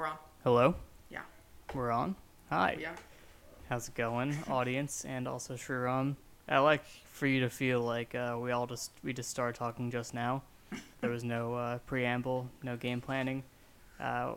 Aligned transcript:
We're 0.00 0.06
on. 0.06 0.16
Hello? 0.44 0.74
Yeah. 1.10 1.20
We're 1.74 1.90
on? 1.90 2.16
Hi. 2.48 2.78
Yeah. 2.80 2.92
How's 3.68 3.88
it 3.88 3.94
going, 3.94 4.34
audience, 4.48 5.04
and 5.04 5.28
also 5.28 5.56
Sriram? 5.56 6.16
I 6.48 6.58
like 6.60 6.86
for 7.12 7.26
you 7.26 7.40
to 7.40 7.50
feel 7.50 7.82
like 7.82 8.14
uh, 8.14 8.38
we 8.40 8.50
all 8.50 8.66
just 8.66 8.92
we 9.04 9.12
just 9.12 9.28
started 9.28 9.58
talking 9.58 9.90
just 9.90 10.14
now. 10.14 10.42
There 11.02 11.10
was 11.10 11.22
no 11.22 11.54
uh, 11.54 11.78
preamble, 11.84 12.48
no 12.62 12.78
game 12.78 13.02
planning. 13.02 13.42
Uh, 14.00 14.36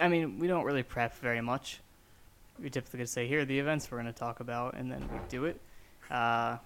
I 0.00 0.08
mean, 0.08 0.38
we 0.38 0.46
don't 0.46 0.64
really 0.64 0.82
prep 0.82 1.14
very 1.18 1.42
much. 1.42 1.80
We 2.58 2.70
typically 2.70 3.00
just 3.00 3.12
say, 3.12 3.28
"Here 3.28 3.40
are 3.40 3.44
the 3.44 3.58
events 3.58 3.90
we're 3.90 4.00
going 4.00 4.14
to 4.14 4.18
talk 4.18 4.40
about," 4.40 4.76
and 4.78 4.90
then 4.90 5.06
we 5.12 5.18
do 5.28 5.44
it. 5.44 5.60
Uh, 6.10 6.56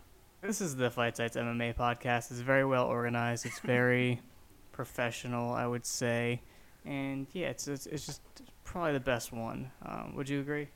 this 0.40 0.60
is 0.60 0.76
the 0.76 0.88
Fight 0.88 1.16
Sites 1.16 1.36
MMA 1.36 1.74
podcast. 1.74 2.30
It's 2.30 2.38
very 2.38 2.64
well 2.64 2.86
organized. 2.86 3.44
It's 3.44 3.58
very 3.58 4.20
professional, 4.70 5.52
I 5.52 5.66
would 5.66 5.84
say, 5.84 6.42
and 6.86 7.26
yeah, 7.32 7.48
it's 7.48 7.68
it's, 7.68 7.86
it's 7.86 8.06
just 8.06 8.22
probably 8.64 8.92
the 8.92 9.00
best 9.00 9.32
one. 9.32 9.70
Um, 9.84 10.14
would 10.16 10.28
you 10.28 10.40
agree? 10.40 10.68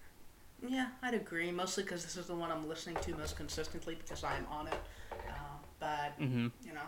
Yeah, 0.66 0.88
I'd 1.02 1.14
agree. 1.14 1.50
Mostly 1.50 1.84
because 1.84 2.04
this 2.04 2.16
is 2.16 2.26
the 2.26 2.34
one 2.34 2.50
I'm 2.50 2.68
listening 2.68 2.96
to 3.02 3.14
most 3.16 3.36
consistently 3.36 3.94
because 3.94 4.24
I 4.24 4.36
am 4.36 4.46
on 4.50 4.66
it. 4.68 4.74
Uh, 5.12 5.32
but 5.78 6.20
Mm-hmm. 6.20 6.48
you 6.66 6.72
know, 6.74 6.82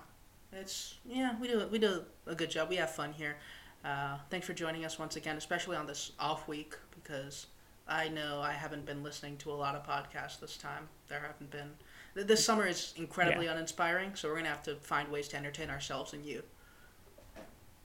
it's 0.53 0.99
yeah, 1.07 1.35
we 1.41 1.49
do 1.49 1.67
we 1.71 1.79
do 1.79 2.05
a 2.27 2.35
good 2.35 2.51
job. 2.51 2.69
We 2.69 2.77
have 2.77 2.91
fun 2.95 3.13
here. 3.13 3.37
Uh, 3.85 4.19
thanks 4.31 4.47
for 4.47 4.53
joining 4.53 4.85
us 4.85 4.99
once 4.99 5.17
again, 5.17 5.37
especially 5.37 5.77
on 5.77 5.87
this 5.87 6.13
off 6.21 6.47
week 6.47 6.75
because 6.95 7.47
I 7.89 8.09
know 8.09 8.41
I 8.41 8.53
haven't 8.53 8.87
been 8.87 9.03
listening 9.03 9.37
to 9.39 9.51
a 9.51 9.55
lot 9.55 9.75
of 9.75 9.83
podcasts 9.85 10.39
this 10.39 10.57
time. 10.57 10.89
There 11.09 11.21
haven't 11.21 11.51
been. 11.51 11.71
This 12.15 12.45
summer 12.45 12.67
is 12.67 12.93
incredibly 12.97 13.47
uninspiring, 13.47 14.15
so 14.15 14.29
we're 14.29 14.37
gonna 14.37 14.51
have 14.51 14.63
to 14.65 14.77
find 14.77 15.09
ways 15.11 15.29
to 15.29 15.37
entertain 15.37 15.71
ourselves 15.71 16.13
and 16.13 16.25
you. 16.25 16.43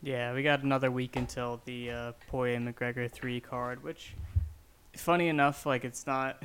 Yeah, 0.02 0.34
we 0.34 0.44
got 0.44 0.64
another 0.64 0.92
week 0.92 1.16
until 1.16 1.60
the 1.66 1.92
uh, 1.92 2.12
Poirier 2.28 2.60
McGregor 2.60 3.10
three 3.12 3.40
card, 3.40 3.84
which, 3.84 4.14
funny 4.96 5.28
enough, 5.28 5.66
like 5.66 5.84
it's 5.84 6.06
not 6.06 6.42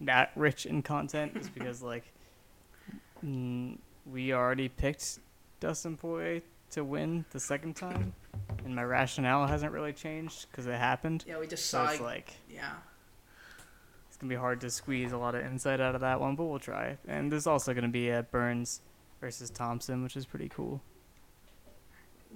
that 0.00 0.30
rich 0.36 0.66
in 0.66 0.82
content, 0.82 1.36
is 1.36 1.48
because 1.54 1.82
like 1.82 2.04
mm, 3.24 3.76
we 4.10 4.32
already 4.32 4.68
picked 4.68 5.18
Dustin 5.60 5.96
Poirier 5.96 6.42
to 6.70 6.84
win 6.84 7.24
the 7.32 7.40
second 7.40 7.74
time, 7.74 8.12
and 8.64 8.74
my 8.74 8.84
rationale 8.84 9.46
hasn't 9.46 9.72
really 9.72 9.92
changed 9.92 10.46
because 10.50 10.66
it 10.66 10.74
happened. 10.74 11.24
Yeah, 11.26 11.38
we 11.38 11.46
just 11.48 11.66
So 11.66 11.84
saw. 11.84 11.90
it's 11.90 12.00
like 12.00 12.34
yeah. 12.48 12.74
it's 14.06 14.16
gonna 14.16 14.30
be 14.30 14.36
hard 14.36 14.60
to 14.60 14.70
squeeze 14.70 15.10
a 15.10 15.18
lot 15.18 15.34
of 15.34 15.44
insight 15.44 15.80
out 15.80 15.96
of 15.96 16.00
that 16.02 16.20
one, 16.20 16.36
but 16.36 16.44
we'll 16.44 16.60
try. 16.60 16.96
And 17.08 17.32
there's 17.32 17.48
also 17.48 17.74
gonna 17.74 17.88
be 17.88 18.12
uh, 18.12 18.22
Burns 18.22 18.80
versus 19.20 19.50
Thompson, 19.50 20.04
which 20.04 20.16
is 20.16 20.24
pretty 20.24 20.48
cool. 20.48 20.80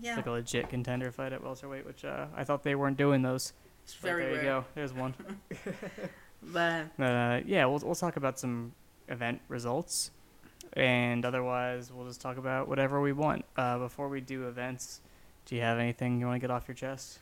Yeah. 0.01 0.17
like 0.17 0.27
a 0.27 0.31
legit 0.31 0.69
contender 0.69 1.11
fight 1.11 1.33
at 1.33 1.43
welterweight, 1.43 1.87
which 1.87 2.05
uh, 2.05 2.27
I 2.37 2.45
thought 2.45 2.63
they 2.63 2.75
weren't 2.75 2.97
doing 2.97 3.23
those. 3.23 3.53
It's 3.85 3.95
But 3.95 4.03
very 4.09 4.23
there 4.25 4.33
rare. 4.35 4.43
you 4.43 4.49
go. 4.49 4.65
There's 4.75 4.93
one. 4.93 5.15
But 6.43 6.91
Uh, 7.01 7.41
yeah, 7.47 7.65
we'll 7.67 7.81
we'll 7.81 7.95
talk 7.95 8.17
about 8.17 8.39
some 8.39 8.73
event 9.09 9.41
results, 9.49 10.11
and 10.75 11.25
otherwise 11.25 11.91
we'll 11.93 12.07
just 12.07 12.21
talk 12.21 12.37
about 12.37 12.69
whatever 12.69 13.01
we 13.01 13.13
want. 13.13 13.45
Uh, 13.57 13.79
before 13.79 14.09
we 14.09 14.21
do 14.21 14.47
events, 14.47 15.01
do 15.47 15.57
you 15.57 15.63
have 15.63 15.79
anything 15.79 16.21
you 16.21 16.27
want 16.27 16.37
to 16.37 16.41
get 16.41 16.51
off 16.51 16.69
your 16.69 16.75
chest? 16.75 17.19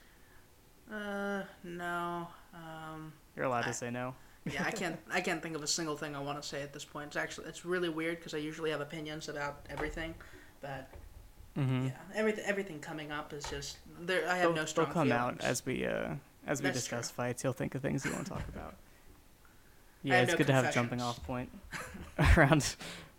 uh, 0.92 1.42
no. 1.62 2.28
Um, 2.52 3.12
You're 3.36 3.46
allowed 3.46 3.64
I- 3.64 3.68
to 3.68 3.72
say 3.74 3.90
no. 3.90 4.14
yeah, 4.44 4.64
I 4.66 4.72
can't. 4.72 4.98
I 5.10 5.20
can't 5.22 5.42
think 5.42 5.56
of 5.56 5.62
a 5.62 5.66
single 5.66 5.96
thing 5.96 6.14
I 6.14 6.20
want 6.20 6.42
to 6.42 6.46
say 6.46 6.60
at 6.60 6.72
this 6.74 6.84
point. 6.84 7.06
It's 7.06 7.16
actually 7.16 7.46
it's 7.46 7.64
really 7.64 7.88
weird 7.88 8.18
because 8.18 8.34
I 8.34 8.38
usually 8.38 8.70
have 8.72 8.82
opinions 8.82 9.28
about 9.30 9.64
everything, 9.70 10.14
but 10.60 10.90
Mm-hmm. 11.58 11.86
yeah, 11.86 11.92
everything 12.14 12.44
everything 12.46 12.78
coming 12.80 13.12
up 13.12 13.32
is 13.32 13.44
just 13.44 13.76
there. 14.00 14.28
I 14.28 14.36
have 14.36 14.42
they'll, 14.48 14.54
no 14.54 14.64
strong 14.64 14.86
they'll 14.86 14.94
come 14.94 15.08
feelings. 15.08 15.40
out 15.40 15.44
as 15.44 15.64
we 15.64 15.86
uh, 15.86 16.14
as 16.46 16.60
we 16.60 16.64
That's 16.64 16.78
discuss 16.80 17.10
true. 17.10 17.16
fights. 17.16 17.44
You'll 17.44 17.52
think 17.52 17.74
of 17.74 17.82
things 17.82 18.04
you 18.04 18.12
want 18.12 18.24
to 18.26 18.32
talk 18.32 18.48
about. 18.48 18.74
Yeah, 20.06 20.20
it's 20.20 20.32
no 20.32 20.36
good 20.36 20.48
to 20.48 20.52
have 20.52 20.66
a 20.66 20.72
jumping 20.72 21.00
off 21.00 21.22
point 21.24 21.48
around. 22.36 22.76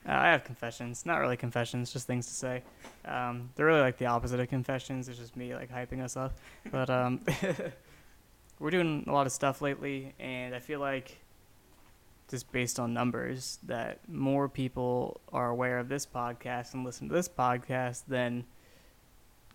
Uh, 0.08 0.12
I 0.12 0.28
have 0.28 0.44
confessions, 0.44 1.04
not 1.04 1.18
really 1.18 1.36
confessions, 1.36 1.92
just 1.92 2.06
things 2.06 2.28
to 2.28 2.34
say. 2.36 2.62
Um, 3.06 3.50
they're 3.56 3.66
really 3.66 3.82
like 3.82 3.98
the 3.98 4.06
opposite 4.06 4.40
of 4.40 4.48
confessions. 4.50 5.10
It's 5.10 5.18
just 5.18 5.36
me 5.36 5.56
like 5.56 5.72
hyping 5.72 6.04
us 6.04 6.16
up. 6.16 6.34
But 6.72 6.92
um, 6.92 7.22
we're 8.60 8.70
doing 8.70 9.04
a 9.08 9.12
lot 9.12 9.26
of 9.26 9.32
stuff 9.32 9.64
lately, 9.64 10.14
and 10.20 10.54
I 10.54 10.60
feel 10.60 10.80
like 10.80 11.18
just 12.30 12.52
based 12.52 12.80
on 12.80 12.94
numbers 12.94 13.60
that 13.64 14.00
more 14.10 14.50
people 14.50 15.22
are 15.32 15.50
aware 15.50 15.78
of 15.80 15.90
this 15.90 16.06
podcast 16.06 16.74
and 16.74 16.84
listen 16.84 17.08
to 17.10 17.14
this 17.14 17.30
podcast 17.30 18.04
than 18.08 18.46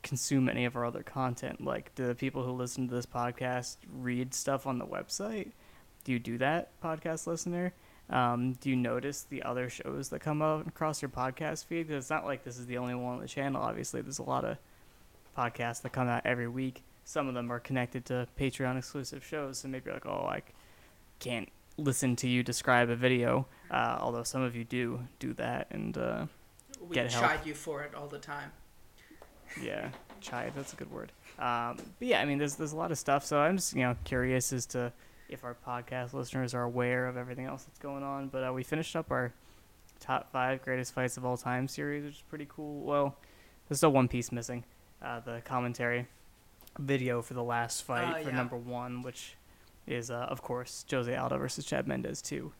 consume 0.02 0.48
any 0.48 0.64
of 0.64 0.76
our 0.76 0.84
other 0.84 1.02
content. 1.02 1.62
Like, 1.62 1.94
do 1.94 2.06
the 2.06 2.14
people 2.14 2.42
who 2.44 2.52
listen 2.52 2.88
to 2.88 2.94
this 2.94 3.06
podcast 3.06 3.76
read 3.92 4.32
stuff 4.34 4.66
on 4.66 4.78
the 4.78 4.86
website? 4.86 5.50
Do 6.04 6.12
you 6.12 6.18
do 6.18 6.38
that, 6.38 6.70
podcast 6.80 7.26
listener? 7.26 7.74
Um, 8.08 8.54
do 8.54 8.70
you 8.70 8.76
notice 8.76 9.22
the 9.22 9.42
other 9.42 9.68
shows 9.68 10.08
that 10.08 10.20
come 10.20 10.40
out 10.42 10.66
across 10.66 11.02
your 11.02 11.10
podcast 11.10 11.66
feed? 11.66 11.88
'Cause 11.88 11.96
it's 11.96 12.10
not 12.10 12.24
like 12.24 12.44
this 12.44 12.58
is 12.58 12.66
the 12.66 12.78
only 12.78 12.94
one 12.94 13.14
on 13.16 13.20
the 13.20 13.28
channel. 13.28 13.62
Obviously, 13.62 14.00
there's 14.00 14.18
a 14.18 14.22
lot 14.24 14.44
of 14.44 14.58
podcasts 15.36 15.82
that 15.82 15.92
come 15.92 16.08
out 16.08 16.22
every 16.24 16.48
week. 16.48 16.82
Some 17.04 17.28
of 17.28 17.34
them 17.34 17.50
are 17.52 17.60
connected 17.60 18.04
to 18.06 18.26
Patreon 18.38 18.78
exclusive 18.78 19.24
shows, 19.24 19.58
so 19.58 19.68
maybe 19.68 19.86
you're 19.86 19.94
like, 19.94 20.06
oh, 20.06 20.26
I 20.28 20.42
can't 21.18 21.48
listen 21.80 22.16
to 22.16 22.28
you 22.28 22.42
describe 22.42 22.90
a 22.90 22.96
video. 22.96 23.46
Uh, 23.70 23.98
although 24.00 24.22
some 24.22 24.42
of 24.42 24.54
you 24.56 24.64
do 24.64 25.00
do 25.18 25.32
that, 25.34 25.68
and 25.70 25.96
uh, 25.96 26.26
we 26.80 26.94
get 26.94 27.12
help. 27.12 27.24
chide 27.24 27.46
you 27.46 27.54
for 27.54 27.82
it 27.82 27.94
all 27.94 28.06
the 28.08 28.18
time. 28.18 28.50
yeah, 29.62 29.88
chide. 30.20 30.52
That's 30.54 30.72
a 30.72 30.76
good 30.76 30.90
word. 30.90 31.12
Um, 31.38 31.76
but 31.98 32.08
yeah, 32.08 32.20
I 32.20 32.24
mean, 32.24 32.38
there's 32.38 32.56
there's 32.56 32.72
a 32.72 32.76
lot 32.76 32.90
of 32.90 32.98
stuff. 32.98 33.24
So 33.24 33.38
I'm 33.38 33.56
just 33.56 33.74
you 33.74 33.82
know 33.82 33.96
curious 34.04 34.52
as 34.52 34.66
to 34.66 34.92
if 35.28 35.44
our 35.44 35.56
podcast 35.66 36.12
listeners 36.12 36.54
are 36.54 36.62
aware 36.62 37.06
of 37.06 37.16
everything 37.16 37.46
else 37.46 37.64
that's 37.64 37.78
going 37.78 38.02
on. 38.02 38.28
But 38.28 38.44
uh, 38.48 38.52
we 38.52 38.62
finished 38.62 38.96
up 38.96 39.10
our 39.10 39.32
top 40.00 40.30
five 40.32 40.62
greatest 40.62 40.92
fights 40.94 41.16
of 41.16 41.24
all 41.24 41.36
time 41.36 41.68
series, 41.68 42.04
which 42.04 42.14
is 42.14 42.22
pretty 42.28 42.46
cool. 42.48 42.82
Well, 42.84 43.16
there's 43.68 43.78
still 43.78 43.92
one 43.92 44.08
piece 44.08 44.32
missing. 44.32 44.64
Uh, 45.02 45.20
the 45.20 45.40
commentary 45.44 46.06
video 46.78 47.22
for 47.22 47.34
the 47.34 47.42
last 47.42 47.82
fight 47.84 48.16
Oh, 48.18 48.22
for 48.22 48.30
yeah. 48.30 48.36
number 48.36 48.56
one, 48.56 49.02
which 49.02 49.34
is 49.90 50.10
uh, 50.10 50.14
of 50.28 50.42
course 50.42 50.84
Jose 50.90 51.14
Aldo 51.14 51.38
versus 51.38 51.64
Chad 51.64 51.86
Mendes 51.86 52.22
two 52.22 52.52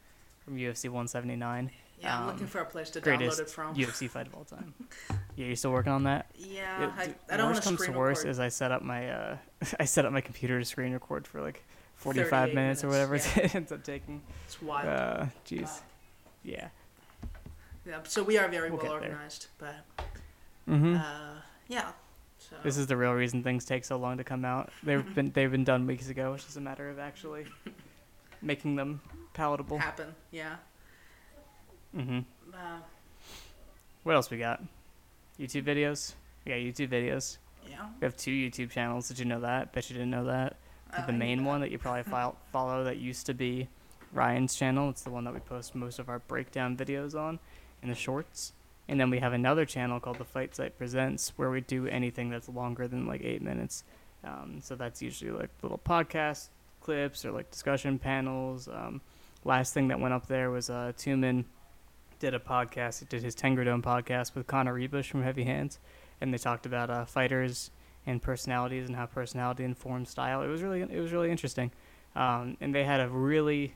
from 0.45 0.57
UFC 0.57 0.85
179, 0.85 1.71
Yeah, 2.01 2.17
I'm 2.17 2.23
Um, 2.23 2.29
looking 2.29 2.47
for 2.47 2.61
a 2.61 2.65
place 2.65 2.89
to 2.91 3.01
download 3.01 3.39
it 3.39 3.51
from. 3.51 3.75
UFC 3.75 4.09
fight 4.09 4.27
of 4.27 4.35
all 4.35 4.45
time. 4.45 4.73
yeah, 5.37 5.47
you 5.47 5.55
still 5.57 5.71
working 5.71 5.93
on 5.93 6.05
that? 6.05 6.27
yeah, 6.35 6.85
It- 6.85 6.91
I, 7.31 7.35
I 7.35 7.37
don't 7.37 7.47
want 7.51 7.57
to 7.57 7.63
comes 7.63 7.85
to 7.85 7.93
worst 7.93 8.25
is 8.27 8.41
I 8.41 8.49
set 8.49 8.73
up 8.73 8.83
my 8.83 9.11
uh, 9.11 9.37
I 9.81 9.85
set 9.85 10.05
up 10.07 10.13
my 10.13 10.21
computer 10.23 10.59
to 10.59 10.65
screen 10.65 10.93
record 10.93 11.27
for 11.27 11.41
like 11.41 11.63
45 11.97 12.31
38 12.31 12.55
minutes, 12.55 12.85
or 12.85 12.89
whatever 12.89 13.13
minutes, 13.13 13.37
it 13.37 13.55
ends 13.55 13.73
up 13.73 13.85
taking. 13.85 14.23
It's 14.47 14.61
wild. 14.63 14.89
Uh, 14.89 15.27
jeez, 15.47 15.81
yeah. 16.43 16.69
yeah, 17.87 17.99
so 18.05 18.23
we 18.23 18.39
are 18.39 18.49
very 18.49 18.71
we'll 18.71 18.83
well 18.83 18.93
organized, 18.93 19.49
but 19.59 19.75
hmm 20.67 20.97
uh, 20.97 21.35
yeah. 21.69 21.91
So 22.51 22.57
this 22.65 22.77
is 22.77 22.87
the 22.89 22.97
real 22.97 23.13
reason 23.13 23.43
things 23.43 23.65
take 23.65 23.85
so 23.85 23.97
long 23.97 24.17
to 24.19 24.25
come 24.25 24.45
out. 24.45 24.71
They've 24.83 25.15
been 25.15 25.31
they've 25.35 25.51
been 25.51 25.65
done 25.65 25.87
weeks 25.87 26.09
ago. 26.09 26.35
It's 26.35 26.45
just 26.45 26.57
a 26.57 26.61
matter 26.61 26.89
of 26.91 26.99
actually 26.99 27.47
making 28.43 28.77
them 28.77 29.01
palatable. 29.35 29.79
happen. 29.79 30.15
Yeah. 30.31 30.57
hmm 31.95 32.21
Uh, 32.53 32.81
What 34.03 34.15
else 34.17 34.31
we 34.31 34.39
got? 34.39 34.63
YouTube 35.39 35.63
videos. 35.65 36.15
We 36.45 36.51
got 36.53 36.59
YouTube 36.59 36.89
videos. 36.89 37.39
yeah. 37.69 37.87
We 38.01 38.05
have 38.05 38.17
two 38.17 38.31
YouTube 38.33 38.71
channels. 38.71 39.09
Did 39.09 39.19
you 39.19 39.25
know 39.27 39.41
that? 39.41 39.73
Bet 39.73 39.89
you 39.91 39.95
didn't 39.95 40.11
know 40.11 40.25
that. 40.25 40.57
The 41.07 41.13
main 41.13 41.45
one 41.45 41.61
that 41.61 41.71
you 41.71 41.79
probably 41.79 42.03
file, 42.15 42.37
follow 42.53 42.83
that 42.85 42.97
used 42.97 43.27
to 43.27 43.35
be 43.35 43.69
Ryan's 44.13 44.57
channel. 44.57 44.91
It's 44.91 45.03
the 45.03 45.11
one 45.11 45.23
that 45.25 45.33
we 45.35 45.39
post 45.41 45.75
most 45.77 45.99
of 46.01 46.09
our 46.09 46.19
breakdown 46.19 46.77
videos 46.77 47.15
on 47.15 47.39
in 47.83 47.89
the 47.89 47.95
shorts. 47.95 48.53
And 48.91 48.99
then 48.99 49.09
we 49.09 49.21
have 49.21 49.33
another 49.33 49.65
channel 49.65 50.01
called 50.01 50.19
the 50.19 50.25
Fight 50.25 50.57
Site 50.57 50.77
Presents 50.77 51.33
where 51.37 51.49
we 51.49 51.61
do 51.61 51.87
anything 51.87 52.29
that's 52.29 52.49
longer 52.49 52.89
than 52.89 53.07
like 53.07 53.23
eight 53.23 53.41
minutes. 53.41 53.85
Um, 54.25 54.59
so 54.61 54.75
that's 54.75 55.01
usually 55.01 55.31
like 55.31 55.51
little 55.63 55.79
podcast 55.79 56.49
clips 56.81 57.25
or 57.25 57.31
like 57.31 57.53
discussion 57.53 58.01
panels. 58.01 58.67
Um, 58.67 59.01
last 59.45 59.75
thing 59.75 59.87
that 59.89 60.01
went 60.01 60.13
up 60.13 60.27
there 60.27 60.51
was 60.51 60.71
uh, 60.71 60.93
Tuman 60.99 61.45
did 62.19 62.35
a 62.35 62.41
podcast. 62.41 62.99
He 62.99 63.07
did 63.07 63.23
his 63.23 63.37
Tengerdome 63.37 63.81
podcast 63.81 64.35
with 64.35 64.49
Connor 64.49 64.75
Ruebusch 64.75 65.09
from 65.09 65.23
Heavy 65.23 65.45
Hands, 65.45 65.79
and 66.21 66.35
they 66.35 66.39
talked 66.39 66.67
about 66.67 66.91
uh, 66.91 67.05
fighters 67.05 67.71
and 68.09 68.21
personalities 68.21 68.89
and 68.89 68.97
how 68.97 69.07
personality 69.07 69.63
informs 69.63 70.11
style. 70.11 70.43
It 70.43 70.49
was 70.49 70.63
really 70.63 70.83
it 70.83 71.01
was 71.01 71.13
really 71.13 71.31
interesting, 71.31 71.71
um, 72.17 72.57
and 72.61 72.75
they 72.75 72.83
had 72.83 72.99
a 72.99 73.09
really 73.09 73.75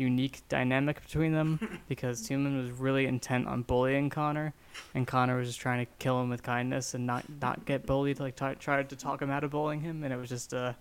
unique 0.00 0.42
dynamic 0.48 1.02
between 1.02 1.32
them 1.32 1.80
because 1.88 2.28
Tuman 2.28 2.60
was 2.60 2.72
really 2.72 3.06
intent 3.06 3.46
on 3.46 3.62
bullying 3.62 4.10
Connor, 4.10 4.54
and 4.94 5.06
Connor 5.06 5.36
was 5.36 5.48
just 5.48 5.60
trying 5.60 5.84
to 5.84 5.92
kill 5.98 6.20
him 6.20 6.30
with 6.30 6.42
kindness 6.42 6.94
and 6.94 7.06
not 7.06 7.24
not 7.40 7.64
get 7.66 7.86
bullied. 7.86 8.18
Like 8.18 8.36
t- 8.36 8.54
tried 8.58 8.88
to 8.90 8.96
talk 8.96 9.22
him 9.22 9.30
out 9.30 9.44
of 9.44 9.50
bullying 9.50 9.80
him, 9.80 10.02
and 10.02 10.12
it 10.12 10.16
was 10.16 10.28
just 10.28 10.52
uh, 10.54 10.72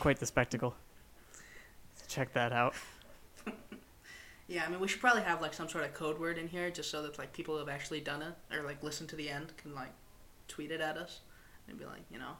quite 0.00 0.18
the 0.18 0.26
spectacle. 0.26 0.74
Check 2.08 2.32
that 2.32 2.52
out. 2.52 2.74
Yeah, 4.48 4.64
I 4.64 4.70
mean, 4.70 4.78
we 4.78 4.86
should 4.86 5.00
probably 5.00 5.22
have 5.22 5.42
like 5.42 5.52
some 5.52 5.68
sort 5.68 5.82
of 5.82 5.92
code 5.92 6.20
word 6.20 6.38
in 6.38 6.46
here, 6.46 6.70
just 6.70 6.88
so 6.88 7.02
that 7.02 7.18
like 7.18 7.32
people 7.32 7.54
who 7.54 7.58
have 7.58 7.68
actually 7.68 8.00
done 8.00 8.22
it 8.22 8.34
or 8.54 8.62
like 8.62 8.80
listened 8.82 9.08
to 9.08 9.16
the 9.16 9.28
end 9.28 9.52
can 9.56 9.74
like 9.74 9.90
tweet 10.46 10.70
it 10.70 10.80
at 10.80 10.96
us 10.96 11.20
and 11.68 11.76
be 11.76 11.84
like, 11.84 12.02
you 12.10 12.18
know, 12.18 12.36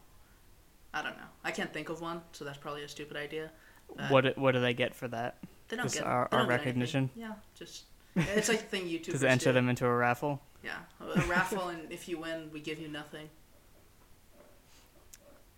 I 0.95 1.03
don't 1.03 1.17
know. 1.17 1.27
I 1.43 1.51
can't 1.51 1.73
think 1.73 1.89
of 1.89 2.01
one, 2.01 2.23
so 2.31 2.45
that's 2.45 2.59
probably 2.59 2.85
a 2.85 2.89
stupid 2.89 3.17
idea. 3.17 3.51
Uh, 3.99 4.09
what 4.09 4.39
what 4.39 4.53
do 4.53 4.61
they 4.61 4.75
get 4.75 4.95
for 4.95 5.09
that? 5.09 5.39
They 5.69 5.77
don't 5.77 5.85
Just 5.87 5.97
get 5.97 6.05
our- 6.05 6.29
our 6.33 6.47
recognition? 6.47 7.11
Yeah, 7.17 7.33
just 7.59 7.85
it's 8.15 8.49
like 8.49 8.61
the 8.61 8.67
thing 8.67 8.85
YouTubers 8.89 9.13
Does 9.13 9.23
it 9.23 9.29
enter 9.31 9.51
do. 9.51 9.55
them 9.55 9.69
into 9.69 9.85
a 9.87 9.95
raffle? 9.95 10.41
Yeah, 10.65 10.79
a, 11.01 11.21
a 11.21 11.27
raffle, 11.27 11.69
and 11.69 11.91
if 11.93 12.09
you 12.09 12.19
win, 12.19 12.51
we 12.53 12.61
give 12.61 12.79
you 12.79 12.89
nothing. 12.89 13.29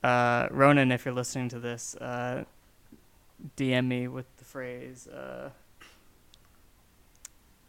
Uh, 0.02 0.48
Ronan, 0.50 0.92
if 0.92 1.04
you're 1.04 1.14
listening 1.14 1.48
to 1.50 1.58
this, 1.58 1.94
uh, 1.96 2.44
DM 3.56 3.86
me 3.88 4.08
with 4.08 4.26
the 4.38 4.44
phrase 4.44 5.06
uh, 5.08 5.50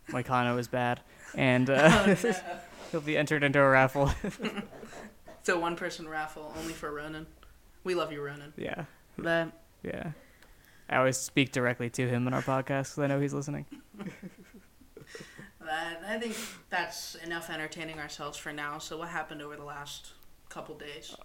Moicano 0.09 0.57
is 0.59 0.67
bad, 0.67 1.01
and 1.35 1.69
uh, 1.69 1.89
Oh, 2.07 2.15
no. 2.23 2.35
he'll 2.91 3.01
be 3.01 3.17
entered 3.17 3.43
into 3.43 3.59
a 3.59 3.69
raffle. 3.69 4.11
It's 5.41 5.47
a 5.47 5.57
one-person 5.57 6.05
raffle 6.09 6.53
only 6.59 6.73
for 6.73 6.91
Ronan. 6.93 7.25
We 7.85 7.95
love 7.95 8.11
you, 8.11 8.21
Ronan. 8.21 8.51
yeah, 8.57 8.83
But 9.17 9.47
yeah. 9.83 10.11
I 10.89 10.97
always 10.97 11.17
speak 11.17 11.51
directly 11.51 11.89
to 11.91 12.07
him 12.07 12.27
in 12.27 12.33
our 12.33 12.41
podcast 12.41 12.91
because 12.91 12.99
I 12.99 13.07
know 13.07 13.19
he's 13.19 13.33
listening. 13.33 13.65
I 15.69 16.17
think 16.17 16.35
that's 16.69 17.15
enough 17.15 17.49
entertaining 17.49 17.99
ourselves 17.99 18.37
for 18.37 18.51
now. 18.51 18.79
So, 18.79 18.97
what 18.97 19.09
happened 19.09 19.41
over 19.41 19.55
the 19.55 19.63
last 19.63 20.13
couple 20.49 20.75
days? 20.75 21.15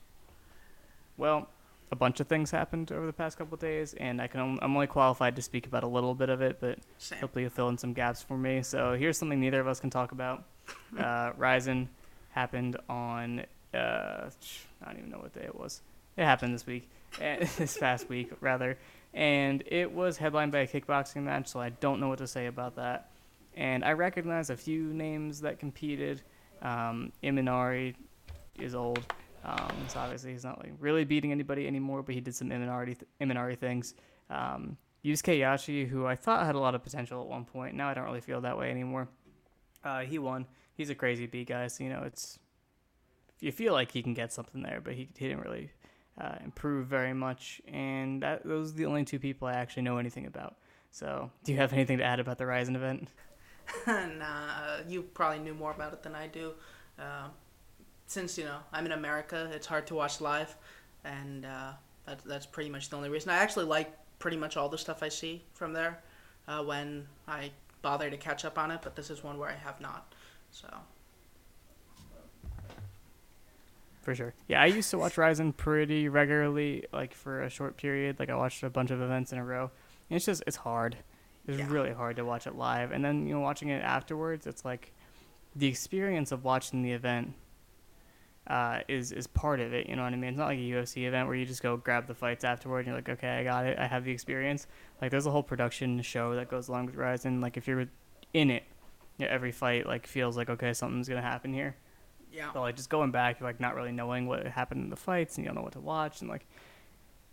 Well, 1.16 1.48
a 1.90 1.96
bunch 1.96 2.20
of 2.20 2.26
things 2.26 2.50
happened 2.50 2.92
over 2.92 3.06
the 3.06 3.12
past 3.12 3.38
couple 3.38 3.56
days, 3.56 3.94
and 3.94 4.20
I 4.20 4.26
can 4.26 4.40
only, 4.40 4.58
I'm 4.60 4.74
only 4.74 4.86
qualified 4.86 5.36
to 5.36 5.42
speak 5.42 5.66
about 5.66 5.84
a 5.84 5.88
little 5.88 6.14
bit 6.14 6.28
of 6.28 6.42
it, 6.42 6.58
but 6.60 6.78
Same. 6.98 7.20
hopefully 7.20 7.42
you'll 7.42 7.50
fill 7.50 7.68
in 7.70 7.78
some 7.78 7.94
gaps 7.94 8.22
for 8.22 8.36
me. 8.36 8.62
So 8.62 8.94
here's 8.94 9.16
something 9.16 9.40
neither 9.40 9.60
of 9.60 9.66
us 9.66 9.80
can 9.80 9.90
talk 9.90 10.12
about. 10.12 10.44
Uh, 10.98 11.32
Rizin 11.36 11.88
happened 12.30 12.76
on 12.88 13.44
uh, 13.74 14.30
I 14.82 14.86
don't 14.86 14.98
even 14.98 15.10
know 15.10 15.18
what 15.18 15.34
day 15.34 15.44
it 15.44 15.58
was. 15.58 15.82
It 16.16 16.24
happened 16.24 16.54
this 16.54 16.66
week, 16.66 16.88
eh, 17.20 17.46
this 17.58 17.76
past 17.76 18.08
week 18.08 18.30
rather, 18.40 18.78
and 19.14 19.62
it 19.66 19.90
was 19.90 20.16
headlined 20.16 20.52
by 20.52 20.60
a 20.60 20.66
kickboxing 20.66 21.22
match. 21.22 21.48
So 21.48 21.60
I 21.60 21.70
don't 21.70 22.00
know 22.00 22.08
what 22.08 22.18
to 22.18 22.26
say 22.26 22.46
about 22.46 22.76
that. 22.76 23.10
And 23.56 23.84
I 23.84 23.92
recognize 23.92 24.50
a 24.50 24.56
few 24.56 24.92
names 24.92 25.40
that 25.42 25.58
competed. 25.58 26.22
Um, 26.60 27.12
Imanari 27.22 27.94
is 28.58 28.74
old, 28.74 29.04
um, 29.44 29.72
so 29.88 30.00
obviously 30.00 30.32
he's 30.32 30.44
not 30.44 30.58
like 30.58 30.72
really 30.80 31.04
beating 31.04 31.30
anybody 31.30 31.66
anymore. 31.66 32.02
But 32.02 32.16
he 32.16 32.20
did 32.20 32.34
some 32.34 32.50
Imanari 32.50 32.86
th- 32.86 33.06
Imanari 33.20 33.56
things. 33.56 33.94
Um, 34.28 34.76
Yusuke 35.04 35.38
Yachi, 35.38 35.86
who 35.86 36.06
I 36.06 36.16
thought 36.16 36.46
had 36.46 36.54
a 36.54 36.58
lot 36.58 36.74
of 36.74 36.82
potential 36.82 37.20
at 37.20 37.28
one 37.28 37.44
point. 37.44 37.74
Now 37.74 37.88
I 37.88 37.94
don't 37.94 38.04
really 38.04 38.22
feel 38.22 38.40
that 38.40 38.58
way 38.58 38.70
anymore. 38.70 39.08
Uh, 39.84 40.00
he 40.00 40.18
won. 40.18 40.46
He's 40.76 40.90
a 40.90 40.94
crazy 40.94 41.26
B 41.26 41.44
guy, 41.44 41.68
so 41.68 41.84
you 41.84 41.90
know 41.90 42.02
it's 42.04 42.38
you 43.40 43.52
feel 43.52 43.72
like 43.74 43.92
he 43.92 44.02
can 44.02 44.14
get 44.14 44.32
something 44.32 44.62
there, 44.62 44.80
but 44.82 44.94
he, 44.94 45.08
he 45.16 45.28
didn't 45.28 45.42
really 45.42 45.70
uh, 46.20 46.36
improve 46.44 46.86
very 46.86 47.14
much. 47.14 47.60
And 47.66 48.22
that 48.22 48.44
those 48.44 48.72
are 48.72 48.76
the 48.76 48.86
only 48.86 49.04
two 49.04 49.18
people 49.18 49.48
I 49.48 49.54
actually 49.54 49.82
know 49.82 49.98
anything 49.98 50.26
about. 50.26 50.56
So, 50.90 51.30
do 51.42 51.52
you 51.52 51.58
have 51.58 51.72
anything 51.72 51.98
to 51.98 52.04
add 52.04 52.20
about 52.20 52.38
the 52.38 52.46
Rizin 52.46 52.76
event? 52.76 53.08
nah, 53.86 54.78
you 54.88 55.02
probably 55.02 55.40
knew 55.40 55.54
more 55.54 55.72
about 55.72 55.92
it 55.92 56.02
than 56.02 56.14
I 56.14 56.26
do. 56.28 56.52
Um 56.98 57.30
since 58.06 58.36
you 58.38 58.44
know 58.44 58.58
I'm 58.72 58.86
in 58.86 58.92
America, 58.92 59.50
it's 59.52 59.66
hard 59.66 59.86
to 59.88 59.94
watch 59.94 60.20
live, 60.20 60.54
and 61.04 61.44
uh, 61.44 61.72
that, 62.06 62.20
that's 62.24 62.46
pretty 62.46 62.70
much 62.70 62.90
the 62.90 62.96
only 62.96 63.08
reason. 63.08 63.30
I 63.30 63.36
actually 63.36 63.64
like 63.66 63.92
pretty 64.18 64.36
much 64.36 64.56
all 64.56 64.68
the 64.68 64.78
stuff 64.78 65.02
I 65.02 65.08
see 65.08 65.42
from 65.52 65.72
there 65.72 66.02
uh, 66.48 66.62
when 66.62 67.06
I 67.26 67.50
bother 67.82 68.10
to 68.10 68.16
catch 68.16 68.44
up 68.44 68.58
on 68.58 68.70
it, 68.70 68.80
but 68.82 68.96
this 68.96 69.10
is 69.10 69.22
one 69.22 69.38
where 69.38 69.50
I 69.50 69.54
have 69.54 69.80
not. 69.80 70.14
So 70.50 70.68
For 74.04 74.14
sure. 74.14 74.34
Yeah, 74.48 74.60
I 74.62 74.66
used 74.66 74.90
to 74.90 74.98
watch 74.98 75.16
Rizin 75.18 75.52
pretty 75.54 76.08
regularly, 76.08 76.84
like 76.92 77.14
for 77.14 77.42
a 77.42 77.48
short 77.50 77.76
period. 77.76 78.18
Like 78.18 78.28
I 78.30 78.36
watched 78.36 78.62
a 78.62 78.70
bunch 78.70 78.90
of 78.90 79.00
events 79.00 79.32
in 79.32 79.38
a 79.38 79.44
row. 79.44 79.70
And 80.10 80.16
it's 80.16 80.26
just 80.26 80.42
it's 80.46 80.56
hard. 80.56 80.98
It's 81.48 81.58
Yeah. 81.58 81.70
really 81.70 81.92
hard 81.92 82.16
to 82.16 82.24
watch 82.24 82.46
it 82.46 82.54
live, 82.54 82.92
and 82.92 83.04
then 83.04 83.26
you 83.26 83.34
know 83.34 83.40
watching 83.40 83.68
it 83.70 83.82
afterwards, 83.82 84.46
it's 84.46 84.64
like 84.64 84.92
the 85.56 85.66
experience 85.66 86.32
of 86.32 86.44
watching 86.44 86.82
the 86.82 86.92
event 86.92 87.32
uh, 88.46 88.80
is 88.88 89.10
is 89.12 89.26
part 89.26 89.60
of 89.60 89.72
it. 89.72 89.88
You 89.88 89.96
know 89.96 90.02
what 90.02 90.12
I 90.12 90.16
mean? 90.16 90.30
It's 90.30 90.38
not 90.38 90.46
like 90.48 90.58
a 90.58 90.62
UFC 90.62 91.06
event 91.06 91.26
where 91.28 91.36
you 91.36 91.46
just 91.46 91.62
go 91.62 91.76
grab 91.78 92.06
the 92.06 92.14
fights 92.14 92.44
afterward 92.44 92.80
and 92.80 92.88
you're 92.88 92.96
like, 92.96 93.08
okay, 93.08 93.38
I 93.38 93.44
got 93.44 93.64
it, 93.66 93.78
I 93.78 93.86
have 93.86 94.04
the 94.04 94.12
experience. 94.12 94.66
Like 95.00 95.10
there's 95.10 95.24
a 95.26 95.30
whole 95.30 95.42
production 95.42 96.02
show 96.02 96.34
that 96.34 96.50
goes 96.50 96.68
along 96.68 96.86
with 96.86 96.94
Rizin. 96.96 97.40
Like 97.40 97.56
if 97.56 97.66
you're 97.66 97.86
in 98.34 98.50
it, 98.50 98.64
you 99.16 99.24
know, 99.26 99.32
every 99.32 99.52
fight 99.52 99.86
like 99.86 100.06
feels 100.06 100.36
like 100.36 100.50
okay, 100.50 100.74
something's 100.74 101.08
gonna 101.08 101.22
happen 101.22 101.54
here. 101.54 101.76
Yeah, 102.34 102.50
But 102.52 102.60
like 102.60 102.76
just 102.76 102.90
going 102.90 103.10
back, 103.10 103.40
like 103.40 103.60
not 103.60 103.74
really 103.74 103.92
knowing 103.92 104.26
what 104.26 104.46
happened 104.46 104.82
in 104.82 104.90
the 104.90 104.96
fights, 104.96 105.36
and 105.36 105.44
you 105.44 105.48
don't 105.48 105.56
know 105.56 105.62
what 105.62 105.72
to 105.74 105.80
watch, 105.80 106.20
and 106.20 106.28
like 106.28 106.46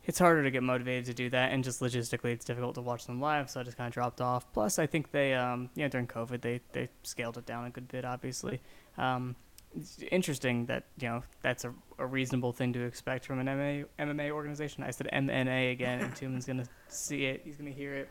it's 0.06 0.20
harder 0.20 0.44
to 0.44 0.52
get 0.52 0.64
motivated 0.64 1.06
to 1.06 1.14
do 1.14 1.30
that, 1.30 1.52
and 1.52 1.64
just 1.64 1.80
logistically, 1.80 2.32
it's 2.32 2.46
difficult 2.46 2.76
to 2.76 2.82
watch 2.82 3.06
them 3.06 3.20
live. 3.20 3.50
So 3.50 3.60
I 3.60 3.64
just 3.64 3.78
kind 3.78 3.88
of 3.88 3.94
dropped 3.94 4.22
off. 4.22 4.52
Plus, 4.52 4.80
I 4.80 4.88
think 4.88 5.12
they, 5.12 5.34
um, 5.34 5.70
you 5.76 5.84
know, 5.84 5.90
during 5.90 6.08
COVID, 6.08 6.42
they 6.42 6.62
they 6.74 6.90
scaled 7.04 7.38
it 7.38 7.46
down 7.46 7.66
a 7.66 7.70
good 7.70 7.88
bit. 7.88 8.06
Obviously, 8.06 8.62
um, 8.98 9.36
it's 9.76 10.00
interesting 10.12 10.66
that 10.66 10.86
you 11.00 11.08
know 11.08 11.24
that's 11.42 11.66
a, 11.66 11.74
a 11.98 12.06
reasonable 12.06 12.52
thing 12.52 12.74
to 12.74 12.84
expect 12.84 13.26
from 13.26 13.40
an 13.40 13.48
MMA 13.48 13.86
MMA 14.00 14.32
organization. 14.32 14.84
I 14.84 14.92
said 14.92 15.10
MNA 15.12 15.72
again, 15.72 16.02
and 16.02 16.16
Tuman's 16.16 16.46
gonna 16.46 16.66
see 16.88 17.26
it. 17.26 17.42
He's 17.44 17.58
gonna 17.58 17.72
hear 17.72 17.94
it. 17.94 18.10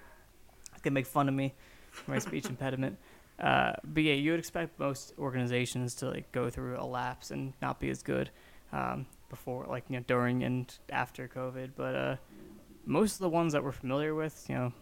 He's 0.72 0.82
gonna 0.82 0.94
make 0.94 1.06
fun 1.06 1.28
of 1.28 1.34
me 1.34 1.54
for 1.90 2.10
my 2.12 2.18
speech 2.18 2.46
impediment. 2.48 2.98
Uh, 3.40 3.72
but 3.84 4.02
yeah, 4.02 4.12
you 4.12 4.32
would 4.32 4.40
expect 4.40 4.78
most 4.78 5.14
organizations 5.18 5.94
to 5.96 6.10
like 6.10 6.30
go 6.32 6.50
through 6.50 6.78
a 6.78 6.84
lapse 6.84 7.30
and 7.30 7.54
not 7.62 7.80
be 7.80 7.88
as 7.88 8.02
good 8.02 8.30
um, 8.72 9.06
before, 9.30 9.66
like 9.66 9.84
you 9.88 9.96
know, 9.96 10.04
during 10.06 10.42
and 10.42 10.78
after 10.90 11.26
COVID. 11.26 11.70
But 11.74 11.94
uh, 11.94 12.16
most 12.84 13.14
of 13.14 13.20
the 13.20 13.30
ones 13.30 13.52
that 13.54 13.64
we're 13.64 13.72
familiar 13.72 14.14
with, 14.14 14.44
you 14.48 14.54
know, 14.54 14.72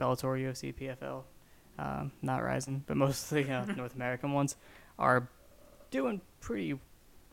Bellator, 0.00 0.38
UFC, 0.38 0.74
PFL, 0.74 1.22
um, 1.78 2.12
not 2.20 2.42
Rizin, 2.42 2.84
but 2.86 2.96
most 2.96 3.32
of 3.32 3.36
the 3.36 3.50
uh, 3.50 3.64
North 3.76 3.94
American 3.94 4.32
ones 4.32 4.56
are 4.98 5.28
doing 5.90 6.20
pretty 6.40 6.78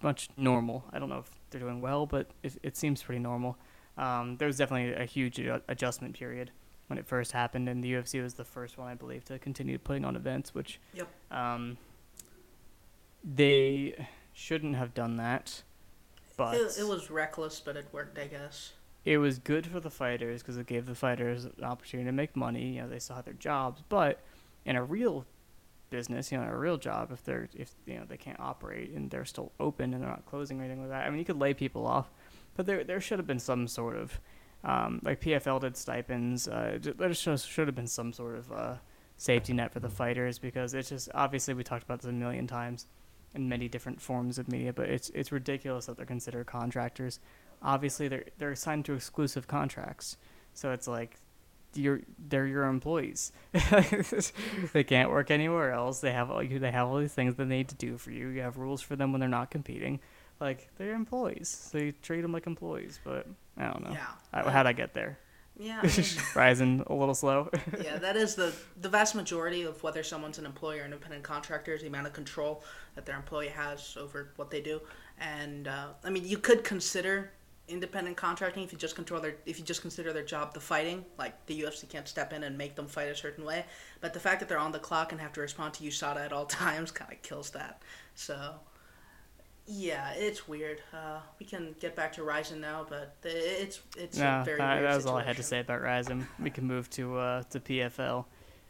much 0.02 0.30
normal. 0.38 0.86
I 0.94 1.00
don't 1.00 1.10
know 1.10 1.20
if 1.20 1.30
they're 1.50 1.60
doing 1.60 1.82
well, 1.82 2.06
but 2.06 2.28
it, 2.42 2.58
it 2.64 2.78
seems 2.78 3.04
pretty 3.04 3.20
normal. 3.20 3.58
Um, 3.98 4.38
there 4.38 4.48
was 4.48 4.58
definitely 4.58 4.94
a 4.94 5.06
huge 5.06 5.40
adjustment 5.68 6.18
period 6.18 6.52
when 6.90 6.98
it 7.00 7.06
first 7.06 7.32
happened, 7.34 7.70
and 7.70 7.84
the 7.84 7.94
UFC 7.94 8.22
was 8.22 8.34
the 8.34 8.44
first 8.44 8.78
one, 8.78 8.88
I 8.88 8.96
believe, 8.96 9.24
to 9.26 9.38
continue 9.40 9.78
putting 9.78 10.04
on 10.04 10.16
events, 10.16 10.54
which 10.56 10.80
Yep. 10.94 11.08
um, 11.32 11.78
they 13.24 14.08
shouldn't 14.34 14.76
have 14.76 14.94
done 14.94 15.18
that. 15.18 15.64
But 16.38 16.56
it, 16.56 16.78
it 16.80 16.88
was 16.88 17.12
reckless, 17.12 17.60
but 17.60 17.76
it 17.76 17.88
worked, 17.92 18.18
I 18.18 18.28
guess. 18.28 18.74
it 19.06 19.18
was 19.18 19.40
good 19.40 19.68
for 19.68 19.80
the 19.80 19.90
fighters 19.90 20.42
because 20.42 20.58
it 20.58 20.68
gave 20.68 20.86
the 20.86 20.96
fighters 20.96 21.46
an 21.46 21.64
opportunity 21.64 22.08
to 22.08 22.14
make 22.14 22.36
money. 22.36 22.76
You 22.76 22.82
know, 22.84 22.90
they 22.90 23.00
still 23.00 23.18
had 23.18 23.26
their 23.26 23.34
jobs, 23.34 23.84
but 23.90 24.22
in 24.66 24.76
a 24.76 24.84
real 24.84 25.26
business, 25.90 26.32
you 26.32 26.38
know, 26.38 26.46
a 26.50 26.58
real 26.58 26.78
job, 26.78 27.12
if 27.12 27.24
they're 27.24 27.50
if 27.54 27.72
you 27.86 27.96
know 27.96 28.06
they 28.08 28.18
can't 28.18 28.40
operate 28.40 28.92
and 28.92 29.10
they're 29.12 29.26
still 29.26 29.52
open 29.60 29.94
and 29.94 30.02
they're 30.02 30.10
not 30.10 30.26
closing 30.26 30.60
or 30.60 30.64
anything 30.64 30.82
like 30.82 30.90
that, 30.92 31.06
I 31.06 31.10
mean, 31.10 31.20
you 31.20 31.26
could 31.26 31.40
lay 31.40 31.54
people 31.54 31.86
off, 31.86 32.10
but 32.56 32.66
there 32.66 32.84
there 32.86 33.02
should 33.02 33.20
have 33.20 33.28
been 33.28 33.40
some 33.40 33.68
sort 33.68 33.98
of 33.98 34.20
um, 34.64 35.00
like 35.04 35.22
PFL 35.22 35.62
did 35.62 35.78
stipends. 35.78 36.48
Uh, 36.48 36.80
there 36.82 37.14
should 37.14 37.40
should 37.40 37.68
have 37.68 37.76
been 37.76 37.88
some 37.88 38.14
sort 38.14 38.38
of 38.38 38.52
uh, 38.52 38.76
safety 39.18 39.54
net 39.54 39.72
for 39.72 39.80
the 39.80 39.90
fighters 39.90 40.40
because 40.40 40.74
it's 40.74 40.90
just 40.90 41.10
obviously 41.14 41.54
we 41.54 41.64
talked 41.64 41.84
about 41.84 42.02
this 42.02 42.10
a 42.10 42.14
million 42.14 42.48
times 42.48 42.88
in 43.36 43.48
many 43.48 43.68
different 43.68 44.02
forms 44.02 44.38
of 44.40 44.48
media, 44.48 44.74
but 44.74 44.90
it's 44.90 45.10
it's 45.12 45.32
ridiculous 45.32 45.86
that 45.86 45.98
they're 45.98 46.06
considered 46.06 46.48
contractors. 46.48 47.20
Obviously, 47.62 48.08
they're 48.08 48.26
they're 48.38 48.52
assigned 48.52 48.86
to 48.86 48.94
exclusive 48.94 49.48
contracts, 49.48 50.18
so 50.54 50.72
it's 50.72 50.88
like 50.88 51.18
you're 51.74 52.02
they're 52.28 52.48
your 52.48 52.64
employees. 52.64 53.32
they 54.74 54.84
can't 54.84 55.10
work 55.10 55.30
anywhere 55.32 55.72
else. 55.72 56.02
They 56.02 56.12
have 56.12 56.32
all 56.32 56.42
you 56.42 56.60
they 56.60 56.72
have 56.72 56.88
all 56.88 56.98
these 56.98 57.14
things 57.14 57.36
that 57.36 57.46
they 57.46 57.58
need 57.58 57.70
to 57.70 57.76
do 57.76 57.98
for 57.98 58.12
you. 58.12 58.28
You 58.30 58.42
have 58.42 58.58
rules 58.58 58.82
for 58.82 58.96
them 58.96 59.12
when 59.12 59.20
they're 59.20 59.30
not 59.30 59.52
competing. 59.52 60.00
Like 60.40 60.70
they're 60.78 60.94
employees, 60.96 61.50
so 61.50 61.78
you 61.78 61.92
treat 61.92 62.22
them 62.22 62.32
like 62.32 62.48
employees. 62.48 63.00
But 63.04 63.28
I 63.60 63.66
don't 63.66 63.84
know. 63.84 63.92
Yeah. 63.92 64.50
How'd 64.50 64.66
I 64.66 64.74
get 64.74 64.94
there? 64.94 65.20
Yeah. 65.60 65.82
I 65.84 65.88
mean, 65.98 66.06
Rizin 66.36 66.84
a 66.88 66.94
little 66.94 67.14
slow. 67.14 67.50
yeah, 67.84 67.98
that 67.98 68.16
is 68.16 68.36
the 68.36 68.54
the 68.80 68.90
vast 68.90 69.14
majority 69.14 69.64
of 69.64 69.84
whether 69.84 70.02
someone's 70.04 70.40
an 70.40 70.46
employee 70.46 70.80
or 70.80 70.84
an 70.84 70.94
independent 70.94 71.24
contractor 71.24 71.74
is 71.74 71.82
the 71.82 71.88
amount 71.88 72.08
of 72.08 72.14
control 72.14 72.64
that 72.96 73.06
their 73.06 73.18
employee 73.18 73.50
has 73.50 73.98
over 74.00 74.32
what 74.38 74.50
they 74.50 74.62
do. 74.62 74.80
And 75.20 75.68
uh, 75.68 75.88
I 76.04 76.10
mean, 76.10 76.26
you 76.26 76.38
could 76.38 76.64
consider 76.64 77.32
independent 77.68 78.18
contracting 78.18 78.64
if 78.64 78.72
you 78.72 78.80
just 78.80 78.96
control 78.96 79.22
their 79.22 79.36
if 79.46 79.60
you 79.60 79.66
just 79.66 79.82
consider 79.82 80.14
their 80.14 80.24
job 80.24 80.54
the 80.54 80.62
fighting. 80.62 81.04
Like 81.18 81.46
the 81.46 81.62
UFC 81.62 81.90
can't 81.90 82.08
step 82.08 82.32
in 82.32 82.44
and 82.44 82.58
make 82.58 82.76
them 82.76 82.88
fight 82.88 83.10
a 83.10 83.16
certain 83.16 83.44
way, 83.44 83.66
but 84.00 84.14
the 84.14 84.20
fact 84.20 84.40
that 84.40 84.48
they're 84.48 84.58
on 84.58 84.72
the 84.72 84.80
clock 84.80 85.12
and 85.12 85.20
have 85.20 85.34
to 85.34 85.42
respond 85.42 85.74
to 85.76 85.84
USADA 85.84 86.26
at 86.26 86.32
all 86.32 86.46
times 86.64 86.90
kind 86.90 87.12
of 87.12 87.22
kills 87.22 87.50
that. 87.52 87.82
So. 88.16 88.54
Yeah, 89.72 90.12
it's 90.14 90.48
weird. 90.48 90.82
Uh, 90.92 91.20
we 91.40 91.46
can 91.46 91.76
get 91.80 91.96
back 91.96 92.14
to 92.14 92.24
Rizin 92.24 92.60
now, 92.60 92.88
but 92.90 93.16
it's 93.24 93.80
it's 93.96 94.18
no, 94.18 94.42
very 94.44 94.60
weird 94.60 94.84
that 94.84 94.96
was 94.96 95.06
all 95.06 95.18
I 95.18 95.24
had 95.24 95.38
to 95.38 95.44
say 95.44 95.60
about 95.60 95.82
Rizin. 95.82 96.28
We 96.40 96.50
can 96.50 96.66
move 96.66 96.90
to 96.92 97.18
uh, 97.18 97.44
to 97.52 97.60
PFL. 97.60 98.26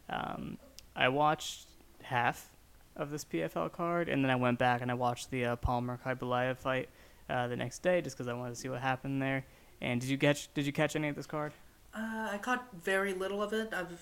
Um, 0.10 0.58
I 0.96 1.08
watched 1.08 1.68
half 2.02 2.50
of 2.98 3.12
this 3.12 3.24
PFL 3.24 3.72
card, 3.72 4.10
and 4.10 4.24
then 4.24 4.30
I 4.30 4.36
went 4.36 4.60
back 4.60 4.82
and 4.82 4.92
I 4.92 4.96
watched 4.96 5.32
the 5.32 5.46
uh, 5.46 5.56
Palmer 5.56 5.98
Khaybulaev 6.06 6.58
fight. 6.58 6.90
uh, 7.30 7.48
the 7.48 7.56
next 7.56 7.80
day 7.80 8.02
just 8.02 8.18
because 8.18 8.28
I 8.28 8.34
wanted 8.34 8.56
to 8.56 8.60
see 8.60 8.70
what 8.70 8.82
happened 8.82 9.22
there. 9.22 9.46
And 9.82 10.02
did 10.02 10.10
you 10.10 10.18
catch 10.18 10.54
did 10.54 10.66
you 10.66 10.74
catch 10.74 10.96
any 10.96 11.08
of 11.08 11.16
this 11.16 11.28
card? 11.28 11.54
Uh, 11.94 12.30
I 12.32 12.40
caught 12.42 12.68
very 12.74 13.14
little 13.14 13.42
of 13.42 13.54
it. 13.54 13.74
I've, 13.74 14.00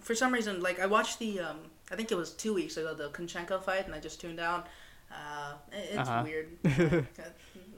for 0.00 0.14
some 0.14 0.32
reason, 0.32 0.60
like 0.60 0.80
I 0.80 0.86
watched 0.86 1.18
the, 1.18 1.40
um, 1.40 1.58
I 1.90 1.96
think 1.96 2.10
it 2.10 2.14
was 2.14 2.32
two 2.32 2.54
weeks 2.54 2.76
ago, 2.76 2.94
the 2.94 3.10
Kunchenko 3.10 3.62
fight, 3.62 3.86
and 3.86 3.94
I 3.94 4.00
just 4.00 4.20
tuned 4.20 4.40
out. 4.40 4.68
Uh, 5.10 5.54
it's 5.72 6.08
Uh-huh. 6.08 6.22
weird. 6.24 7.06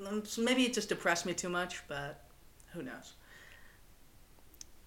Uh, 0.01 0.21
so 0.23 0.43
maybe 0.43 0.63
it 0.65 0.73
just 0.73 0.89
depressed 0.89 1.27
me 1.27 1.35
too 1.35 1.49
much, 1.49 1.83
but 1.89 2.23
who 2.73 2.83
knows? 2.85 3.15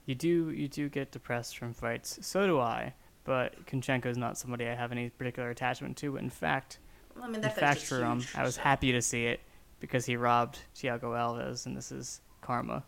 You 0.06 0.16
do 0.16 0.50
you 0.52 0.70
do 0.70 0.88
get 0.90 1.12
depressed 1.12 1.58
from 1.58 1.74
fights. 1.74 2.18
So 2.26 2.48
do 2.48 2.60
I. 2.60 2.94
But 3.26 3.66
Kunchenko 3.66 4.06
is 4.08 4.18
not 4.18 4.38
somebody 4.38 4.68
I 4.68 4.74
have 4.74 4.92
any 4.94 5.10
particular 5.10 5.50
attachment 5.50 5.98
to. 5.98 6.16
In 6.18 6.30
fact, 6.30 6.80
Well, 7.14 7.26
I 7.26 7.28
mean, 7.28 7.36
in 7.36 7.42
that 7.42 7.56
fact, 7.58 7.82
for 7.82 8.04
huge, 8.04 8.30
I 8.36 8.44
was 8.44 8.56
happy 8.58 8.94
to 8.94 9.02
see 9.02 9.26
it 9.26 9.42
because 9.80 10.06
he 10.06 10.16
robbed 10.16 10.60
Thiago 10.76 11.02
Alves, 11.14 11.66
and 11.66 11.76
this 11.76 11.92
is 11.92 12.22
karma. 12.42 12.84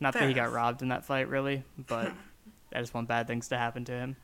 Not 0.00 0.12
Fair 0.14 0.22
that 0.22 0.28
he 0.28 0.34
got 0.34 0.52
robbed 0.52 0.80
in 0.80 0.88
that 0.88 1.04
fight, 1.04 1.28
really, 1.28 1.64
but 1.86 2.12
I 2.74 2.80
just 2.80 2.94
want 2.94 3.08
bad 3.08 3.26
things 3.26 3.48
to 3.48 3.58
happen 3.58 3.84
to 3.86 3.92
him 3.92 4.16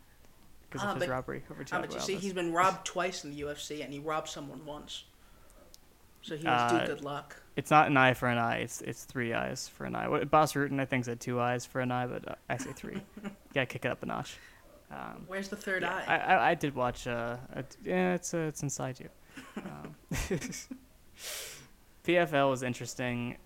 because 0.70 0.86
Ah, 0.86 0.90
of 0.90 0.96
his 0.96 1.06
but- 1.06 1.10
robbery 1.12 1.42
over 1.50 1.62
Ah, 1.62 1.64
Thiago 1.64 1.80
but 1.82 1.94
you 1.94 2.00
see, 2.00 2.14
he's 2.14 2.32
been 2.32 2.52
robbed 2.52 2.86
twice 2.86 3.24
in 3.24 3.30
the 3.34 3.40
UFC, 3.42 3.82
and 3.82 3.92
he 3.92 3.98
robbed 3.98 4.28
someone 4.28 4.64
once. 4.64 5.04
So 6.22 6.36
he 6.36 6.44
was 6.46 6.72
Uh, 6.72 6.78
due 6.80 6.86
good 6.86 7.02
luck. 7.02 7.36
It's 7.56 7.70
not 7.70 7.86
an 7.88 7.96
eye 7.96 8.14
for 8.14 8.28
an 8.28 8.38
eye. 8.38 8.58
It's 8.58 8.80
it's 8.82 9.04
three 9.04 9.32
eyes 9.34 9.68
for 9.68 9.84
an 9.86 9.94
eye. 9.96 10.06
What 10.08 10.30
Bas 10.30 10.52
Rutten 10.52 10.78
I 10.80 10.84
think 10.84 11.04
said 11.06 11.18
two 11.20 11.40
eyes 11.40 11.64
for 11.66 11.80
an 11.80 11.90
eye, 11.90 12.06
but 12.06 12.28
uh, 12.28 12.34
I 12.48 12.56
say 12.58 12.72
three. 12.72 13.00
Gotta 13.54 13.66
kick 13.66 13.84
it 13.84 13.88
up 13.90 14.02
a 14.02 14.06
notch. 14.06 14.36
Um, 14.90 15.24
Where's 15.26 15.48
the 15.48 15.56
third 15.56 15.82
yeah, 15.82 15.94
eye? 15.94 16.04
I, 16.06 16.16
I 16.34 16.50
I 16.50 16.54
did 16.54 16.74
watch. 16.74 17.06
Uh, 17.06 17.36
a, 17.54 17.64
yeah, 17.84 18.14
it's 18.14 18.34
uh, 18.34 18.38
it's 18.48 18.62
inside 18.62 19.00
you. 19.00 19.08
Um, 19.56 19.94
PFL 22.04 22.50
was 22.50 22.62
interesting. 22.62 23.36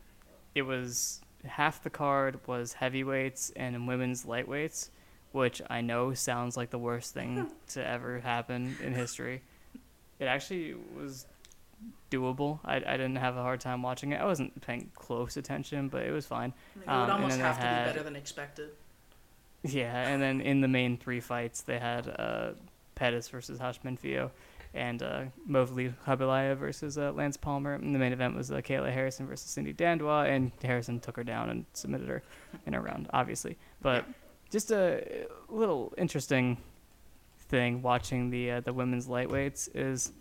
It 0.55 0.63
was 0.63 1.21
half 1.45 1.83
the 1.83 1.91
card 1.91 2.39
was 2.47 2.73
heavyweights 2.73 3.53
and 3.57 3.87
women's 3.87 4.25
lightweights, 4.25 4.91
which 5.35 5.61
I 5.69 5.81
know 5.81 6.15
sounds 6.15 6.57
like 6.57 6.71
the 6.71 6.79
worst 6.79 7.13
thing 7.13 7.49
to 7.71 7.85
ever 7.85 8.21
happen 8.21 8.77
in 8.81 8.95
history. 8.95 9.43
It 10.21 10.27
actually 10.27 10.77
was 10.97 11.27
doable. 12.09 12.61
I, 12.65 12.77
I 12.77 12.97
didn't 12.97 13.17
have 13.17 13.37
a 13.37 13.43
hard 13.43 13.59
time 13.59 13.83
watching 13.83 14.13
it. 14.13 14.21
I 14.21 14.27
wasn't 14.27 14.61
paying 14.61 14.93
close 14.95 15.37
attention, 15.37 15.89
but 15.89 16.05
it 16.05 16.13
was 16.13 16.25
fine. 16.25 16.53
I 16.77 16.79
mean, 16.79 16.85
it 16.85 16.89
um, 16.89 17.01
would 17.01 17.03
and 17.03 17.13
almost 17.13 17.39
have 17.41 17.57
to 17.57 17.63
had- 17.63 17.85
be 17.87 17.91
better 17.91 18.05
than 18.05 18.15
expected. 18.15 18.71
Yeah, 19.65 20.07
and 20.07 20.23
then 20.23 20.41
in 20.41 20.61
the 20.61 20.69
main 20.69 20.99
three 20.99 21.21
fights, 21.21 21.63
they 21.63 21.79
had 21.79 22.07
uh, 22.07 22.51
Pettis 22.95 23.29
versus 23.29 23.59
Raush 23.59 23.79
Manfio 23.85 24.31
and 24.73 25.03
uh, 25.03 25.23
Movlid 25.51 25.95
Khaybulaev 26.07 26.59
versus 26.59 26.97
uh, 26.97 27.11
Lance 27.13 27.37
Palmer. 27.39 27.73
And 27.75 27.93
the 27.93 27.99
main 27.99 28.13
event 28.13 28.37
was 28.37 28.53
uh, 28.53 28.57
Kayla 28.57 28.93
Harrison 28.93 29.27
versus 29.27 29.51
Cindy 29.51 29.73
Dandois, 29.73 30.29
and 30.29 30.53
Harrison 30.63 31.01
took 31.01 31.17
her 31.17 31.25
down 31.25 31.51
and 31.51 31.65
submitted 31.73 32.09
her 32.09 32.23
in 32.67 32.75
a 32.75 32.81
round, 32.81 33.09
obviously. 33.13 33.57
But 33.81 34.05
just 34.51 34.71
a 34.71 35.27
little 35.49 35.93
interesting 35.99 36.59
thing 37.49 37.83
watching 37.83 38.31
the 38.31 38.53
uh, 38.53 38.61
the 38.61 38.73
women's 38.73 39.07
lightweights 39.07 39.69
is 39.75 40.13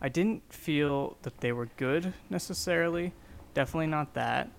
I 0.00 0.08
didn't 0.08 0.42
feel 0.52 1.16
that 1.22 1.40
they 1.40 1.52
were 1.52 1.68
good 1.76 2.12
necessarily. 2.28 3.12
Definitely 3.54 3.86
not 3.86 4.14
that. 4.14 4.50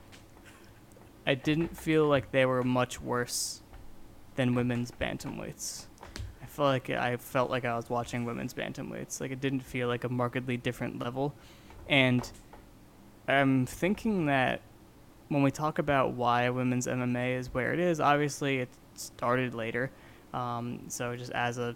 I 1.25 1.35
didn't 1.35 1.75
feel 1.77 2.07
like 2.07 2.31
they 2.31 2.45
were 2.45 2.63
much 2.63 3.01
worse 3.01 3.61
than 4.35 4.55
women's 4.55 4.91
bantamweights. 4.91 5.85
I 6.41 6.45
felt 6.45 6.67
like 6.67 6.89
I 6.89 7.17
felt 7.17 7.49
like 7.49 7.65
I 7.65 7.75
was 7.75 7.89
watching 7.89 8.25
women's 8.25 8.53
bantamweights. 8.53 9.19
Like 9.19 9.31
it 9.31 9.41
didn't 9.41 9.61
feel 9.61 9.87
like 9.87 10.03
a 10.03 10.09
markedly 10.09 10.57
different 10.57 10.99
level, 10.99 11.33
and 11.89 12.29
I'm 13.27 13.65
thinking 13.65 14.25
that 14.27 14.61
when 15.33 15.43
we 15.43 15.51
talk 15.51 15.79
about 15.79 16.13
why 16.13 16.49
women's 16.49 16.87
MMA 16.87 17.37
is 17.37 17.53
where 17.53 17.73
it 17.73 17.79
is, 17.79 17.99
obviously 17.99 18.59
it 18.59 18.69
started 18.95 19.53
later. 19.53 19.91
Um, 20.33 20.81
so 20.87 21.15
just 21.15 21.31
as 21.31 21.57
a 21.57 21.75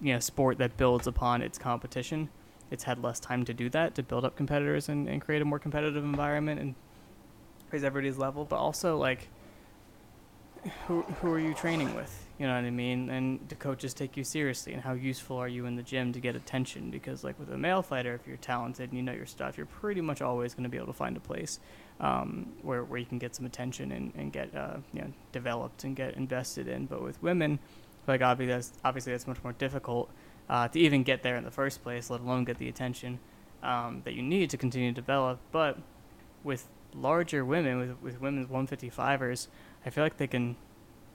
you 0.00 0.12
know 0.12 0.20
sport 0.20 0.58
that 0.58 0.76
builds 0.76 1.06
upon 1.06 1.42
its 1.42 1.58
competition, 1.58 2.28
it's 2.70 2.84
had 2.84 3.02
less 3.02 3.20
time 3.20 3.44
to 3.44 3.54
do 3.54 3.68
that 3.70 3.94
to 3.96 4.02
build 4.02 4.24
up 4.24 4.36
competitors 4.36 4.88
and, 4.88 5.08
and 5.08 5.20
create 5.20 5.42
a 5.42 5.44
more 5.44 5.58
competitive 5.58 6.04
environment 6.04 6.60
and 6.60 6.74
raise 7.70 7.84
everybody's 7.84 8.18
level. 8.18 8.44
But 8.44 8.56
also 8.56 8.96
like 8.96 9.28
who 10.86 11.02
who 11.02 11.32
are 11.32 11.38
you 11.38 11.54
training 11.54 11.94
with? 11.94 12.26
You 12.38 12.46
know 12.46 12.54
what 12.54 12.64
I 12.64 12.70
mean? 12.70 13.10
And 13.10 13.48
do 13.48 13.56
coaches 13.56 13.94
take 13.94 14.16
you 14.16 14.22
seriously? 14.22 14.72
And 14.72 14.82
how 14.82 14.92
useful 14.92 15.36
are 15.36 15.48
you 15.48 15.66
in 15.66 15.74
the 15.74 15.82
gym 15.82 16.12
to 16.12 16.20
get 16.20 16.36
attention? 16.36 16.90
Because 16.90 17.24
like 17.24 17.38
with 17.38 17.50
a 17.50 17.58
male 17.58 17.82
fighter, 17.82 18.14
if 18.14 18.26
you're 18.26 18.36
talented 18.36 18.90
and 18.90 18.96
you 18.96 19.02
know 19.02 19.12
your 19.12 19.26
stuff, 19.26 19.56
you're 19.56 19.66
pretty 19.66 20.00
much 20.00 20.22
always 20.22 20.54
going 20.54 20.62
to 20.64 20.68
be 20.68 20.76
able 20.76 20.86
to 20.86 20.92
find 20.92 21.16
a 21.16 21.20
place 21.20 21.58
um, 22.00 22.52
where 22.62 22.84
where 22.84 22.98
you 22.98 23.06
can 23.06 23.18
get 23.18 23.34
some 23.34 23.46
attention 23.46 23.92
and 23.92 24.12
and 24.16 24.32
get 24.32 24.54
uh, 24.54 24.76
you 24.92 25.00
know 25.00 25.12
developed 25.32 25.84
and 25.84 25.96
get 25.96 26.14
invested 26.14 26.68
in. 26.68 26.86
But 26.86 27.02
with 27.02 27.20
women, 27.22 27.58
like 28.06 28.22
obviously 28.22 28.54
that's 28.54 28.72
obviously 28.84 29.12
that's 29.12 29.26
much 29.26 29.42
more 29.42 29.52
difficult 29.52 30.10
uh, 30.48 30.68
to 30.68 30.78
even 30.78 31.02
get 31.02 31.22
there 31.22 31.36
in 31.36 31.44
the 31.44 31.50
first 31.50 31.82
place, 31.82 32.10
let 32.10 32.20
alone 32.20 32.44
get 32.44 32.58
the 32.58 32.68
attention 32.68 33.18
um, 33.62 34.02
that 34.04 34.14
you 34.14 34.22
need 34.22 34.50
to 34.50 34.56
continue 34.56 34.90
to 34.90 34.94
develop. 34.94 35.40
But 35.50 35.78
with 36.44 36.68
larger 36.94 37.44
women, 37.44 37.78
with 37.78 37.96
with 38.02 38.20
women's 38.20 38.46
155ers, 38.46 39.48
I 39.84 39.90
feel 39.90 40.04
like 40.04 40.16
they 40.16 40.26
can 40.26 40.56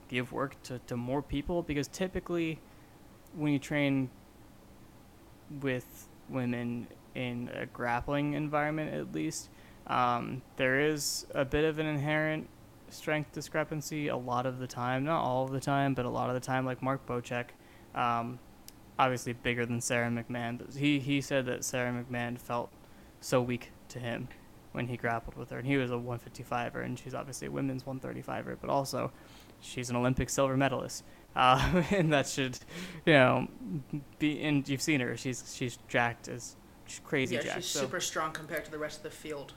give 0.07 0.31
work 0.31 0.61
to, 0.63 0.79
to 0.87 0.95
more 0.95 1.21
people 1.21 1.63
because 1.63 1.87
typically 1.87 2.59
when 3.35 3.51
you 3.51 3.59
train 3.59 4.09
with 5.61 6.07
women 6.29 6.87
in 7.15 7.49
a 7.53 7.65
grappling 7.65 8.33
environment 8.33 8.93
at 8.93 9.11
least 9.13 9.49
um, 9.87 10.41
there 10.55 10.79
is 10.79 11.25
a 11.33 11.43
bit 11.43 11.65
of 11.65 11.79
an 11.79 11.85
inherent 11.85 12.47
strength 12.89 13.31
discrepancy 13.31 14.07
a 14.07 14.15
lot 14.15 14.45
of 14.45 14.59
the 14.59 14.67
time 14.67 15.03
not 15.03 15.21
all 15.21 15.45
of 15.45 15.51
the 15.51 15.59
time 15.59 15.93
but 15.93 16.05
a 16.05 16.09
lot 16.09 16.29
of 16.29 16.35
the 16.35 16.39
time 16.39 16.65
like 16.65 16.81
mark 16.81 17.05
bocek 17.07 17.45
um, 17.95 18.39
obviously 18.99 19.33
bigger 19.33 19.65
than 19.65 19.81
Sara 19.81 20.09
McMann 20.09 20.59
but 20.59 20.75
he, 20.75 20.99
he 20.99 21.21
said 21.21 21.45
that 21.47 21.63
Sara 21.63 21.91
McMann 21.91 22.37
felt 22.37 22.69
so 23.19 23.41
weak 23.41 23.71
to 23.89 23.99
him 23.99 24.27
when 24.73 24.87
he 24.87 24.97
grappled 24.97 25.35
with 25.37 25.49
her. 25.51 25.57
And 25.59 25.65
he 25.67 25.77
was 25.77 25.89
a 25.91 25.95
155er 25.95 26.83
and 26.83 26.99
she's 26.99 27.13
obviously 27.13 27.47
a 27.47 27.51
women's 27.51 27.83
135er 27.83 28.57
but 28.59 28.69
also 28.69 29.11
she's 29.61 29.89
an 29.89 29.95
olympic 29.95 30.29
silver 30.29 30.57
medalist. 30.57 31.03
Uh, 31.35 31.81
and 31.89 32.13
that 32.13 32.27
should 32.27 32.59
you 33.07 33.13
know 33.13 33.47
be 34.19 34.39
and 34.43 34.69
you've 34.69 34.83
seen 34.83 34.99
her. 34.99 35.17
She's 35.17 35.51
she's 35.57 35.79
jacked 35.87 36.27
as 36.27 36.55
she's 36.85 37.01
crazy 37.03 37.33
yeah, 37.33 37.41
jacked 37.41 37.55
she's 37.63 37.71
so 37.71 37.79
super 37.79 37.99
strong 37.99 38.31
compared 38.31 38.63
to 38.65 38.69
the 38.69 38.77
rest 38.77 38.97
of 38.97 39.03
the 39.03 39.09
field. 39.09 39.53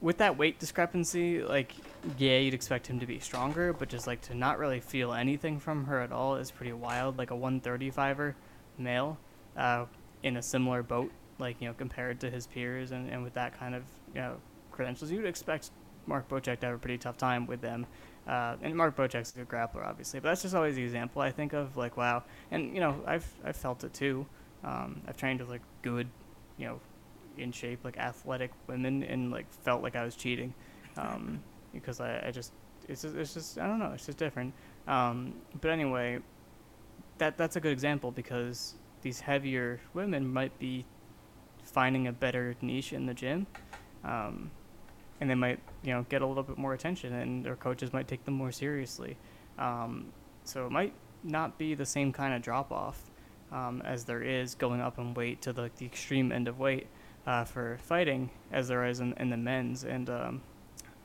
with 0.00 0.18
that 0.18 0.36
weight 0.36 0.58
discrepancy 0.58 1.44
like 1.44 1.74
yeah 2.18 2.38
you'd 2.38 2.54
expect 2.54 2.88
him 2.88 2.98
to 2.98 3.06
be 3.06 3.20
stronger 3.20 3.72
but 3.72 3.88
just 3.88 4.08
like 4.08 4.20
to 4.22 4.34
not 4.34 4.58
really 4.58 4.80
feel 4.80 5.12
anything 5.12 5.60
from 5.60 5.84
her 5.84 6.00
at 6.00 6.10
all 6.10 6.34
is 6.34 6.50
pretty 6.50 6.72
wild. 6.72 7.16
Like 7.18 7.30
a 7.30 7.34
135er 7.34 8.34
male 8.76 9.16
uh, 9.56 9.84
in 10.24 10.36
a 10.38 10.42
similar 10.42 10.82
boat 10.82 11.12
like 11.38 11.60
you 11.60 11.68
know 11.68 11.74
compared 11.74 12.18
to 12.20 12.30
his 12.30 12.48
peers 12.48 12.90
and, 12.90 13.08
and 13.10 13.22
with 13.22 13.34
that 13.34 13.56
kind 13.56 13.76
of 13.76 13.84
you 14.14 14.20
know 14.20 14.36
credentials 14.72 15.10
you'd 15.10 15.26
expect 15.26 15.70
mark 16.06 16.28
bocek 16.28 16.60
to 16.60 16.66
have 16.66 16.74
a 16.74 16.78
pretty 16.78 16.98
tough 16.98 17.16
time 17.16 17.46
with 17.46 17.60
them 17.60 17.86
uh, 18.26 18.56
and 18.62 18.76
Mark 18.76 18.96
Bocek's 18.96 19.32
a 19.32 19.38
good 19.38 19.48
grappler, 19.48 19.84
obviously, 19.84 20.20
but 20.20 20.28
that's 20.28 20.42
just 20.42 20.54
always 20.54 20.76
the 20.76 20.82
example 20.84 21.22
I 21.22 21.32
think 21.32 21.52
of. 21.52 21.76
Like, 21.76 21.96
wow, 21.96 22.22
and 22.50 22.72
you 22.74 22.80
know, 22.80 23.02
I've 23.06 23.26
I've 23.44 23.56
felt 23.56 23.82
it 23.82 23.92
too. 23.92 24.26
Um, 24.62 25.00
I've 25.08 25.16
trained 25.16 25.40
with 25.40 25.48
like 25.48 25.62
good, 25.82 26.08
you 26.58 26.66
know, 26.66 26.80
in 27.38 27.50
shape, 27.50 27.84
like 27.84 27.96
athletic 27.96 28.52
women, 28.66 29.02
and 29.02 29.30
like 29.30 29.50
felt 29.50 29.82
like 29.82 29.96
I 29.96 30.04
was 30.04 30.14
cheating, 30.14 30.54
um, 30.96 31.42
because 31.72 32.00
I, 32.00 32.26
I 32.26 32.30
just 32.30 32.52
it's 32.88 33.02
just, 33.02 33.16
it's 33.16 33.34
just 33.34 33.58
I 33.58 33.66
don't 33.66 33.78
know, 33.78 33.92
it's 33.94 34.06
just 34.06 34.18
different. 34.18 34.54
Um, 34.86 35.34
but 35.60 35.70
anyway, 35.70 36.18
that 37.18 37.36
that's 37.36 37.56
a 37.56 37.60
good 37.60 37.72
example 37.72 38.10
because 38.10 38.74
these 39.02 39.18
heavier 39.18 39.80
women 39.94 40.30
might 40.30 40.56
be 40.58 40.84
finding 41.64 42.06
a 42.06 42.12
better 42.12 42.54
niche 42.60 42.92
in 42.92 43.06
the 43.06 43.14
gym. 43.14 43.46
Um, 44.04 44.50
and 45.20 45.28
they 45.28 45.34
might 45.34 45.60
you 45.82 45.92
know 45.92 46.06
get 46.08 46.22
a 46.22 46.26
little 46.26 46.42
bit 46.42 46.56
more 46.56 46.72
attention 46.72 47.12
and 47.12 47.44
their 47.44 47.56
coaches 47.56 47.92
might 47.92 48.08
take 48.08 48.24
them 48.24 48.34
more 48.34 48.52
seriously. 48.52 49.16
Um, 49.58 50.12
so 50.44 50.66
it 50.66 50.72
might 50.72 50.94
not 51.22 51.58
be 51.58 51.74
the 51.74 51.84
same 51.84 52.12
kind 52.12 52.34
of 52.34 52.42
drop 52.42 52.72
off 52.72 53.10
um, 53.52 53.82
as 53.84 54.04
there 54.04 54.22
is 54.22 54.54
going 54.54 54.80
up 54.80 54.98
in 54.98 55.12
weight 55.14 55.42
to 55.42 55.52
the, 55.52 55.70
the 55.76 55.84
extreme 55.84 56.32
end 56.32 56.48
of 56.48 56.58
weight 56.58 56.86
uh, 57.26 57.44
for 57.44 57.78
fighting 57.82 58.30
as 58.50 58.68
there 58.68 58.86
is 58.86 59.00
in, 59.00 59.12
in 59.18 59.28
the 59.28 59.36
men's. 59.36 59.84
And 59.84 60.08
um, 60.08 60.42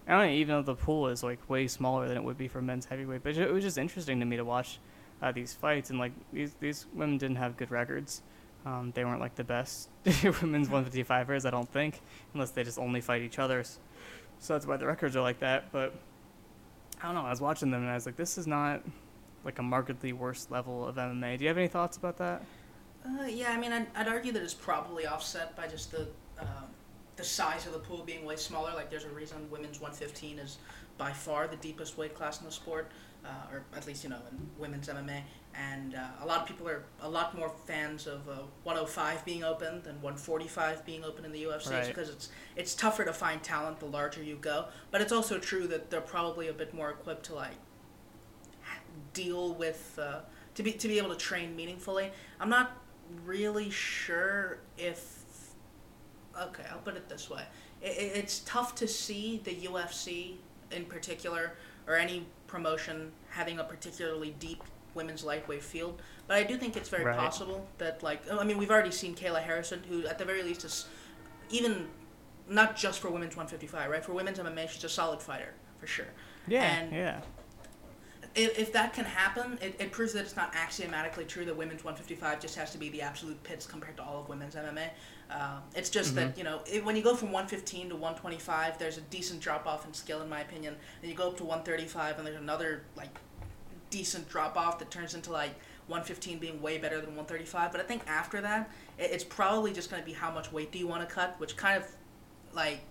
I 0.08 0.12
don't 0.12 0.28
know, 0.28 0.34
even 0.34 0.56
though 0.56 0.62
the 0.62 0.76
pool 0.76 1.08
is 1.08 1.24
like 1.24 1.50
way 1.50 1.68
smaller 1.68 2.08
than 2.08 2.16
it 2.16 2.24
would 2.24 2.38
be 2.38 2.48
for 2.48 2.62
men's 2.62 2.86
heavyweight 2.86 3.24
but 3.24 3.36
it 3.38 3.52
was 3.52 3.64
just 3.64 3.78
interesting 3.78 4.20
to 4.20 4.26
me 4.26 4.38
to 4.38 4.46
watch 4.46 4.80
uh, 5.22 5.32
these 5.32 5.54
fights 5.54 5.90
and 5.90 5.98
like 5.98 6.12
these 6.32 6.54
these 6.60 6.86
women 6.94 7.18
didn't 7.18 7.38
have 7.38 7.58
good 7.58 7.72
records 7.72 8.22
um, 8.66 8.92
they 8.96 9.06
weren't 9.06 9.20
like 9.20 9.36
the 9.36 9.44
best 9.44 9.90
women's 10.42 10.70
155ers 10.70 11.46
I 11.46 11.52
don't 11.52 11.70
think 11.70 12.02
unless 12.34 12.52
they 12.52 12.64
just 12.64 12.80
only 12.80 13.02
fight 13.02 13.22
each 13.22 13.40
other 13.40 13.64
so 14.40 14.54
that's 14.54 14.66
why 14.66 14.78
the 14.78 14.86
records 14.86 15.16
are 15.16 15.22
like 15.22 15.40
that. 15.40 15.72
But 15.72 15.94
I 17.02 17.08
don't 17.08 17.16
know. 17.16 17.26
I 17.26 17.30
was 17.30 17.42
watching 17.42 17.72
them 17.72 17.82
and 17.82 17.92
I 17.92 17.96
was 17.96 18.06
like, 18.06 18.16
this 18.16 18.38
is 18.38 18.48
not 18.48 18.82
like 19.44 19.60
a 19.60 19.64
markedly 19.64 20.14
worse 20.14 20.48
level 20.50 20.88
of 20.88 20.96
MMA. 20.96 21.38
Do 21.38 21.44
you 21.44 21.48
have 21.50 21.58
any 21.58 21.68
thoughts 21.68 21.98
about 21.98 22.18
that? 22.18 22.44
Uh, 23.06 23.26
yeah, 23.26 23.52
I 23.52 23.58
mean, 23.58 23.72
I'd, 23.72 23.88
I'd 23.96 24.08
argue 24.08 24.32
that 24.32 24.42
it's 24.42 24.54
probably 24.54 25.06
offset 25.06 25.56
by 25.56 25.68
just 25.68 25.92
the 25.92 26.08
um, 26.40 26.66
the 27.16 27.24
size 27.24 27.66
of 27.66 27.74
the 27.74 27.80
pool 27.80 28.04
being 28.06 28.26
way 28.26 28.36
smaller. 28.36 28.74
Like 28.74 28.90
there's 28.90 29.06
a 29.06 29.10
reason 29.10 29.50
women's 29.50 29.80
115 29.80 30.40
is 30.40 30.58
by 30.98 31.12
far 31.12 31.48
the 31.48 31.56
deepest 31.58 31.98
weight 31.98 32.16
class 32.16 32.40
in 32.40 32.46
the 32.46 32.52
sport, 32.52 32.92
uh, 33.26 33.54
or 33.54 33.64
at 33.76 33.86
least 33.88 34.04
you 34.04 34.10
know 34.10 34.20
in 34.32 34.38
women's 34.60 34.88
MMA. 34.88 35.22
And 35.58 35.96
uh, 35.96 36.00
a 36.22 36.26
lot 36.26 36.42
of 36.42 36.48
people 36.48 36.68
are 36.68 36.84
a 37.02 37.10
lot 37.10 37.38
more 37.38 37.50
fans 37.66 38.08
of 38.08 38.28
uh, 38.28 38.40
105 38.64 39.24
being 39.24 39.44
open 39.46 39.82
than 39.84 39.96
145 40.02 40.86
being 40.86 41.04
open 41.06 41.24
in 41.24 41.32
the 41.32 41.44
UFC 41.44 41.72
Right. 41.72 41.88
because 41.88 42.10
it's 42.10 42.30
it's 42.58 42.76
tougher 42.76 43.06
to 43.06 43.14
find 43.14 43.42
talent 43.42 43.80
the 43.80 43.86
larger 43.86 44.22
you 44.22 44.36
go. 44.36 44.66
But 44.92 45.00
it's 45.02 45.14
also 45.14 45.40
true 45.40 45.66
that 45.68 45.90
they're 45.90 46.02
probably 46.02 46.50
a 46.50 46.54
bit 46.54 46.74
more 46.74 46.90
equipped 46.90 47.26
to 47.28 47.36
like 47.36 47.54
deal 49.14 49.54
with 49.56 49.98
uh, 50.02 50.20
to 50.56 50.64
be 50.64 50.72
to 50.74 50.88
be 50.88 50.98
able 50.98 51.10
to 51.10 51.16
train 51.18 51.56
meaningfully. 51.56 52.12
I'm 52.40 52.50
not 52.50 52.78
really 53.24 53.70
sure 53.70 54.60
if 54.78 55.24
okay, 56.40 56.64
I'll 56.72 56.80
put 56.80 56.96
it 56.98 57.08
this 57.08 57.30
way. 57.30 57.44
It, 57.82 57.98
it- 57.98 58.18
it's 58.18 58.40
tough 58.40 58.76
to 58.76 58.88
see 58.88 59.42
the 59.44 59.56
UFC 59.56 60.36
in 60.72 60.86
particular 60.86 61.54
or 61.88 61.96
any 61.96 62.26
promotion 62.48 63.12
having 63.30 63.60
a 63.60 63.64
particularly 63.64 64.36
deep 64.40 64.64
women's 64.94 65.24
lightweight 65.24 65.64
field, 65.64 66.02
but 66.28 66.38
I 66.38 66.44
do 66.44 66.58
think 66.58 66.78
it's 66.78 66.90
very 66.90 67.04
Right. 67.04 67.18
possible 67.18 67.68
that 67.80 68.02
like 68.02 68.22
I 68.32 68.44
mean 68.44 68.58
we've 68.58 68.72
already 68.72 68.92
seen 68.92 69.14
Kayla 69.16 69.42
Harrison 69.44 69.84
who 69.90 70.06
at 70.08 70.18
the 70.18 70.26
very 70.26 70.42
least 70.44 70.64
is 70.64 70.86
even 71.50 71.88
not 72.48 72.76
just 72.76 73.00
for 73.00 73.10
women's 73.10 73.36
155, 73.36 73.90
right? 73.90 74.04
For 74.06 74.14
women's 74.14 74.40
MMA, 74.40 74.70
she's 74.70 74.84
a 74.84 74.90
solid 74.90 75.22
fighter 75.22 75.54
for 75.80 75.88
sure. 75.88 76.06
Yeah, 76.48 76.64
And 76.64 76.94
yeah. 76.94 77.22
if, 78.36 78.58
if 78.60 78.74
that 78.74 78.94
can 78.94 79.06
happen, 79.06 79.58
it, 79.62 79.76
it 79.80 79.92
proves 79.92 80.14
that 80.14 80.22
it's 80.26 80.36
not 80.36 80.54
axiomatically 80.54 81.26
true 81.26 81.44
that 81.46 81.56
women's 81.58 81.84
155 81.84 82.40
just 82.40 82.56
has 82.56 82.72
to 82.72 82.78
be 82.78 82.90
the 82.90 83.02
absolute 83.02 83.42
pits 83.44 83.66
compared 83.66 83.98
to 83.98 84.04
all 84.04 84.22
of 84.22 84.30
women's 84.30 84.56
MMA. 84.56 84.90
Uh, 85.30 85.60
it's 85.76 85.90
just 85.90 86.14
that, 86.16 86.38
you 86.38 86.44
know, 86.44 86.62
it, 86.72 86.86
when 86.86 86.96
you 86.96 87.02
go 87.02 87.16
from 87.16 87.32
115 87.32 87.90
to 87.90 87.96
125, 87.96 88.78
there's 88.78 88.98
a 88.98 89.02
decent 89.02 89.42
drop 89.42 89.66
off 89.66 89.86
in 89.86 89.94
skill, 89.94 90.22
in 90.22 90.30
my 90.30 90.42
opinion. 90.42 90.76
And 91.02 91.10
you 91.10 91.18
go 91.18 91.30
up 91.30 91.38
to 91.38 91.44
135, 91.44 92.18
and 92.18 92.28
there's 92.28 92.38
another, 92.38 92.84
like, 92.96 93.10
decent 93.90 94.30
drop 94.30 94.56
off 94.56 94.78
that 94.80 94.92
turns 94.92 95.16
into, 95.16 95.32
like, 95.32 95.56
115 95.88 96.40
being 96.40 96.62
way 96.62 96.78
better 96.78 96.98
than 96.98 97.16
135. 97.16 97.72
But 97.72 97.82
I 97.82 97.84
think 97.86 98.04
after 98.08 98.40
that, 98.42 98.70
it, 98.98 99.12
it's 99.12 99.24
probably 99.24 99.74
just 99.74 99.90
going 99.90 100.02
to 100.02 100.06
be 100.06 100.14
how 100.14 100.32
much 100.32 100.52
weight 100.52 100.72
do 100.72 100.78
you 100.78 100.88
want 100.88 101.08
to 101.08 101.14
cut, 101.14 101.40
which 101.40 101.58
kind 101.58 101.82
of, 101.82 101.90
like, 102.54 102.82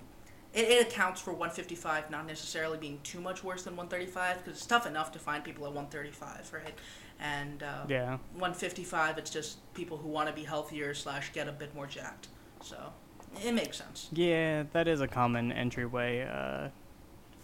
it, 0.52 0.68
it 0.68 0.88
accounts 0.88 1.20
for 1.20 1.32
155 1.32 2.10
not 2.10 2.26
necessarily 2.26 2.78
being 2.78 3.00
too 3.02 3.20
much 3.20 3.42
worse 3.42 3.64
than 3.64 3.76
135 3.76 4.38
because 4.38 4.58
it's 4.58 4.66
tough 4.66 4.86
enough 4.86 5.12
to 5.12 5.18
find 5.18 5.42
people 5.42 5.66
at 5.66 5.72
135 5.72 6.52
right 6.52 6.74
and 7.20 7.62
uh, 7.62 7.84
Yeah. 7.88 8.18
155 8.34 9.18
it's 9.18 9.30
just 9.30 9.58
people 9.74 9.96
who 9.96 10.08
want 10.08 10.28
to 10.28 10.34
be 10.34 10.44
healthier 10.44 10.94
slash 10.94 11.32
get 11.32 11.48
a 11.48 11.52
bit 11.52 11.74
more 11.74 11.86
jacked 11.86 12.28
so 12.62 12.76
it 13.44 13.52
makes 13.52 13.76
sense 13.78 14.08
Yeah, 14.12 14.64
that 14.72 14.86
is 14.88 15.00
a 15.00 15.08
common 15.08 15.52
entryway 15.52 16.22
uh, 16.22 16.68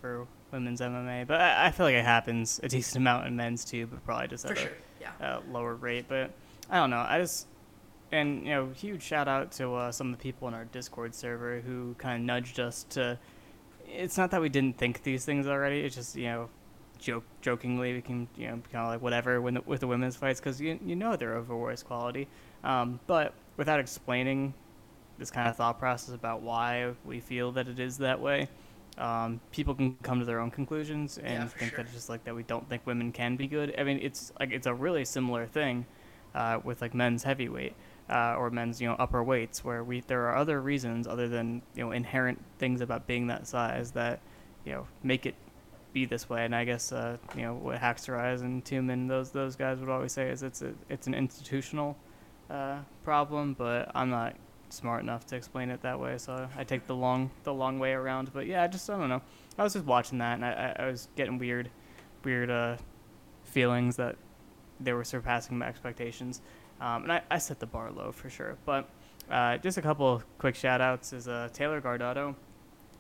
for 0.01 0.27
women's 0.53 0.81
MMA, 0.81 1.27
but 1.27 1.41
I, 1.41 1.67
I 1.67 1.71
feel 1.71 1.87
like 1.87 1.95
it 1.95 2.05
happens 2.05 2.59
a 2.63 2.69
decent 2.69 2.97
amount 2.97 3.27
in 3.27 3.37
men's 3.37 3.65
too, 3.65 3.87
but 3.87 4.05
probably 4.05 4.29
just 4.29 4.45
at 4.47 4.59
sure 4.59 4.71
yeah 5.01 5.11
a, 5.21 5.39
a 5.39 5.43
lower 5.53 5.75
rate. 5.75 6.07
But 6.09 6.31
I 6.69 6.77
don't 6.77 6.91
know. 6.91 7.05
I 7.09 7.19
just 7.19 7.47
and 8.13 8.43
you 8.45 8.51
know, 8.51 8.71
huge 8.75 9.03
shout 9.03 9.29
out 9.29 9.53
to 9.53 9.75
uh, 9.75 9.93
some 9.93 10.13
of 10.13 10.19
the 10.19 10.23
people 10.23 10.49
in 10.49 10.55
our 10.55 10.65
Discord 10.65 11.15
server 11.15 11.61
who 11.61 11.95
kind 11.99 12.21
of 12.21 12.27
nudged 12.27 12.59
us 12.59 12.85
to. 12.91 13.19
It's 13.87 14.17
not 14.19 14.31
that 14.33 14.41
we 14.41 14.49
didn't 14.49 14.77
think 14.79 15.03
these 15.03 15.25
things 15.25 15.47
already. 15.47 15.81
It's 15.81 15.95
just 15.95 16.17
you 16.17 16.25
know, 16.27 16.49
joke 17.01 17.25
jokingly 17.41 17.95
we 17.95 18.03
can 18.03 18.29
you 18.37 18.47
know 18.49 18.61
kind 18.73 18.85
of 18.85 18.89
like 18.89 19.03
whatever 19.03 19.41
when 19.41 19.55
the, 19.55 19.63
with 19.63 19.81
the 19.81 19.87
women's 19.87 20.17
fights 20.17 20.41
because 20.41 20.61
you 20.61 20.79
you 20.85 20.97
know 20.97 21.17
they're 21.17 21.35
of 21.35 21.49
worse 21.49 21.83
quality, 21.83 22.29
um, 22.65 23.01
but 23.07 23.35
without 23.57 23.81
explaining 23.81 24.55
this 25.19 25.31
kind 25.31 25.49
of 25.49 25.57
thought 25.57 25.79
process 25.79 26.15
about 26.15 26.43
why 26.43 26.93
we 27.05 27.21
feel 27.21 27.53
that 27.53 27.69
it 27.69 27.79
is 27.79 27.99
that 27.99 28.21
way. 28.21 28.49
Um, 28.99 29.41
people 29.53 29.75
can 29.75 29.97
come 30.03 30.19
to 30.19 30.27
their 30.27 30.41
own 30.41 30.51
conclusions 30.51 31.19
and 31.19 31.45
Yeah, 31.45 31.47
think 31.47 31.71
sure. 31.71 31.77
that 31.79 31.87
it's 31.87 31.95
just 31.95 32.09
like 32.09 32.25
that 32.25 32.35
we 32.35 32.43
don't 32.43 32.69
think 32.69 32.87
women 32.87 33.13
can 33.13 33.37
be 33.37 33.47
good. 33.47 33.75
I 33.79 33.85
mean, 33.85 33.99
it's 34.03 34.33
like 34.39 34.53
it's 34.53 34.67
a 34.67 34.75
really 34.75 35.05
similar 35.05 35.47
thing 35.47 35.87
uh, 36.35 36.61
with 36.63 36.83
like 36.83 36.95
men's 36.95 37.23
heavyweight 37.23 37.75
uh, 38.11 38.35
or 38.37 38.51
men's 38.51 38.81
you 38.81 38.89
know 38.89 38.97
upper 38.99 39.23
weights, 39.23 39.65
where 39.65 39.85
we 39.85 40.01
there 40.01 40.27
are 40.29 40.37
other 40.37 40.61
reasons 40.61 41.07
other 41.07 41.29
than 41.29 41.63
you 41.75 41.85
know 41.85 41.93
inherent 41.93 42.43
things 42.59 42.81
about 42.81 43.07
being 43.07 43.27
that 43.29 43.47
size 43.47 43.93
that 43.93 44.21
you 44.65 44.73
know 44.73 44.87
make 45.03 45.25
it 45.27 45.35
be 45.93 46.05
this 46.05 46.29
way. 46.29 46.45
And 46.45 46.55
I 46.55 46.65
guess 46.65 46.93
uh, 46.93 47.17
you 47.37 47.43
know 47.43 47.55
what 47.55 47.81
Haxterize 47.81 48.41
and 48.43 48.65
Tuman 48.65 49.09
those 49.09 49.31
those 49.31 49.57
guys 49.57 49.79
would 49.79 49.89
always 49.89 50.13
say 50.13 50.29
is 50.31 50.43
it's 50.43 50.63
a, 50.63 50.73
it's 50.89 51.07
an 51.07 51.15
institutional 51.15 51.97
uh, 52.49 52.79
problem, 53.05 53.55
but 53.55 53.91
I'm 53.95 54.11
not 54.11 54.37
smart 54.69 55.03
enough 55.03 55.27
to 55.27 55.37
explain 55.37 55.71
it 55.71 55.83
that 55.83 55.99
way, 55.99 56.17
so 56.17 56.49
I 56.57 56.65
take 56.65 56.87
the 56.87 56.95
long 56.95 57.31
the 57.45 57.53
long 57.53 57.79
way 57.79 57.93
around. 57.93 58.33
But 58.33 58.47
yeah, 58.47 58.63
I 58.63 58.67
just 58.67 58.89
I 58.89 58.97
don't 58.97 59.09
know. 59.09 59.23
I 59.59 59.63
was 59.63 59.75
just 59.75 59.85
watching 59.85 60.19
that 60.19 60.35
and 60.35 60.45
I, 60.45 60.75
I 60.79 60.85
I 60.85 60.87
was 60.87 61.09
getting 61.17 61.39
weird 61.39 61.71
weird 62.25 62.51
uh, 62.51 62.77
feelings 63.45 63.97
that 63.97 64.17
they 64.79 64.93
were 64.93 65.05
surpassing 65.05 65.59
my 65.59 65.67
expectations. 65.67 66.41
Um, 66.81 67.03
and 67.03 67.13
I, 67.13 67.23
I 67.31 67.39
set 67.39 67.61
the 67.61 67.67
bar 67.67 67.91
low 67.91 68.13
for 68.13 68.31
sure. 68.31 68.57
But 68.65 68.89
uh, 69.31 69.59
just 69.59 69.77
a 69.77 69.83
couple 69.83 70.23
quick 70.39 70.55
shout 70.55 70.81
outs 70.81 71.13
is 71.13 71.29
uh, 71.29 71.49
Taylor 71.53 71.81
Guardado, 71.81 72.35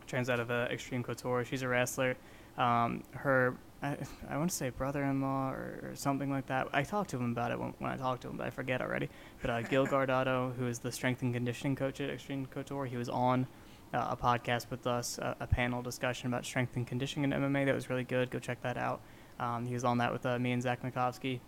turns 0.06 0.28
out 0.28 0.40
of 0.40 0.50
uh, 0.50 0.68
Extreme 0.70 1.02
Couture. 1.02 1.44
She's 1.44 1.62
a 1.62 1.68
wrestler. 1.68 2.16
Um, 2.60 3.02
her, 3.12 3.56
I, 3.82 3.96
I 4.28 4.36
want 4.36 4.50
to 4.50 4.56
say 4.56 4.68
brother 4.68 5.02
in 5.02 5.22
law 5.22 5.50
or, 5.50 5.80
or 5.82 5.92
something 5.94 6.30
like 6.30 6.46
that. 6.48 6.68
I 6.72 6.82
talked 6.82 7.10
to 7.10 7.16
him 7.16 7.32
about 7.32 7.50
it 7.50 7.58
when, 7.58 7.72
when 7.78 7.90
I 7.90 7.96
talked 7.96 8.22
to 8.22 8.28
him, 8.28 8.36
but 8.36 8.46
I 8.46 8.50
forget 8.50 8.82
already. 8.82 9.08
But 9.40 9.50
uh, 9.50 9.62
Gil 9.70 9.86
Guardado, 9.86 10.54
who 10.56 10.66
is 10.66 10.78
the 10.78 10.92
strength 10.92 11.22
and 11.22 11.32
conditioning 11.32 11.74
coach 11.74 12.00
at 12.00 12.10
Extreme 12.10 12.46
Couture, 12.46 12.84
he 12.84 12.98
was 12.98 13.08
on 13.08 13.46
uh, 13.94 14.08
a 14.10 14.16
podcast 14.16 14.70
with 14.70 14.86
us, 14.86 15.18
a, 15.18 15.36
a 15.40 15.46
panel 15.46 15.80
discussion 15.80 16.28
about 16.28 16.44
strength 16.44 16.76
and 16.76 16.86
conditioning 16.86 17.32
in 17.32 17.40
MMA 17.40 17.64
that 17.64 17.74
was 17.74 17.88
really 17.88 18.04
good. 18.04 18.30
Go 18.30 18.38
check 18.38 18.60
that 18.62 18.76
out. 18.76 19.00
Um, 19.38 19.66
he 19.66 19.72
was 19.72 19.84
on 19.84 19.98
that 19.98 20.12
with 20.12 20.26
uh, 20.26 20.38
me 20.38 20.52
and 20.52 20.62
Zach 20.62 20.82
Makovsky. 20.82 21.40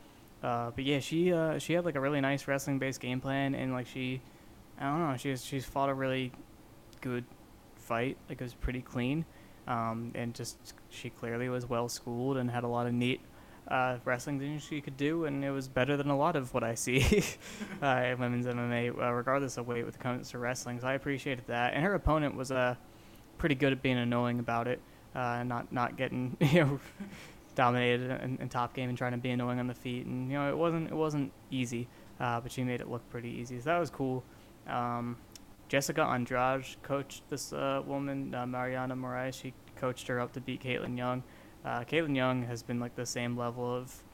Uh, 0.42 0.70
but 0.74 0.84
yeah, 0.84 0.98
she 0.98 1.32
uh, 1.32 1.58
she 1.58 1.74
had 1.74 1.84
like 1.84 1.94
a 1.94 2.00
really 2.00 2.20
nice 2.20 2.48
wrestling 2.48 2.78
based 2.78 3.00
game 3.00 3.20
plan, 3.20 3.54
and 3.54 3.72
like 3.72 3.86
she, 3.86 4.20
I 4.80 4.84
don't 4.84 4.98
know, 4.98 5.16
she's 5.16 5.44
she's 5.44 5.64
fought 5.64 5.88
a 5.88 5.94
really 5.94 6.32
good 7.00 7.24
fight. 7.76 8.16
Like 8.28 8.40
it 8.40 8.44
was 8.44 8.54
pretty 8.54 8.80
clean, 8.80 9.24
um, 9.66 10.12
and 10.14 10.34
just 10.34 10.74
she 10.88 11.10
clearly 11.10 11.48
was 11.48 11.68
well 11.68 11.88
schooled 11.88 12.36
and 12.36 12.50
had 12.50 12.64
a 12.64 12.68
lot 12.68 12.86
of 12.86 12.92
neat 12.92 13.20
uh, 13.68 13.98
wrestling 14.04 14.38
things 14.38 14.62
she 14.62 14.80
could 14.80 14.96
do, 14.96 15.24
and 15.24 15.44
it 15.44 15.50
was 15.50 15.68
better 15.68 15.96
than 15.96 16.10
a 16.10 16.16
lot 16.16 16.36
of 16.36 16.52
what 16.52 16.64
I 16.64 16.74
see 16.74 17.24
uh, 17.82 18.02
in 18.06 18.18
women's 18.18 18.46
MMA, 18.46 18.90
uh, 19.00 19.12
regardless 19.12 19.56
of 19.56 19.66
weight, 19.66 19.84
with 19.84 19.94
it 19.94 20.00
comes 20.00 20.30
to 20.30 20.38
wrestling. 20.38 20.80
So 20.80 20.88
I 20.88 20.94
appreciated 20.94 21.44
that, 21.46 21.74
and 21.74 21.84
her 21.84 21.94
opponent 21.94 22.34
was 22.34 22.50
uh, 22.50 22.74
pretty 23.38 23.54
good 23.54 23.72
at 23.72 23.82
being 23.82 23.98
annoying 23.98 24.38
about 24.40 24.68
it, 24.68 24.80
uh, 25.14 25.42
not 25.44 25.72
not 25.72 25.96
getting 25.96 26.36
you 26.40 26.60
know 26.60 26.80
dominated 27.54 28.10
in, 28.22 28.38
in 28.40 28.48
top 28.48 28.74
game 28.74 28.88
and 28.88 28.96
trying 28.98 29.12
to 29.12 29.18
be 29.18 29.30
annoying 29.30 29.58
on 29.58 29.68
the 29.68 29.74
feet, 29.74 30.06
and 30.06 30.30
you 30.30 30.36
know 30.36 30.48
it 30.48 30.56
wasn't 30.56 30.90
it 30.90 30.94
wasn't 30.94 31.32
easy, 31.50 31.88
uh, 32.20 32.40
but 32.40 32.50
she 32.50 32.64
made 32.64 32.80
it 32.80 32.88
look 32.88 33.08
pretty 33.10 33.30
easy. 33.30 33.58
So 33.58 33.70
that 33.70 33.78
was 33.78 33.90
cool. 33.90 34.24
Um, 34.68 35.16
Jessica 35.72 36.02
Andrade 36.02 36.66
coached 36.82 37.22
this 37.30 37.50
uh, 37.50 37.80
woman, 37.86 38.34
uh, 38.34 38.44
Mariana 38.44 38.94
Moraes. 38.94 39.40
She 39.40 39.54
coached 39.74 40.06
her 40.06 40.20
up 40.20 40.30
to 40.34 40.40
beat 40.42 40.62
Kaitlin 40.62 40.98
Young. 40.98 41.22
Uh, 41.64 41.80
Kaitlin 41.80 42.14
Young 42.14 42.42
has 42.42 42.62
been 42.62 42.78
like 42.78 42.94
the 42.94 43.06
same 43.06 43.38
level 43.38 43.74
of 43.74 44.04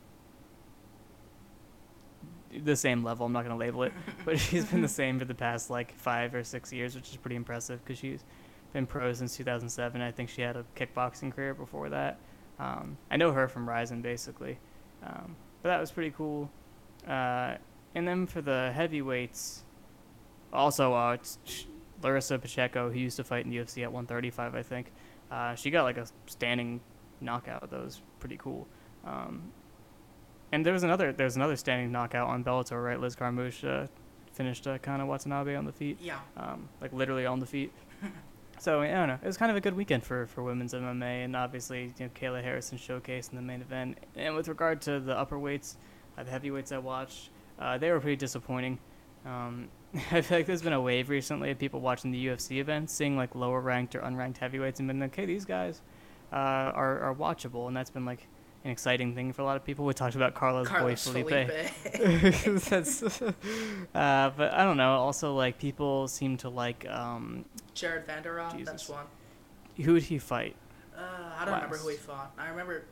the 2.63 2.77
same 2.77 3.03
level. 3.03 3.27
I'm 3.27 3.33
not 3.33 3.43
gonna 3.43 3.57
label 3.57 3.83
it, 3.83 3.93
but 4.25 4.39
she's 4.39 4.67
been 4.67 4.83
the 4.83 4.87
same 4.87 5.19
for 5.19 5.25
the 5.25 5.35
past 5.35 5.69
like 5.69 5.99
five 5.99 6.33
or 6.33 6.45
six 6.45 6.73
years, 6.73 6.95
which 6.95 7.11
is 7.11 7.17
pretty 7.17 7.35
impressive 7.35 7.85
because 7.85 7.99
she's 7.99 8.23
been 8.73 8.87
pro 8.87 9.13
since 9.13 9.37
2007. 9.37 10.01
I 10.01 10.13
think 10.13 10.29
she 10.29 10.43
had 10.43 10.57
a 10.57 10.65
kickboxing 10.77 11.35
career 11.35 11.55
before 11.55 11.89
that. 11.89 12.21
Um, 12.61 12.97
I 13.11 13.17
know 13.17 13.33
her 13.33 13.49
from 13.49 13.69
Rizin 13.69 14.01
basically, 14.01 14.61
um, 15.03 15.35
but 15.63 15.71
that 15.71 15.81
was 15.81 15.91
pretty 15.91 16.13
cool. 16.17 16.53
Uh, 17.05 17.57
and 17.97 18.07
then 18.07 18.29
for 18.29 18.43
the 18.43 18.71
heavyweights, 18.73 19.65
also 20.53 20.95
uh, 20.95 21.17
Larissa 22.03 22.39
Pacheco, 22.39 22.91
who 22.91 22.99
used 22.99 23.17
to 23.17 23.25
fight 23.25 23.47
in 23.47 23.53
UFC 23.53 23.83
at 23.83 23.93
135, 23.93 24.55
I 24.55 24.63
think. 24.63 24.93
Uh, 25.31 25.55
she 25.55 25.71
got 25.71 25.83
like 25.83 25.99
a 25.99 26.07
standing 26.27 26.81
knockout. 27.21 27.71
That 27.71 27.85
was 27.85 28.01
pretty 28.21 28.37
cool. 28.37 28.67
Um, 29.05 29.53
and 30.53 30.65
there 30.65 30.73
was 30.73 30.83
another 30.83 31.13
there's 31.13 31.37
another 31.37 31.57
standing 31.57 31.93
knockout 31.93 32.29
on 32.29 32.43
Bellator, 32.43 32.83
right? 32.83 32.99
Liz 32.99 33.15
Carmouche 33.15 33.65
uh, 33.65 33.87
finished 34.33 34.67
uh, 34.67 34.79
Kana 34.79 35.05
Watanabe 35.05 35.57
on 35.57 35.65
the 35.65 35.73
feet 35.73 35.99
yeah 36.01 36.21
um, 36.37 36.69
like 36.81 36.93
literally 36.93 37.27
on 37.27 37.39
the 37.39 37.47
feet. 37.47 37.73
so 38.59 38.81
I 38.81 38.89
don't 38.89 39.09
know. 39.09 39.19
It 39.23 39.27
was 39.27 39.37
kind 39.37 39.51
of 39.51 39.57
a 39.57 39.61
good 39.61 39.75
weekend 39.75 40.05
for, 40.05 40.27
for 40.27 40.43
women's 40.43 40.73
MMA, 40.73 41.25
and 41.25 41.37
obviously 41.37 41.93
you 41.99 42.07
know 42.07 42.11
Kayla 42.15 42.43
Harrison 42.43 42.79
showcase 42.79 43.29
in 43.29 43.37
the 43.37 43.43
main 43.43 43.61
event. 43.61 43.99
And 44.17 44.35
with 44.35 44.49
regard 44.49 44.81
to 44.83 45.01
the 45.01 45.17
upper 45.19 45.39
weights, 45.39 45.77
uh, 46.17 46.23
the 46.23 46.31
heavyweights 46.31 46.73
I 46.73 46.79
watched, 46.79 47.31
uh, 47.59 47.79
they 47.79 47.91
were 47.91 48.01
pretty 48.01 48.17
disappointing. 48.17 48.79
Um, 49.27 49.69
I 50.13 50.21
feel 50.21 50.39
like 50.39 50.47
there's 50.47 50.63
been 50.63 50.73
a 50.73 50.81
wave 50.81 51.09
recently 51.09 51.51
of 51.51 51.59
people 51.59 51.81
watching 51.81 52.11
the 52.11 52.27
UFC 52.27 52.59
events, 52.59 52.93
seeing 52.93 53.17
like 53.17 53.35
lower 53.35 53.61
ranked 53.61 53.95
or 53.95 54.01
unranked 54.01 54.39
heavyweights, 54.39 54.81
and 54.81 54.89
been 54.89 55.01
like, 55.01 55.15
hey, 55.15 55.27
these 55.27 55.45
guys 55.45 55.81
uh, 56.33 56.37
are 56.37 57.01
are 57.01 57.15
watchable, 57.15 57.69
and 57.69 57.77
that's 57.77 57.91
been 57.91 58.05
like 58.05 58.27
an 58.65 58.71
exciting 58.71 59.15
thing 59.15 59.33
for 59.33 59.43
a 59.43 59.45
lot 59.45 59.57
of 59.57 59.65
people. 59.65 59.85
We 59.85 59.95
talked 59.95 60.15
about 60.15 60.35
Carlos, 60.35 60.67
Carlos 60.67 61.07
Boy 61.07 61.25
Felipe. 61.25 61.73
Felipe. 61.93 62.65
That's, 62.69 63.03
uh, 63.23 63.33
but 64.37 64.53
I 64.53 64.65
don't 64.65 64.77
know. 64.77 64.97
Also, 64.97 65.35
like 65.35 65.59
people 65.59 66.09
seem 66.09 66.37
to 66.39 66.49
like 66.49 66.87
um, 66.89 67.45
Jared 67.75 68.07
Vanderaa, 68.07 68.53
Jesus. 68.53 68.67
that's 68.67 68.89
one. 68.89 69.07
who 69.77 69.95
would 69.95 70.03
he 70.03 70.19
fight? 70.19 70.57
Uh, 70.97 71.01
I 71.39 71.45
don't 71.45 71.55
remember 71.55 71.77
who 71.77 71.89
he 71.89 71.97
fought. 71.97 72.33
I 72.37 72.49
remember 72.49 72.85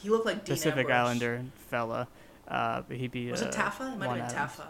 he 0.00 0.08
looked 0.08 0.26
like 0.26 0.44
Dean 0.44 0.56
Pacific 0.56 0.86
Ambrose. 0.86 0.96
Islander 0.96 1.44
fella. 1.68 2.08
Uh, 2.48 2.82
but 2.88 2.96
he 2.96 3.06
beat 3.06 3.30
Was 3.30 3.42
uh, 3.42 3.46
it 3.46 3.54
Taffa? 3.54 3.92
It 3.92 3.98
might 3.98 4.06
have 4.06 4.28
been 4.28 4.36
Adams. 4.36 4.56
Taffa. 4.56 4.66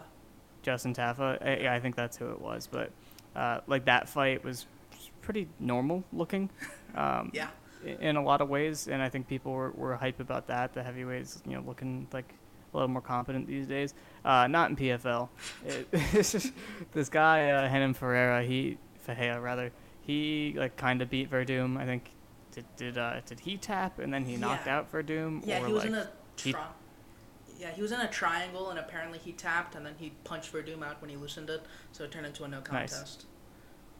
Justin 0.61 0.93
Taffa. 0.93 1.61
Yeah, 1.61 1.73
I 1.73 1.79
think 1.79 1.95
that's 1.95 2.17
who 2.17 2.29
it 2.31 2.41
was. 2.41 2.67
But 2.67 2.91
uh, 3.35 3.61
like 3.67 3.85
that 3.85 4.07
fight 4.09 4.43
was 4.43 4.65
pretty 5.21 5.47
normal 5.59 6.03
looking. 6.13 6.49
Um, 6.93 7.31
Yeah. 7.33 7.47
in 7.85 8.17
a 8.17 8.21
lot 8.21 8.41
of 8.41 8.49
ways, 8.49 8.89
and 8.89 9.01
I 9.01 9.07
think 9.07 9.25
people 9.25 9.53
were, 9.53 9.71
were 9.71 9.95
hype 9.95 10.19
about 10.19 10.45
that. 10.47 10.73
The 10.73 10.83
heavyweights, 10.83 11.41
you 11.47 11.53
know, 11.55 11.63
looking 11.65 12.05
like 12.11 12.33
a 12.73 12.77
little 12.77 12.89
more 12.89 13.01
competent 13.01 13.47
these 13.47 13.65
days. 13.65 13.93
Uh, 14.25 14.47
not 14.47 14.69
in 14.71 14.75
PFL. 14.75 15.29
It, 15.65 15.87
it's 15.93 16.33
just, 16.33 16.51
this 16.91 17.07
guy, 17.07 17.49
uh, 17.51 17.61
Renan 17.71 17.93
Ferreira, 17.93 18.43
he 18.43 18.77
Fajea 19.07 19.41
rather, 19.41 19.71
he 20.01 20.53
like 20.57 20.75
kind 20.75 21.01
of 21.01 21.09
beat 21.09 21.31
Werdum. 21.31 21.77
I 21.77 21.85
think 21.85 22.09
did 22.51 22.65
did 22.75 22.97
uh, 22.97 23.21
did 23.25 23.39
he 23.39 23.55
tap 23.55 23.99
and 23.99 24.13
then 24.13 24.25
he 24.25 24.35
knocked 24.35 24.65
Yeah. 24.67 24.79
out 24.79 24.91
Werdum? 24.91 25.47
Yeah, 25.47 25.63
or 25.63 25.67
he 25.67 25.71
was 25.73 25.83
like, 25.83 25.91
in 25.93 25.95
a 25.97 26.09
he- 26.37 26.55
Yeah, 27.61 27.69
he 27.69 27.83
was 27.83 27.91
in 27.91 28.01
a 28.01 28.07
triangle, 28.07 28.71
and 28.71 28.79
apparently 28.79 29.19
he 29.19 29.33
tapped, 29.33 29.75
and 29.75 29.85
then 29.85 29.93
he 29.99 30.13
punched 30.23 30.51
Werdum 30.51 30.83
out 30.83 30.99
when 30.99 31.11
he 31.11 31.15
loosened 31.15 31.47
it, 31.51 31.61
so 31.91 32.03
it 32.03 32.11
turned 32.11 32.25
into 32.25 32.43
a 32.43 32.47
no 32.47 32.59
contest. 32.59 33.19
Nice. 33.19 33.25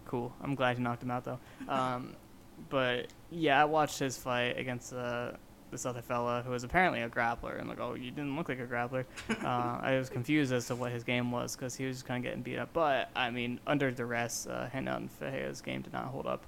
Cool. 0.07 0.33
I'm 0.41 0.55
glad 0.55 0.77
he 0.77 0.83
knocked 0.83 1.03
him 1.03 1.11
out 1.11 1.25
though. 1.25 1.39
Um, 1.69 2.15
but 2.69 3.07
yeah, 3.29 3.61
I 3.61 3.65
watched 3.65 3.99
his 3.99 4.17
fight 4.17 4.57
against 4.57 4.93
uh, 4.93 5.33
this 5.69 5.85
other 5.85 6.01
fella 6.01 6.41
who 6.43 6.49
was 6.49 6.63
apparently 6.63 7.01
a 7.01 7.09
grappler, 7.09 7.59
and 7.59 7.69
like, 7.69 7.79
oh, 7.79 7.93
you 7.93 8.09
didn't 8.09 8.35
look 8.35 8.49
like 8.49 8.59
a 8.59 8.65
grappler. 8.65 9.05
uh, 9.43 9.79
I 9.79 9.95
was 9.95 10.09
confused 10.09 10.51
as 10.51 10.65
to 10.67 10.75
what 10.75 10.91
his 10.91 11.03
game 11.03 11.31
was 11.31 11.55
because 11.55 11.75
he 11.75 11.85
was 11.85 11.97
just 11.97 12.07
kind 12.07 12.25
of 12.25 12.27
getting 12.27 12.41
beat 12.41 12.57
up. 12.57 12.73
But 12.73 13.11
I 13.15 13.29
mean, 13.29 13.59
under 13.67 13.91
duress, 13.91 14.47
uh, 14.47 14.71
Renan 14.73 15.07
Fajea's 15.07 15.61
game 15.61 15.83
did 15.83 15.93
not 15.93 16.05
hold 16.05 16.25
up 16.25 16.47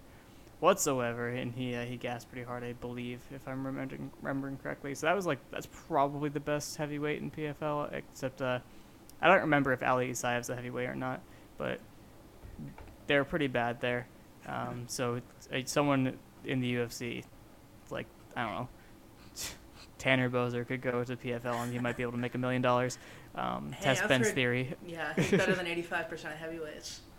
whatsoever, 0.64 1.28
and 1.28 1.54
he 1.54 1.76
uh, 1.76 1.84
he 1.84 1.98
gasped 1.98 2.32
pretty 2.32 2.46
hard, 2.46 2.64
I 2.64 2.72
believe, 2.72 3.20
if 3.36 3.46
I'm 3.50 3.66
remembering 3.66 4.10
remembering 4.22 4.58
correctly. 4.58 4.96
So 4.96 5.08
that 5.08 5.16
was 5.16 5.26
like 5.28 5.40
that's 5.52 5.68
probably 5.88 6.30
the 6.30 6.40
best 6.40 6.78
heavyweight 6.78 7.22
in 7.22 7.30
PFL, 7.30 7.92
except 7.94 8.42
uh, 8.42 8.60
I 9.22 9.28
don't 9.28 9.42
remember 9.42 9.74
if 9.74 9.84
Ali 9.84 10.10
Isayev's 10.10 10.50
a 10.50 10.56
heavyweight 10.56 10.88
or 10.90 10.96
not, 10.96 11.22
but 11.58 11.80
they're 13.08 13.26
pretty 13.26 13.48
bad 13.48 13.82
there. 13.82 14.08
Um, 14.48 14.86
so 14.88 15.16
it's, 15.16 15.48
uh, 15.52 15.62
someone 15.66 16.18
in 16.46 16.62
the 16.62 16.76
UFC, 16.76 17.26
like 17.92 18.08
I 18.36 18.44
don't 18.44 18.54
know, 18.54 18.68
Tanner 19.98 20.30
Boser 20.30 20.66
could 20.66 20.82
go 20.82 21.04
to 21.04 21.18
PFL 21.18 21.62
and 21.64 21.74
he 21.74 21.80
might 21.80 21.98
be 21.98 22.04
able 22.04 22.14
to 22.14 22.18
make 22.18 22.36
a 22.36 22.38
million 22.38 22.62
dollars. 22.62 22.98
Um, 23.36 23.74
Hey, 23.74 23.84
Test 23.84 24.08
Ben's 24.08 24.28
heard- 24.28 24.36
theory. 24.36 24.76
Yeah, 24.86 25.14
he's 25.16 25.32
better 25.32 25.56
than 25.56 25.66
85% 25.66 26.12
of 26.12 26.32
heavyweights. 26.38 27.02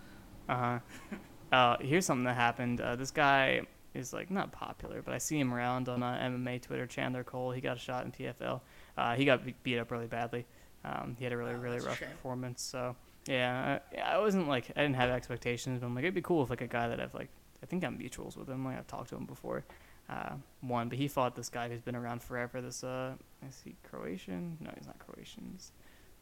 Uh 0.47 0.55
huh. 0.57 0.79
Uh, 1.55 1.77
here's 1.81 2.05
something 2.05 2.25
that 2.25 2.35
happened. 2.35 2.81
Uh, 2.81 2.97
this 2.97 3.13
guy 3.13 3.61
is 3.95 4.13
like 4.13 4.29
not 4.29 4.51
popular, 4.51 5.03
but 5.03 5.15
I 5.15 5.19
see 5.19 5.39
him 5.39 5.55
around 5.55 5.89
on 5.89 6.03
uh, 6.03 6.19
MMA 6.21 6.61
Twitter. 6.61 6.85
Chandler 6.85 7.23
Cole. 7.23 7.53
He 7.53 7.61
got 7.61 7.77
a 7.77 7.81
shot 7.81 8.05
in 8.05 8.11
PFL. 8.11 8.61
Uh, 8.99 9.15
he 9.15 9.25
got 9.25 9.43
beat 9.63 9.79
up 9.79 9.93
really 9.93 10.09
badly. 10.09 10.47
Um, 10.85 11.15
he 11.17 11.23
had 11.23 11.33
a 11.33 11.37
really 11.37 11.53
Oh, 11.53 11.59
really 11.59 11.79
rough 11.79 12.01
performance. 12.01 12.61
So 12.61 12.97
yeah, 13.27 13.79
I, 13.97 14.01
I 14.17 14.19
wasn't 14.19 14.49
like 14.49 14.71
I 14.77 14.83
didn't 14.83 14.97
have 14.97 15.11
expectations, 15.11 15.79
but 15.79 15.87
I'm 15.87 15.95
like 15.95 16.03
it'd 16.03 16.15
be 16.15 16.23
cool 16.23 16.43
if 16.43 16.51
like 16.51 16.61
a 16.61 16.67
guy 16.67 16.89
that 16.89 16.99
I've 17.01 17.15
like 17.15 17.29
I 17.63 17.67
think 17.67 17.85
I'm 17.85 17.97
mutuals 17.99 18.37
with 18.37 18.49
him. 18.49 18.65
Like 18.65 18.77
I've 18.79 18.89
talked 18.89 19.11
to 19.11 19.17
him 19.17 19.25
before. 19.25 19.65
Uh, 20.11 20.33
one, 20.61 20.89
but 20.89 20.99
he 20.99 21.07
fought 21.07 21.37
this 21.37 21.49
guy 21.49 21.69
who's 21.69 21.81
been 21.81 21.97
around 21.97 22.21
forever. 22.21 22.61
This 22.61 22.83
uh, 22.83 23.13
is 23.49 23.63
he 23.65 23.77
Croatian? 23.89 24.59
No, 24.61 24.71
he's 24.77 24.87
not 24.87 24.99
Croatian. 24.99 25.51
He's 25.53 25.71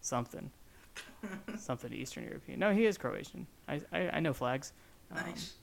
something, 0.02 0.50
something 1.58 1.90
Eastern 1.90 2.24
European. 2.24 2.60
No, 2.60 2.72
he 2.72 2.84
is 2.84 2.98
Croatian. 2.98 3.46
I 3.66 3.80
I, 3.92 4.10
I 4.10 4.20
know 4.20 4.34
flags. 4.34 4.74
Um, 5.16 5.26
Nice. 5.26 5.54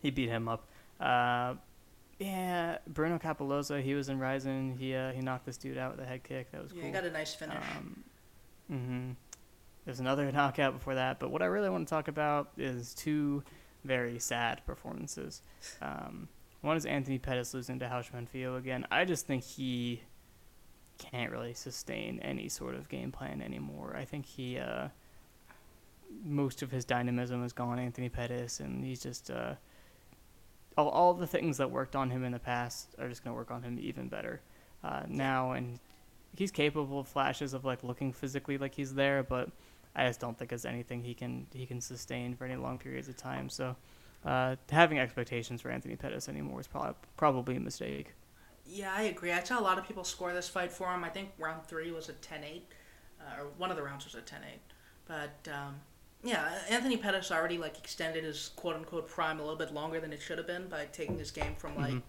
he 0.00 0.10
beat 0.10 0.28
him 0.28 0.48
up. 0.48 0.68
Uh, 1.00 1.54
yeah, 2.18 2.78
Bruno 2.88 3.18
Cappelozza, 3.18 3.80
he 3.82 3.94
was 3.94 4.08
in 4.08 4.18
Rizin. 4.18 4.76
He 4.78 4.94
uh, 4.94 5.12
he 5.12 5.20
knocked 5.20 5.46
this 5.46 5.56
dude 5.56 5.78
out 5.78 5.92
with 5.96 6.04
a 6.04 6.08
head 6.08 6.24
kick. 6.24 6.50
That 6.52 6.62
was 6.62 6.72
Yeah, 6.72 6.80
cool. 6.82 6.86
he 6.88 6.92
got 6.92 7.04
a 7.04 7.10
nice 7.10 7.34
finish. 7.34 7.56
Um, 7.76 8.04
hmm 8.68 9.10
There's 9.84 10.00
another 10.00 10.30
knockout 10.32 10.74
before 10.74 10.96
that, 10.96 11.18
but 11.20 11.30
what 11.30 11.42
I 11.42 11.46
really 11.46 11.70
want 11.70 11.86
to 11.86 11.90
talk 11.90 12.08
about 12.08 12.50
is 12.56 12.92
two 12.94 13.42
very 13.84 14.18
sad 14.18 14.62
performances. 14.66 15.42
Um, 15.80 16.28
one 16.60 16.76
is 16.76 16.84
Anthony 16.84 17.18
Pettis 17.18 17.54
losing 17.54 17.78
to 17.78 17.86
Raush 17.86 18.10
Manfio 18.10 18.58
again. 18.58 18.84
I 18.90 19.04
just 19.04 19.26
think 19.28 19.44
he 19.44 20.02
can't 20.98 21.30
really 21.30 21.54
sustain 21.54 22.18
any 22.18 22.48
sort 22.48 22.74
of 22.74 22.88
game 22.88 23.12
plan 23.12 23.40
anymore. 23.40 23.94
I 23.96 24.04
think 24.04 24.26
he 24.26 24.58
uh, 24.58 24.88
most 26.24 26.62
of 26.62 26.70
his 26.70 26.84
dynamism 26.84 27.44
is 27.44 27.52
gone. 27.52 27.78
Anthony 27.78 28.08
Pettis, 28.08 28.60
and 28.60 28.84
he's 28.84 29.02
just 29.02 29.30
uh, 29.30 29.54
all 30.76 30.88
all 30.88 31.14
the 31.14 31.26
things 31.26 31.56
that 31.58 31.70
worked 31.70 31.96
on 31.96 32.10
him 32.10 32.24
in 32.24 32.32
the 32.32 32.38
past 32.38 32.94
are 32.98 33.08
just 33.08 33.24
going 33.24 33.34
to 33.34 33.36
work 33.36 33.50
on 33.50 33.62
him 33.62 33.78
even 33.80 34.08
better 34.08 34.40
uh, 34.84 35.02
now, 35.08 35.52
and 35.52 35.78
he's 36.36 36.50
capable 36.50 37.00
of 37.00 37.08
flashes 37.08 37.54
of 37.54 37.64
like 37.64 37.82
looking 37.82 38.12
physically 38.12 38.58
like 38.58 38.74
he's 38.74 38.94
there, 38.94 39.22
but 39.22 39.50
I 39.94 40.06
just 40.06 40.20
don't 40.20 40.38
think 40.38 40.50
there's 40.50 40.64
anything 40.64 41.02
he 41.02 41.14
can 41.14 41.46
he 41.52 41.66
can 41.66 41.80
sustain 41.80 42.34
for 42.34 42.44
any 42.44 42.56
long 42.56 42.78
periods 42.78 43.08
of 43.08 43.16
time. 43.16 43.48
So 43.48 43.76
uh, 44.24 44.56
having 44.70 44.98
expectations 44.98 45.60
for 45.60 45.70
Anthony 45.70 45.96
Pettis 45.96 46.28
anymore 46.28 46.60
is 46.60 46.66
probably 46.66 46.94
probably 47.16 47.56
a 47.56 47.60
mistake. 47.60 48.14
Yeah, 48.70 48.92
I 48.94 49.02
agree. 49.02 49.32
I 49.32 49.42
saw 49.42 49.58
a 49.58 49.62
lot 49.62 49.78
of 49.78 49.86
people 49.86 50.04
score 50.04 50.32
this 50.32 50.48
fight 50.48 50.70
for 50.70 50.92
him. 50.92 51.02
I 51.02 51.08
think 51.08 51.30
round 51.38 51.64
three 51.64 51.90
was 51.90 52.08
a 52.10 52.12
10 52.12 52.44
8, 52.44 52.62
uh, 53.20 53.40
or 53.40 53.46
one 53.56 53.70
of 53.70 53.76
the 53.76 53.82
rounds 53.82 54.04
was 54.04 54.14
a 54.14 54.20
10 54.20 54.40
8. 54.44 54.60
But, 55.06 55.50
um, 55.50 55.76
yeah, 56.22 56.58
Anthony 56.68 56.96
Pettis 56.96 57.30
already, 57.30 57.58
like, 57.58 57.78
extended 57.78 58.24
his 58.24 58.50
quote 58.56 58.76
unquote 58.76 59.08
prime 59.08 59.38
a 59.38 59.42
little 59.42 59.56
bit 59.58 59.72
longer 59.72 60.00
than 60.00 60.12
it 60.12 60.20
should 60.20 60.38
have 60.38 60.46
been 60.46 60.68
by 60.68 60.86
taking 60.92 61.18
his 61.18 61.30
game 61.30 61.54
from, 61.56 61.76
like, 61.76 61.92
Mhm. 61.94 62.02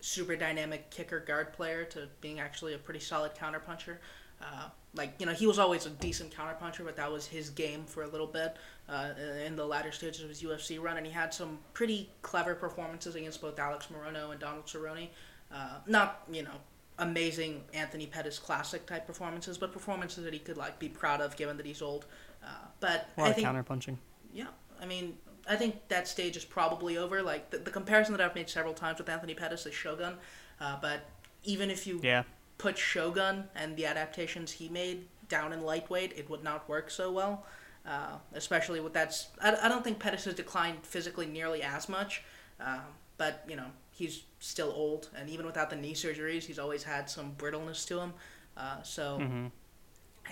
super 0.00 0.36
dynamic 0.36 0.90
kicker 0.90 1.18
guard 1.20 1.52
player 1.52 1.84
to 1.84 2.08
being 2.20 2.38
actually 2.38 2.74
a 2.74 2.78
pretty 2.78 3.00
solid 3.00 3.34
counterpuncher. 3.34 3.98
Uh, 4.40 4.68
like, 4.94 5.14
you 5.18 5.26
know, 5.26 5.32
he 5.32 5.46
was 5.46 5.58
always 5.58 5.86
a 5.86 5.90
decent 5.90 6.32
counterpuncher, 6.34 6.84
but 6.84 6.94
that 6.96 7.10
was 7.10 7.26
his 7.26 7.50
game 7.50 7.84
for 7.86 8.02
a 8.02 8.06
little 8.08 8.26
bit 8.26 8.56
uh, 8.88 9.14
in 9.44 9.56
the 9.56 9.66
latter 9.66 9.90
stages 9.90 10.22
of 10.22 10.28
his 10.28 10.42
UFC 10.42 10.78
run, 10.78 10.96
and 10.96 11.06
he 11.06 11.12
had 11.12 11.34
some 11.34 11.58
pretty 11.74 12.10
clever 12.22 12.54
performances 12.54 13.14
against 13.14 13.40
both 13.40 13.58
Alex 13.58 13.86
Morono 13.86 14.30
and 14.30 14.38
Donald 14.38 14.66
Cerrone. 14.66 15.08
Uh, 15.50 15.78
not 15.86 16.22
you 16.30 16.42
know 16.42 16.60
amazing 16.98 17.64
Anthony 17.74 18.06
Pettis 18.06 18.38
classic 18.38 18.86
type 18.86 19.06
performances, 19.06 19.58
but 19.58 19.72
performances 19.72 20.24
that 20.24 20.32
he 20.32 20.38
could 20.38 20.56
like 20.56 20.78
be 20.78 20.88
proud 20.88 21.20
of 21.20 21.36
given 21.36 21.56
that 21.56 21.66
he's 21.66 21.82
old. 21.82 22.06
Uh, 22.42 22.48
but 22.80 23.08
A 23.16 23.20
lot 23.20 23.26
I 23.26 23.30
of 23.30 23.36
think 23.36 23.46
counterpunching. 23.48 23.96
yeah, 24.32 24.46
I 24.80 24.86
mean 24.86 25.16
I 25.48 25.56
think 25.56 25.88
that 25.88 26.08
stage 26.08 26.36
is 26.36 26.44
probably 26.44 26.96
over. 26.96 27.22
Like 27.22 27.50
the, 27.50 27.58
the 27.58 27.70
comparison 27.70 28.16
that 28.16 28.20
I've 28.20 28.34
made 28.34 28.48
several 28.50 28.74
times 28.74 28.98
with 28.98 29.08
Anthony 29.08 29.34
Pettis 29.34 29.66
is 29.66 29.74
Shogun, 29.74 30.14
uh, 30.60 30.76
but 30.80 31.00
even 31.44 31.70
if 31.70 31.86
you 31.86 32.00
Yeah. 32.02 32.24
put 32.58 32.76
Shogun 32.78 33.44
and 33.54 33.76
the 33.76 33.86
adaptations 33.86 34.50
he 34.52 34.68
made 34.68 35.06
down 35.28 35.52
in 35.52 35.62
lightweight, 35.62 36.12
it 36.16 36.28
would 36.30 36.42
not 36.42 36.68
work 36.68 36.90
so 36.90 37.10
well. 37.12 37.44
Uh, 37.84 38.18
especially 38.32 38.80
with 38.80 38.92
that, 38.94 39.14
I 39.40 39.68
don't 39.68 39.84
think 39.84 40.00
Pettis 40.00 40.24
has 40.24 40.34
declined 40.34 40.84
physically 40.84 41.26
nearly 41.26 41.62
as 41.62 41.88
much, 41.88 42.22
um, 42.60 42.80
but 43.16 43.44
you 43.48 43.54
know 43.54 43.66
he's 43.92 44.24
still 44.40 44.72
old, 44.74 45.08
and 45.16 45.30
even 45.30 45.46
without 45.46 45.70
the 45.70 45.76
knee 45.76 45.94
surgeries, 45.94 46.42
he's 46.44 46.58
always 46.58 46.82
had 46.82 47.08
some 47.08 47.32
brittleness 47.38 47.84
to 47.86 48.00
him. 48.00 48.12
Uh, 48.56 48.82
so 48.82 49.18
hmm 49.18 49.46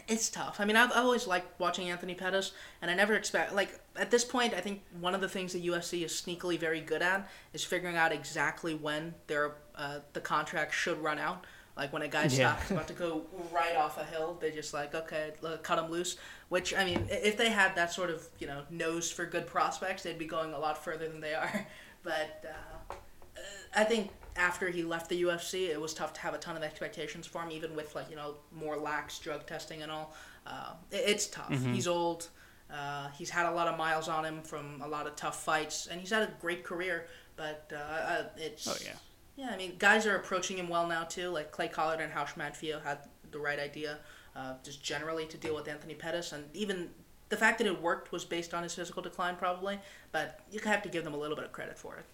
it's 0.09 0.29
tough. 0.29 0.57
I 0.61 0.65
mean, 0.65 0.77
I've, 0.77 0.91
I've 0.91 1.05
always 1.05 1.27
liked 1.27 1.59
watching 1.61 1.91
Anthony 1.91 2.15
Pettis, 2.15 2.53
and 2.83 2.91
I 2.91 2.95
never 2.95 3.15
expect 3.15 3.55
like 3.55 3.81
at 3.97 4.11
this 4.11 4.25
point. 4.25 4.55
I 4.55 4.61
think 4.61 4.83
one 5.01 5.15
of 5.15 5.21
the 5.21 5.29
things 5.29 5.53
the 5.53 5.67
UFC 5.67 6.05
is 6.05 6.13
sneakily 6.13 6.59
very 6.59 6.81
good 6.81 7.03
at 7.03 7.29
is 7.53 7.65
figuring 7.65 7.97
out 7.97 8.13
exactly 8.13 8.75
when 8.75 9.15
their 9.27 9.53
uh, 9.77 10.01
the 10.13 10.21
contract 10.21 10.75
should 10.75 10.99
run 11.03 11.19
out. 11.19 11.45
Like 11.77 11.93
when 11.93 12.03
a 12.03 12.09
guy 12.09 12.25
Yeah. 12.25 12.55
stops 12.57 12.71
about 12.71 12.87
to 12.89 12.93
go 12.95 13.25
right 13.53 13.75
off 13.77 13.99
a 13.99 14.05
hill, 14.05 14.39
they're 14.41 14.51
just 14.53 14.73
like, 14.73 14.95
okay, 14.95 15.33
cut 15.65 15.79
him 15.79 15.91
loose. 15.91 16.17
Which 16.49 16.73
I 16.75 16.85
mean, 16.85 17.07
if 17.11 17.37
they 17.37 17.51
had 17.51 17.75
that 17.77 17.93
sort 17.93 18.11
of 18.11 18.25
you 18.39 18.47
know 18.47 18.63
nose 18.71 19.11
for 19.11 19.27
good 19.27 19.47
prospects, 19.47 20.03
they'd 20.05 20.19
be 20.19 20.27
going 20.27 20.53
a 20.53 20.59
lot 20.59 20.83
further 20.85 21.09
than 21.09 21.21
they 21.21 21.35
are. 21.35 21.67
But 22.05 22.45
uh, 22.45 22.93
uh, 22.93 23.41
I 23.75 23.85
think 23.85 24.11
after 24.37 24.69
he 24.69 24.83
left 24.83 25.09
the 25.09 25.23
UFC, 25.23 25.69
it 25.69 25.81
was 25.81 25.95
tough 25.95 26.13
to 26.15 26.21
have 26.21 26.35
a 26.35 26.39
ton 26.39 26.57
of 26.57 26.63
expectations 26.63 27.27
for 27.27 27.43
him, 27.43 27.51
even 27.51 27.75
with 27.77 27.95
like 27.95 28.11
you 28.11 28.17
know 28.17 28.35
more 28.53 28.77
lax 28.77 29.19
drug 29.19 29.47
testing 29.47 29.83
and 29.83 29.91
all. 29.93 30.15
Uh, 30.47 30.75
it, 30.91 31.05
it's 31.07 31.27
tough. 31.27 31.51
Mhm. 31.51 31.73
He's 31.75 31.87
old. 31.89 32.29
Uh, 32.73 33.09
he's 33.11 33.31
had 33.31 33.47
a 33.47 33.51
lot 33.53 33.69
of 33.69 33.77
miles 33.79 34.09
on 34.09 34.25
him 34.25 34.43
from 34.43 34.81
a 34.83 34.89
lot 34.89 35.07
of 35.07 35.15
tough 35.17 35.43
fights, 35.45 35.87
and 35.87 36.01
he's 36.01 36.11
had 36.11 36.23
a 36.23 36.33
great 36.41 36.65
career. 36.65 37.07
But 37.37 37.71
uh, 37.75 37.77
uh, 37.79 38.25
it's 38.37 38.67
Oh, 38.67 38.77
yeah. 38.85 38.93
yeah. 39.37 39.51
I 39.53 39.57
mean, 39.57 39.75
guys 39.79 40.07
are 40.07 40.17
approaching 40.17 40.57
him 40.59 40.69
well 40.69 40.87
now 40.87 41.05
too. 41.05 41.29
Like 41.31 41.51
Clay 41.53 41.69
Collard 41.69 42.01
and 42.01 42.13
Raush 42.13 42.35
Manfio 42.35 42.83
had 42.83 42.99
the 43.31 43.39
right 43.39 43.59
idea, 43.59 43.99
uh, 44.37 44.55
just 44.65 44.83
generally 44.83 45.27
to 45.27 45.37
deal 45.37 45.55
with 45.55 45.69
Anthony 45.69 45.95
Pettis, 45.95 46.33
and 46.33 46.45
even 46.55 46.91
the 47.29 47.37
fact 47.37 47.59
that 47.59 47.67
it 47.67 47.81
worked 47.83 48.13
was 48.13 48.25
based 48.25 48.55
on 48.55 48.63
his 48.63 48.75
physical 48.75 49.03
decline, 49.03 49.37
probably. 49.37 49.79
But 50.13 50.41
you 50.51 50.61
have 50.61 50.83
to 50.83 50.89
give 50.89 51.05
them 51.05 51.15
a 51.15 51.17
little 51.19 51.37
bit 51.37 51.45
of 51.45 51.53
credit 51.53 51.79
for 51.79 51.97
it. 51.97 52.05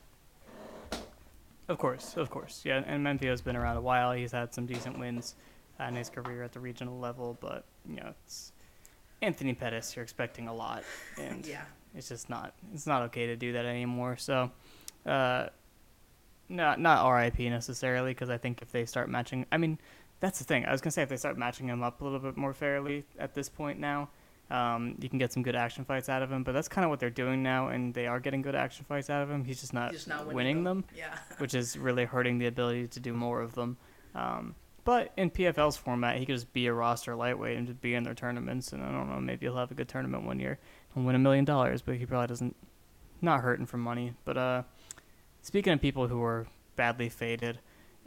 Of 1.70 1.78
course, 1.78 2.16
of 2.16 2.30
course. 2.30 2.62
Yeah, 2.64 2.82
and 2.84 3.04
Manfio's 3.04 3.40
been 3.40 3.54
around 3.54 3.76
a 3.76 3.80
while. 3.80 4.10
He's 4.12 4.32
had 4.32 4.52
some 4.52 4.66
decent 4.66 4.98
wins 4.98 5.36
uh, 5.78 5.84
in 5.84 5.94
his 5.94 6.10
career 6.10 6.42
at 6.42 6.50
the 6.52 6.58
regional 6.58 6.98
level, 6.98 7.38
but 7.40 7.64
you 7.88 7.94
know, 7.94 8.12
it's 8.26 8.50
Anthony 9.22 9.54
Pettis. 9.54 9.94
You're 9.94 10.02
expecting 10.02 10.48
a 10.48 10.52
lot, 10.54 10.82
and 11.20 11.46
Yeah. 11.46 11.62
it's 11.94 12.08
just 12.08 12.28
not. 12.28 12.54
It's 12.74 12.88
not 12.88 13.02
okay 13.02 13.26
to 13.28 13.36
do 13.36 13.52
that 13.52 13.66
anymore. 13.66 14.16
So, 14.16 14.50
uh, 15.06 15.46
not 16.48 16.80
not 16.80 17.08
RIP 17.08 17.38
necessarily, 17.38 18.10
because 18.10 18.30
I 18.30 18.36
think 18.38 18.62
if 18.62 18.72
they 18.72 18.84
start 18.84 19.08
matching, 19.08 19.46
I 19.52 19.56
mean, 19.56 19.78
that's 20.18 20.40
the 20.40 20.44
thing. 20.44 20.64
I 20.66 20.72
was 20.72 20.80
gonna 20.80 20.90
say 20.90 21.02
if 21.02 21.08
they 21.08 21.16
start 21.16 21.38
matching 21.38 21.68
him 21.68 21.84
up 21.84 22.00
a 22.00 22.04
little 22.04 22.18
bit 22.18 22.36
more 22.36 22.52
fairly 22.52 23.04
at 23.16 23.34
this 23.34 23.48
point 23.48 23.78
now, 23.78 24.08
um, 24.50 24.96
you 25.00 25.08
can 25.08 25.18
get 25.18 25.32
some 25.32 25.42
good 25.42 25.54
action 25.56 25.84
fights 25.84 26.08
out 26.08 26.22
of 26.22 26.30
him. 26.32 26.42
But 26.42 26.52
that's 26.52 26.68
kind 26.68 26.84
of 26.84 26.90
what 26.90 27.00
they're 27.00 27.10
doing 27.10 27.42
now, 27.42 27.68
and 27.68 27.94
they 27.94 28.06
are 28.06 28.20
getting 28.20 28.42
good 28.42 28.54
action 28.54 28.84
fights 28.88 29.08
out 29.10 29.22
of 29.22 29.30
him. 29.30 29.44
He's 29.44 29.60
just 29.60 29.72
not, 29.72 29.92
Just 29.92 30.08
not 30.08 30.20
winning, 30.26 30.36
winning 30.36 30.64
them 30.64 30.84
Yeah. 30.96 31.16
which 31.38 31.54
is 31.54 31.76
really 31.76 32.04
hurting 32.04 32.38
the 32.38 32.46
ability 32.46 32.88
to 32.88 33.00
do 33.00 33.12
more 33.12 33.40
of 33.40 33.54
them. 33.54 33.76
Um, 34.14 34.54
but 34.84 35.12
in 35.16 35.30
PFL's 35.30 35.76
format, 35.76 36.16
he 36.18 36.26
could 36.26 36.34
just 36.34 36.52
be 36.52 36.66
a 36.66 36.72
roster 36.72 37.14
lightweight 37.14 37.56
and 37.56 37.66
just 37.66 37.80
be 37.80 37.94
in 37.94 38.02
their 38.02 38.14
tournaments. 38.14 38.72
And 38.72 38.82
I 38.82 38.90
don't 38.90 39.08
know, 39.08 39.20
maybe 39.20 39.46
he'll 39.46 39.56
have 39.56 39.70
a 39.70 39.74
good 39.74 39.88
tournament 39.88 40.24
one 40.24 40.40
year 40.40 40.58
and 40.94 41.06
win 41.06 41.14
a 41.14 41.18
million 41.18 41.44
dollars. 41.44 41.82
But 41.82 41.96
he 41.96 42.06
probably 42.06 42.26
doesn't, 42.28 42.56
not 43.20 43.42
hurting 43.42 43.66
for 43.66 43.76
money. 43.76 44.14
But 44.24 44.36
uh, 44.38 44.62
speaking 45.42 45.72
of 45.74 45.80
people 45.80 46.08
who 46.08 46.22
are 46.22 46.46
badly 46.76 47.08
faded, 47.08 47.60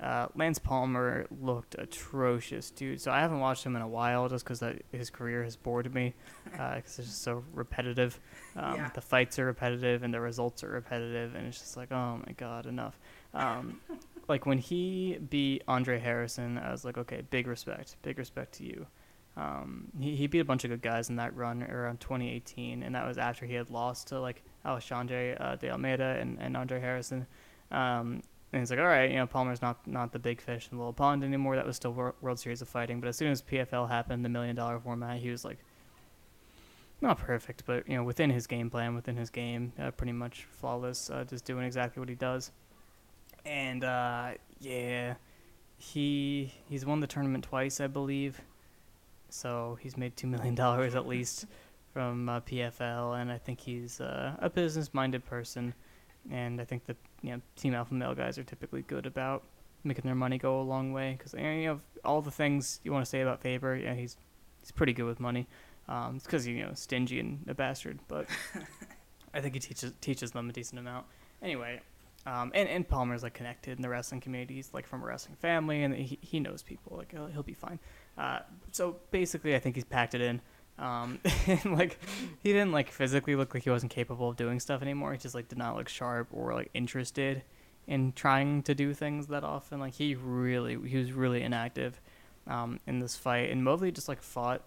uh, 0.03 0.27
Lance 0.35 0.59
Palmer 0.59 1.25
looked 1.41 1.75
atrocious, 1.79 2.69
dude. 2.71 2.99
So 2.99 3.09
I 3.09 3.21
haven't 3.21 3.39
watched 3.39 3.65
him 3.65 3.75
in 3.77 3.81
a 3.81 3.87
while 3.87 4.27
just 4.27 4.43
because 4.43 4.61
his 4.91 5.09
career 5.09 5.43
has 5.43 5.55
bored 5.55 5.93
me 5.93 6.13
because 6.51 6.99
it's 6.99 7.07
just 7.07 7.23
so 7.23 7.43
repetitive. 7.53 8.19
Um, 8.57 8.75
Yeah. 8.75 8.89
The 8.93 9.01
fights 9.01 9.39
are 9.39 9.45
repetitive 9.45 10.03
and 10.03 10.13
the 10.13 10.19
results 10.19 10.63
are 10.63 10.69
repetitive, 10.69 11.35
and 11.35 11.47
it's 11.47 11.59
just 11.59 11.77
like, 11.77 11.91
oh 11.91 12.21
my 12.25 12.33
god, 12.33 12.65
enough. 12.65 12.99
Um, 13.33 13.79
like 14.27 14.45
when 14.45 14.57
he 14.57 15.19
beat 15.29 15.63
Andre 15.67 15.99
Harrison, 15.99 16.57
I 16.57 16.71
was 16.71 16.83
like, 16.83 16.97
okay, 16.97 17.21
big 17.29 17.47
respect, 17.47 17.95
big 18.01 18.17
respect 18.17 18.55
to 18.55 18.65
you. 18.65 18.85
Um, 19.37 19.87
he, 19.99 20.15
he 20.15 20.27
beat 20.27 20.39
a 20.39 20.45
bunch 20.45 20.63
of 20.65 20.69
good 20.69 20.81
guys 20.81 21.09
in 21.09 21.15
that 21.15 21.35
run 21.35 21.63
around 21.63 22.01
2018, 22.01 22.83
and 22.83 22.93
that 22.93 23.07
was 23.07 23.17
after 23.17 23.45
he 23.45 23.53
had 23.53 23.69
lost 23.69 24.09
to 24.09 24.19
like 24.19 24.43
Alexandre 24.65 25.37
uh, 25.39 25.55
de 25.55 25.69
Almeida 25.71 26.17
and, 26.19 26.37
and 26.41 26.57
Andre 26.57 26.81
Harrison. 26.81 27.25
Um, 27.71 28.21
and 28.53 28.61
he's 28.61 28.69
like, 28.69 28.79
all 28.79 28.85
right, 28.85 29.09
you 29.09 29.17
know, 29.17 29.25
Palmer's 29.25 29.61
not 29.63 29.85
not 29.87 30.11
the 30.11 30.19
big 30.19 30.39
fish 30.39 30.69
in 30.71 30.77
the 30.77 30.81
little 30.81 30.93
pond 30.93 31.23
anymore. 31.23 31.55
That 31.55 31.65
was 31.65 31.75
still 31.75 31.91
Wor- 31.91 32.15
World 32.21 32.39
Series 32.39 32.61
of 32.61 32.69
Fighting, 32.69 32.99
but 32.99 33.09
as 33.09 33.17
soon 33.17 33.31
as 33.31 33.41
PFL 33.41 33.89
happened, 33.89 34.23
the 34.23 34.29
million 34.29 34.55
dollar 34.55 34.79
format, 34.79 35.17
he 35.17 35.31
was 35.31 35.43
like, 35.43 35.57
not 37.01 37.17
perfect, 37.17 37.63
but 37.65 37.89
you 37.89 37.97
know, 37.97 38.03
within 38.03 38.29
his 38.29 38.45
game 38.45 38.69
plan, 38.69 38.93
within 38.93 39.17
his 39.17 39.31
game, 39.31 39.73
uh, 39.79 39.89
pretty 39.91 40.13
much 40.13 40.47
flawless, 40.51 41.09
uh, 41.09 41.23
just 41.23 41.45
doing 41.45 41.65
exactly 41.65 41.99
what 41.99 42.09
he 42.09 42.15
does. 42.15 42.51
And 43.43 43.83
uh, 43.83 44.33
yeah, 44.59 45.15
he 45.77 46.53
he's 46.69 46.85
won 46.85 46.99
the 46.99 47.07
tournament 47.07 47.43
twice, 47.43 47.81
I 47.81 47.87
believe. 47.87 48.39
So 49.29 49.79
he's 49.81 49.97
made 49.97 50.15
two 50.15 50.27
million 50.27 50.53
dollars 50.63 50.93
at 50.93 51.07
least 51.07 51.47
from 51.91 52.29
uh, 52.29 52.39
PFL, 52.41 53.19
and 53.19 53.31
I 53.31 53.39
think 53.39 53.59
he's 53.59 53.99
uh, 53.99 54.35
a 54.39 54.49
business-minded 54.49 55.25
person. 55.25 55.73
And 56.31 56.61
I 56.61 56.65
think 56.65 56.85
the 56.85 56.95
you 57.23 57.31
know 57.31 57.41
Team 57.55 57.73
Alpha 57.73 57.93
Male 57.93 58.13
guys 58.13 58.37
are 58.37 58.43
typically 58.43 58.83
good 58.83 59.05
about 59.05 59.43
making 59.83 60.03
their 60.05 60.15
money 60.15 60.37
go 60.37 60.61
a 60.61 60.63
long 60.63 60.93
way 60.93 61.15
because 61.17 61.33
you 61.33 61.65
know 61.65 61.79
all 62.05 62.21
the 62.21 62.31
things 62.31 62.79
you 62.83 62.91
want 62.91 63.03
to 63.03 63.09
say 63.09 63.21
about 63.21 63.41
Faber. 63.41 63.75
Yeah, 63.75 63.95
he's 63.95 64.17
he's 64.59 64.71
pretty 64.71 64.93
good 64.93 65.05
with 65.05 65.19
money. 65.19 65.47
Um, 65.87 66.17
it's 66.17 66.25
because 66.25 66.45
you 66.45 66.63
know 66.63 66.71
stingy 66.73 67.19
and 67.19 67.39
a 67.47 67.53
bastard, 67.53 67.99
but 68.07 68.27
I 69.33 69.41
think 69.41 69.53
he 69.55 69.59
teaches 69.59 69.93
teaches 70.01 70.31
them 70.31 70.49
a 70.49 70.53
decent 70.53 70.79
amount. 70.79 71.05
Anyway, 71.41 71.81
um, 72.25 72.51
and 72.53 72.69
and 72.69 72.87
Palmer's 72.87 73.23
like 73.23 73.33
connected 73.33 73.77
in 73.77 73.81
the 73.81 73.89
wrestling 73.89 74.21
community. 74.21 74.55
He's 74.55 74.73
like 74.73 74.85
from 74.85 75.01
a 75.01 75.05
wrestling 75.05 75.35
family, 75.35 75.83
and 75.83 75.95
he 75.95 76.17
he 76.21 76.39
knows 76.39 76.61
people. 76.61 76.97
Like 76.97 77.11
he'll, 77.11 77.27
he'll 77.27 77.43
be 77.43 77.53
fine. 77.53 77.79
Uh, 78.17 78.39
so 78.71 78.97
basically, 79.11 79.55
I 79.55 79.59
think 79.59 79.75
he's 79.75 79.85
packed 79.85 80.13
it 80.13 80.21
in. 80.21 80.41
Um, 80.79 81.19
and 81.47 81.65
like 81.77 81.99
he 82.41 82.51
didn't 82.51 82.71
like 82.71 82.91
physically 82.91 83.35
look 83.35 83.53
like 83.53 83.63
he 83.63 83.69
wasn't 83.69 83.91
capable 83.91 84.29
of 84.29 84.35
doing 84.35 84.59
stuff 84.59 84.81
anymore. 84.81 85.13
He 85.13 85.17
just 85.17 85.35
like 85.35 85.47
did 85.47 85.57
not 85.57 85.75
look 85.75 85.89
sharp 85.89 86.27
or 86.31 86.53
like 86.53 86.69
interested 86.73 87.43
in 87.87 88.13
trying 88.13 88.63
to 88.63 88.75
do 88.75 88.93
things 88.93 89.27
that 89.27 89.43
often. 89.43 89.79
Like 89.79 89.93
he 89.93 90.15
really 90.15 90.77
he 90.87 90.97
was 90.97 91.11
really 91.11 91.43
inactive 91.43 92.01
um, 92.47 92.79
in 92.87 92.99
this 92.99 93.15
fight, 93.15 93.49
and 93.49 93.63
Mobley 93.63 93.91
just 93.91 94.07
like 94.07 94.21
fought 94.21 94.63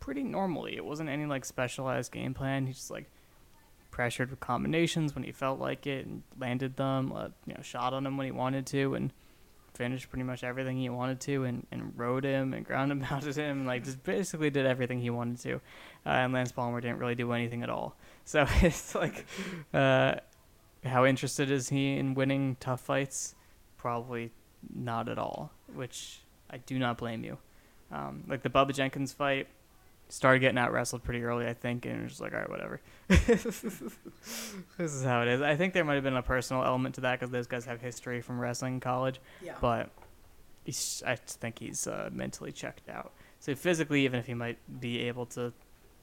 pretty 0.00 0.22
normally. 0.22 0.76
It 0.76 0.84
wasn't 0.84 1.08
any 1.08 1.26
like 1.26 1.44
specialized 1.44 2.12
game 2.12 2.34
plan. 2.34 2.66
He 2.66 2.72
just 2.72 2.90
like 2.90 3.10
pressured 3.90 4.30
with 4.30 4.40
combinations 4.40 5.14
when 5.14 5.24
he 5.24 5.32
felt 5.32 5.58
like 5.58 5.86
it 5.86 6.06
and 6.06 6.22
landed 6.38 6.76
them. 6.76 7.12
Uh, 7.12 7.28
you 7.46 7.54
know, 7.54 7.62
shot 7.62 7.92
on 7.92 8.06
him 8.06 8.16
when 8.16 8.26
he 8.26 8.32
wanted 8.32 8.66
to 8.66 8.94
and 8.94 9.12
finished 9.80 10.10
pretty 10.10 10.24
much 10.24 10.44
everything 10.44 10.76
he 10.76 10.90
wanted 10.90 11.18
to 11.18 11.44
and, 11.44 11.66
and 11.72 11.94
rode 11.96 12.22
him 12.22 12.52
and 12.52 12.66
ground 12.66 12.92
and 12.92 13.02
pounded 13.02 13.34
him 13.34 13.58
and 13.60 13.66
like 13.66 13.82
just 13.82 14.02
basically 14.02 14.50
did 14.50 14.66
everything 14.66 15.00
he 15.00 15.08
wanted 15.08 15.40
to. 15.40 15.54
Uh, 16.04 16.20
and 16.20 16.34
Lance 16.34 16.52
Palmer 16.52 16.82
didn't 16.82 16.98
really 16.98 17.14
do 17.14 17.32
anything 17.32 17.62
at 17.62 17.70
all. 17.70 17.96
So 18.26 18.46
it's 18.62 18.94
like, 18.94 19.26
uh, 19.74 20.16
how 20.84 21.04
interested 21.04 21.50
is 21.50 21.70
he 21.70 21.96
in 21.96 22.14
winning 22.14 22.58
tough 22.60 22.80
fights? 22.82 23.34
Probably 23.76 24.30
not 24.72 25.08
at 25.08 25.18
all, 25.18 25.50
which 25.74 26.20
I 26.48 26.58
do 26.58 26.78
not 26.78 26.98
blame 26.98 27.24
you. 27.24 27.38
Um, 27.90 28.22
like 28.28 28.42
the 28.42 28.50
Bubba 28.50 28.72
Jenkins 28.72 29.12
fight, 29.12 29.48
started 30.10 30.40
getting 30.40 30.58
out 30.58 30.72
wrestled 30.72 31.02
pretty 31.02 31.22
early, 31.24 31.46
I 31.46 31.54
think, 31.54 31.86
and 31.86 32.00
it 32.00 32.02
was 32.02 32.12
just 32.12 32.20
like, 32.20 32.32
all 32.34 32.40
right, 32.40 32.50
whatever. 32.50 32.80
this 33.08 33.64
is 34.78 35.04
how 35.04 35.22
it 35.22 35.28
is. 35.28 35.40
I 35.40 35.56
think 35.56 35.72
there 35.74 35.84
might 35.84 35.94
have 35.94 36.04
been 36.04 36.16
a 36.16 36.22
personal 36.22 36.64
element 36.64 36.94
to 36.96 37.00
that 37.02 37.18
because 37.18 37.30
those 37.32 37.46
guys 37.46 37.64
have 37.64 37.80
history 37.80 38.20
from 38.20 38.38
wrestling 38.38 38.74
in 38.74 38.80
college, 38.80 39.20
Yeah. 39.42 39.54
but 39.60 39.90
he's, 40.64 41.02
I 41.06 41.14
think 41.16 41.58
he's 41.58 41.86
uh, 41.86 42.10
mentally 42.12 42.52
checked 42.52 42.88
out. 42.88 43.12
So 43.38 43.54
physically, 43.54 44.04
even 44.04 44.18
if 44.20 44.26
he 44.26 44.34
might 44.34 44.58
be 44.80 45.00
able 45.00 45.26
to 45.26 45.52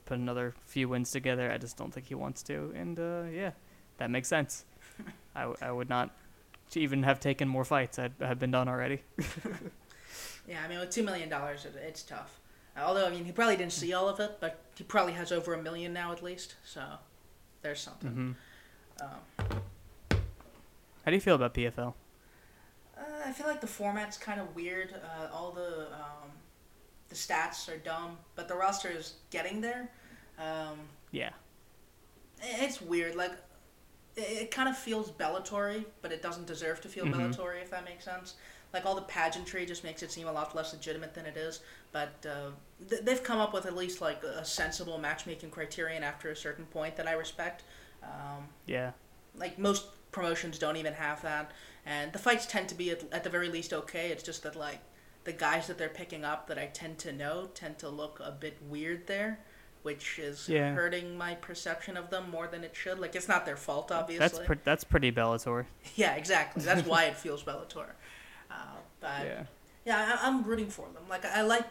put 0.06 0.18
another 0.18 0.54
few 0.66 0.88
wins 0.88 1.10
together, 1.10 1.50
I 1.52 1.58
just 1.58 1.76
don't 1.76 1.92
think 1.92 2.06
he 2.06 2.14
wants 2.14 2.42
to. 2.44 2.72
And 2.74 2.98
uh, 2.98 3.22
yeah, 3.32 3.52
that 3.98 4.10
makes 4.10 4.28
sense. 4.28 4.64
I, 5.36 5.40
w- 5.42 5.58
I 5.62 5.70
would 5.70 5.88
not 5.88 6.10
even 6.74 7.02
have 7.04 7.20
taken 7.20 7.46
more 7.48 7.64
fights. 7.64 7.98
I'd 7.98 8.12
have 8.20 8.38
been 8.38 8.50
done 8.50 8.68
already. 8.68 9.02
Yeah, 10.48 10.62
I 10.64 10.68
mean, 10.68 10.80
with 10.80 10.88
two 10.88 11.02
million 11.02 11.28
dollars, 11.28 11.66
it's 11.84 12.02
tough. 12.02 12.40
Although, 12.80 13.06
I 13.06 13.10
mean, 13.10 13.24
he 13.24 13.32
probably 13.32 13.56
didn't 13.56 13.72
see 13.72 13.92
all 13.92 14.08
of 14.08 14.20
it, 14.20 14.38
but 14.40 14.60
he 14.76 14.84
probably 14.84 15.12
has 15.14 15.32
over 15.32 15.54
a 15.54 15.62
million 15.62 15.92
now 15.92 16.12
at 16.12 16.22
least. 16.22 16.54
So, 16.64 16.82
there's 17.62 17.80
something. 17.80 18.10
hmm 18.10 18.32
Um, 19.04 19.60
How 21.04 21.10
do 21.10 21.14
you 21.14 21.20
feel 21.20 21.34
about 21.34 21.54
PFL? 21.54 21.94
uh, 22.96 23.00
I 23.26 23.32
feel 23.32 23.46
like 23.46 23.60
the 23.60 23.66
format's 23.66 24.16
kind 24.18 24.40
of 24.40 24.54
weird. 24.54 24.92
Uh, 24.94 25.28
all 25.32 25.52
the 25.52 25.86
um, 25.92 26.30
the 27.08 27.14
stats 27.14 27.68
are 27.72 27.78
dumb, 27.78 28.18
but 28.34 28.48
the 28.48 28.54
roster 28.54 28.90
is 28.90 29.14
getting 29.30 29.60
there. 29.60 29.90
Um, 30.38 30.78
Yeah. 31.10 31.30
it's 32.42 32.80
weird. 32.82 33.14
Like, 33.16 33.32
it, 34.16 34.20
it 34.42 34.50
kind 34.50 34.68
of 34.68 34.76
feels 34.76 35.10
Bellatory, 35.10 35.84
but 36.02 36.12
it 36.12 36.22
doesn't 36.22 36.46
deserve 36.46 36.80
to 36.82 36.88
feel 36.88 37.06
Mhm. 37.06 37.14
Bellatory, 37.14 37.62
if 37.62 37.70
that 37.70 37.84
makes 37.84 38.04
sense. 38.04 38.34
Like 38.72 38.84
all 38.84 38.94
the 38.94 39.02
pageantry 39.02 39.64
just 39.64 39.82
makes 39.84 40.02
it 40.02 40.12
seem 40.12 40.26
a 40.28 40.32
lot 40.32 40.54
less 40.54 40.72
legitimate 40.72 41.14
than 41.14 41.24
it 41.26 41.36
is. 41.36 41.60
But 41.92 42.26
uh, 42.28 42.50
th- 42.88 43.02
they've 43.02 43.22
come 43.22 43.38
up 43.38 43.54
with 43.54 43.64
at 43.66 43.74
least 43.74 44.00
like 44.00 44.22
a 44.22 44.44
sensible 44.44 44.98
matchmaking 44.98 45.50
criterion 45.50 46.02
after 46.02 46.30
a 46.30 46.36
certain 46.36 46.66
point 46.66 46.96
that 46.96 47.06
I 47.08 47.12
respect. 47.12 47.64
Um, 48.02 48.48
Yeah. 48.66 48.92
like 49.36 49.58
most 49.58 49.86
promotions 50.12 50.58
don't 50.58 50.76
even 50.76 50.92
have 50.94 51.20
that, 51.22 51.50
and 51.86 52.12
the 52.12 52.18
fights 52.18 52.46
tend 52.46 52.68
to 52.70 52.74
be 52.74 52.90
at, 52.90 53.02
at 53.12 53.24
the 53.24 53.30
very 53.30 53.48
least 53.48 53.72
okay. 53.72 54.10
It's 54.10 54.22
just 54.22 54.42
that 54.42 54.54
like 54.56 54.78
the 55.24 55.32
guys 55.32 55.66
that 55.66 55.78
they're 55.78 55.88
picking 55.88 56.24
up 56.24 56.46
that 56.48 56.58
I 56.58 56.66
tend 56.66 56.98
to 57.00 57.12
know 57.12 57.48
tend 57.54 57.78
to 57.78 57.88
look 57.88 58.20
a 58.22 58.30
bit 58.32 58.58
weird 58.68 59.06
there. 59.06 59.40
Which 59.84 60.18
is 60.18 60.48
Yeah. 60.48 60.74
hurting 60.74 61.16
my 61.16 61.36
perception 61.36 61.96
of 61.96 62.10
them 62.10 62.28
more 62.30 62.48
than 62.48 62.64
it 62.64 62.74
should. 62.76 62.98
Like 62.98 63.14
it's 63.14 63.28
not 63.28 63.46
their 63.46 63.56
fault, 63.56 63.90
obviously. 63.92 64.18
That's 64.18 64.38
pre- 64.40 64.58
that's 64.64 64.84
pretty 64.84 65.10
Bellator. 65.12 65.64
Yeah, 65.94 66.16
exactly. 66.16 66.62
That's 66.64 66.86
why 66.86 67.04
it 67.04 67.16
feels 67.16 67.42
Bellator. 67.44 67.90
But 69.18 69.26
yeah, 69.26 69.42
Yeah. 69.84 70.18
I, 70.20 70.26
I'm 70.26 70.42
rooting 70.42 70.68
for 70.68 70.86
them. 70.94 71.04
Like 71.08 71.24
I 71.24 71.42
like 71.42 71.66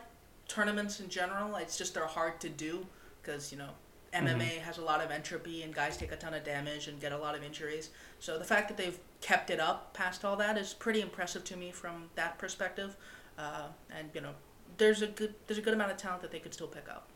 tournaments 0.47 0.99
in 0.99 1.09
general. 1.09 1.55
It's 1.55 1.77
just 1.77 1.93
they're 1.93 2.05
hard 2.05 2.39
to 2.41 2.49
do 2.49 2.85
because 3.21 3.51
you 3.51 3.57
know 3.57 3.69
MMA 4.13 4.59
has 4.59 4.77
a 4.77 4.81
lot 4.81 5.03
of 5.03 5.11
entropy 5.11 5.63
and 5.63 5.73
guys 5.73 5.97
take 5.97 6.11
a 6.11 6.15
ton 6.15 6.33
of 6.33 6.43
damage 6.43 6.87
and 6.87 6.99
get 6.99 7.11
a 7.11 7.17
lot 7.17 7.35
of 7.35 7.43
injuries. 7.43 7.89
So 8.19 8.37
the 8.37 8.45
fact 8.45 8.67
that 8.69 8.77
they've 8.77 8.97
kept 9.21 9.49
it 9.49 9.59
up 9.59 9.93
past 9.93 10.23
all 10.23 10.35
that 10.37 10.57
is 10.57 10.73
pretty 10.73 11.01
impressive 11.01 11.43
to 11.45 11.57
me 11.57 11.71
from 11.71 12.09
that 12.15 12.37
perspective. 12.37 12.95
Uh, 13.37 13.67
and 13.95 14.09
you 14.13 14.21
know, 14.21 14.31
there's 14.77 15.01
a 15.01 15.07
good 15.07 15.33
there's 15.47 15.57
a 15.57 15.61
good 15.61 15.73
amount 15.73 15.91
of 15.91 15.97
talent 15.97 16.21
that 16.21 16.31
they 16.31 16.39
could 16.39 16.53
still 16.53 16.67
pick 16.67 16.87
up. 16.89 17.07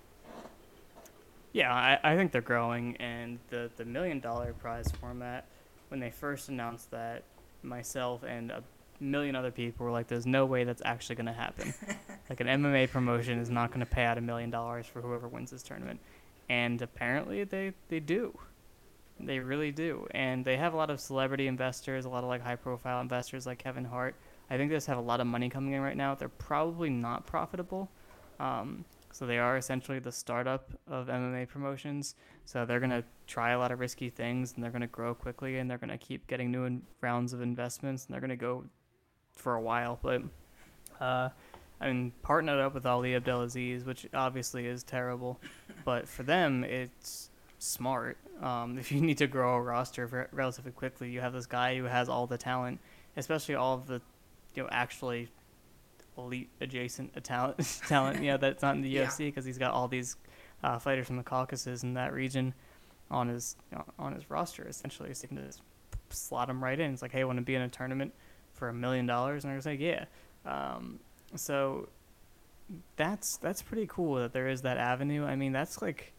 Yeah, 1.53 1.73
I, 1.73 1.99
I 2.03 2.15
think 2.15 2.31
they're 2.31 2.41
growing, 2.41 2.95
and 2.97 3.39
the 3.49 3.69
the 3.75 3.85
million 3.85 4.19
dollar 4.19 4.53
prize 4.53 4.89
format, 4.99 5.45
when 5.89 5.99
they 5.99 6.09
first 6.09 6.49
announced 6.49 6.91
that, 6.91 7.23
myself 7.63 8.23
and 8.23 8.51
a 8.51 8.63
million 9.01 9.35
other 9.35 9.51
people 9.51 9.85
were 9.85 9.91
like, 9.91 10.07
"There's 10.07 10.25
no 10.25 10.45
way 10.45 10.63
that's 10.63 10.81
actually 10.85 11.15
going 11.15 11.25
to 11.25 11.33
happen. 11.33 11.73
like 12.29 12.39
an 12.39 12.47
MMA 12.47 12.89
promotion 12.89 13.39
is 13.39 13.49
not 13.49 13.69
going 13.69 13.79
to 13.79 13.85
pay 13.85 14.05
out 14.05 14.17
a 14.17 14.21
million 14.21 14.49
dollars 14.49 14.85
for 14.85 15.01
whoever 15.01 15.27
wins 15.27 15.51
this 15.51 15.63
tournament," 15.63 15.99
and 16.49 16.81
apparently 16.81 17.43
they 17.43 17.73
they 17.89 17.99
do. 17.99 18.37
They 19.19 19.39
really 19.39 19.71
do, 19.71 20.07
and 20.11 20.43
they 20.43 20.57
have 20.57 20.73
a 20.73 20.77
lot 20.77 20.89
of 20.89 20.99
celebrity 20.99 21.47
investors, 21.47 22.05
a 22.05 22.09
lot 22.09 22.23
of 22.23 22.29
like 22.29 22.41
high-profile 22.41 23.01
investors 23.01 23.45
like 23.45 23.59
Kevin 23.59 23.85
Hart. 23.85 24.15
I 24.49 24.57
think 24.57 24.69
they 24.69 24.75
just 24.75 24.87
have 24.87 24.97
a 24.97 25.01
lot 25.01 25.21
of 25.21 25.27
money 25.27 25.49
coming 25.49 25.73
in 25.73 25.81
right 25.81 25.95
now. 25.95 26.15
They're 26.15 26.29
probably 26.29 26.89
not 26.89 27.27
profitable, 27.27 27.89
um, 28.39 28.83
so 29.11 29.25
they 29.25 29.37
are 29.37 29.57
essentially 29.57 29.99
the 29.99 30.11
startup 30.11 30.71
of 30.87 31.07
MMA 31.07 31.47
promotions. 31.47 32.15
So 32.45 32.65
they're 32.65 32.79
gonna 32.79 33.03
try 33.27 33.51
a 33.51 33.59
lot 33.59 33.71
of 33.71 33.79
risky 33.79 34.09
things, 34.09 34.53
and 34.53 34.63
they're 34.63 34.71
gonna 34.71 34.87
grow 34.87 35.13
quickly, 35.13 35.59
and 35.59 35.69
they're 35.69 35.77
gonna 35.77 35.97
keep 35.97 36.27
getting 36.27 36.51
new 36.51 36.65
in- 36.65 36.83
rounds 37.01 37.31
of 37.31 37.41
investments, 37.41 38.05
and 38.05 38.13
they're 38.13 38.21
gonna 38.21 38.35
go 38.35 38.65
for 39.35 39.55
a 39.55 39.61
while. 39.61 39.99
But 40.01 40.21
uh, 40.99 41.29
I 41.79 41.87
mean, 41.87 42.11
partnered 42.21 42.59
up 42.59 42.73
with 42.73 42.85
Ali 42.85 43.15
Abdelaziz, 43.15 43.83
which 43.83 44.07
obviously 44.13 44.67
is 44.67 44.83
terrible, 44.83 45.39
but 45.83 46.07
for 46.07 46.23
them 46.23 46.63
it's 46.63 47.29
smart. 47.59 48.17
Um, 48.41 48.77
if 48.79 48.91
you 48.91 49.01
need 49.01 49.17
to 49.19 49.27
grow 49.27 49.55
a 49.55 49.61
roster 49.61 50.05
re- 50.07 50.25
relatively 50.31 50.71
quickly, 50.71 51.09
you 51.09 51.21
have 51.21 51.33
this 51.33 51.45
guy 51.45 51.77
who 51.77 51.85
has 51.85 52.09
all 52.09 52.27
the 52.27 52.37
talent, 52.37 52.79
especially 53.17 53.55
all 53.55 53.75
of 53.75 53.87
the, 53.87 54.01
you 54.55 54.63
know, 54.63 54.69
actually 54.71 55.29
elite 56.17 56.49
adjacent 56.59 57.11
talent, 57.23 57.57
talent, 57.87 58.23
yeah, 58.23 58.37
that's 58.37 58.61
not 58.61 58.75
in 58.75 58.81
the 58.81 58.89
Yeah. 58.89 59.05
UFC 59.05 59.27
because 59.27 59.45
he's 59.45 59.57
got 59.57 59.71
all 59.71 59.87
these 59.87 60.17
uh, 60.63 60.77
fighters 60.77 61.07
from 61.07 61.17
the 61.17 61.23
Caucasus 61.23 61.83
in 61.83 61.93
that 61.95 62.13
region 62.13 62.53
on 63.09 63.27
his 63.27 63.55
you 63.71 63.77
know, 63.77 63.85
on 63.97 64.13
his 64.13 64.29
roster 64.29 64.67
essentially. 64.67 65.13
So 65.13 65.23
you 65.23 65.35
can 65.35 65.45
just 65.47 65.61
slot 66.09 66.49
him 66.49 66.63
right 66.63 66.79
in. 66.79 66.93
It's 66.93 67.01
like, 67.01 67.11
hey, 67.11 67.23
want 67.23 67.37
to 67.37 67.43
be 67.43 67.55
in 67.55 67.61
a 67.61 67.69
tournament 67.69 68.13
for 68.61 68.69
a 68.69 68.73
million 68.73 69.07
dollars? 69.07 69.43
And 69.43 69.51
I 69.51 69.55
was 69.55 69.65
like, 69.65 69.79
yeah. 69.79 70.05
Um, 70.45 70.99
so 71.33 71.89
that's 72.95 73.37
that's 73.37 73.63
pretty 73.63 73.87
cool 73.87 74.17
that 74.17 74.33
there 74.33 74.47
is 74.47 74.61
that 74.61 74.77
avenue. 74.77 75.25
I 75.25 75.35
mean, 75.35 75.51
that's 75.51 75.81
like 75.81 76.13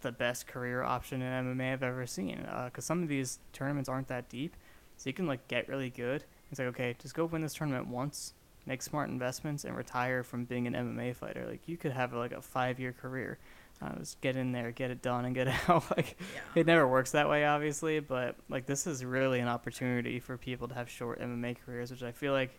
the 0.00 0.12
best 0.12 0.46
career 0.46 0.84
option 0.84 1.22
in 1.22 1.56
MMA 1.56 1.72
I've 1.72 1.82
ever 1.82 2.06
seen. 2.06 2.46
Because 2.66 2.84
some 2.84 3.02
of 3.02 3.08
these 3.08 3.40
tournaments 3.52 3.88
aren't 3.88 4.06
that 4.06 4.28
deep, 4.28 4.54
so 4.96 5.10
you 5.10 5.12
can 5.12 5.26
like 5.26 5.48
get 5.48 5.68
really 5.68 5.90
good. 5.90 6.22
It's 6.52 6.60
like 6.60 6.68
okay, 6.68 6.94
just 7.02 7.16
go 7.16 7.24
win 7.24 7.42
this 7.42 7.54
tournament 7.54 7.88
once, 7.88 8.32
make 8.64 8.80
smart 8.80 9.10
investments, 9.10 9.64
and 9.64 9.76
retire 9.76 10.22
from 10.22 10.44
being 10.44 10.68
an 10.68 10.74
MMA 10.74 11.16
fighter. 11.16 11.46
Like 11.48 11.66
you 11.66 11.76
could 11.76 11.90
have 11.90 12.12
like 12.12 12.32
a 12.32 12.40
five-year 12.40 12.92
career. 12.92 13.38
Uh, 13.82 13.92
was 13.98 14.16
get 14.20 14.36
in 14.36 14.52
there, 14.52 14.70
get 14.72 14.90
it 14.90 15.00
done, 15.00 15.24
and 15.24 15.34
get 15.34 15.48
out. 15.68 15.96
like 15.96 16.16
Yeah. 16.34 16.60
it 16.60 16.66
never 16.66 16.86
works 16.86 17.12
that 17.12 17.28
way, 17.30 17.46
obviously, 17.46 18.00
but 18.00 18.36
like 18.48 18.66
this 18.66 18.86
is 18.86 19.04
really 19.04 19.40
an 19.40 19.48
opportunity 19.48 20.20
for 20.20 20.36
people 20.36 20.68
to 20.68 20.74
have 20.74 20.88
short 20.90 21.20
MMA 21.20 21.56
careers, 21.64 21.90
which 21.90 22.02
I 22.02 22.12
feel 22.12 22.32
like, 22.34 22.58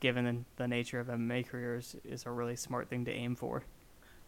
given 0.00 0.24
the, 0.24 0.62
the 0.62 0.68
nature 0.68 0.98
of 1.00 1.08
MMA 1.08 1.46
careers, 1.46 1.96
is 2.04 2.24
a 2.26 2.30
really 2.30 2.56
smart 2.56 2.88
thing 2.88 3.04
to 3.04 3.10
aim 3.12 3.36
for. 3.36 3.64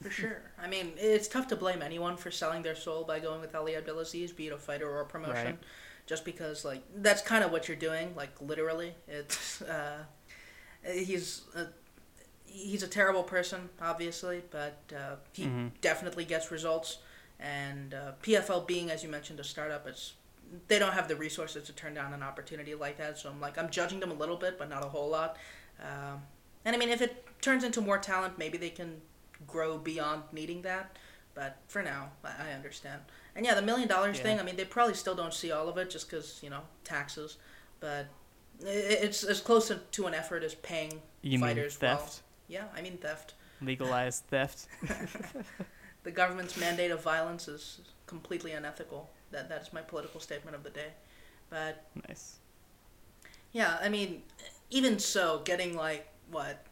For 0.02 0.10
sure. 0.10 0.42
I 0.62 0.68
mean, 0.68 0.92
it's 0.96 1.26
tough 1.28 1.48
to 1.48 1.56
blame 1.56 1.82
anyone 1.82 2.16
for 2.16 2.30
selling 2.30 2.62
their 2.62 2.76
soul 2.76 3.02
by 3.04 3.18
going 3.18 3.40
with 3.40 3.54
Ali 3.54 3.74
Abdelaziz, 3.74 4.32
be 4.32 4.46
it 4.46 4.52
a 4.52 4.58
fighter 4.58 4.88
or 4.88 5.00
a 5.00 5.06
promotion. 5.06 5.34
Right. 5.46 5.58
Just 6.06 6.24
because, 6.24 6.64
like, 6.64 6.82
that's 6.96 7.20
kind 7.20 7.42
of 7.42 7.50
what 7.50 7.66
you're 7.68 7.76
doing, 7.76 8.14
like, 8.14 8.30
literally. 8.40 8.94
It's, 9.08 9.60
uh, 9.62 10.04
he's 10.88 11.42
a, 11.56 11.66
he's 12.50 12.82
a 12.82 12.88
terrible 12.88 13.22
person, 13.22 13.68
obviously, 13.80 14.42
but 14.50 14.80
uh, 14.94 15.16
he 15.32 15.44
Mhm. 15.44 15.70
definitely 15.80 16.24
gets 16.24 16.50
results. 16.50 16.98
And 17.40 17.94
uh, 17.94 18.12
PFL 18.22 18.66
being, 18.66 18.90
as 18.90 19.02
you 19.04 19.08
mentioned, 19.08 19.38
a 19.40 19.44
startup, 19.44 19.86
it's 19.86 20.14
they 20.66 20.78
don't 20.78 20.94
have 20.94 21.08
the 21.08 21.14
resources 21.16 21.64
to 21.66 21.72
turn 21.74 21.92
down 21.94 22.14
an 22.14 22.22
opportunity 22.22 22.74
like 22.74 22.96
that. 22.96 23.18
So 23.18 23.28
I'm 23.28 23.38
like, 23.40 23.58
I'm 23.58 23.70
judging 23.70 24.00
them 24.00 24.10
a 24.10 24.14
little 24.14 24.36
bit, 24.36 24.58
but 24.58 24.68
not 24.70 24.82
a 24.84 24.88
whole 24.88 25.08
lot. 25.10 25.36
Um, 25.80 26.22
and 26.64 26.74
I 26.74 26.78
mean, 26.78 26.88
if 26.88 27.02
it 27.02 27.24
turns 27.42 27.62
into 27.64 27.80
more 27.82 27.98
talent, 27.98 28.38
maybe 28.38 28.56
they 28.58 28.70
can 28.70 29.00
grow 29.46 29.76
beyond 29.78 30.22
needing 30.32 30.62
that. 30.62 30.96
But 31.34 31.58
for 31.68 31.82
now, 31.82 32.10
I, 32.24 32.48
I 32.48 32.52
understand. 32.54 33.02
And 33.36 33.44
yeah, 33.46 33.54
the 33.54 33.62
million 33.62 33.86
dollars 33.88 34.16
Yeah. 34.16 34.22
thing. 34.24 34.40
I 34.40 34.42
mean, 34.42 34.56
they 34.56 34.64
probably 34.64 34.94
still 34.94 35.14
don't 35.14 35.34
see 35.34 35.52
all 35.52 35.68
of 35.68 35.76
it 35.78 35.90
just 35.90 36.08
because 36.10 36.40
you 36.42 36.50
know 36.50 36.62
taxes. 36.82 37.36
But 37.78 38.06
it's 38.60 39.22
as 39.22 39.40
close 39.40 39.70
to, 39.92 40.06
an 40.06 40.14
effort 40.14 40.42
as 40.42 40.54
paying 40.56 41.00
You 41.22 41.38
mean 41.38 41.40
fighters. 41.40 41.78
well. 41.80 41.98
Yeah, 42.48 42.64
I 42.74 42.82
mean 42.82 42.98
theft. 42.98 43.34
legalized 43.60 44.24
theft. 44.30 44.66
The 46.04 46.12
government's 46.12 46.56
mandate 46.56 46.90
of 46.90 47.02
violence 47.02 47.48
is 47.48 47.80
completely 48.06 48.52
unethical. 48.52 49.10
That 49.30 49.48
that's 49.48 49.72
my 49.72 49.82
political 49.82 50.20
statement 50.20 50.56
of 50.56 50.62
the 50.62 50.70
day. 50.70 50.92
But 51.50 51.84
nice. 52.08 52.38
yeah, 53.52 53.78
I 53.82 53.88
mean, 53.88 54.22
even 54.70 54.98
so, 54.98 55.42
getting 55.44 55.76
like 55.76 56.08
what 56.30 56.64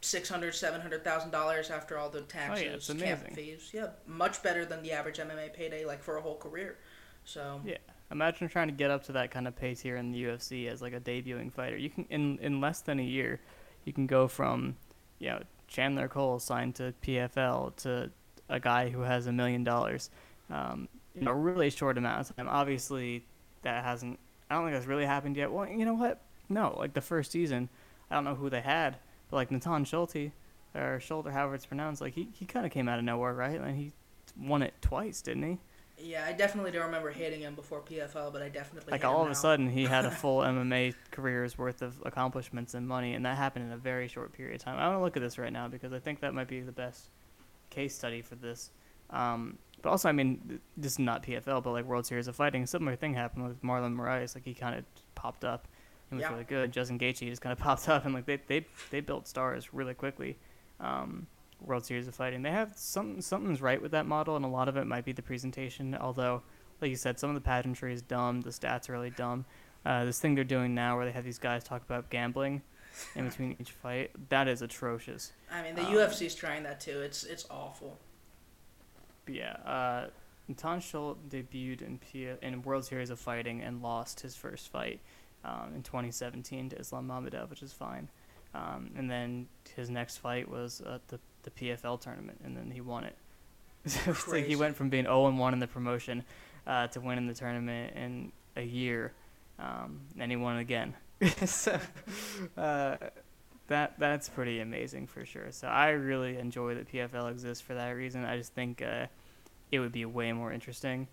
six 0.00 0.28
hundred, 0.28 0.54
seven 0.54 0.80
hundred 0.80 1.04
thousand 1.04 1.30
dollars 1.30 1.70
after 1.70 1.98
all 1.98 2.10
the 2.10 2.18
oh, 2.18 2.22
taxes, 2.22 2.90
Oh, 2.90 2.92
it's 2.92 3.02
camp 3.02 3.30
fees, 3.34 3.70
yeah, 3.72 3.88
much 4.06 4.42
better 4.42 4.64
than 4.64 4.82
the 4.82 4.92
average 4.92 5.18
MMA 5.18 5.54
payday 5.54 5.84
like 5.84 6.02
for 6.02 6.16
a 6.16 6.20
whole 6.20 6.36
career. 6.36 6.78
So 7.24 7.60
Yeah. 7.64 7.78
Imagine 8.10 8.48
trying 8.48 8.68
to 8.68 8.74
get 8.74 8.90
up 8.90 9.04
to 9.04 9.12
that 9.12 9.30
kind 9.30 9.46
of 9.46 9.54
pay 9.54 9.74
tier 9.74 9.96
in 9.96 10.12
the 10.12 10.24
UFC 10.24 10.66
as 10.66 10.80
like 10.80 10.94
a 10.94 11.00
debuting 11.00 11.52
fighter. 11.52 11.76
You 11.76 11.90
can 11.90 12.06
in 12.10 12.38
in 12.40 12.60
less 12.60 12.80
than 12.80 12.98
a 12.98 13.02
year, 13.02 13.40
you 13.84 13.92
can 13.92 14.06
go 14.06 14.28
from, 14.28 14.76
you 15.18 15.28
know, 15.28 15.42
Chandler 15.66 16.08
Cole 16.08 16.38
signed 16.38 16.74
to 16.76 16.94
PFL 17.02 17.76
to 17.76 18.10
a 18.48 18.60
guy 18.60 18.88
who 18.88 19.02
has 19.02 19.26
a 19.26 19.32
million 19.32 19.64
dollars, 19.64 20.10
um, 20.50 20.88
in 21.14 21.26
a 21.26 21.34
really 21.34 21.70
short 21.70 21.98
amount 21.98 22.30
of 22.30 22.36
time. 22.36 22.48
Obviously, 22.48 23.24
that 23.62 23.84
hasn't. 23.84 24.18
I 24.50 24.54
don't 24.54 24.64
think 24.64 24.74
that's 24.76 24.86
really 24.86 25.04
happened 25.04 25.36
yet. 25.36 25.52
Well, 25.52 25.68
you 25.68 25.84
know 25.84 25.94
what? 25.94 26.20
No, 26.48 26.74
like 26.78 26.94
the 26.94 27.00
first 27.00 27.32
season, 27.32 27.68
I 28.10 28.14
don't 28.14 28.24
know 28.24 28.34
who 28.34 28.48
they 28.48 28.62
had, 28.62 28.96
but 29.30 29.36
like 29.36 29.50
Natan 29.50 29.84
Schulte, 29.84 30.32
or 30.74 31.00
Schulte, 31.00 31.30
however 31.30 31.54
it's 31.54 31.66
pronounced, 31.66 32.00
like 32.00 32.14
he, 32.14 32.28
he 32.32 32.46
kind 32.46 32.64
of 32.64 32.72
came 32.72 32.88
out 32.88 32.98
of 32.98 33.04
nowhere, 33.04 33.34
right? 33.34 33.60
And 33.60 33.76
he 33.76 33.92
won 34.40 34.62
it 34.62 34.74
twice, 34.80 35.20
didn't 35.20 35.42
he? 35.42 35.58
Yeah, 36.00 36.24
I 36.26 36.32
definitely 36.32 36.70
don't 36.70 36.86
remember 36.86 37.10
hating 37.10 37.40
him 37.40 37.54
before 37.54 37.80
PFL, 37.80 38.32
but 38.32 38.42
I 38.42 38.48
definitely 38.48 38.90
like 38.92 39.04
all 39.04 39.20
of 39.22 39.26
now. 39.28 39.32
a 39.32 39.34
sudden 39.34 39.68
he 39.68 39.84
had 39.84 40.04
a 40.04 40.10
full 40.22 40.40
MMA 40.40 40.94
career's 41.10 41.58
worth 41.58 41.82
of 41.82 42.00
accomplishments 42.04 42.74
and 42.74 42.86
money, 42.86 43.14
and 43.14 43.24
that 43.26 43.36
happened 43.36 43.66
in 43.66 43.72
a 43.72 43.76
very 43.76 44.08
short 44.08 44.32
period 44.32 44.54
of 44.56 44.64
time. 44.64 44.78
I 44.78 44.86
want 44.88 44.98
to 44.98 45.02
look 45.04 45.16
at 45.16 45.22
this 45.22 45.38
right 45.38 45.52
now 45.52 45.68
because 45.68 45.92
I 45.92 45.98
think 45.98 46.20
that 46.20 46.34
might 46.34 46.48
be 46.48 46.60
the 46.60 46.72
best 46.72 47.08
case 47.70 47.94
study 47.94 48.22
for 48.22 48.34
this. 48.36 48.70
Um, 49.10 49.58
but 49.82 49.90
also, 49.90 50.08
I 50.08 50.12
mean, 50.12 50.40
th- 50.48 50.60
this 50.76 50.92
is 50.92 50.98
not 50.98 51.22
PFL, 51.22 51.62
but 51.62 51.70
like 51.72 51.84
World 51.84 52.06
Series 52.06 52.28
of 52.28 52.36
Fighting, 52.36 52.62
a 52.62 52.66
similar 52.66 52.96
thing 52.96 53.14
happened 53.14 53.46
with 53.46 53.62
Marlon 53.62 53.94
Moraes. 53.96 54.34
Like 54.34 54.44
he 54.44 54.54
kind 54.54 54.76
of 54.78 54.84
popped 55.14 55.44
up 55.44 55.68
and 56.10 56.18
was 56.18 56.24
Yeah. 56.24 56.32
really 56.32 56.44
good. 56.44 56.72
Justin 56.72 56.98
Gaethje 56.98 57.28
just 57.28 57.40
kind 57.42 57.52
of 57.52 57.58
popped 57.64 57.88
up, 57.88 58.04
and 58.04 58.14
like 58.14 58.26
they 58.26 58.36
they 58.46 58.66
they 58.90 59.00
built 59.00 59.26
stars 59.28 59.72
really 59.72 59.94
quickly. 59.94 60.36
Um, 60.80 61.26
World 61.60 61.84
Series 61.84 62.08
of 62.08 62.14
Fighting, 62.14 62.42
they 62.42 62.50
have 62.50 62.72
some 62.76 63.20
something's 63.20 63.60
right 63.60 63.80
with 63.80 63.92
that 63.92 64.06
model, 64.06 64.36
and 64.36 64.44
a 64.44 64.48
lot 64.48 64.68
of 64.68 64.76
it 64.76 64.86
might 64.86 65.04
be 65.04 65.12
the 65.12 65.22
presentation. 65.22 65.94
Although, 65.94 66.42
like 66.80 66.90
you 66.90 66.96
said, 66.96 67.18
some 67.18 67.30
of 67.30 67.34
the 67.34 67.40
pageantry 67.40 67.92
is 67.92 68.02
dumb. 68.02 68.40
The 68.40 68.50
stats 68.50 68.88
are 68.88 68.92
really 68.92 69.10
dumb. 69.10 69.44
Uh, 69.84 70.04
this 70.04 70.20
thing 70.20 70.34
they're 70.34 70.44
doing 70.44 70.74
now, 70.74 70.96
where 70.96 71.06
they 71.06 71.12
have 71.12 71.24
these 71.24 71.38
guys 71.38 71.64
talk 71.64 71.82
about 71.82 72.10
gambling 72.10 72.62
in 73.14 73.28
between 73.28 73.56
each 73.60 73.70
fight, 73.70 74.10
that 74.28 74.48
is 74.48 74.62
atrocious. 74.62 75.32
I 75.50 75.62
mean, 75.62 75.74
the 75.74 75.86
um, 75.86 76.10
is 76.10 76.34
trying 76.34 76.62
that 76.64 76.80
too. 76.80 77.00
It's 77.00 77.24
it's 77.24 77.46
awful. 77.50 77.98
Yeah, 79.26 79.52
uh, 79.64 80.06
Natan 80.48 80.80
Schultz 80.80 81.20
debuted 81.28 81.82
in 81.82 81.98
P- 81.98 82.30
in 82.42 82.62
World 82.62 82.84
Series 82.84 83.10
of 83.10 83.20
Fighting 83.20 83.62
and 83.62 83.82
lost 83.82 84.20
his 84.20 84.34
first 84.34 84.70
fight 84.70 85.00
um, 85.44 85.72
in 85.74 85.82
2017 85.82 86.70
to 86.70 86.78
Islam 86.78 87.08
Mamedov, 87.08 87.50
which 87.50 87.62
is 87.62 87.72
fine. 87.72 88.08
Um, 88.54 88.90
and 88.96 89.10
then 89.10 89.46
his 89.76 89.90
next 89.90 90.18
fight 90.18 90.48
was 90.48 90.80
at 90.80 91.06
the 91.08 91.20
the 91.48 91.68
PFL 91.68 92.00
tournament, 92.00 92.40
and 92.44 92.56
then 92.56 92.70
he 92.70 92.80
won 92.80 93.04
it. 93.04 93.16
so 93.86 94.10
it's 94.10 94.28
like 94.28 94.46
he 94.46 94.56
went 94.56 94.76
from 94.76 94.88
being 94.88 95.04
0 95.04 95.26
and 95.26 95.38
1 95.38 95.52
in 95.52 95.58
the 95.58 95.66
promotion 95.66 96.24
uh, 96.66 96.86
to 96.88 97.00
winning 97.00 97.26
the 97.26 97.34
tournament 97.34 97.94
in 97.96 98.32
a 98.56 98.62
year, 98.62 99.12
um, 99.58 100.00
and 100.18 100.30
he 100.30 100.36
won 100.36 100.58
it 100.58 100.60
again. 100.60 100.94
so 101.46 101.78
uh, 102.56 102.96
that 103.66 103.98
that's 103.98 104.28
pretty 104.28 104.60
amazing 104.60 105.06
for 105.06 105.24
sure. 105.24 105.50
So 105.50 105.68
I 105.68 105.90
really 105.90 106.38
enjoy 106.38 106.74
that 106.74 106.90
PFL 106.92 107.30
exists 107.30 107.60
for 107.60 107.74
that 107.74 107.90
reason. 107.90 108.24
I 108.24 108.36
just 108.36 108.52
think 108.52 108.82
uh, 108.82 109.06
it 109.72 109.80
would 109.80 109.92
be 109.92 110.04
way 110.04 110.32
more 110.32 110.52
interesting 110.52 111.08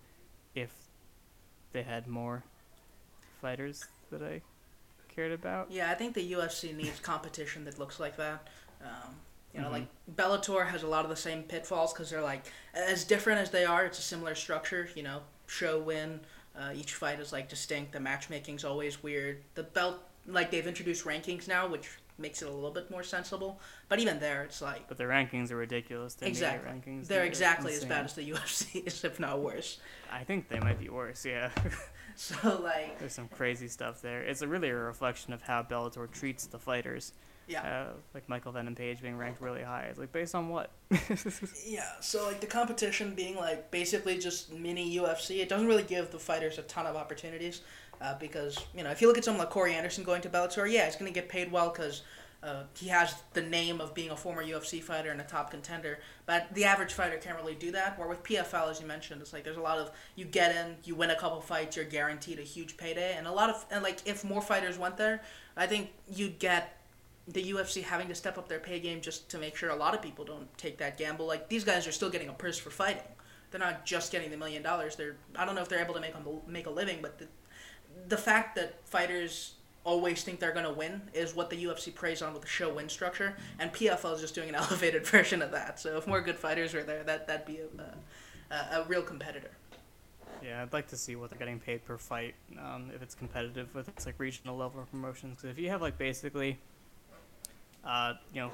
if 0.53 0.71
they 1.73 1.83
had 1.83 2.07
more 2.07 2.43
fighters 3.41 3.85
that 4.11 4.21
I 4.21 4.41
cared 5.13 5.31
about. 5.31 5.71
Yeah, 5.71 5.89
I 5.89 5.95
think 5.95 6.13
the 6.13 6.33
UFC 6.33 6.75
needs 6.75 6.99
competition 6.99 7.65
that 7.65 7.79
looks 7.79 7.99
like 7.99 8.17
that. 8.17 8.47
Um, 8.81 9.15
you 9.55 9.61
know, 9.61 9.69
Mhm. 9.69 9.71
like 9.71 9.87
Bellator 10.15 10.67
has 10.67 10.83
a 10.83 10.87
lot 10.87 11.05
of 11.05 11.09
the 11.09 11.15
same 11.15 11.43
pitfalls 11.43 11.93
because 11.93 12.09
they're 12.09 12.21
like 12.21 12.43
as 12.73 13.03
different 13.05 13.39
as 13.39 13.49
they 13.51 13.65
are. 13.65 13.85
It's 13.85 13.99
a 13.99 14.01
similar 14.03 14.35
structure. 14.35 14.89
You 14.95 15.03
know, 15.03 15.21
show 15.47 15.79
win. 15.79 16.19
Uh, 16.57 16.71
each 16.75 16.93
fight 16.93 17.19
is 17.19 17.31
like 17.33 17.49
distinct. 17.49 17.91
The 17.93 17.99
matchmaking's 17.99 18.63
always 18.65 19.01
weird. 19.03 19.43
The 19.55 19.63
belt, 19.63 19.97
like 20.27 20.51
they've 20.51 20.65
introduced 20.67 21.05
rankings 21.05 21.47
now, 21.47 21.67
which 21.67 21.89
makes 22.17 22.41
it 22.41 22.47
a 22.47 22.51
little 22.51 22.71
bit 22.71 22.89
more 22.89 23.03
sensible. 23.03 23.59
But 23.89 23.99
even 23.99 24.19
there, 24.19 24.43
it's 24.43 24.61
like 24.61 24.87
But 24.87 24.97
the 24.97 25.03
rankings 25.03 25.51
are 25.51 25.57
ridiculous. 25.57 26.13
The 26.15 26.27
exactly 26.27 26.71
rankings. 26.71 27.07
they're 27.07 27.25
exactly 27.25 27.73
as 27.73 27.83
bad 27.83 28.05
as 28.05 28.13
the 28.13 28.23
UFC's, 28.31 29.03
if 29.03 29.19
not 29.19 29.39
worse. 29.41 29.79
I 30.09 30.23
think 30.23 30.47
they 30.47 30.59
might 30.59 30.79
be 30.79 30.87
worse. 30.89 31.25
Yeah, 31.25 31.51
So 32.15 32.61
like, 32.61 32.97
there's 32.99 33.13
some 33.13 33.27
crazy 33.27 33.67
stuff 33.67 34.01
there. 34.01 34.21
It's 34.21 34.41
a 34.41 34.47
really 34.47 34.69
a 34.69 34.75
reflection 34.75 35.33
of 35.33 35.41
how 35.41 35.61
Bellator 35.63 36.09
treats 36.09 36.45
the 36.47 36.57
fighters. 36.59 37.11
Yeah. 37.47 37.61
Uh, 37.61 37.93
like 38.13 38.27
Michael 38.27 38.51
Venom 38.51 38.75
Page 38.75 39.01
being 39.01 39.17
ranked 39.17 39.41
really 39.41 39.61
high. 39.61 39.87
It's 39.89 39.99
like 39.99 40.11
based 40.11 40.35
on 40.35 40.49
what? 40.49 40.71
Yeah, 41.65 41.89
so 41.99 42.25
like 42.25 42.41
the 42.41 42.47
competition 42.47 43.13
being 43.15 43.35
like 43.35 43.71
basically 43.71 44.17
just 44.17 44.53
mini 44.53 44.97
UFC, 44.97 45.41
it 45.41 45.49
doesn't 45.49 45.67
really 45.67 45.83
give 45.83 46.11
the 46.11 46.19
fighters 46.19 46.57
a 46.57 46.63
ton 46.63 46.85
of 46.85 46.95
opportunities 46.95 47.61
uh, 48.01 48.15
because 48.19 48.57
you 48.75 48.83
know 48.83 48.91
if 48.91 49.01
you 49.01 49.07
look 49.07 49.17
at 49.17 49.25
someone 49.25 49.45
like 49.45 49.49
Corey 49.49 49.73
Anderson 49.73 50.03
going 50.03 50.21
to 50.21 50.29
Bellator, 50.29 50.71
yeah, 50.71 50.85
he's 50.85 50.95
gonna 50.95 51.11
get 51.11 51.29
paid 51.29 51.51
well 51.51 51.69
because 51.69 52.03
uh, 52.43 52.63
he 52.77 52.87
has 52.87 53.15
the 53.33 53.41
name 53.41 53.81
of 53.81 53.93
being 53.95 54.11
a 54.11 54.15
former 54.15 54.43
UFC 54.43 54.81
fighter 54.81 55.09
and 55.09 55.19
a 55.19 55.23
top 55.23 55.49
contender. 55.49 55.99
But 56.27 56.53
the 56.53 56.65
average 56.65 56.93
fighter 56.93 57.17
can't 57.17 57.37
really 57.37 57.55
do 57.55 57.71
that. 57.71 57.97
Where 57.97 58.07
with 58.07 58.21
PFL, 58.23 58.69
as 58.69 58.79
you 58.79 58.85
mentioned, 58.85 59.21
it's 59.21 59.33
like 59.33 59.43
there's 59.43 59.57
a 59.57 59.61
lot 59.61 59.79
of 59.79 59.91
you 60.15 60.25
get 60.25 60.55
in, 60.55 60.75
you 60.83 60.93
win 60.95 61.09
a 61.09 61.15
couple 61.15 61.41
fights, 61.41 61.75
you're 61.75 61.85
guaranteed 61.85 62.37
a 62.37 62.43
huge 62.43 62.77
payday, 62.77 63.15
and 63.17 63.25
a 63.25 63.31
lot 63.31 63.49
of 63.49 63.65
and 63.71 63.83
like 63.83 63.99
if 64.05 64.23
more 64.23 64.41
fighters 64.41 64.77
went 64.77 64.97
there, 64.97 65.21
I 65.57 65.65
think 65.67 65.89
you'd 66.07 66.37
get 66.37 66.77
the 67.27 67.51
UFC 67.51 67.81
having 67.81 68.07
to 68.07 68.15
step 68.15 68.37
up 68.37 68.47
their 68.47 68.59
pay 68.59 68.79
game 68.79 69.01
just 69.01 69.29
to 69.29 69.37
make 69.37 69.55
sure 69.55 69.69
a 69.69 69.75
lot 69.75 69.95
of 69.95 70.01
people 70.01 70.25
don't 70.25 70.55
take 70.57 70.77
that 70.77 70.97
gamble. 70.97 71.25
Like 71.25 71.49
these 71.49 71.63
guys 71.63 71.87
are 71.87 71.91
still 71.91 72.09
getting 72.09 72.29
a 72.29 72.33
purse 72.33 72.57
for 72.57 72.69
fighting. 72.69 73.03
They're 73.51 73.59
not 73.59 73.85
just 73.85 74.11
getting 74.11 74.29
the 74.29 74.37
million 74.37 74.61
dollars. 74.61 74.95
They're 74.95 75.15
I 75.35 75.45
don't 75.45 75.55
know 75.55 75.61
if 75.61 75.69
they're 75.69 75.83
able 75.83 75.93
to 75.95 76.01
make 76.01 76.13
a, 76.13 76.49
make 76.49 76.67
a 76.67 76.69
living, 76.69 76.99
but 77.01 77.17
the, 77.19 77.27
the 78.07 78.17
fact 78.17 78.55
that 78.55 78.85
fighters 78.87 79.55
always 79.83 80.23
think 80.23 80.39
they're 80.39 80.51
going 80.51 80.65
to 80.65 80.73
win 80.73 80.99
is 81.13 81.35
what 81.35 81.49
the 81.49 81.63
UFC 81.63 81.93
preys 81.93 82.21
on 82.21 82.33
with 82.33 82.41
the 82.41 82.47
show 82.47 82.73
win 82.73 82.89
structure, 82.89 83.37
and 83.59 83.71
PFL 83.71 84.15
is 84.15 84.21
just 84.21 84.35
doing 84.35 84.49
an 84.49 84.55
elevated 84.55 85.05
version 85.07 85.41
of 85.41 85.51
that. 85.51 85.79
So 85.79 85.97
if 85.97 86.07
more 86.07 86.21
good 86.21 86.37
fighters 86.37 86.73
were 86.73 86.83
there, 86.83 87.03
that 87.03 87.27
that'd 87.27 87.45
be 87.45 87.59
a, 87.59 88.53
a, 88.53 88.81
a 88.81 88.85
real 88.87 89.01
competitor. 89.01 89.51
Yeah, 90.43 90.61
I'd 90.61 90.73
like 90.73 90.87
to 90.89 90.97
see 90.97 91.15
what 91.15 91.29
they're 91.29 91.39
getting 91.39 91.59
paid 91.59 91.85
per 91.85 91.97
fight. 91.97 92.35
Um, 92.59 92.91
if 92.93 93.01
it's 93.01 93.15
competitive 93.15 93.73
with 93.73 93.87
it's 93.87 94.05
like 94.05 94.15
regional 94.19 94.57
level 94.57 94.85
promotions. 94.91 95.37
Because 95.37 95.57
if 95.57 95.63
you 95.63 95.69
have 95.69 95.81
like 95.81 95.97
basically, 95.97 96.59
uh, 97.85 98.13
you 98.33 98.41
know, 98.41 98.51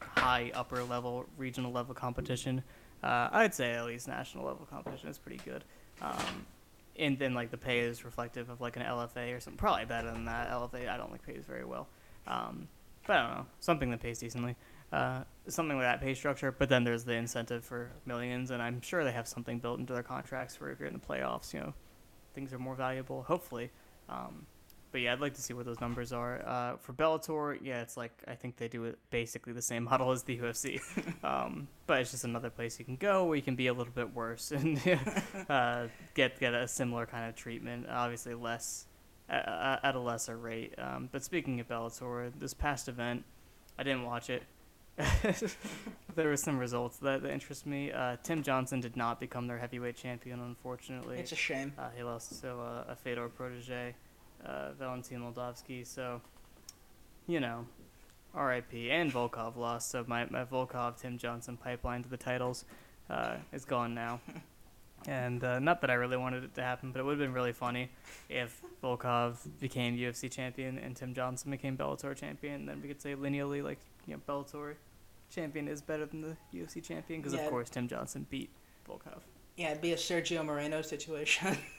high 0.00 0.50
upper 0.54 0.82
level 0.84 1.26
regional 1.36 1.72
level 1.72 1.94
competition, 1.94 2.62
uh, 3.02 3.28
I'd 3.32 3.54
say 3.54 3.72
at 3.72 3.86
least 3.86 4.08
national 4.08 4.44
level 4.44 4.66
competition 4.70 5.08
is 5.08 5.18
pretty 5.18 5.40
good. 5.44 5.64
Um, 6.00 6.46
and 6.98 7.18
then 7.18 7.34
like 7.34 7.50
the 7.50 7.56
pay 7.56 7.80
is 7.80 8.04
reflective 8.04 8.50
of 8.50 8.60
like 8.60 8.76
an 8.76 8.82
LFA 8.82 9.36
or 9.36 9.40
something. 9.40 9.58
Probably 9.58 9.84
better 9.84 10.10
than 10.10 10.24
that. 10.24 10.50
LFA 10.50 10.88
I 10.88 10.96
don't 10.96 11.12
like 11.12 11.22
pays 11.22 11.44
very 11.46 11.64
well. 11.64 11.88
Um, 12.26 12.68
but 13.06 13.16
I 13.16 13.22
don't 13.22 13.36
know 13.36 13.46
something 13.60 13.90
that 13.90 14.00
pays 14.00 14.18
decently. 14.18 14.56
Uh, 14.92 15.22
something 15.46 15.76
like 15.76 15.86
that 15.86 16.00
pay 16.00 16.14
structure. 16.14 16.50
But 16.50 16.68
then 16.68 16.84
there's 16.84 17.04
the 17.04 17.14
incentive 17.14 17.64
for 17.64 17.90
millions, 18.04 18.50
and 18.50 18.62
I'm 18.62 18.80
sure 18.80 19.04
they 19.04 19.12
have 19.12 19.28
something 19.28 19.58
built 19.58 19.78
into 19.78 19.92
their 19.92 20.02
contracts 20.02 20.60
where 20.60 20.70
if 20.70 20.80
you're 20.80 20.88
in 20.88 20.94
the 20.94 21.00
playoffs. 21.00 21.54
You 21.54 21.60
know, 21.60 21.74
things 22.34 22.52
are 22.52 22.58
more 22.58 22.74
valuable. 22.74 23.22
Hopefully. 23.22 23.70
Um, 24.08 24.46
but 24.90 25.00
yeah, 25.00 25.12
I'd 25.12 25.20
like 25.20 25.34
to 25.34 25.42
see 25.42 25.54
what 25.54 25.66
those 25.66 25.80
numbers 25.80 26.12
are. 26.12 26.42
Uh, 26.46 26.76
for 26.76 26.92
Bellator, 26.92 27.58
yeah, 27.62 27.82
it's 27.82 27.96
like 27.96 28.12
I 28.26 28.34
think 28.34 28.56
they 28.56 28.68
do 28.68 28.84
it 28.84 28.98
basically 29.10 29.52
the 29.52 29.62
same 29.62 29.84
model 29.90 30.10
as 30.10 30.22
the 30.22 30.38
UFC, 30.38 30.80
um, 31.24 31.68
but 31.86 32.00
it's 32.00 32.10
just 32.10 32.24
another 32.24 32.50
place 32.50 32.78
you 32.78 32.84
can 32.84 32.96
go 32.96 33.24
where 33.24 33.36
you 33.36 33.42
can 33.42 33.56
be 33.56 33.66
a 33.66 33.72
little 33.72 33.92
bit 33.92 34.14
worse 34.14 34.50
and 34.52 34.80
uh, 35.48 35.86
get 36.14 36.38
get 36.40 36.54
a 36.54 36.66
similar 36.68 37.06
kind 37.06 37.28
of 37.28 37.34
treatment. 37.34 37.86
Obviously, 37.88 38.34
less 38.34 38.86
uh, 39.30 39.76
at 39.82 39.94
a 39.94 40.00
lesser 40.00 40.36
rate. 40.36 40.74
Um, 40.78 41.08
but 41.10 41.22
speaking 41.22 41.60
of 41.60 41.68
Bellator, 41.68 42.32
this 42.38 42.54
past 42.54 42.88
event, 42.88 43.24
I 43.78 43.82
didn't 43.82 44.04
watch 44.04 44.30
it. 44.30 44.42
there 46.16 46.28
were 46.28 46.36
some 46.36 46.58
results 46.58 46.96
that, 46.98 47.22
that 47.22 47.30
interest 47.30 47.66
me. 47.66 47.92
Uh, 47.92 48.16
Tim 48.22 48.42
Johnson 48.42 48.80
did 48.80 48.96
not 48.96 49.20
become 49.20 49.46
their 49.46 49.58
heavyweight 49.58 49.96
champion, 49.96 50.40
unfortunately. 50.40 51.18
It's 51.18 51.32
a 51.32 51.36
shame. 51.36 51.72
Uh, 51.78 51.88
he 51.96 52.02
lost 52.02 52.40
to 52.40 52.50
uh, 52.50 52.84
a 52.88 52.96
Fedor 52.96 53.28
protege, 53.28 53.94
uh, 54.44 54.72
Valentin 54.78 55.20
Moldavsky. 55.20 55.86
So, 55.86 56.20
you 57.26 57.40
know, 57.40 57.66
R.I.P. 58.34 58.90
And 58.90 59.12
Volkov 59.12 59.56
lost. 59.56 59.90
So 59.90 60.04
my, 60.06 60.26
my 60.26 60.44
Volkov 60.44 61.00
Tim 61.00 61.18
Johnson 61.18 61.56
pipeline 61.56 62.02
to 62.02 62.08
the 62.08 62.16
titles 62.16 62.64
uh, 63.10 63.36
is 63.52 63.64
gone 63.64 63.94
now. 63.94 64.20
And 65.06 65.44
uh, 65.44 65.60
not 65.60 65.80
that 65.82 65.90
I 65.90 65.94
really 65.94 66.16
wanted 66.16 66.42
it 66.42 66.56
to 66.56 66.62
happen, 66.62 66.90
but 66.90 66.98
it 66.98 67.04
would 67.04 67.12
have 67.12 67.20
been 67.20 67.32
really 67.32 67.52
funny 67.52 67.88
if 68.28 68.60
Volkov 68.82 69.36
became 69.60 69.96
UFC 69.96 70.28
champion 70.28 70.76
and 70.76 70.96
Tim 70.96 71.14
Johnson 71.14 71.52
became 71.52 71.76
Bellator 71.76 72.16
champion. 72.16 72.66
Then 72.66 72.82
we 72.82 72.88
could 72.88 73.00
say 73.00 73.14
lineally, 73.14 73.62
like 73.62 73.78
you 74.08 74.14
know, 74.14 74.20
Bellator 74.28 74.74
champion 75.30 75.68
is 75.68 75.80
better 75.80 76.04
than 76.04 76.20
the 76.22 76.36
UFC 76.52 76.82
champion 76.82 77.20
because 77.20 77.32
Yeah. 77.32 77.44
of 77.44 77.50
course 77.50 77.70
Tim 77.70 77.86
Johnson 77.86 78.26
beat 78.28 78.50
Volkov. 78.88 79.20
Yeah, 79.56 79.70
it'd 79.70 79.82
be 79.82 79.92
a 79.92 79.96
Sergio 79.96 80.44
Moreno 80.44 80.82
situation. 80.82 81.56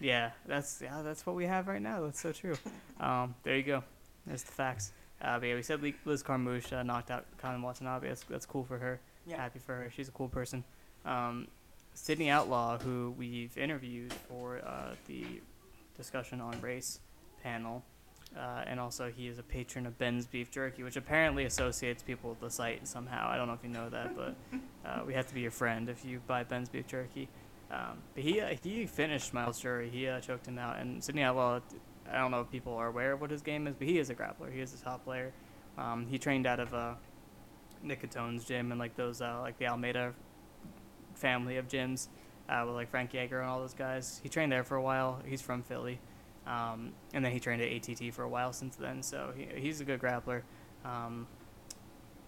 Yeah, 0.00 0.30
that's 0.46 0.80
yeah, 0.82 1.02
that's 1.02 1.24
what 1.24 1.36
we 1.36 1.46
have 1.46 1.68
right 1.68 1.80
now. 1.80 2.02
That's 2.02 2.20
so 2.20 2.32
true. 2.32 2.56
Um, 3.00 3.34
there 3.42 3.56
you 3.56 3.62
go. 3.62 3.84
There's 4.26 4.42
the 4.42 4.52
facts. 4.52 4.92
Uh, 5.22 5.38
but 5.38 5.46
yeah, 5.46 5.54
we 5.54 5.62
said 5.62 5.82
Liz 6.04 6.22
Carmouche 6.22 6.72
uh, 6.72 6.82
knocked 6.82 7.10
out 7.10 7.24
Kana 7.40 7.64
Watanabe. 7.64 8.08
That's, 8.08 8.24
that's 8.24 8.46
cool 8.46 8.64
for 8.64 8.78
her. 8.78 9.00
Yeah. 9.26 9.36
Happy 9.36 9.58
for 9.58 9.74
her. 9.74 9.90
She's 9.94 10.08
a 10.08 10.12
cool 10.12 10.28
person. 10.28 10.64
Um, 11.04 11.48
Sydney 11.94 12.28
Outlaw, 12.28 12.78
who 12.78 13.14
we've 13.16 13.56
interviewed 13.56 14.12
for 14.12 14.58
uh, 14.58 14.94
the 15.06 15.24
discussion 15.96 16.40
on 16.40 16.60
race 16.60 17.00
panel, 17.42 17.82
uh, 18.36 18.64
and 18.66 18.78
also 18.78 19.10
he 19.10 19.28
is 19.28 19.38
a 19.38 19.42
patron 19.42 19.86
of 19.86 19.96
Ben's 19.96 20.26
Beef 20.26 20.50
Jerky, 20.50 20.82
which 20.82 20.96
apparently 20.96 21.46
associates 21.46 22.02
people 22.02 22.30
with 22.30 22.40
the 22.40 22.50
site 22.50 22.86
somehow. 22.86 23.28
I 23.30 23.36
don't 23.38 23.48
know 23.48 23.54
if 23.54 23.62
you 23.62 23.70
know 23.70 23.88
that, 23.88 24.14
but 24.14 24.36
uh, 24.84 25.02
we 25.06 25.14
have 25.14 25.26
to 25.28 25.34
be 25.34 25.40
your 25.40 25.50
friend 25.50 25.88
if 25.88 26.04
you 26.04 26.20
buy 26.26 26.44
Ben's 26.44 26.68
Beef 26.68 26.86
Jerky. 26.86 27.28
Um, 27.70 27.98
but 28.14 28.22
he 28.22 28.40
uh, 28.40 28.54
he 28.62 28.86
finished 28.86 29.34
Myles 29.34 29.60
Jury. 29.60 29.88
He 29.90 30.06
uh, 30.08 30.20
choked 30.20 30.46
him 30.46 30.58
out. 30.58 30.78
And 30.78 31.02
Sydney 31.02 31.22
Outlaw, 31.22 31.60
I 32.10 32.18
don't 32.18 32.30
know 32.30 32.40
if 32.40 32.50
people 32.50 32.74
are 32.74 32.86
aware 32.86 33.12
of 33.12 33.20
what 33.20 33.30
his 33.30 33.42
game 33.42 33.66
is, 33.66 33.74
but 33.74 33.88
he 33.88 33.98
is 33.98 34.10
a 34.10 34.14
grappler. 34.14 34.52
He 34.52 34.60
is 34.60 34.72
a 34.74 34.82
top 34.84 35.04
player. 35.04 35.32
Um, 35.76 36.06
he 36.06 36.18
trained 36.18 36.46
out 36.46 36.60
of 36.60 36.72
uh, 36.72 36.94
Nick 37.82 38.00
Catone's 38.00 38.44
gym 38.44 38.70
and 38.70 38.78
like 38.78 38.96
those 38.96 39.20
uh, 39.20 39.40
like 39.40 39.58
the 39.58 39.66
Almeida 39.66 40.14
family 41.14 41.56
of 41.56 41.68
gyms 41.68 42.08
uh, 42.48 42.62
with 42.66 42.74
like 42.74 42.90
Frankie 42.90 43.18
Edgar 43.18 43.40
and 43.40 43.50
all 43.50 43.60
those 43.60 43.74
guys. 43.74 44.20
He 44.22 44.28
trained 44.28 44.52
there 44.52 44.64
for 44.64 44.76
a 44.76 44.82
while. 44.82 45.20
He's 45.26 45.42
from 45.42 45.62
Philly, 45.62 45.98
um, 46.46 46.92
and 47.12 47.24
then 47.24 47.32
he 47.32 47.40
trained 47.40 47.62
at 47.62 47.72
ATT 47.72 48.14
for 48.14 48.22
a 48.22 48.28
while 48.28 48.52
since 48.52 48.76
then. 48.76 49.02
So 49.02 49.32
he, 49.36 49.48
he's 49.60 49.80
a 49.80 49.84
good 49.84 50.00
grappler. 50.00 50.42
Um, 50.84 51.26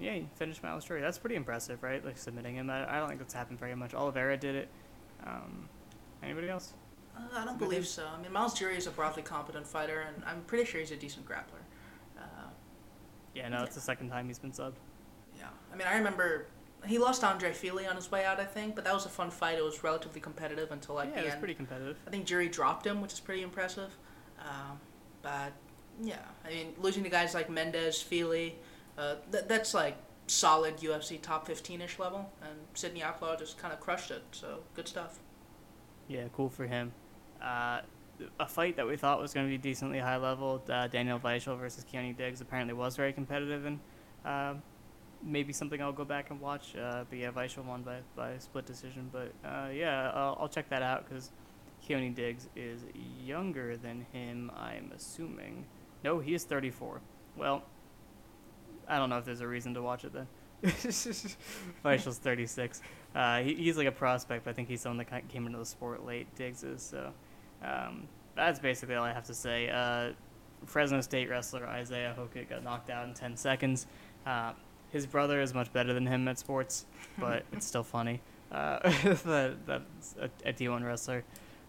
yeah, 0.01 0.14
he 0.14 0.28
finished 0.36 0.62
Myles 0.62 0.84
Jury. 0.84 1.01
That's 1.01 1.18
pretty 1.18 1.36
impressive, 1.36 1.82
right? 1.82 2.05
Like 2.05 2.18
submitting 2.18 2.57
him. 2.57 2.70
I, 2.70 2.97
I 2.97 2.99
don't 2.99 3.09
think 3.09 3.20
that's 3.20 3.34
happened 3.34 3.59
very 3.59 3.74
much. 3.74 3.95
Oliveira 3.95 4.36
did 4.36 4.55
it. 4.55 4.68
Um, 5.27 5.69
anybody 6.23 6.49
else? 6.49 6.73
Uh, 7.16 7.21
I 7.41 7.45
don't 7.45 7.59
believe 7.59 7.87
so. 7.87 8.07
I 8.07 8.21
mean, 8.23 8.33
Myles 8.33 8.55
Jury 8.59 8.77
is 8.77 8.87
a 8.87 8.91
broadly 8.91 9.23
competent 9.23 9.66
fighter, 9.66 10.01
and 10.07 10.23
I'm 10.25 10.43
pretty 10.43 10.64
sure 10.64 10.81
he's 10.81 10.91
a 10.93 10.97
decent 10.97 11.27
grappler. 11.27 11.62
Uh, 12.19 12.23
Yeah, 13.35 13.49
no, 13.49 13.62
it's 13.64 13.75
the 13.75 13.81
second 13.81 14.09
time 14.11 14.27
he's 14.29 14.39
been 14.39 14.53
subbed. 14.53 14.75
yeah. 15.37 15.49
I 15.73 15.77
mean, 15.77 15.87
I 15.87 15.97
remember 15.97 16.47
he 16.87 16.99
lost 16.99 17.25
Andre 17.25 17.53
Fili 17.53 17.87
on 17.87 17.97
his 17.97 18.11
way 18.11 18.25
out, 18.25 18.39
I 18.39 18.45
think, 18.45 18.75
but 18.77 18.85
that 18.85 18.95
was 18.95 19.05
a 19.05 19.09
fun 19.09 19.31
fight. 19.31 19.59
It 19.59 19.64
was 19.64 19.83
relatively 19.83 20.21
competitive 20.21 20.71
until 20.71 20.95
like 20.95 21.09
yeah, 21.11 21.14
the 21.16 21.21
it 21.21 21.25
was 21.25 21.33
end. 21.33 21.41
pretty 21.41 21.55
competitive. 21.55 21.97
I 22.07 22.11
think 22.11 22.25
Jury 22.25 22.49
dropped 22.49 22.87
him, 22.87 23.01
which 23.01 23.12
is 23.12 23.21
pretty 23.21 23.43
impressive. 23.43 23.91
Um, 24.41 24.79
but 25.23 25.53
yeah, 26.01 26.21
I 26.45 26.51
mean, 26.51 26.75
losing 26.79 27.03
to 27.03 27.11
guys 27.11 27.35
like 27.35 27.51
Mendes, 27.51 28.01
Feely, 28.01 28.55
uh, 28.97 29.16
th- 29.33 29.45
that's 29.49 29.75
like 29.75 29.97
solid 30.29 30.79
UFC 30.79 31.20
top 31.20 31.47
15 31.47 31.81
ish 31.81 31.99
level, 31.99 32.31
and 32.43 32.53
Sydney 32.74 33.03
Outlaw 33.03 33.37
just 33.37 33.59
kind 33.59 33.72
of 33.72 33.81
crushed 33.81 34.11
it. 34.11 34.22
So 34.31 34.61
good 34.74 34.89
stuff. 34.89 35.18
Yeah, 36.07 36.24
cool 36.33 36.49
for 36.49 36.66
him. 36.66 36.93
Uh, 37.43 37.81
a 38.41 38.47
fight 38.47 38.76
that 38.76 38.87
we 38.87 38.97
thought 38.97 39.20
was 39.20 39.33
going 39.33 39.47
to 39.47 39.51
be 39.51 39.59
decently 39.59 39.99
high 39.99 40.16
level, 40.16 40.62
uh, 40.68 40.87
Daniel 40.89 41.18
Weichel 41.18 41.59
versus 41.59 41.85
Keoni 41.85 42.16
Diggs, 42.16 42.41
apparently 42.41 42.74
was 42.74 42.97
very 42.97 43.12
competitive 43.12 43.64
and 43.64 43.79
uh, 44.24 44.55
maybe 45.22 45.53
something 45.53 45.81
I'll 45.81 45.93
go 45.93 46.05
back 46.05 46.31
and 46.31 46.41
watch. 46.41 46.74
Uh, 46.76 47.05
but 47.09 47.18
yeah, 47.18 47.31
Weichel 47.31 47.64
won 47.64 47.83
by, 47.83 47.99
by 48.16 48.39
split 48.39 48.66
decision. 48.66 49.11
But 49.12 49.33
uh, 49.45 49.68
yeah, 49.72 50.11
I'll, 50.14 50.39
I'll 50.41 50.49
check 50.49 50.68
that 50.70 50.83
out 50.83 51.09
because 51.09 51.31
Keoni 51.87 52.14
Diggs 52.14 52.49
is 52.57 52.81
younger 53.24 53.76
than 53.76 54.07
him, 54.12 54.51
I'm 54.57 54.93
assuming. 54.95 55.66
No, 56.05 56.18
he 56.18 56.35
is 56.35 56.45
34. 56.45 57.01
Well, 57.37 57.62
I 58.89 58.99
don't 58.99 59.11
know 59.11 59.18
if 59.18 59.24
there's 59.24 59.41
a 59.41 59.49
reason 59.49 59.74
to 59.74 59.82
watch 59.82 60.05
it 60.05 60.12
then. 60.12 60.26
Weichel's 60.64 61.39
36. 62.18 62.82
Uh, 63.14 63.41
he, 63.41 63.55
he's 63.55 63.76
like 63.76 63.86
a 63.86 63.93
prospect, 63.93 64.45
but 64.45 64.51
I 64.51 64.55
think 64.55 64.68
he's 64.68 64.80
someone 64.80 65.05
that 65.05 65.28
came 65.28 65.47
into 65.47 65.59
the 65.59 65.66
sport 65.66 66.05
late. 66.05 66.26
Diggs 66.34 66.64
is 66.64 66.82
so. 66.82 67.12
Um, 67.62 68.09
that's 68.34 68.59
basically 68.59 68.95
all 68.95 69.05
I 69.05 69.12
have 69.12 69.26
to 69.26 69.34
say. 69.34 69.68
Uh, 69.68 70.12
Fresno 70.64 71.01
State 71.01 71.28
wrestler 71.28 71.66
Isaiah 71.66 72.14
Hokit 72.18 72.49
got 72.49 72.64
knocked 72.64 72.91
out 72.91 73.07
in 73.07 73.14
10 73.14 73.36
seconds. 73.36 73.86
Uh, 74.26 74.53
his 74.91 75.07
brother 75.07 75.41
is 75.41 75.55
much 75.55 75.72
better 75.72 75.93
than 75.93 76.07
him 76.07 76.26
at 76.28 76.39
sports, 76.39 76.86
but 77.18 77.45
it's 77.53 77.66
still 77.66 77.82
funny. 77.84 78.20
Uh, 78.51 78.78
that 79.24 79.57
that's 79.66 80.16
a, 80.20 80.30
a 80.49 80.53
D1 80.53 80.84
wrestler 80.84 81.24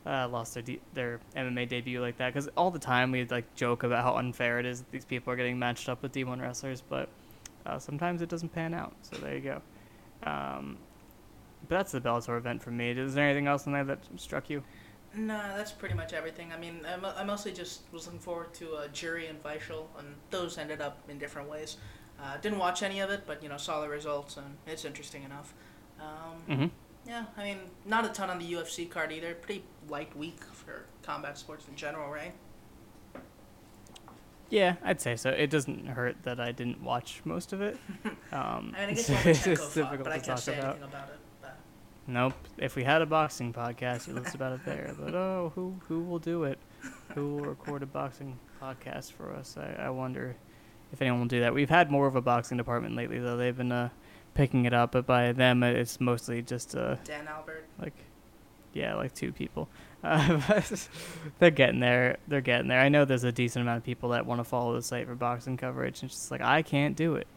uh, 0.09 0.27
lost 0.27 0.55
their 0.55 0.63
D- 0.63 0.81
their 0.93 1.19
MMA 1.35 1.69
debut 1.69 2.01
like 2.01 2.17
that 2.17 2.33
because 2.33 2.49
all 2.57 2.71
the 2.71 2.79
time 2.79 3.11
we 3.11 3.25
like 3.25 3.53
joke 3.55 3.83
about 3.83 4.03
how 4.03 4.15
unfair 4.15 4.59
it 4.59 4.65
is 4.65 4.79
that 4.79 4.91
these 4.91 5.05
people 5.05 5.31
are 5.31 5.35
getting 5.35 5.59
matched 5.59 5.87
up 5.87 6.01
with 6.01 6.11
D1 6.11 6.41
wrestlers, 6.41 6.81
but 6.81 7.09
uh, 7.65 7.77
sometimes 7.77 8.21
it 8.21 8.29
doesn't 8.29 8.49
pan 8.49 8.73
out. 8.73 8.93
So 9.01 9.17
there 9.17 9.35
you 9.35 9.41
go. 9.41 9.61
Um, 10.23 10.77
but 11.67 11.75
that's 11.77 11.91
the 11.91 12.01
Bellator 12.01 12.37
event 12.37 12.63
for 12.63 12.71
me. 12.71 12.89
Is 12.91 13.13
there 13.13 13.25
anything 13.25 13.47
else 13.47 13.67
in 13.67 13.73
there 13.73 13.83
that 13.83 13.99
struck 14.15 14.49
you? 14.49 14.63
No, 15.13 15.37
that's 15.55 15.71
pretty 15.71 15.95
much 15.95 16.13
everything. 16.13 16.51
I 16.53 16.57
mean, 16.57 16.81
I, 16.85 17.21
I 17.21 17.23
mostly 17.23 17.51
just 17.51 17.81
was 17.91 18.05
looking 18.05 18.19
forward 18.19 18.53
to 18.55 18.75
uh, 18.75 18.87
Jury 18.87 19.27
and 19.27 19.41
Weichel, 19.43 19.85
and 19.97 20.15
those 20.31 20.57
ended 20.57 20.81
up 20.81 20.99
in 21.09 21.19
different 21.19 21.49
ways. 21.49 21.77
Uh, 22.21 22.37
didn't 22.37 22.59
watch 22.59 22.83
any 22.83 22.99
of 22.99 23.09
it, 23.09 23.23
but 23.25 23.41
you 23.43 23.49
know, 23.49 23.57
saw 23.57 23.81
the 23.81 23.89
results, 23.89 24.37
and 24.37 24.57
it's 24.67 24.85
interesting 24.85 25.23
enough. 25.23 25.53
Um, 25.99 26.41
Mm-hmm. 26.49 26.88
Yeah, 27.09 27.25
I 27.35 27.43
mean, 27.43 27.57
not 27.85 28.05
a 28.05 28.09
ton 28.09 28.29
on 28.29 28.37
the 28.37 28.53
UFC 28.53 28.87
card 28.87 29.11
either. 29.11 29.33
Pretty 29.33 29.63
light 29.89 30.15
week 30.15 30.43
for 30.53 30.85
combat 31.01 31.39
sports 31.39 31.67
in 31.67 31.75
general, 31.75 32.11
right? 32.11 32.33
Yeah, 34.51 34.75
I'd 34.83 35.01
say 35.01 35.15
so. 35.15 35.31
It 35.31 35.49
doesn't 35.49 35.87
hurt 35.87 36.17
that 36.21 36.39
I 36.39 36.51
didn't 36.51 36.83
watch 36.83 37.21
most 37.25 37.51
of 37.51 37.61
it. 37.61 37.77
Um, 38.31 38.75
I 38.77 38.85
mean, 38.85 38.89
I 38.89 38.93
guess 38.93 39.09
it's 39.09 39.09
Lomachenko 39.09 39.57
fought, 39.57 39.73
difficult 39.73 40.03
but 40.03 40.13
I 40.13 40.19
to 40.19 40.25
can't 40.25 40.25
talk 40.25 40.37
say 40.37 40.59
about. 40.59 40.69
anything 40.75 40.83
about 40.89 41.09
it. 41.09 41.19
But 41.41 41.57
Nope. 42.05 42.33
If 42.59 42.75
we 42.75 42.83
had 42.83 43.01
a 43.01 43.07
boxing 43.07 43.51
podcast, 43.51 44.07
we 44.07 44.13
list 44.13 44.35
about 44.35 44.53
it 44.53 44.63
there. 44.65 44.93
But 44.99 45.15
oh, 45.15 45.51
who 45.55 45.73
who 45.87 46.03
will 46.03 46.19
do 46.19 46.43
it? 46.43 46.59
Who 47.15 47.33
will 47.37 47.45
record 47.45 47.81
a 47.81 47.87
boxing 47.87 48.37
podcast 48.61 49.13
for 49.13 49.33
us? 49.33 49.57
I, 49.57 49.85
I 49.85 49.89
wonder 49.89 50.35
if 50.93 51.01
anyone 51.01 51.21
will 51.21 51.27
do 51.27 51.39
that. 51.39 51.55
We've 51.55 51.71
had 51.71 51.89
more 51.89 52.05
of 52.05 52.15
a 52.15 52.21
boxing 52.21 52.57
department 52.57 52.95
lately, 52.95 53.17
though. 53.17 53.35
They've 53.35 53.57
been 53.57 53.71
uh, 53.71 53.89
picking 54.39 54.63
it 54.63 54.73
up, 54.73 54.93
but 54.93 55.05
by 55.05 55.33
them, 55.33 55.63
it's 55.63 55.99
mostly 55.99 56.41
just 56.41 56.73
uh, 56.73 56.95
Dan 57.03 57.27
Albert, 57.27 57.65
like 57.77 57.93
yeah 58.73 58.95
like 58.95 59.13
two 59.13 59.31
people. 59.31 59.67
Uh, 60.01 60.39
but 60.47 60.87
they're 61.39 61.51
getting 61.51 61.81
there 61.81 62.19
they're 62.29 62.39
getting 62.39 62.69
there. 62.69 62.79
I 62.79 62.87
know 62.87 63.03
there's 63.03 63.25
a 63.25 63.33
decent 63.33 63.63
amount 63.63 63.79
of 63.79 63.83
people 63.83 64.11
that 64.11 64.25
want 64.25 64.39
to 64.39 64.45
follow 64.45 64.73
the 64.73 64.81
site 64.81 65.05
for 65.07 65.13
boxing 65.13 65.57
coverage 65.57 66.01
and 66.01 66.09
it's 66.09 66.15
just 66.15 66.31
like 66.31 66.39
i 66.39 66.61
can't 66.61 66.95
do 66.95 67.15
it. 67.15 67.27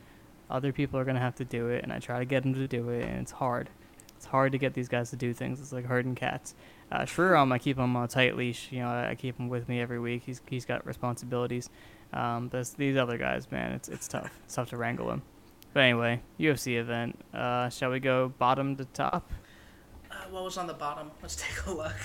Other 0.48 0.70
people 0.70 1.00
are 1.00 1.05
going 1.05 1.16
to 1.16 1.20
have 1.20 1.34
to 1.34 1.44
do 1.44 1.70
it 1.70 1.82
and 1.82 1.92
i 1.92 1.98
try 1.98 2.20
to 2.20 2.24
get 2.24 2.44
them 2.44 2.55
to 2.55 2.68
do 2.68 2.90
it 2.90 3.03
and 3.03 3.18
it's 3.18 3.32
hard. 3.32 3.68
It's 4.16 4.26
hard 4.26 4.53
to 4.53 4.59
get 4.59 4.74
these 4.74 4.88
guys 4.88 5.11
to 5.11 5.16
do 5.16 5.32
things. 5.32 5.59
It's 5.61 5.72
like 5.72 5.86
herding 5.86 6.14
cats. 6.14 6.55
Uh, 6.92 7.00
Sriram, 7.00 7.50
i 7.53 7.59
keep 7.59 7.78
him 7.78 7.96
on 7.96 8.05
a 8.05 8.07
tight 8.07 8.36
leash 8.36 8.68
you 8.70 8.78
know 8.78 8.90
i, 8.90 9.16
keep 9.16 9.40
him 9.40 9.48
with 9.48 9.68
me 9.68 9.80
every 9.80 9.98
week. 9.98 10.22
He's, 10.24 10.40
he's 10.48 10.64
got 10.64 10.86
responsibilities. 10.86 11.68
Um, 12.12 12.46
but 12.46 12.72
these 12.76 12.96
other 12.96 13.18
guys 13.18 13.50
man 13.50 13.72
it's, 13.72 13.88
it's 13.88 14.07
tough. 14.07 14.30
It's 14.44 14.55
tough 14.55 14.70
to 14.70 14.76
wrangle 14.76 15.09
them 15.09 15.22
but 15.73 15.81
anyway 15.81 16.20
ufc 16.39 16.66
event 16.79 17.18
uh, 17.35 17.68
shall 17.68 17.91
we 17.91 18.01
go 18.01 18.29
bottom 18.39 18.77
to 18.77 18.85
top 18.87 19.31
uh, 20.12 20.14
what 20.31 20.45
was 20.45 20.59
on 20.59 20.66
the 20.66 20.75
bottom? 20.75 21.11
Let's 21.23 21.37
take 21.37 21.66
a 21.66 21.73
look. 21.73 21.97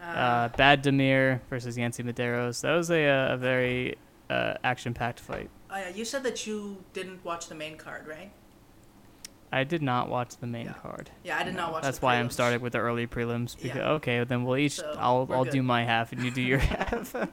Uh, 0.00 0.04
uh, 0.04 0.48
Bad 0.48 0.84
Demir 0.84 1.40
versus 1.48 1.76
Yancy 1.78 2.02
Medeiros. 2.02 2.60
That 2.60 2.74
was 2.74 2.90
a, 2.90 3.06
uh, 3.06 3.34
a 3.34 3.36
very 3.36 3.96
uh, 4.30 4.54
action-packed 4.62 5.18
fight. 5.18 5.50
oh, 5.70 5.88
you 5.94 6.04
said 6.04 6.22
that 6.24 6.46
you 6.46 6.84
didn't 6.92 7.24
watch 7.24 7.48
the 7.48 7.54
main 7.54 7.76
card, 7.76 8.06
right? 8.06 8.30
I 9.50 9.64
did 9.64 9.80
not 9.80 10.10
watch 10.10 10.36
the 10.36 10.46
main 10.46 10.66
Yeah. 10.66 10.74
card. 10.74 11.10
Yeah, 11.24 11.38
I 11.38 11.42
did 11.42 11.54
not 11.54 11.72
watch. 11.72 11.82
That's 11.82 12.02
why 12.02 12.16
I'm 12.16 12.28
prelims. 12.28 12.32
starting 12.32 12.60
with 12.60 12.74
the 12.74 12.80
early 12.80 13.06
prelims. 13.06 13.56
Yeah. 13.62 13.92
Okay, 13.92 14.22
then 14.24 14.44
we'll 14.44 14.58
each. 14.58 14.72
So, 14.72 14.94
I'll 14.98 15.26
I'll 15.30 15.44
good. 15.44 15.54
do 15.54 15.62
my 15.62 15.84
half 15.84 16.12
and 16.12 16.22
you 16.22 16.30
do 16.30 16.42
your 16.42 16.58
half. 16.58 17.14
uh, 17.16 17.26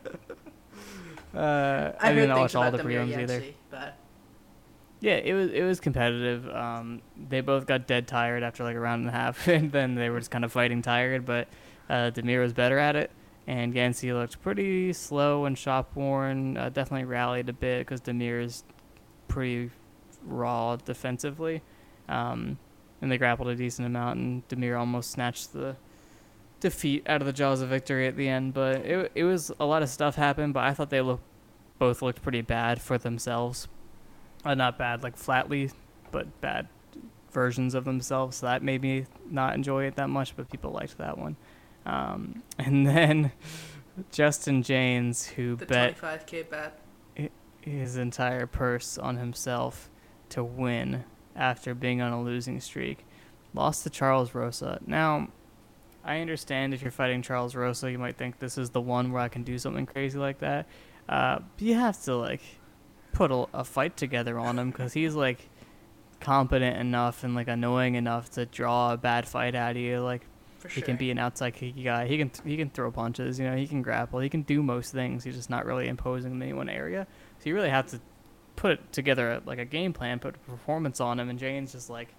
I, 1.36 1.94
I, 2.00 2.14
didn't 2.14 2.38
watch 2.40 2.56
all 2.56 2.72
the 2.72 2.78
prelims 2.78 3.18
either. 3.18 3.44
But 3.70 3.98
Yeah, 5.02 5.16
it 5.16 5.34
was 5.34 5.52
it 5.52 5.64
was 5.64 5.80
competitive. 5.80 6.48
Um, 6.50 7.02
they 7.30 7.42
both 7.42 7.66
got 7.66 7.88
dead 7.88 8.08
tired 8.08 8.44
after 8.44 8.64
like 8.64 8.76
a 8.76 8.80
round 8.80 9.02
and 9.02 9.10
a 9.10 9.18
half, 9.18 9.48
and 9.48 9.72
then 9.72 9.96
they 9.96 10.10
were 10.10 10.20
just 10.20 10.32
kind 10.32 10.46
of 10.46 10.52
fighting 10.52 10.82
tired. 10.82 11.26
But 11.26 11.48
uh, 11.90 12.12
Damir 12.14 12.42
was 12.42 12.54
better 12.54 12.80
at 12.80 12.96
it, 12.96 13.12
and 13.46 13.74
Yancy 13.74 14.14
looked 14.14 14.42
pretty 14.42 14.94
slow 14.94 15.46
and 15.46 15.58
shop 15.58 15.96
worn. 15.96 16.58
Uh, 16.58 16.70
definitely 16.70 17.06
rallied 17.06 17.50
a 17.50 17.54
bit 17.54 17.80
because 17.80 18.02
Damir 18.02 18.42
is 18.44 18.64
pretty 19.28 19.70
raw 20.24 20.78
defensively, 20.78 21.62
um, 22.08 22.58
and 23.02 23.12
they 23.12 23.18
grappled 23.18 23.50
a 23.50 23.56
decent 23.56 23.86
amount. 23.86 24.20
And 24.20 24.48
Damir 24.48 24.80
almost 24.80 25.12
snatched 25.12 25.52
the 25.52 25.76
defeat 26.62 27.04
out 27.06 27.22
of 27.22 27.28
the 27.28 27.34
jaws 27.34 27.62
of 27.62 27.70
victory 27.70 28.08
at 28.08 28.16
the 28.16 28.30
end. 28.30 28.54
But 28.54 28.78
it 28.78 29.12
it 29.14 29.24
was 29.26 29.52
a 29.60 29.66
lot 29.66 29.84
of 29.84 29.90
stuff 29.90 30.16
happened. 30.16 30.54
But 30.54 30.64
I 30.64 30.74
thought 30.74 30.90
they 30.90 31.02
looked 31.02 31.24
both 31.78 32.02
looked 32.02 32.22
pretty 32.22 32.42
bad 32.42 32.82
for 32.82 32.98
themselves 32.98 33.68
uh, 34.46 34.54
not 34.54 34.78
bad 34.78 35.04
like 35.04 35.18
flatly, 35.18 35.72
but 36.12 36.40
bad 36.42 36.68
versions 37.32 37.76
of 37.76 37.84
themselves. 37.86 38.38
So 38.38 38.46
that 38.46 38.64
made 38.64 38.82
me 38.82 39.06
not 39.30 39.56
enjoy 39.56 39.86
it 39.86 39.96
that 39.96 40.10
much, 40.10 40.36
but 40.36 40.50
people 40.50 40.72
liked 40.72 40.98
that 40.98 41.18
one. 41.18 41.36
Um, 41.86 42.44
and 42.60 42.88
then 42.88 43.32
Justin 44.12 44.64
Jaynes, 44.64 45.28
who 45.28 45.56
the 45.56 45.66
bet 45.66 46.00
25k 46.00 46.50
bet. 46.50 46.82
his 47.62 47.98
entire 47.98 48.48
purse 48.48 48.98
on 48.98 49.18
himself 49.18 49.90
to 50.30 50.44
win 50.44 51.04
after 51.36 51.74
being 51.76 52.02
on 52.02 52.12
a 52.14 52.22
losing 52.22 52.60
streak, 52.60 53.06
lost 53.54 53.84
to 53.84 53.90
Charles 53.90 54.34
Rosa. 54.34 54.80
Now, 54.86 55.30
I 56.04 56.20
understand 56.20 56.74
if 56.74 56.82
you're 56.82 56.92
fighting 56.92 57.22
Charles 57.22 57.56
Rosa, 57.56 57.92
you 57.92 57.98
might 57.98 58.16
think 58.16 58.40
this 58.40 58.58
is 58.58 58.70
the 58.70 58.82
one 58.82 59.12
where 59.12 59.22
I 59.22 59.28
can 59.28 59.44
do 59.44 59.58
something 59.58 59.86
crazy 59.86 60.20
like 60.20 60.40
that. 60.40 60.68
Uh, 61.10 61.40
but 61.40 61.62
you 61.62 61.74
have 61.74 62.02
to 62.04 62.16
like 62.16 62.42
put 63.16 63.32
a, 63.32 63.48
a 63.54 63.64
fight 63.64 63.98
together 63.98 64.38
on 64.38 64.60
him 64.60 64.70
because 64.70 64.94
he's 64.94 65.16
like 65.16 65.50
competent 66.20 66.78
enough 66.78 67.24
and 67.24 67.34
like 67.34 67.48
annoying 67.48 67.96
enough 67.96 68.30
to 68.32 68.46
draw 68.46 68.94
a 68.94 68.98
bad 68.98 69.28
fight 69.28 69.56
out 69.56 69.72
of 69.72 69.78
you. 69.78 70.02
Like 70.02 70.22
For 70.60 70.68
he 70.68 70.82
sure. 70.82 70.84
can 70.86 70.98
be 70.98 71.12
an 71.12 71.18
outside 71.18 71.54
kicky 71.56 71.84
guy. 71.84 72.08
He 72.08 72.18
can 72.18 72.30
he 72.44 72.58
can 72.58 72.70
throw 72.70 72.92
punches. 72.92 73.40
You 73.40 73.46
know, 73.50 73.56
he 73.56 73.68
can 73.68 73.82
grapple. 73.82 74.20
He 74.20 74.30
can 74.30 74.44
do 74.44 74.62
most 74.62 74.92
things. 74.92 75.24
He's 75.24 75.36
just 75.36 75.50
not 75.50 75.66
really 75.66 75.88
imposing 75.88 76.34
in 76.34 76.42
any 76.42 76.54
one 76.54 76.70
area. 76.70 77.08
So 77.40 77.50
you 77.50 77.56
really 77.56 77.70
have 77.70 77.88
to 77.88 78.00
put 78.58 78.92
together 78.92 79.42
like 79.46 79.60
a 79.60 79.66
game 79.66 79.94
plan, 79.94 80.20
put 80.20 80.36
a 80.36 80.52
performance 80.52 81.00
on 81.00 81.20
him. 81.20 81.30
And 81.30 81.40
Jaynes 81.40 81.72
just 81.72 81.90
like 81.90 82.10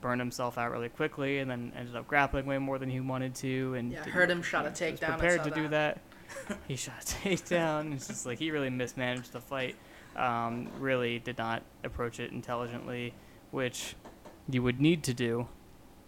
burned 0.00 0.20
himself 0.20 0.58
out 0.58 0.70
really 0.70 0.88
quickly, 0.90 1.38
and 1.38 1.50
then 1.50 1.72
ended 1.76 1.96
up 1.96 2.06
grappling 2.06 2.46
way 2.46 2.58
more 2.58 2.78
than 2.78 2.90
he 2.90 3.00
wanted 3.00 3.34
to. 3.36 3.74
And 3.74 3.92
Yeah, 3.92 4.04
heard 4.04 4.30
him 4.30 4.42
shot 4.42 4.66
a 4.66 4.70
takedown, 4.70 5.18
Prepared 5.18 5.44
to 5.44 5.50
do 5.50 5.68
that. 5.68 6.00
he 6.68 6.76
shot 6.76 7.02
a 7.02 7.28
takedown. 7.28 7.94
It's 7.94 8.08
just 8.08 8.26
like 8.26 8.38
he 8.38 8.50
really 8.50 8.70
mismanaged 8.70 9.32
the 9.32 9.40
fight. 9.40 9.76
Um, 10.16 10.68
really 10.78 11.18
did 11.18 11.38
not 11.38 11.62
approach 11.82 12.20
it 12.20 12.30
intelligently, 12.32 13.14
which 13.50 13.96
you 14.48 14.62
would 14.62 14.80
need 14.80 15.02
to 15.04 15.14
do 15.14 15.48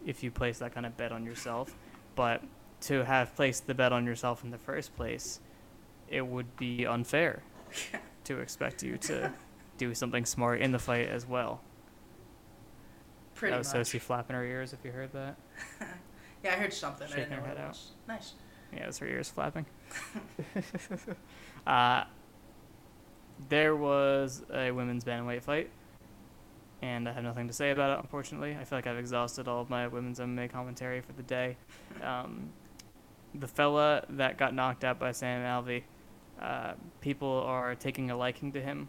if 0.05 0.23
you 0.23 0.31
place 0.31 0.59
that 0.59 0.75
kind 0.75 0.87
of 0.87 0.97
bet 0.97 1.13
on 1.13 1.25
yourself. 1.25 1.75
But 2.15 2.43
to 2.83 3.05
have 3.05 3.35
placed 3.35 3.67
the 3.67 3.75
bet 3.75 3.93
on 3.93 4.07
yourself 4.07 4.45
in 4.45 4.51
the 4.51 4.59
first 4.59 4.95
place, 4.97 5.41
it 6.09 6.27
would 6.27 6.57
be 6.57 6.87
unfair 6.87 7.43
to 8.25 8.39
expect 8.39 8.83
you 8.83 8.97
to 8.99 9.33
do 9.79 9.95
something 9.95 10.25
smart 10.25 10.61
in 10.61 10.73
the 10.73 10.79
fight 10.79 11.09
as 11.09 11.27
well. 11.27 11.61
Pretty 13.35 13.53
that 13.53 13.59
was 13.59 13.69
much. 13.69 13.87
Sosie 13.87 13.99
flapping 13.99 14.37
her 14.37 14.45
ears 14.45 14.73
if 14.73 14.85
you 14.85 14.93
heard 14.93 15.13
that. 15.13 15.37
Yeah, 16.45 16.53
I 16.53 16.57
heard 16.57 16.73
something. 16.73 17.07
I 17.07 17.11
Shaking 17.11 17.25
didn't 17.25 17.39
know 17.39 17.43
her 17.43 17.49
head 17.49 17.59
out. 17.59 17.79
Nice. 18.07 18.35
Yeah, 18.73 18.85
it 18.85 18.87
was 18.87 18.99
her 18.99 19.07
ears 19.07 19.29
flapping. 19.29 19.67
uh, 21.67 22.05
there 23.49 23.77
was 23.77 24.43
a 24.53 24.71
women's 24.71 25.05
bantamweight 25.05 25.43
fight, 25.43 25.71
and 26.83 27.09
I 27.09 27.13
have 27.13 27.25
nothing 27.25 27.47
to 27.49 27.53
say 27.53 27.71
about 27.71 27.99
it. 27.99 28.03
Unfortunately, 28.03 28.57
I 28.59 28.65
feel 28.65 28.79
like 28.79 28.87
I've 28.87 28.99
exhausted 28.99 29.49
all 29.49 29.61
of 29.61 29.71
my 29.71 29.87
women's 29.87 30.19
MMA 30.19 30.51
commentary 30.51 31.01
for 31.01 31.13
the 31.13 31.23
day. 31.23 31.57
Um, 32.03 32.51
the 33.35 33.49
fella 33.49 34.05
that 34.11 34.39
got 34.39 34.55
knocked 34.55 34.85
out 34.85 34.99
by 34.99 35.13
Sam 35.13 35.43
Alvey, 35.43 35.83
uh, 36.41 36.73
people 37.01 37.43
are 37.47 37.75
taking 37.75 38.11
a 38.11 38.17
liking 38.17 38.53
to 38.53 38.61
him. 38.61 38.89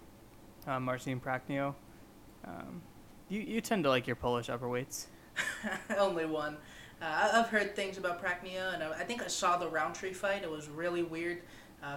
Uh, 0.66 0.80
Marcin 0.80 1.20
Prachnio. 1.20 1.76
Um, 2.46 2.82
you 3.30 3.42
you 3.42 3.62
tend 3.62 3.84
to 3.84 3.90
like 3.90 4.08
your 4.08 4.16
Polish 4.16 4.48
upperweights. 4.48 5.08
Only 5.98 6.26
one. 6.26 6.58
Uh, 7.02 7.30
I've 7.34 7.50
heard 7.50 7.76
things 7.76 7.98
about 7.98 8.24
Prachnio, 8.24 8.74
and 8.74 8.84
I 8.84 8.92
I 8.92 9.04
think 9.04 9.22
I 9.22 9.28
saw 9.28 9.58
the 9.58 9.68
Rountree 9.68 10.14
fight. 10.14 10.44
It 10.44 10.50
was 10.52 10.68
really 10.68 11.04
weird 11.04 11.42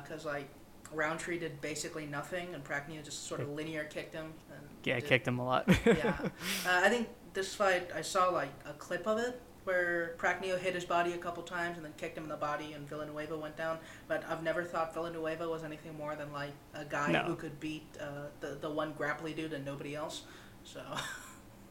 because 0.02 0.24
like 0.24 0.48
Rountree 0.92 1.38
did 1.38 1.60
basically 1.60 2.06
nothing, 2.06 2.54
and 2.54 2.62
Prachnio 2.62 3.02
just 3.04 3.26
sort 3.26 3.40
of 3.40 3.48
linear 3.50 3.84
kicked 3.84 4.14
him. 4.14 4.32
And 4.50 4.60
Yeah, 4.84 4.96
did- 5.00 5.08
kicked 5.08 5.26
him 5.28 5.38
a 5.38 5.44
lot. 5.44 5.64
yeah, 5.86 6.16
uh, 6.20 6.28
I 6.66 6.88
think 6.90 7.08
this 7.32 7.54
fight 7.54 7.90
I 7.94 8.02
saw 8.02 8.28
like 8.28 8.50
a 8.66 8.72
clip 8.74 9.06
of 9.06 9.18
it 9.18 9.40
where 9.64 10.14
Prachnio 10.18 10.58
hit 10.58 10.74
his 10.74 10.84
body 10.86 11.12
a 11.12 11.18
couple 11.18 11.42
times 11.42 11.76
and 11.76 11.84
then 11.84 11.92
kicked 11.98 12.16
him 12.18 12.24
in 12.24 12.30
the 12.30 12.36
body, 12.36 12.72
and 12.72 12.88
Villanueva 12.88 13.36
went 13.38 13.56
down. 13.56 13.78
But 14.08 14.24
I've 14.28 14.42
never 14.42 14.64
thought 14.64 14.92
Villanueva 14.92 15.48
was 15.48 15.64
anything 15.64 15.96
more 15.96 16.14
than 16.14 16.30
like 16.32 16.52
a 16.74 16.84
guy 16.84 17.12
No. 17.12 17.20
who 17.22 17.36
could 17.36 17.58
beat 17.60 17.86
uh, 18.00 18.26
the 18.40 18.58
the 18.60 18.68
one 18.70 18.92
grapply 18.94 19.34
dude 19.34 19.52
and 19.54 19.64
nobody 19.64 19.94
else. 19.96 20.22
So 20.64 20.82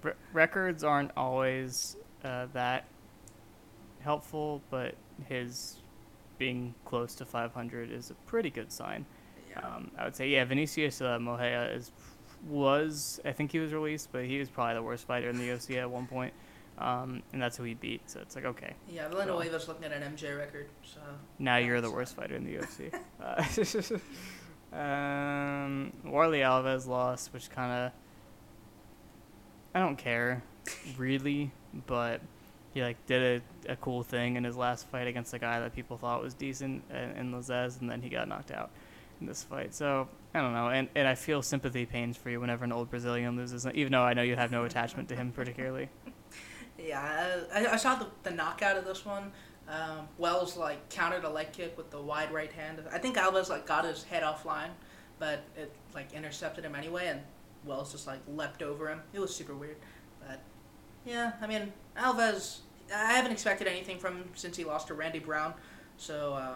Re- 0.02 0.14
records 0.34 0.84
aren't 0.84 1.12
always 1.18 1.96
uh, 2.24 2.48
that 2.54 2.86
helpful, 4.02 4.62
but 4.70 4.96
his 5.28 5.78
being 6.38 6.74
close 6.86 7.16
to 7.16 7.26
500 7.26 7.92
is 7.92 8.12
a 8.12 8.14
pretty 8.26 8.50
good 8.50 8.72
sign. 8.72 9.06
yeah. 9.50 9.60
Um, 9.60 9.92
I 9.98 10.06
would 10.06 10.16
say, 10.16 10.30
yeah, 10.30 10.46
Vinicius 10.46 11.02
uh, 11.02 11.20
Moreira 11.20 11.68
is 11.68 11.92
was 12.48 13.20
I 13.26 13.32
think 13.34 13.52
he 13.52 13.60
was 13.60 13.74
released, 13.74 14.10
but 14.12 14.26
he 14.26 14.40
was 14.40 14.50
probably 14.50 14.76
the 14.76 14.84
worst 14.84 15.06
fighter 15.06 15.30
in 15.30 15.38
the 15.38 15.52
OC 15.52 15.72
at 15.72 15.90
one 15.90 16.08
point, 16.08 16.34
um, 16.78 17.22
and 17.34 17.42
that's 17.42 17.58
who 17.58 17.64
he 17.64 17.74
beat. 17.74 18.10
So 18.10 18.22
it's 18.22 18.36
like, 18.36 18.46
okay, 18.46 18.74
Yeah, 18.90 19.10
Villanueva's 19.10 19.68
looking 19.68 19.84
at 19.86 19.92
an 19.92 20.16
MJ 20.16 20.38
record, 20.38 20.70
so 20.84 21.00
now 21.38 21.58
you're 21.58 21.82
the 21.82 21.92
worst 21.92 22.16
fighter 22.16 22.36
in 22.36 22.46
the 22.46 22.56
UFC. 22.56 22.94
uh, 24.74 24.76
um, 24.78 25.92
Warlley 26.06 26.42
Alves 26.42 26.88
lost, 26.88 27.34
which 27.34 27.50
kind 27.50 27.72
of 27.72 27.92
I 29.76 29.80
don't 29.80 29.98
care 29.98 30.44
really, 30.98 31.52
but 31.88 32.22
he 32.74 32.82
like 32.82 33.04
did 33.06 33.42
a, 33.68 33.72
a 33.72 33.76
coal 33.76 34.04
thing 34.04 34.36
in 34.36 34.44
his 34.44 34.56
last 34.56 34.88
fight 34.88 35.08
against 35.08 35.34
a 35.34 35.40
guy 35.40 35.60
that 35.60 35.76
people 35.76 35.98
thought 35.98 36.22
was 36.22 36.34
decent 36.34 36.84
in, 36.90 36.98
in 37.18 37.32
Lazzez, 37.32 37.82
and 37.82 37.90
then 37.90 38.02
he 38.02 38.10
got 38.10 38.28
knocked 38.28 38.52
out 38.52 38.70
in 39.20 39.28
this 39.28 39.44
fight. 39.44 39.74
So 39.74 40.08
I 40.34 40.42
don't 40.42 40.54
know, 40.54 40.70
and 40.70 40.88
and 40.96 41.08
I 41.08 41.16
feel 41.16 41.42
sympathy 41.42 41.86
pains 41.86 42.18
for 42.18 42.30
you 42.30 42.40
whenever 42.40 42.66
an 42.66 42.72
old 42.72 42.90
Brazilian 42.90 43.36
loses, 43.36 43.66
even 43.74 43.92
though 43.92 44.04
I 44.04 44.14
know 44.14 44.22
you 44.22 44.36
have 44.36 44.52
no 44.52 44.66
attachment 44.66 45.10
to 45.10 45.16
him 45.16 45.32
particularly. 45.32 45.90
Yeah, 46.82 47.42
I, 47.54 47.68
I 47.68 47.76
saw 47.76 47.96
the, 47.96 48.08
the 48.24 48.32
knockout 48.32 48.78
of 48.78 48.86
this 48.86 49.06
one. 49.06 49.34
Um, 49.68 50.08
Wells 50.18 50.58
like 50.58 50.90
countered 50.90 51.24
a 51.24 51.30
leg 51.30 51.52
kick 51.52 51.78
with 51.78 51.92
the 51.92 52.02
wide 52.02 52.32
right 52.32 52.52
hand. 52.52 52.82
I 52.92 52.98
think 52.98 53.18
Alves 53.18 53.50
like 53.50 53.68
got 53.68 53.86
his 53.86 54.04
head 54.04 54.24
offline, 54.24 54.70
but 55.20 55.44
it 55.56 55.72
like 55.94 56.14
intercepted 56.14 56.64
him 56.64 56.76
anyway, 56.76 57.08
and 57.08 57.22
Wells 57.66 57.92
just 57.92 58.08
like 58.08 58.20
leapt 58.28 58.64
over 58.64 58.88
him. 58.88 59.02
It 59.14 59.20
was 59.20 59.36
super 59.36 59.54
weird, 59.54 59.78
yeah, 61.10 61.32
I 61.42 61.48
mean 61.48 61.74
Alves. 61.98 62.60
I 62.94 63.14
haven't 63.14 63.32
expected 63.32 63.68
anything 63.68 64.00
from 64.00 64.16
him 64.18 64.30
since 64.36 64.58
he 64.58 64.64
lost 64.64 64.88
to 64.88 64.94
Randy 64.94 65.20
Brown, 65.20 65.54
so 65.98 66.34
uh, 66.34 66.56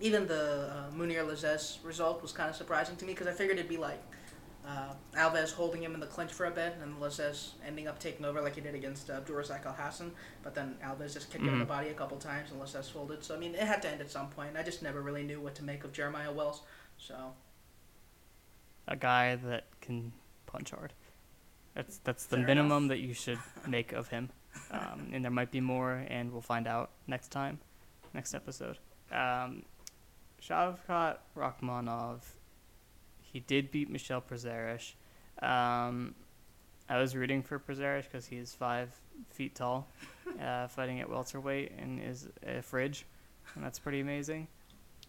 even 0.00 0.26
the 0.26 0.70
uh, 0.72 0.90
Munir 0.96 1.24
Lazzez 1.24 1.78
result 1.84 2.20
was 2.22 2.32
kind 2.32 2.50
of 2.50 2.56
surprising 2.56 2.96
to 2.96 3.04
me 3.04 3.12
because 3.12 3.28
I 3.28 3.32
figured 3.32 3.58
it'd 3.58 3.68
be 3.68 3.76
like 3.76 4.02
uh, 4.66 4.94
Alves 5.16 5.52
holding 5.52 5.82
him 5.82 5.94
in 5.94 6.00
the 6.00 6.06
clinch 6.06 6.32
for 6.32 6.46
a 6.46 6.50
bit, 6.50 6.74
and 6.82 6.96
Lazzez 7.00 7.50
ending 7.66 7.86
up 7.86 7.98
taking 8.00 8.24
over 8.26 8.40
like 8.40 8.56
he 8.56 8.60
did 8.60 8.74
against 8.74 9.08
uh, 9.10 9.20
Abdulrazak 9.20 9.64
Alhassan. 9.64 10.10
But 10.42 10.54
then 10.56 10.76
Alves 10.84 11.12
just 11.14 11.30
kicked 11.30 11.44
him 11.44 11.52
in 11.52 11.58
the 11.60 11.64
Mhm. 11.64 11.68
body 11.68 11.88
a 11.90 11.94
couple 11.94 12.16
times, 12.18 12.50
and 12.50 12.60
Lazzez 12.60 12.90
folded. 12.90 13.22
So 13.22 13.34
I 13.36 13.38
mean, 13.38 13.54
it 13.54 13.60
had 13.62 13.82
to 13.82 13.88
end 13.88 14.00
at 14.00 14.10
some 14.10 14.30
point. 14.30 14.56
I 14.56 14.62
just 14.64 14.82
never 14.82 15.00
really 15.00 15.22
knew 15.22 15.40
what 15.40 15.54
to 15.56 15.64
make 15.64 15.84
of 15.84 15.92
Jeremiah 15.92 16.32
Wells. 16.32 16.62
So 16.98 17.34
A 18.88 18.96
guy 18.96 19.36
that 19.36 19.64
can 19.80 20.12
punch 20.46 20.70
hard. 20.72 20.92
That's 21.74 21.98
that's 22.04 22.26
the 22.26 22.36
Fair 22.36 22.46
minimum 22.46 22.88
that 22.88 22.98
you 22.98 23.14
should 23.14 23.38
make 23.66 23.92
of 23.92 24.08
him, 24.08 24.30
um, 24.70 25.08
and 25.12 25.24
there 25.24 25.30
might 25.30 25.50
be 25.50 25.60
more, 25.60 26.04
and 26.08 26.30
we'll 26.30 26.42
find 26.42 26.66
out 26.66 26.90
next 27.06 27.28
time, 27.28 27.60
next 28.12 28.34
episode. 28.34 28.78
Um, 29.10 29.62
Shavkat 30.40 31.18
Rakhmonov, 31.36 32.20
he 33.20 33.40
did 33.40 33.70
beat 33.70 33.88
Michel 33.88 34.20
Prazeres. 34.20 34.92
Um, 35.40 36.14
I 36.88 36.98
was 36.98 37.16
rooting 37.16 37.42
for 37.42 37.58
Prazeres 37.58 38.04
because 38.04 38.26
he 38.26 38.36
is 38.36 38.52
five 38.54 38.90
feet 39.30 39.54
tall, 39.54 39.88
uh, 40.40 40.66
fighting 40.66 41.00
at 41.00 41.08
welterweight 41.08 41.72
and 41.78 42.02
is 42.02 42.28
a 42.46 42.60
fridge, 42.60 43.06
and 43.54 43.64
that's 43.64 43.78
pretty 43.78 44.00
amazing. 44.00 44.48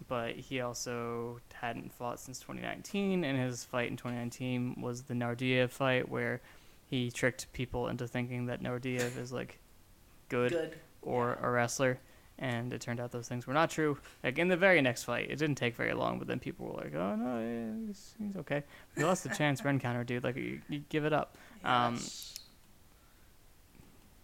But 0.08 0.36
he 0.36 0.60
also 0.62 1.39
hadn't 1.54 1.93
fought 1.93 2.20
since 2.20 2.39
2019, 2.39 3.24
and 3.24 3.38
his 3.39 3.64
fight 3.64 3.89
in 3.89 3.97
2019 3.97 4.82
was 4.82 5.04
the 5.04 5.14
Naurdiev 5.14 5.70
fight 5.70 6.10
where 6.10 6.41
he 6.89 7.10
tricked 7.12 7.51
people 7.54 7.88
into 7.88 8.08
thinking 8.08 8.45
that 8.47 8.62
Naurdiev 8.62 9.18
is 9.18 9.32
like 9.32 9.60
good 10.30 10.51
good. 10.51 10.76
or 11.01 11.36
a 11.41 11.49
wrestler, 11.49 11.99
and 12.39 12.74
it 12.74 12.82
turned 12.82 12.99
out 12.99 13.12
those 13.12 13.28
things 13.28 13.47
were 13.47 13.54
not 13.54 13.70
true. 13.70 13.97
Like 14.24 14.38
in 14.38 14.47
the 14.47 14.58
very 14.58 14.82
next 14.82 15.04
fight, 15.04 15.30
it 15.30 15.38
didn't 15.38 15.56
take 15.56 15.76
very 15.76 15.93
long, 15.93 16.20
but 16.20 16.28
then 16.28 16.39
people 16.39 16.68
were 16.68 16.84
like, 16.84 16.93
"Oh 16.95 17.16
no, 17.16 17.39
yeah, 17.39 17.88
he's, 17.88 18.16
he's 18.20 18.36
okay." 18.38 18.64
He 18.95 19.04
lost 19.04 19.24
the 19.24 19.30
Chance 19.34 19.62
Rencountre, 19.62 20.06
dude. 20.06 20.24
Like 20.24 20.36
you, 20.36 20.60
you 20.70 20.84
give 20.89 21.06
it 21.06 21.14
up. 21.14 21.38
Um, 21.64 21.93
Yes. 21.95 22.30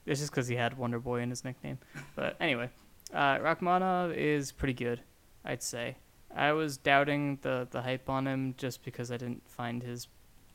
It's 0.06 0.20
just 0.22 0.32
because 0.32 0.48
he 0.48 0.56
had 0.56 0.76
Wonder 0.78 0.98
Boy 1.00 1.22
in 1.22 1.30
his 1.30 1.44
nickname. 1.44 1.78
But 2.16 2.36
anyway, 2.40 2.70
uh, 3.14 3.38
Rakhmonov 3.38 4.16
is 4.16 4.52
pretty 4.52 4.74
good, 4.74 5.02
I'd 5.50 5.64
say. 5.64 5.98
I 6.36 6.52
was 6.52 6.78
doubting 6.78 7.40
the, 7.42 7.68
the 7.72 7.82
hype 7.82 8.08
on 8.08 8.28
him 8.28 8.54
just 8.56 8.86
because 8.86 9.12
I 9.12 9.18
didn't 9.18 9.50
find 9.50 9.82
his 9.82 10.08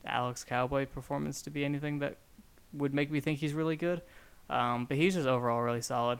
Alex 0.05 0.45
Cowboy 0.45 0.85
performance 0.85 1.41
to 1.41 1.49
be 1.49 1.65
anything 1.65 1.99
that 1.99 2.15
would 2.71 2.93
make 2.93 3.11
me 3.11 3.19
think 3.19 3.39
he's 3.39 3.53
really 3.53 3.75
good. 3.75 4.01
Um, 4.49 4.85
but 4.85 4.95
he's 4.95 5.15
just 5.15 5.27
overall 5.27 5.61
really 5.61 5.81
solid. 5.81 6.19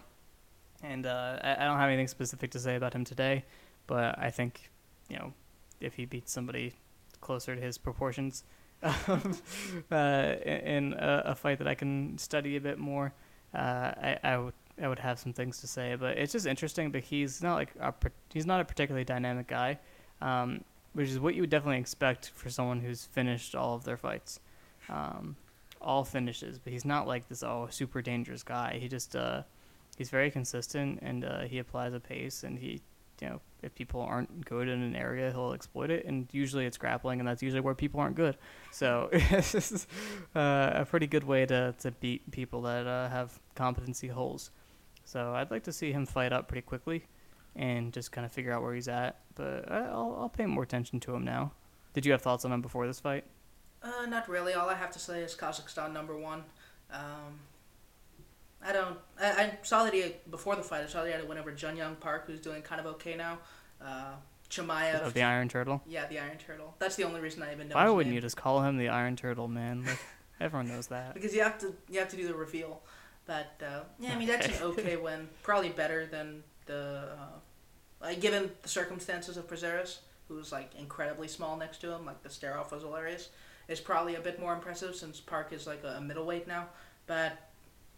And 0.84 1.06
uh, 1.06 1.40
I, 1.42 1.56
I 1.56 1.66
don't 1.66 1.78
have 1.78 1.88
anything 1.88 2.10
specific 2.10 2.52
to 2.52 2.60
say 2.60 2.76
about 2.76 2.94
him 2.94 3.06
today, 3.06 3.46
but 3.88 4.20
I 4.20 4.30
think, 4.30 4.70
you 5.10 5.18
know, 5.18 5.34
if 5.80 5.94
he 5.94 6.06
beats 6.06 6.34
somebody 6.34 6.74
closer 7.22 7.56
to 7.56 7.62
his 7.62 7.78
proportions 7.78 8.44
uh, 8.84 9.16
in 10.44 10.94
a, 10.94 11.22
a 11.28 11.36
fight 11.36 11.60
that 11.60 11.68
I 11.68 11.76
can 11.76 12.18
study 12.18 12.58
a 12.58 12.62
bit 12.62 12.78
more, 12.78 13.14
uh, 13.54 13.58
I, 13.58 14.20
I 14.22 14.38
would 14.38 14.54
I 14.82 14.88
would 14.88 15.00
have 15.00 15.20
some 15.20 15.34
things 15.34 15.60
to 15.62 15.68
say. 15.68 15.96
But 15.96 16.18
it's 16.18 16.34
just 16.34 16.46
interesting 16.46 16.92
that 16.92 17.04
he's 17.04 17.42
not 17.42 17.56
like 17.56 17.74
a, 17.80 17.94
he's 18.34 18.46
not 18.46 18.62
a 18.62 18.66
particularly 18.66 19.06
dynamic 19.06 19.48
guy, 19.48 19.80
um, 20.22 20.64
which 20.94 21.10
is 21.10 21.20
what 21.20 21.36
you 21.36 21.42
would 21.42 21.50
definitely 21.50 21.80
expect 21.80 22.32
for 22.36 22.50
someone 22.50 22.82
who's 22.82 23.06
finished 23.06 23.56
all 23.56 23.76
of 23.76 23.84
their 23.84 23.98
fights, 23.98 24.40
um, 24.90 25.36
all 25.82 26.04
finishes. 26.04 26.60
But 26.60 26.74
he's 26.74 26.86
not 26.86 27.08
like 27.08 27.30
this 27.30 27.44
oh 27.44 27.68
super 27.70 28.02
dangerous 28.02 28.44
guy. 28.44 28.78
He 28.82 28.88
just 28.88 29.16
uh, 29.16 29.44
he's 29.98 30.10
very 30.10 30.30
consistent 30.30 31.00
and 31.02 31.24
uh, 31.24 31.42
he 31.42 31.60
applies 31.60 31.94
a 31.94 32.00
pace 32.00 32.44
and 32.44 32.60
he 32.60 32.82
you 33.22 33.30
know 33.30 33.42
if 33.64 33.74
people 33.76 34.02
aren't 34.02 34.46
good 34.46 34.68
in 34.68 34.82
an 34.82 34.96
area 34.96 35.32
he'll 35.32 35.54
exploit 35.54 35.90
it 35.90 36.06
and 36.06 36.28
usually 36.32 36.66
it's 36.66 36.78
grappling 36.78 37.20
and 37.20 37.28
that's 37.28 37.42
usually 37.42 37.62
where 37.62 37.74
people 37.74 38.00
aren't 38.00 38.16
good 38.16 38.38
so 38.72 39.10
this 39.32 39.56
is 39.56 39.88
uh, 40.36 40.72
a 40.74 40.86
pretty 40.86 41.08
good 41.08 41.24
way 41.24 41.46
to, 41.46 41.74
to 41.80 41.92
beat 41.92 42.30
people 42.32 42.62
that 42.62 42.86
uh, 42.86 43.10
have 43.10 43.40
competency 43.56 44.08
holes 44.08 44.52
so 45.06 45.34
i'd 45.36 45.50
like 45.52 45.64
to 45.64 45.72
see 45.72 45.92
him 45.94 46.06
fight 46.06 46.34
up 46.34 46.48
pretty 46.50 46.62
quickly 46.62 47.06
and 47.56 47.94
just 47.94 48.12
kind 48.12 48.26
of 48.26 48.32
figure 48.32 48.52
out 48.52 48.62
where 48.62 48.74
he's 48.74 48.90
at 48.90 49.22
but 49.36 49.72
I'll, 49.72 50.18
I'll 50.20 50.30
pay 50.30 50.46
more 50.46 50.64
attention 50.64 51.00
to 51.02 51.16
him 51.16 51.24
now 51.24 51.54
did 51.94 52.06
you 52.06 52.12
have 52.12 52.22
thoughts 52.22 52.44
on 52.44 52.52
him 52.52 52.62
before 52.62 52.86
this 52.86 53.00
fight 53.00 53.24
Uh, 53.84 54.06
not 54.08 54.28
really. 54.28 54.54
All 54.54 54.68
I 54.70 54.74
have 54.74 54.92
to 54.92 55.00
say 55.00 55.22
is 55.22 55.36
Kazakhstan 55.36 55.94
number 55.94 56.18
one. 56.18 56.44
Um, 56.92 57.40
I 58.66 58.74
don't. 58.74 58.98
I, 59.22 59.28
I 59.44 59.58
saw 59.62 59.84
that 59.84 59.94
he 59.94 60.02
had, 60.02 60.14
before 60.32 60.56
the 60.56 60.64
fight. 60.64 60.84
I 60.84 60.88
saw 60.88 61.02
that 61.02 61.08
he 61.08 61.14
had 61.14 61.22
a 61.24 61.28
win 61.28 61.38
over 61.38 61.52
Jun 61.52 61.78
Young 61.78 61.96
Park, 61.96 62.26
who's 62.26 62.40
doing 62.40 62.62
kind 62.64 62.82
of 62.82 62.88
okay 62.96 63.16
now. 63.16 63.38
Uh, 63.80 64.14
Chimaev. 64.50 65.02
of 65.06 65.14
the 65.14 65.22
iron 65.24 65.50
turtle 65.50 65.82
yeah, 65.88 66.08
the 66.08 66.20
Iron 66.20 66.38
Turtle. 66.38 66.74
That's 66.80 66.96
the 66.96 67.04
only 67.04 67.20
reason 67.20 67.44
I 67.44 67.52
even 67.52 67.68
know. 67.68 67.76
why 67.76 67.88
wouldn't 67.90 68.08
name. 68.08 68.16
you 68.16 68.22
just 68.22 68.38
call 68.38 68.62
him 68.64 68.78
the 68.78 68.90
iron 68.90 69.16
turtle 69.16 69.48
man 69.48 69.84
like, 69.86 70.00
everyone 70.40 70.68
knows 70.68 70.88
that 70.88 71.14
Because 71.14 71.34
you 71.36 71.42
have 71.44 71.58
to. 71.60 71.74
You 71.90 72.00
have 72.00 72.10
to 72.10 72.18
do 72.18 72.28
the 72.28 72.34
reveal. 72.36 72.82
But 73.26 73.62
uh, 73.62 73.82
yeah, 74.00 74.14
I 74.14 74.18
mean 74.18 74.28
that's 74.28 74.48
an 74.48 74.64
okay 74.64 74.98
win. 74.98 75.28
Probably 75.44 75.70
better 75.70 76.06
than 76.06 76.44
the. 76.66 77.10
Uh, 77.18 77.40
like, 78.02 78.20
given 78.20 78.52
the 78.62 78.70
circumstances 78.70 79.38
of 79.38 79.48
Prazeres, 79.48 80.00
who's 80.28 80.52
like 80.52 80.72
incredibly 80.78 81.28
small 81.28 81.58
next 81.58 81.80
to 81.82 81.92
him, 81.92 82.06
like 82.06 82.22
the 82.24 82.30
stare 82.30 82.58
off 82.58 82.72
was 82.72 82.84
hilarious. 82.84 83.30
Is 83.68 83.80
probably 83.80 84.16
a 84.16 84.20
bit 84.20 84.40
more 84.40 84.54
impressive 84.54 84.96
since 84.96 85.20
Park 85.20 85.52
is 85.52 85.66
like 85.66 85.84
a 85.84 86.00
middleweight 86.00 86.48
now. 86.48 86.68
But 87.08 87.34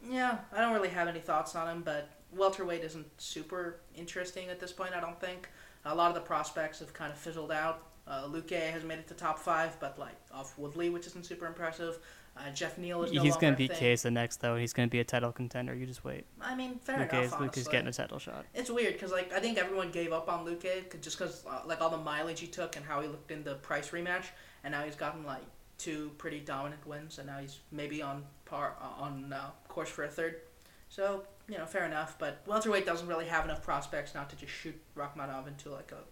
yeah, 0.09 0.37
I 0.53 0.61
don't 0.61 0.73
really 0.73 0.89
have 0.89 1.09
any 1.09 1.19
thoughts 1.19 1.55
on 1.55 1.67
him. 1.67 1.81
But 1.83 2.09
welterweight 2.31 2.83
isn't 2.83 3.07
super 3.21 3.81
interesting 3.95 4.47
at 4.49 4.59
this 4.61 4.71
point. 4.71 4.93
I 4.95 5.01
don't 5.01 5.19
think 5.19 5.49
a 5.83 5.93
lot 5.93 6.09
of 6.09 6.15
the 6.15 6.21
prospects 6.21 6.79
have 6.79 6.93
kind 6.93 7.11
of 7.11 7.17
fizzled 7.17 7.51
out. 7.51 7.83
Uh, 8.07 8.23
Luque 8.27 8.71
has 8.71 8.83
made 8.85 8.99
it 8.99 9.07
to 9.09 9.13
top 9.13 9.37
five, 9.37 9.77
but 9.81 9.99
like 9.99 10.15
off 10.33 10.57
Woodley, 10.57 10.89
which 10.89 11.05
isn't 11.07 11.25
super 11.25 11.45
impressive. 11.45 11.99
Uh, 12.37 12.51
Geoff 12.51 12.77
Neal 12.77 13.03
is 13.03 13.11
no 13.11 13.21
he's 13.21 13.35
gonna 13.37 13.53
a 13.53 13.55
beat 13.55 13.71
thing. 13.71 13.79
Chiesa 13.79 14.11
next 14.11 14.37
though 14.41 14.55
he's 14.57 14.73
gonna 14.73 14.87
be 14.87 14.99
a 14.99 15.03
title 15.03 15.31
contender 15.31 15.73
you 15.73 15.85
just 15.85 16.03
wait 16.03 16.25
I 16.39 16.53
mean, 16.55 16.77
fair 16.79 16.97
Luque 16.97 17.13
enough. 17.13 17.25
is, 17.25 17.31
Luque 17.33 17.57
is 17.57 17.67
getting 17.67 17.87
a 17.87 17.93
title 17.93 18.19
shot 18.19 18.45
It's 18.53 18.69
weird 18.69 18.93
because 18.93 19.11
like 19.11 19.33
I 19.33 19.39
think 19.39 19.57
everyone 19.57 19.91
gave 19.91 20.13
up 20.13 20.29
on 20.29 20.45
Luque 20.45 21.01
just 21.01 21.17
because 21.17 21.45
uh, 21.45 21.61
like 21.65 21.81
all 21.81 21.89
the 21.89 21.97
mileage 21.97 22.39
he 22.39 22.47
took 22.47 22.75
and 22.75 22.85
how 22.85 23.01
he 23.01 23.07
looked 23.07 23.31
in 23.31 23.43
the 23.43 23.55
Price 23.55 23.89
rematch, 23.89 24.25
and 24.63 24.71
now 24.71 24.83
he's 24.83 24.95
gotten 24.95 25.25
like 25.25 25.43
two 25.77 26.11
pretty 26.17 26.39
dominant 26.39 26.85
wins, 26.87 27.17
and 27.17 27.27
now 27.27 27.37
he's 27.39 27.59
maybe 27.71 28.01
on 28.01 28.23
par 28.45 28.75
uh, 28.81 29.01
on 29.01 29.31
uh, 29.33 29.49
course 29.67 29.89
for 29.89 30.03
a 30.03 30.07
third. 30.07 30.41
So 30.89 31.23
you 31.49 31.57
know, 31.57 31.65
fair 31.65 31.85
enough. 31.85 32.17
But 32.19 32.41
welterweight 32.45 32.85
doesn't 32.85 33.07
really 33.07 33.25
have 33.25 33.45
enough 33.45 33.63
prospects 33.63 34.13
not 34.13 34.29
to 34.29 34.35
just 34.35 34.51
shoot 34.51 34.79
Rakhmonov 34.95 35.47
into 35.47 35.69
like 35.69 35.91
a 35.91 36.03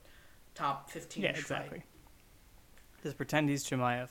top 0.53 0.89
fifteen. 0.89 1.23
Yeah, 1.23 1.32
exactly. 1.32 1.84
Just 3.03 3.17
pretend 3.17 3.49
he's 3.49 3.63
Chimaev. 3.63 4.09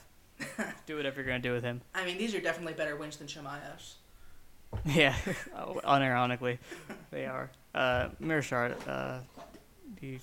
Do 0.87 0.97
whatever 0.97 1.17
you're 1.21 1.27
gonna 1.27 1.39
do 1.39 1.53
with 1.53 1.65
him. 1.65 1.81
I 1.95 2.05
mean, 2.05 2.19
these 2.19 2.35
are 2.35 2.41
definitely 2.41 2.75
better 2.75 2.97
wins 2.97 3.17
than 3.17 3.27
Chimaev's. 3.27 3.97
Yeah, 4.85 5.15
unironically, 5.57 6.59
they 7.13 7.27
are. 7.27 7.49
Uh, 7.75 8.09
uh, 8.89 9.21
you, 10.01 10.19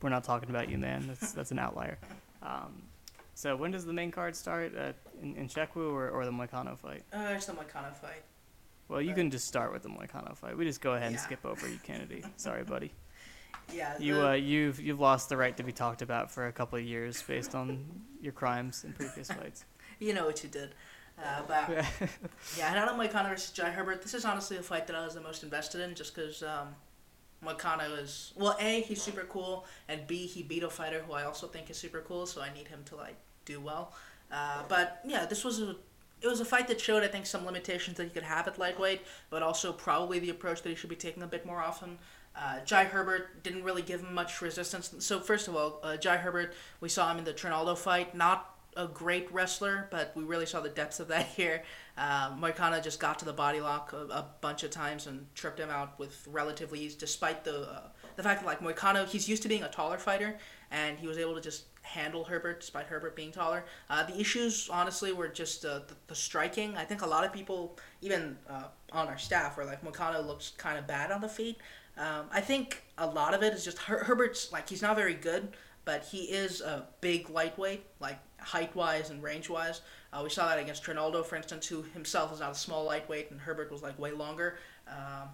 we're 0.00 0.08
not 0.08 0.24
talking 0.24 0.48
about 0.48 0.70
you, 0.70 0.78
man. 0.78 1.04
That's 1.06 1.32
that's 1.32 1.50
an 1.50 1.58
outlier. 1.58 1.98
Um, 2.42 2.82
so 3.34 3.56
when 3.56 3.70
does 3.70 3.84
the 3.84 3.92
main 3.92 4.10
card 4.10 4.34
start? 4.34 4.74
Uh, 4.76 4.92
in, 5.22 5.36
in 5.36 5.48
Nzechukwu 5.48 5.92
or, 5.92 6.08
or 6.08 6.24
the 6.24 6.30
Moicano 6.30 6.78
fight? 6.78 7.02
Uh, 7.12 7.32
it's 7.34 7.44
the 7.46 7.52
Moicano 7.52 7.94
fight. 7.94 8.22
Well, 8.88 9.02
you 9.02 9.14
can 9.14 9.30
just 9.30 9.46
start 9.46 9.72
with 9.72 9.82
the 9.82 9.88
Moicano 9.88 10.34
fight. 10.36 10.56
We 10.56 10.64
just 10.64 10.80
go 10.80 10.94
ahead 10.94 11.08
and 11.08 11.16
Yeah. 11.16 11.20
skip 11.22 11.44
over 11.44 11.68
you, 11.68 11.78
Kennedy. 11.84 12.24
Sorry, 12.36 12.64
buddy. 12.64 12.92
Yeah. 13.72 13.96
You 13.98 14.14
the- 14.14 14.28
uh, 14.28 14.32
you've 14.32 14.80
you've 14.80 15.00
lost 15.00 15.28
the 15.28 15.36
right 15.36 15.56
to 15.56 15.62
be 15.62 15.72
talked 15.72 16.02
about 16.02 16.30
for 16.30 16.46
a 16.46 16.52
couple 16.52 16.78
of 16.78 16.84
years 16.84 17.22
based 17.22 17.54
on 17.54 17.84
your 18.20 18.32
crimes 18.32 18.84
in 18.84 18.92
previous 18.92 19.30
fights. 19.38 19.64
you 19.98 20.12
know 20.14 20.26
what 20.26 20.42
you 20.42 20.48
did. 20.48 20.74
Uh, 21.22 21.42
but 21.46 21.68
Yeah, 22.58 22.70
and 22.70 22.78
I 22.80 22.86
know 22.86 22.94
Moicano 22.94 23.28
versus 23.28 23.50
Jai 23.50 23.70
Herbert. 23.70 24.02
This 24.02 24.14
is 24.14 24.24
honestly 24.24 24.56
a 24.56 24.62
fight 24.62 24.86
that 24.86 24.96
I 24.96 25.04
was 25.04 25.14
the 25.14 25.20
most 25.20 25.42
invested 25.42 25.82
in, 25.82 25.94
just 25.94 26.14
because 26.14 26.42
um, 26.42 26.68
Moicano 27.44 28.00
is 28.02 28.32
well, 28.36 28.56
a 28.58 28.80
he's 28.80 29.02
super 29.02 29.24
cool, 29.28 29.66
and 29.88 30.06
b 30.06 30.26
he 30.26 30.42
beat 30.42 30.62
a 30.62 30.70
fighter 30.70 31.00
who 31.06 31.12
I 31.12 31.24
also 31.24 31.46
think 31.46 31.70
is 31.70 31.76
super 31.76 32.00
cool, 32.00 32.26
so 32.26 32.40
I 32.40 32.52
need 32.52 32.68
him 32.68 32.80
to 32.86 32.96
like 32.96 33.16
do 33.44 33.60
well. 33.60 33.92
Uh, 34.32 34.62
but 34.68 35.00
yeah, 35.04 35.26
this 35.26 35.44
was 35.44 35.60
a 35.60 35.76
it 36.22 36.26
was 36.28 36.40
a 36.40 36.44
fight 36.44 36.68
that 36.68 36.80
showed, 36.80 37.02
I 37.02 37.08
think, 37.08 37.24
some 37.24 37.46
limitations 37.46 37.96
that 37.96 38.04
he 38.04 38.10
could 38.10 38.22
have 38.22 38.46
at 38.46 38.58
lightweight, 38.58 39.00
but 39.30 39.42
also 39.42 39.72
probably 39.72 40.18
the 40.18 40.28
approach 40.30 40.62
that 40.62 40.68
he 40.68 40.74
should 40.74 40.90
be 40.90 40.96
taking 40.96 41.22
a 41.22 41.26
bit 41.26 41.46
more 41.46 41.60
often. 41.60 41.98
Uh, 42.36 42.60
Jai 42.64 42.84
Herbert 42.84 43.42
didn't 43.42 43.64
really 43.64 43.82
give 43.82 44.08
much 44.08 44.40
resistance. 44.40 44.94
So 45.00 45.20
first 45.20 45.48
of 45.48 45.56
all, 45.56 45.80
uh, 45.82 45.96
Jai 45.96 46.16
Herbert, 46.16 46.54
we 46.80 46.88
saw 46.88 47.10
him 47.10 47.18
in 47.18 47.24
the 47.24 47.32
Trinaldo 47.32 47.76
fight. 47.76 48.14
Not 48.14 48.56
a 48.76 48.86
great 48.86 49.30
wrestler, 49.32 49.88
but 49.90 50.12
we 50.14 50.22
really 50.22 50.46
saw 50.46 50.60
the 50.60 50.68
depths 50.68 51.00
of 51.00 51.08
that 51.08 51.26
here. 51.36 51.62
Uh, 51.98 52.34
Moicano 52.36 52.82
just 52.82 53.00
got 53.00 53.18
to 53.18 53.24
the 53.24 53.32
body 53.32 53.60
lock 53.60 53.92
a, 53.92 53.96
a, 53.96 54.26
bunch 54.40 54.62
of 54.62 54.70
times 54.70 55.06
and 55.06 55.26
tripped 55.34 55.58
him 55.58 55.70
out 55.70 55.98
with 55.98 56.26
relatively 56.30 56.80
ease, 56.80 56.94
despite 56.94 57.44
the 57.44 57.68
uh, 57.68 57.82
the 58.16 58.22
fact 58.22 58.40
that 58.40 58.46
like 58.46 58.60
Moicano, 58.60 59.06
he's 59.06 59.28
used 59.28 59.42
to 59.42 59.48
being 59.48 59.62
a 59.62 59.68
taller 59.68 59.98
fighter, 59.98 60.36
and 60.70 60.98
he 60.98 61.06
was 61.06 61.18
able 61.18 61.34
to 61.34 61.40
just 61.40 61.64
handle 61.82 62.24
Herbert 62.24 62.60
despite 62.60 62.86
Herbert 62.86 63.16
being 63.16 63.32
taller. 63.32 63.64
Uh, 63.88 64.04
the 64.04 64.18
issues, 64.18 64.68
honestly, 64.70 65.12
were 65.12 65.28
just 65.28 65.64
uh, 65.64 65.80
the, 65.88 65.94
the, 66.08 66.14
striking. 66.14 66.76
I 66.76 66.84
think 66.84 67.02
a 67.02 67.06
lot 67.06 67.24
of 67.24 67.32
people, 67.32 67.78
even 68.02 68.36
uh, 68.48 68.64
on 68.92 69.08
our 69.08 69.18
staff, 69.18 69.56
were 69.56 69.64
like, 69.64 69.84
Moicano 69.84 70.24
looks 70.24 70.50
kind 70.56 70.78
of 70.78 70.86
bad 70.86 71.10
on 71.10 71.20
the 71.20 71.28
feet. 71.28 71.58
Um, 72.00 72.26
I 72.32 72.40
think 72.40 72.82
a 72.96 73.06
lot 73.06 73.34
of 73.34 73.42
it 73.42 73.52
is 73.52 73.62
just 73.62 73.76
Her- 73.78 74.04
Herbert's 74.04 74.50
like 74.50 74.68
he's 74.68 74.80
not 74.80 74.96
very 74.96 75.12
good, 75.12 75.48
but 75.84 76.02
he 76.04 76.20
is 76.22 76.62
a 76.62 76.86
big 77.02 77.28
lightweight, 77.28 77.84
like 78.00 78.18
height 78.38 78.74
wise 78.74 79.10
and 79.10 79.22
range 79.22 79.50
wise. 79.50 79.82
Uh, 80.10 80.22
we 80.24 80.30
saw 80.30 80.48
that 80.48 80.58
against 80.58 80.82
Trinaldo, 80.82 81.22
for 81.22 81.36
instance, 81.36 81.66
who 81.66 81.82
himself 81.82 82.32
is 82.32 82.40
not 82.40 82.52
a 82.52 82.54
small 82.54 82.84
lightweight, 82.84 83.30
and 83.30 83.38
Herbert 83.38 83.70
was 83.70 83.82
like 83.82 83.98
way 83.98 84.12
longer. 84.12 84.56
Um, 84.88 85.28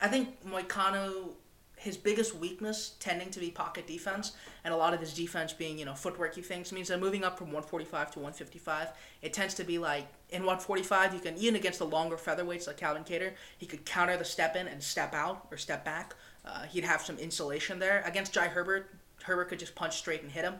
I 0.00 0.08
think 0.08 0.44
Moicano 0.44 1.34
his 1.80 1.96
biggest 1.96 2.36
weakness 2.36 2.92
tending 3.00 3.30
to 3.30 3.40
be 3.40 3.50
pocket 3.50 3.86
defense, 3.86 4.32
and 4.64 4.74
a 4.74 4.76
lot 4.76 4.92
of 4.92 5.00
his 5.00 5.14
defense 5.14 5.54
being 5.54 5.78
you 5.78 5.86
know 5.86 5.92
footworky 5.92 6.44
things 6.44 6.72
means 6.72 6.88
that 6.88 7.00
moving 7.00 7.24
up 7.24 7.38
from 7.38 7.46
145 7.46 8.10
to 8.12 8.18
155, 8.18 8.88
it 9.22 9.32
tends 9.32 9.54
to 9.54 9.64
be 9.64 9.78
like 9.78 10.06
in 10.28 10.42
145 10.42 11.14
you 11.14 11.20
can 11.20 11.36
even 11.38 11.56
against 11.56 11.78
the 11.78 11.86
longer 11.86 12.16
featherweights 12.16 12.66
like 12.66 12.76
Calvin 12.76 13.02
Kattar, 13.02 13.32
he 13.56 13.64
could 13.64 13.86
counter 13.86 14.16
the 14.18 14.24
step 14.24 14.56
in 14.56 14.68
and 14.68 14.82
step 14.82 15.14
out 15.14 15.46
or 15.50 15.56
step 15.56 15.82
back. 15.82 16.14
Uh, 16.44 16.64
he'd 16.64 16.84
have 16.84 17.00
some 17.00 17.16
insulation 17.16 17.78
there 17.78 18.02
against 18.04 18.34
Jai 18.34 18.48
Herbert. 18.48 18.94
Herbert 19.22 19.48
could 19.48 19.58
just 19.58 19.74
punch 19.74 19.96
straight 19.96 20.22
and 20.22 20.30
hit 20.30 20.44
him. 20.44 20.56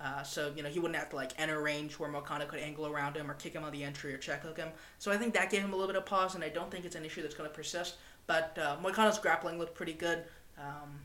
Uh, 0.00 0.22
so 0.22 0.52
you 0.56 0.62
know 0.62 0.70
he 0.70 0.78
wouldn't 0.78 0.98
have 0.98 1.10
to 1.10 1.16
like 1.16 1.32
enter 1.38 1.60
range 1.60 1.98
where 1.98 2.10
Moicano 2.10 2.48
could 2.48 2.60
angle 2.60 2.86
around 2.86 3.14
him 3.14 3.30
or 3.30 3.34
kick 3.34 3.52
him 3.52 3.62
on 3.62 3.72
the 3.72 3.84
entry 3.84 4.14
or 4.14 4.16
check 4.16 4.42
hook 4.42 4.56
him. 4.56 4.68
So 4.98 5.12
I 5.12 5.18
think 5.18 5.34
that 5.34 5.50
gave 5.50 5.60
him 5.60 5.74
a 5.74 5.76
little 5.76 5.92
bit 5.92 5.96
of 5.96 6.06
pause, 6.06 6.34
and 6.34 6.42
I 6.42 6.48
don't 6.48 6.70
think 6.70 6.86
it's 6.86 6.96
an 6.96 7.04
issue 7.04 7.20
that's 7.20 7.34
going 7.34 7.48
to 7.48 7.54
persist. 7.54 7.96
But 8.26 8.56
uh, 8.60 8.76
Moicano's 8.82 9.18
grappling 9.18 9.58
looked 9.58 9.74
pretty 9.74 9.92
good. 9.92 10.24
Um, 10.62 11.00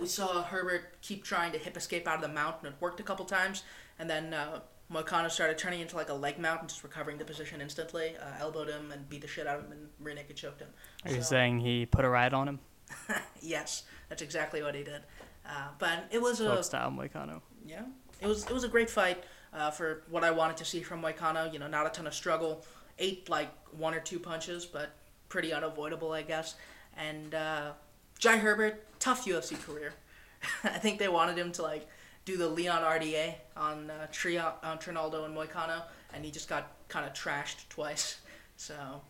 we 0.00 0.06
saw 0.06 0.42
Herbert 0.42 1.00
keep 1.02 1.24
trying 1.24 1.52
to 1.52 1.58
hip 1.58 1.76
escape 1.76 2.06
out 2.06 2.16
of 2.16 2.22
the 2.22 2.28
mount, 2.28 2.56
and 2.62 2.72
it 2.72 2.74
worked 2.80 3.00
a 3.00 3.02
couple 3.02 3.24
times. 3.24 3.64
And 3.98 4.08
then 4.08 4.32
uh, 4.32 4.60
Moicano 4.92 5.30
started 5.30 5.58
turning 5.58 5.80
into 5.80 5.96
like 5.96 6.08
a 6.08 6.14
leg 6.14 6.38
mount 6.38 6.60
and 6.60 6.68
just 6.68 6.82
recovering 6.82 7.18
the 7.18 7.24
position 7.24 7.60
instantly. 7.60 8.16
Uh, 8.16 8.40
elbowed 8.40 8.68
him 8.68 8.90
and 8.92 9.08
beat 9.08 9.20
the 9.22 9.28
shit 9.28 9.46
out 9.46 9.58
of 9.58 9.66
him 9.66 9.72
and 9.72 9.88
rear 10.00 10.14
naked 10.14 10.36
choked 10.36 10.60
him. 10.60 10.68
Are 11.04 11.10
so, 11.10 11.16
you 11.16 11.22
saying 11.22 11.60
he 11.60 11.86
put 11.86 12.04
a 12.04 12.08
ride 12.08 12.32
on 12.32 12.48
him? 12.48 12.58
yes, 13.40 13.84
that's 14.08 14.22
exactly 14.22 14.62
what 14.62 14.74
he 14.74 14.82
did. 14.82 15.02
Uh, 15.46 15.68
but 15.78 16.06
it 16.10 16.20
was 16.20 16.40
a 16.40 16.62
style 16.62 16.90
Moicano. 16.90 17.40
Yeah, 17.66 17.82
it 18.20 18.26
was 18.26 18.44
it 18.44 18.52
was 18.52 18.64
a 18.64 18.68
great 18.68 18.90
fight 18.90 19.24
uh, 19.52 19.70
for 19.70 20.02
what 20.10 20.24
I 20.24 20.30
wanted 20.30 20.56
to 20.58 20.64
see 20.64 20.82
from 20.82 21.02
Moicano. 21.02 21.52
You 21.52 21.58
know, 21.58 21.68
not 21.68 21.86
a 21.86 21.90
ton 21.90 22.06
of 22.06 22.14
struggle, 22.14 22.64
ate 22.98 23.28
like 23.28 23.50
one 23.72 23.94
or 23.94 24.00
two 24.00 24.18
punches, 24.18 24.66
but 24.66 24.90
pretty 25.28 25.52
unavoidable, 25.52 26.12
I 26.12 26.22
guess. 26.22 26.56
And 26.96 27.34
uh, 27.34 27.72
Jai 28.20 28.36
Herbert, 28.36 28.84
tough 29.00 29.24
UFC 29.24 29.60
career. 29.60 29.94
I 30.64 30.78
think 30.78 30.98
they 30.98 31.08
wanted 31.08 31.36
him 31.36 31.50
to 31.52 31.62
like 31.62 31.88
do 32.26 32.36
the 32.36 32.48
Leon 32.48 32.82
RDA 32.82 33.34
on 33.56 33.90
uh, 33.90 34.06
Tria, 34.12 34.52
on 34.62 34.78
Trinaldo 34.78 35.24
and 35.24 35.36
Moicano, 35.36 35.82
and 36.14 36.24
he 36.24 36.30
just 36.30 36.48
got 36.48 36.70
kind 36.88 37.06
of 37.06 37.12
trashed 37.12 37.68
twice. 37.68 38.18
So 38.56 39.00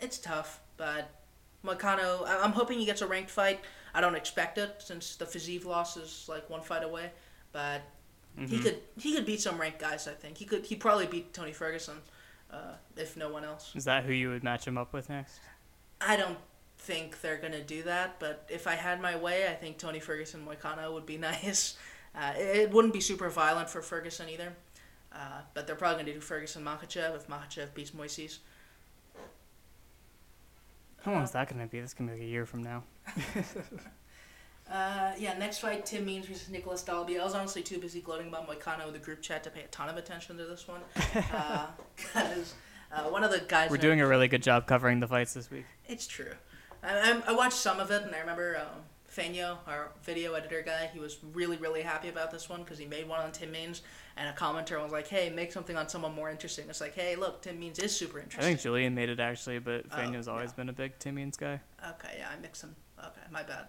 it's 0.00 0.18
tough, 0.18 0.60
but 0.76 1.08
Moicano, 1.64 2.26
I'm 2.28 2.52
hoping 2.52 2.78
he 2.78 2.84
gets 2.84 3.00
a 3.00 3.06
ranked 3.06 3.30
fight. 3.30 3.60
I 3.94 4.02
don't 4.02 4.14
expect 4.14 4.58
it 4.58 4.74
since 4.80 5.16
the 5.16 5.24
Fiziev 5.24 5.64
loss 5.64 5.96
is 5.96 6.26
like 6.28 6.50
one 6.50 6.60
fight 6.60 6.84
away, 6.84 7.10
but 7.52 7.80
mm-hmm. 8.38 8.44
he 8.44 8.58
could 8.58 8.82
he 8.98 9.14
could 9.14 9.24
beat 9.24 9.40
some 9.40 9.58
ranked 9.58 9.78
guys. 9.78 10.06
I 10.06 10.12
think 10.12 10.36
he 10.36 10.44
could 10.44 10.66
he 10.66 10.76
probably 10.76 11.06
beat 11.06 11.32
Tony 11.32 11.54
Ferguson, 11.54 11.96
uh, 12.50 12.74
if 12.98 13.16
no 13.16 13.32
one 13.32 13.44
else. 13.44 13.72
Is 13.74 13.86
that 13.86 14.04
who 14.04 14.12
you 14.12 14.28
would 14.28 14.44
match 14.44 14.66
him 14.66 14.76
up 14.76 14.92
with 14.92 15.08
next? 15.08 15.40
I 15.98 16.18
don't 16.18 16.36
think 16.78 17.20
they're 17.20 17.38
gonna 17.38 17.62
do 17.62 17.82
that. 17.84 18.18
But 18.18 18.46
if 18.48 18.66
I 18.66 18.74
had 18.74 19.00
my 19.00 19.16
way, 19.16 19.48
I 19.48 19.54
think 19.54 19.78
Tony 19.78 20.00
Ferguson 20.00 20.46
Moicano 20.46 20.92
would 20.92 21.06
be 21.06 21.18
nice. 21.18 21.76
Uh, 22.14 22.32
it 22.36 22.70
wouldn't 22.70 22.94
be 22.94 23.00
super 23.00 23.28
violent 23.28 23.68
for 23.68 23.82
Ferguson 23.82 24.28
either. 24.28 24.52
Uh, 25.12 25.40
but 25.54 25.66
they're 25.66 25.76
probably 25.76 26.02
gonna 26.02 26.14
do 26.14 26.20
Ferguson 26.20 26.64
Makhachev 26.64 27.16
if 27.16 27.26
Makhachev 27.28 27.72
beats 27.74 27.92
Moises. 27.92 28.38
How 31.02 31.12
long 31.12 31.22
is 31.22 31.30
that 31.30 31.48
gonna 31.48 31.66
be? 31.66 31.80
That's 31.80 31.94
gonna 31.94 32.12
be 32.12 32.18
like 32.18 32.26
a 32.26 32.30
year 32.30 32.44
from 32.46 32.62
now. 32.62 32.82
uh, 34.70 35.12
yeah, 35.18 35.38
next 35.38 35.58
fight 35.58 35.86
Tim 35.86 36.04
Means 36.04 36.26
versus 36.26 36.48
Nicolas 36.50 36.82
Dalby. 36.82 37.18
I 37.18 37.24
was 37.24 37.34
honestly 37.34 37.62
too 37.62 37.78
busy 37.78 38.00
gloating 38.00 38.28
about 38.28 38.48
Moicano 38.48 38.88
in 38.88 38.92
the 38.92 38.98
group 38.98 39.22
chat 39.22 39.44
to 39.44 39.50
pay 39.50 39.60
a 39.62 39.68
ton 39.68 39.88
of 39.88 39.96
attention 39.96 40.36
to 40.36 40.44
this 40.44 40.66
one. 40.68 40.80
Because 40.94 42.54
uh, 42.92 42.96
uh, 42.96 43.02
one 43.04 43.24
of 43.24 43.30
the 43.30 43.40
guys. 43.46 43.70
We're 43.70 43.76
doing 43.76 44.00
a 44.00 44.06
really 44.06 44.28
good 44.28 44.42
job 44.42 44.66
covering 44.66 45.00
the 45.00 45.06
fights 45.06 45.34
this 45.34 45.50
week. 45.50 45.64
It's 45.86 46.06
true. 46.06 46.32
I, 46.86 47.22
I 47.26 47.32
watched 47.32 47.56
some 47.56 47.80
of 47.80 47.90
it, 47.90 48.02
and 48.02 48.14
I 48.14 48.20
remember 48.20 48.58
um, 48.58 48.82
Fanyo, 49.16 49.58
our 49.66 49.90
video 50.02 50.34
editor 50.34 50.62
guy, 50.62 50.90
he 50.92 50.98
was 50.98 51.18
really, 51.32 51.56
really 51.56 51.82
happy 51.82 52.08
about 52.08 52.30
this 52.30 52.48
one 52.48 52.62
because 52.62 52.78
he 52.78 52.86
made 52.86 53.08
one 53.08 53.20
on 53.20 53.32
Tim 53.32 53.50
Means, 53.50 53.82
and 54.16 54.28
a 54.28 54.32
commenter 54.32 54.82
was 54.82 54.92
like, 54.92 55.08
"Hey, 55.08 55.30
make 55.30 55.52
something 55.52 55.76
on 55.76 55.88
someone 55.88 56.14
more 56.14 56.30
interesting." 56.30 56.66
It's 56.68 56.80
like, 56.80 56.94
"Hey, 56.94 57.16
look, 57.16 57.42
Tim 57.42 57.58
Means 57.58 57.78
is 57.78 57.96
super 57.96 58.18
interesting." 58.18 58.44
I 58.44 58.48
think 58.48 58.60
Julian 58.60 58.94
made 58.94 59.08
it 59.08 59.20
actually, 59.20 59.58
but 59.58 59.88
Fanyo's 59.90 60.28
oh, 60.28 60.32
always 60.32 60.50
yeah. 60.50 60.56
been 60.56 60.68
a 60.68 60.72
big 60.72 60.98
Tim 60.98 61.14
Means 61.14 61.36
guy. 61.36 61.60
Okay, 61.82 62.16
yeah, 62.18 62.28
I 62.36 62.40
mixed 62.40 62.62
them. 62.62 62.76
Okay, 62.98 63.26
my 63.30 63.42
bad. 63.42 63.66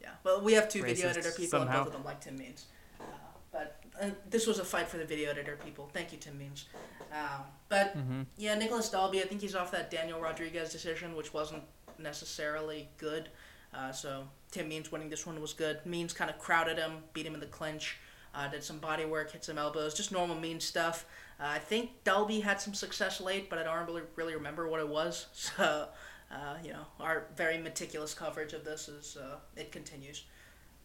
Yeah, 0.00 0.10
well, 0.24 0.40
we 0.40 0.52
have 0.54 0.68
two 0.68 0.82
Racist 0.82 0.86
video 0.86 1.08
editor 1.08 1.30
people, 1.30 1.60
somehow. 1.60 1.76
and 1.76 1.84
both 1.84 1.86
of 1.88 1.92
them 1.94 2.04
like 2.04 2.20
Tim 2.20 2.36
Means. 2.36 2.66
Uh, 3.00 3.04
but 3.52 3.80
uh, 4.00 4.10
this 4.28 4.46
was 4.46 4.58
a 4.58 4.64
fight 4.64 4.88
for 4.88 4.96
the 4.96 5.04
video 5.04 5.30
editor 5.30 5.58
people. 5.64 5.90
Thank 5.92 6.12
you, 6.12 6.18
Tim 6.18 6.38
Means. 6.38 6.66
Um, 7.12 7.42
but 7.68 7.96
mm-hmm. 7.96 8.22
yeah, 8.36 8.54
Nicolas 8.54 8.88
Dalby, 8.90 9.20
I 9.20 9.26
think 9.26 9.40
he's 9.40 9.54
off 9.54 9.70
that 9.72 9.90
Daniel 9.90 10.20
Rodriguez 10.20 10.70
decision, 10.70 11.16
which 11.16 11.32
wasn't 11.32 11.62
necessarily 11.98 12.88
good. 12.98 13.28
Uh, 13.74 13.92
so 13.92 14.24
Tim 14.50 14.68
Means 14.68 14.90
winning 14.90 15.10
this 15.10 15.26
one 15.26 15.40
was 15.40 15.52
good. 15.52 15.84
Means 15.84 16.12
kind 16.12 16.30
of 16.30 16.38
crowded 16.38 16.78
him, 16.78 17.04
beat 17.12 17.26
him 17.26 17.34
in 17.34 17.40
the 17.40 17.46
clinch, 17.46 17.98
uh, 18.34 18.48
did 18.48 18.64
some 18.64 18.78
body 18.78 19.04
work, 19.04 19.32
hit 19.32 19.44
some 19.44 19.58
elbows, 19.58 19.94
just 19.94 20.12
normal 20.12 20.36
Means 20.36 20.64
stuff. 20.64 21.04
Uh, 21.40 21.46
I 21.46 21.58
think 21.58 21.90
Dalby 22.04 22.40
had 22.40 22.60
some 22.60 22.74
success 22.74 23.20
late, 23.20 23.48
but 23.50 23.58
I 23.58 23.62
don't 23.62 23.86
really, 23.86 24.02
really 24.16 24.34
remember 24.34 24.68
what 24.68 24.80
it 24.80 24.88
was. 24.88 25.26
So, 25.58 25.88
uh, 26.30 26.56
you 26.62 26.72
know, 26.72 26.84
our 27.00 27.28
very 27.36 27.56
meticulous 27.56 28.12
coverage 28.12 28.52
of 28.52 28.62
this 28.62 28.88
is 28.88 29.16
uh, 29.16 29.36
it 29.56 29.72
continues. 29.72 30.24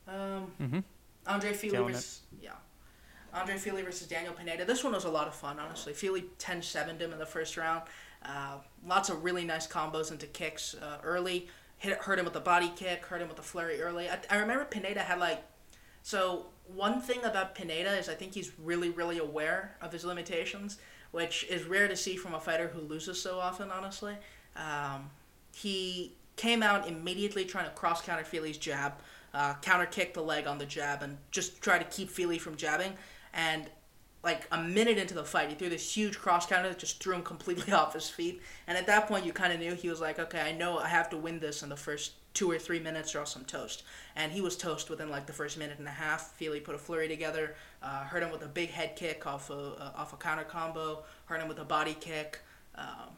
Um, 0.08 0.52
mm-hmm. 0.62 0.80
Andre 1.28 1.54
Fili 1.54 1.78
versus 1.78 2.22
yeah. 2.42 2.52
Andre 3.34 3.58
Fili 3.58 3.82
versus 3.82 4.08
Daniel 4.08 4.34
Pineda. 4.34 4.64
This 4.64 4.84
one 4.84 4.94
was 4.94 5.06
a 5.06 5.10
lot 5.10 5.28
of 5.28 5.34
fun, 5.34 5.60
honestly. 5.60 5.94
Fili 5.94 6.26
10 6.38 6.62
7 6.62 6.98
him 6.98 7.12
in 7.12 7.20
the 7.20 7.26
first 7.26 7.58
round. 7.58 7.84
Uh, 8.26 8.58
lots 8.88 9.10
of 9.10 9.24
really 9.24 9.44
nice 9.44 9.68
combos 9.68 10.12
into 10.12 10.26
kicks 10.28 10.76
uh, 10.76 10.98
early. 11.04 11.48
Hit, 11.78 11.98
hurt 12.00 12.20
him 12.20 12.26
with 12.26 12.36
a 12.36 12.42
body 12.42 12.72
kick, 12.76 13.06
hurt 13.06 13.22
him 13.22 13.28
with 13.28 13.40
a 13.40 13.44
flurry 13.44 13.82
early. 13.82 14.10
I, 14.10 14.20
I 14.30 14.38
remember 14.38 14.66
Pineda 14.66 15.02
had 15.02 15.20
like. 15.20 15.44
So, 16.02 16.48
one 16.68 17.02
thing 17.02 17.24
about 17.24 17.56
Pineda 17.56 17.98
is 17.98 18.10
I 18.10 18.14
think 18.14 18.34
he's 18.34 18.52
really, 18.58 18.90
really 18.90 19.20
aware 19.20 19.76
of 19.82 19.92
his 19.92 20.04
limitations, 20.04 20.78
which 21.12 21.46
is 21.50 21.64
rare 21.66 21.88
to 21.88 21.96
see 21.96 22.16
from 22.16 22.34
a 22.34 22.40
fighter 22.40 22.68
who 22.68 22.82
loses 22.82 23.22
so 23.22 23.40
often, 23.40 23.70
honestly. 23.72 24.16
Um, 24.56 25.10
he 25.56 26.14
came 26.36 26.64
out 26.64 26.88
immediately 26.88 27.46
trying 27.46 27.66
to 27.66 27.72
cross 27.72 28.02
counter 28.02 28.24
Fili's 28.24 28.58
jab, 28.58 28.94
uh, 29.34 29.56
counter 29.62 29.86
kick 29.86 30.14
the 30.14 30.22
leg 30.22 30.48
on 30.48 30.58
the 30.58 30.66
jab, 30.66 31.04
and 31.04 31.18
just 31.32 31.62
try 31.62 31.78
to 31.78 31.86
keep 31.86 32.10
Feely 32.10 32.38
from 32.38 32.56
jabbing. 32.56 32.94
And 33.34 33.70
like 34.24 34.48
a 34.52 34.62
minute 34.62 34.98
into 34.98 35.14
the 35.14 35.24
fight, 35.24 35.50
he 35.50 35.56
threw 35.56 35.70
this 35.70 35.96
huge 35.96 36.18
cross 36.18 36.46
counter 36.46 36.70
that 36.70 36.80
just 36.80 37.04
threw 37.04 37.16
him 37.16 37.24
completely 37.24 37.74
off 37.74 37.94
his 37.94 38.10
feet. 38.10 38.42
And 38.68 38.78
at 38.78 38.88
that 38.88 39.08
point, 39.08 39.26
you 39.26 39.34
kind 39.34 39.52
of 39.52 39.60
knew 39.60 39.76
he 39.76 39.90
was 39.90 40.00
like, 40.00 40.18
okay, 40.18 40.42
I 40.42 40.54
know 40.54 40.78
I 40.78 40.88
have 40.88 41.10
to 41.10 41.18
win 41.18 41.40
this 41.40 41.62
in 41.62 41.70
the 41.70 41.76
first 41.76 42.14
two 42.34 42.50
or 42.50 42.58
three 42.58 42.80
minutes 42.80 43.14
or 43.14 43.20
else 43.20 43.36
I'm 43.36 43.46
toast. 43.46 43.84
And 44.16 44.32
he 44.32 44.42
was 44.42 44.58
toast 44.58 44.90
within 44.90 45.10
like 45.10 45.28
the 45.28 45.34
first 45.34 45.58
minute 45.58 45.78
and 45.78 45.88
a 45.88 45.92
half. 45.92 46.32
Fili 46.32 46.60
put 46.60 46.74
a 46.74 46.78
flurry 46.78 47.08
together, 47.08 47.56
uh, 47.82 48.06
hurt 48.06 48.24
him 48.24 48.32
with 48.32 48.44
a 48.44 48.48
big 48.48 48.70
head 48.70 48.96
kick 48.96 49.28
off 49.28 49.50
a, 49.50 49.54
uh, 49.54 49.92
off 49.96 50.14
a 50.14 50.18
counter 50.18 50.44
combo, 50.44 51.04
hurt 51.26 51.42
him 51.42 51.48
with 51.48 51.60
a 51.60 51.66
body 51.66 51.96
kick. 52.00 52.40
Um, 52.76 53.10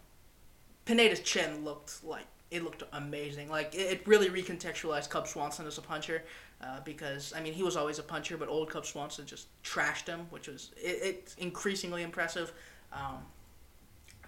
Pineda's 0.86 1.22
chin 1.22 1.64
looked 1.64 2.04
like 2.04 2.26
it 2.52 2.64
looked 2.64 2.84
amazing. 2.94 3.50
Like 3.50 3.74
it, 3.74 3.92
it 3.92 4.08
really 4.08 4.30
recontextualized 4.30 5.10
Cub 5.10 5.28
Swanson 5.28 5.66
as 5.66 5.78
a 5.78 5.82
puncher. 5.82 6.24
Uh, 6.66 6.80
because 6.84 7.32
I 7.36 7.42
mean 7.42 7.54
he 7.54 7.62
was 7.62 7.76
always 7.76 8.00
a 8.00 8.04
puncher, 8.04 8.38
but 8.38 8.50
old 8.50 8.72
Cub 8.72 8.86
Swanson 8.86 9.26
just 9.28 9.48
trashed 9.64 10.08
him, 10.08 10.22
which 10.32 10.48
was 10.48 10.72
it, 10.78 11.00
it's 11.04 11.36
increasingly 11.36 12.02
impressive. 12.02 12.52
Um, 12.92 13.20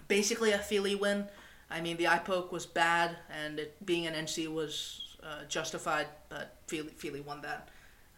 basically 0.06 0.52
a 0.52 0.58
Fili 0.58 0.94
win. 0.94 1.26
I 1.68 1.80
mean 1.80 1.96
the 1.96 2.06
eye 2.06 2.18
poke 2.18 2.52
was 2.52 2.64
bad, 2.64 3.16
and 3.42 3.58
it 3.58 3.84
being 3.84 4.06
an 4.06 4.14
NC 4.14 4.52
was 4.52 5.16
uh, 5.22 5.44
justified, 5.48 6.06
but 6.28 6.54
Fili, 6.68 6.90
Fili 6.96 7.20
won 7.20 7.40
that. 7.40 7.70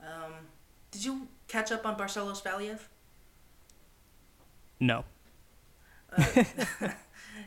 Um, 0.02 0.32
did 0.90 1.04
you 1.04 1.28
catch 1.48 1.72
up 1.72 1.86
on 1.86 1.96
Barcelos 1.96 2.42
Valiev? 2.42 2.80
No. 4.80 5.04
Uh, 6.14 6.24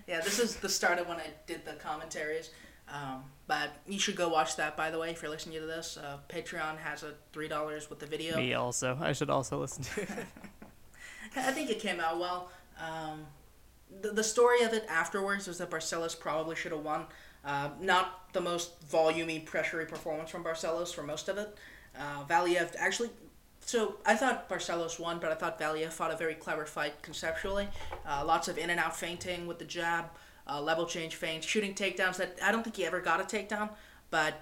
yeah, 0.07 0.21
this 0.21 0.39
is 0.39 0.55
the 0.55 0.69
start 0.69 0.97
of 0.97 1.07
when 1.07 1.17
I 1.17 1.27
did 1.45 1.65
the 1.65 1.73
commentaries. 1.73 2.49
Um, 2.89 3.23
but 3.47 3.71
you 3.87 3.99
should 3.99 4.15
go 4.15 4.29
watch 4.29 4.55
that, 4.57 4.77
by 4.77 4.91
the 4.91 4.99
way, 4.99 5.11
if 5.11 5.21
you're 5.21 5.31
listening 5.31 5.59
to 5.59 5.65
this. 5.65 5.97
Uh, 5.97 6.17
Patreon 6.29 6.77
has 6.77 7.03
a 7.03 7.13
$3 7.33 7.89
with 7.89 7.99
the 7.99 8.05
video. 8.05 8.37
Me 8.37 8.53
also. 8.53 8.97
I 9.01 9.13
should 9.13 9.29
also 9.29 9.59
listen 9.59 9.83
to 9.83 10.01
it. 10.01 10.09
I 11.35 11.51
think 11.51 11.69
it 11.69 11.79
came 11.79 11.99
out 11.99 12.19
well. 12.19 12.51
Um, 12.79 13.25
the, 14.01 14.11
the 14.11 14.23
story 14.23 14.61
of 14.63 14.73
it 14.73 14.85
afterwards 14.89 15.47
was 15.47 15.57
that 15.57 15.69
Barcelos 15.69 16.19
probably 16.19 16.55
should 16.55 16.71
have 16.71 16.81
won. 16.81 17.05
Uh, 17.45 17.69
not 17.81 18.31
the 18.33 18.41
most 18.41 18.87
volumey, 18.89 19.45
pressury 19.45 19.87
performance 19.87 20.29
from 20.29 20.43
Barcelos 20.43 20.93
for 20.93 21.03
most 21.03 21.27
of 21.27 21.37
it. 21.37 21.57
Uh, 21.97 22.23
Valiev 22.25 22.73
actually. 22.77 23.09
So 23.65 23.95
I 24.05 24.15
thought 24.15 24.49
Barcelos 24.49 24.99
won, 24.99 25.19
but 25.19 25.31
I 25.31 25.35
thought 25.35 25.59
Valiev 25.59 25.91
fought 25.91 26.11
a 26.11 26.17
very 26.17 26.35
clever 26.35 26.65
fight 26.65 27.01
conceptually. 27.01 27.67
Uh, 28.05 28.23
lots 28.25 28.47
of 28.47 28.57
in 28.57 28.69
and 28.69 28.79
out 28.79 28.95
feinting 28.95 29.47
with 29.47 29.59
the 29.59 29.65
jab, 29.65 30.05
uh, 30.47 30.61
level 30.61 30.85
change 30.85 31.15
feints, 31.15 31.45
shooting 31.45 31.73
takedowns. 31.73 32.17
That 32.17 32.37
I 32.43 32.51
don't 32.51 32.63
think 32.63 32.75
he 32.75 32.85
ever 32.85 33.01
got 33.01 33.19
a 33.19 33.23
takedown, 33.23 33.69
but 34.09 34.33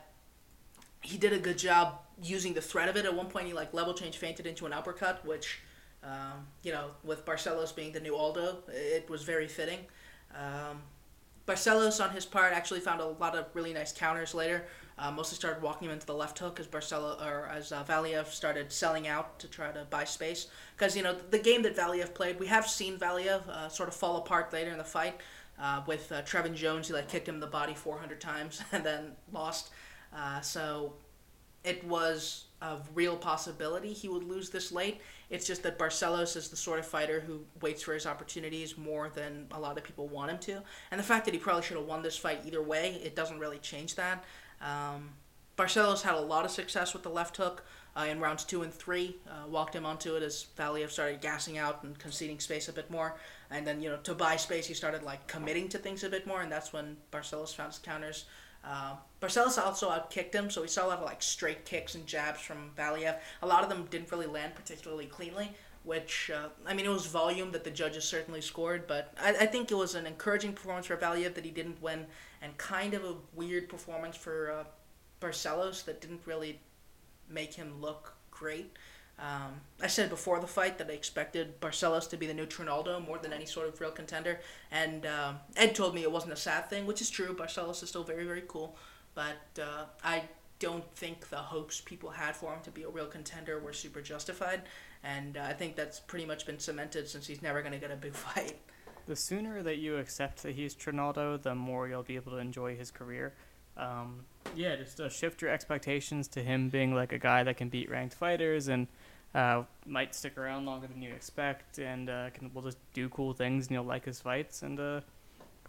he 1.02 1.18
did 1.18 1.34
a 1.34 1.40
good 1.40 1.58
job 1.58 2.00
using 2.22 2.54
the 2.54 2.62
threat 2.62 2.90
of 2.90 2.98
it. 2.98 3.06
At 3.06 3.16
one 3.16 3.28
point, 3.28 3.48
he 3.48 3.54
like 3.54 3.74
level 3.74 3.94
change 3.94 4.18
fainted 4.18 4.46
into 4.46 4.66
an 4.66 4.74
uppercut, 4.74 5.26
which 5.26 5.60
um, 6.04 6.48
you 6.64 6.72
know, 6.72 6.92
with 7.04 7.26
Barcelos 7.26 7.76
being 7.76 7.92
the 7.92 8.00
new 8.00 8.16
Aldo, 8.16 8.60
it 8.70 9.10
was 9.10 9.24
very 9.24 9.48
fitting. 9.48 9.80
Um, 10.36 10.82
Barcelos, 11.48 12.04
on 12.04 12.12
his 12.12 12.26
part, 12.26 12.54
actually 12.54 12.80
found 12.80 13.02
a 13.02 13.06
lot 13.06 13.36
of 13.36 13.46
really 13.54 13.74
nice 13.74 13.92
counters 13.92 14.34
later. 14.34 14.66
Uh, 14.98 15.12
mostly 15.12 15.36
started 15.36 15.64
walking 15.64 15.88
him 15.88 15.94
into 15.94 16.06
the 16.06 16.14
left 16.14 16.38
hook 16.38 16.60
as 16.60 16.68
Barcelo 16.68 17.20
or 17.26 17.48
as 17.48 17.72
uh, 17.72 17.84
Valiev 17.84 18.28
started 18.28 18.72
selling 18.72 19.08
out 19.08 19.40
to 19.40 19.48
try 19.48 19.72
to 19.72 19.86
buy 19.90 20.04
space. 20.04 20.48
Because 20.76 20.96
you 20.96 21.02
know 21.02 21.16
the 21.32 21.40
game 21.40 21.64
that 21.64 21.76
Valiev 21.76 22.14
played, 22.14 22.40
we 22.40 22.48
have 22.48 22.68
seen 22.68 22.98
Valiev 22.98 23.48
uh, 23.48 23.70
sort 23.70 23.90
of 23.90 23.96
fall 23.96 24.18
apart 24.18 24.54
later 24.54 24.70
in 24.70 24.78
the 24.78 24.84
fight. 24.84 25.20
Uh, 25.62 25.84
with 25.86 26.12
uh, 26.12 26.24
Trevin 26.24 26.56
Jones, 26.56 26.88
he 26.88 26.94
like 26.94 27.08
kicked 27.08 27.30
him 27.30 27.36
in 27.36 27.42
the 27.42 27.48
body 27.48 27.76
400 27.76 28.20
times 28.20 28.64
and 28.72 28.84
then 28.84 29.12
lost. 29.32 29.70
Uh, 30.16 30.42
so 30.42 30.94
it 31.64 31.84
was 31.84 32.46
a 32.62 32.78
real 32.96 33.16
possibility 33.16 33.94
he 33.94 34.10
would 34.10 34.24
lose 34.24 34.50
this 34.50 34.72
late. 34.72 35.02
It's 35.30 35.46
just 35.46 35.64
that 35.64 35.78
Barcelos 35.78 36.36
is 36.36 36.50
the 36.50 36.56
sort 36.56 36.80
of 36.80 36.86
fighter 36.86 37.20
who 37.20 37.42
waits 37.62 37.84
for 37.84 37.94
his 37.94 38.06
opportunities 38.06 38.78
more 38.78 39.10
than 39.10 39.48
a 39.52 39.60
lot 39.60 39.78
of 39.78 39.84
people 39.84 40.08
want 40.08 40.32
him 40.32 40.40
to. 40.40 40.64
And 40.90 41.00
the 41.00 41.04
fact 41.04 41.26
that 41.26 41.34
he 41.34 41.40
probably 41.40 41.64
should 41.64 41.78
have 41.78 41.86
won 41.86 42.02
this 42.02 42.18
fight 42.18 42.42
either 42.46 42.62
way, 42.62 43.00
it 43.04 43.16
doesn't 43.16 43.40
really 43.40 43.60
change 43.60 43.96
that. 43.96 44.24
Um, 44.62 45.12
Barcelos 45.58 46.02
had 46.02 46.16
a 46.16 46.22
lot 46.22 46.44
of 46.44 46.52
success 46.52 46.94
with 46.94 47.04
the 47.04 47.10
left 47.10 47.38
hook 47.38 47.64
uh, 47.96 48.06
in 48.10 48.20
rounds 48.20 48.44
two 48.44 48.64
and 48.64 48.74
three. 48.74 49.18
Uh, 49.28 49.48
walked 49.48 49.76
him 49.76 49.86
onto 49.86 50.16
it 50.16 50.24
as 50.24 50.48
Valiev 50.58 50.90
started 50.90 51.22
gassing 51.22 51.58
out 51.58 51.84
and 51.84 51.98
conceding 52.00 52.40
space 52.40 52.70
a 52.70 52.74
bit 52.74 52.90
more. 52.90 53.16
And 53.50 53.68
then, 53.68 53.82
you 53.82 53.90
know, 53.90 53.98
to 54.04 54.14
buy 54.14 54.38
space, 54.38 54.66
he 54.66 54.74
started 54.74 55.04
like 55.04 55.28
committing 55.28 55.68
to 55.70 55.78
things 55.78 56.04
a 56.04 56.10
bit 56.10 56.26
more, 56.26 56.42
and 56.42 56.52
that's 56.52 56.72
when 56.72 56.98
Barcelos 57.12 57.54
found 57.54 57.74
his 57.74 57.80
counters. 57.80 58.26
Uh, 58.64 58.96
Barcelos 59.20 59.58
also 59.58 59.90
outkicked 59.90 60.34
him, 60.34 60.50
so 60.50 60.62
we 60.62 60.68
saw 60.68 60.86
a 60.86 60.90
lot 60.90 61.00
of 61.00 61.06
like 61.06 61.22
straight 61.22 61.66
kicks 61.66 61.96
and 61.96 62.06
jabs 62.06 62.42
from 62.42 62.72
Valiev. 62.78 63.18
A 63.42 63.48
lot 63.48 63.64
of 63.64 63.70
them 63.70 63.88
didn't 63.90 64.12
really 64.12 64.28
land 64.28 64.56
particularly 64.56 65.08
cleanly, 65.08 65.52
which 65.84 66.32
uh, 66.34 66.50
I 66.66 66.74
mean 66.74 66.86
it 66.86 66.90
was 66.90 67.08
volume 67.08 67.52
that 67.52 67.64
the 67.64 67.72
judges 67.72 68.04
certainly 68.04 68.42
scored, 68.42 68.88
but 68.88 69.14
I, 69.22 69.30
I 69.32 69.46
think 69.48 69.72
it 69.72 69.76
was 69.76 69.96
an 69.96 70.06
encouraging 70.06 70.54
performance 70.54 70.86
for 70.86 70.96
Valiev 70.96 71.34
that 71.34 71.44
he 71.44 71.52
didn't 71.52 71.82
win, 71.82 72.06
and 72.42 72.56
kind 72.58 72.94
of 72.94 73.04
a 73.04 73.16
weird 73.34 73.68
performance 73.68 74.16
for 74.16 74.52
uh, 74.52 74.64
Barcelos 75.20 75.84
that 75.86 76.00
didn't 76.00 76.22
really 76.26 76.60
make 77.32 77.54
him 77.54 77.82
look 77.82 78.16
great. 78.30 78.78
Um, 79.20 79.62
I 79.82 79.88
said 79.88 80.10
before 80.10 80.40
the 80.40 80.48
fight 80.48 80.80
that 80.80 80.90
I 80.90 80.94
expected 80.94 81.62
Barcelos 81.62 82.10
to 82.10 82.18
be 82.18 82.26
the 82.26 82.34
new 82.34 82.48
Trinaldo 82.48 83.00
more 83.00 83.20
than 83.20 83.32
any 83.32 83.46
sort 83.46 83.68
of 83.68 83.80
real 83.80 83.92
contender, 83.92 84.40
and 84.72 85.06
uh, 85.06 85.34
Ed 85.56 85.76
told 85.76 85.94
me 85.94 86.02
it 86.02 86.12
wasn't 86.12 86.34
a 86.34 86.38
sad 86.38 86.70
thing, 86.70 86.88
which 86.88 87.02
is 87.02 87.10
true. 87.10 87.36
Barcelos 87.36 87.84
is 87.84 87.90
still 87.90 88.04
very, 88.04 88.26
very 88.26 88.44
cool, 88.48 88.76
but 89.14 89.60
uh, 89.62 89.86
I 90.04 90.24
don't 90.58 90.90
think 90.96 91.30
the 91.30 91.38
hopes 91.38 91.82
people 91.82 92.10
had 92.10 92.36
for 92.36 92.54
him 92.54 92.62
to 92.64 92.72
be 92.72 92.84
a 92.84 92.90
real 92.90 93.06
contender 93.06 93.60
were 93.60 93.74
super 93.74 94.02
justified, 94.02 94.64
and 95.04 95.38
uh, 95.38 95.44
I 95.44 95.54
think 95.54 95.76
that's 95.76 96.00
pretty 96.00 96.26
much 96.26 96.48
been 96.48 96.60
cemented 96.60 97.08
since 97.08 97.28
he's 97.28 97.44
never 97.44 97.62
going 97.62 97.74
to 97.74 97.80
get 97.80 97.92
a 97.92 97.96
big 97.96 98.14
fight. 98.16 98.58
The 99.06 99.16
sooner 99.16 99.62
that 99.62 99.78
you 99.78 99.98
accept 99.98 100.42
that 100.44 100.56
he's 100.56 100.74
Trinaldo, 100.74 101.38
the 101.38 101.54
more 101.54 101.88
you'll 101.88 102.04
be 102.04 102.16
able 102.16 102.32
to 102.32 102.38
enjoy 102.38 102.76
his 102.76 102.90
career. 102.90 103.34
Um, 103.78 104.26
yeah, 104.56 104.76
just 104.76 105.00
uh, 105.00 105.10
shift 105.10 105.42
your 105.42 105.52
expectations 105.52 106.28
to 106.30 106.42
him 106.42 106.70
being 106.70 106.94
like 106.94 107.14
a 107.14 107.20
guy 107.20 107.44
that 107.44 107.58
can 107.58 107.70
beat 107.70 107.90
ranked 107.90 108.16
fighters 108.16 108.68
and 108.68 108.88
uh, 109.34 109.64
might 109.86 110.14
stick 110.14 110.38
around 110.38 110.66
longer 110.66 110.88
than 110.88 111.02
you 111.02 111.12
expect, 111.12 111.80
and 111.80 112.10
uh, 112.10 112.30
can 112.32 112.52
will 112.54 112.62
just 112.62 112.78
do 112.94 113.08
cool 113.10 113.34
things, 113.34 113.68
and 113.68 113.76
you'll 113.76 113.86
like 113.86 114.06
his 114.06 114.20
fights, 114.20 114.62
and 114.62 114.80
uh, 114.80 115.02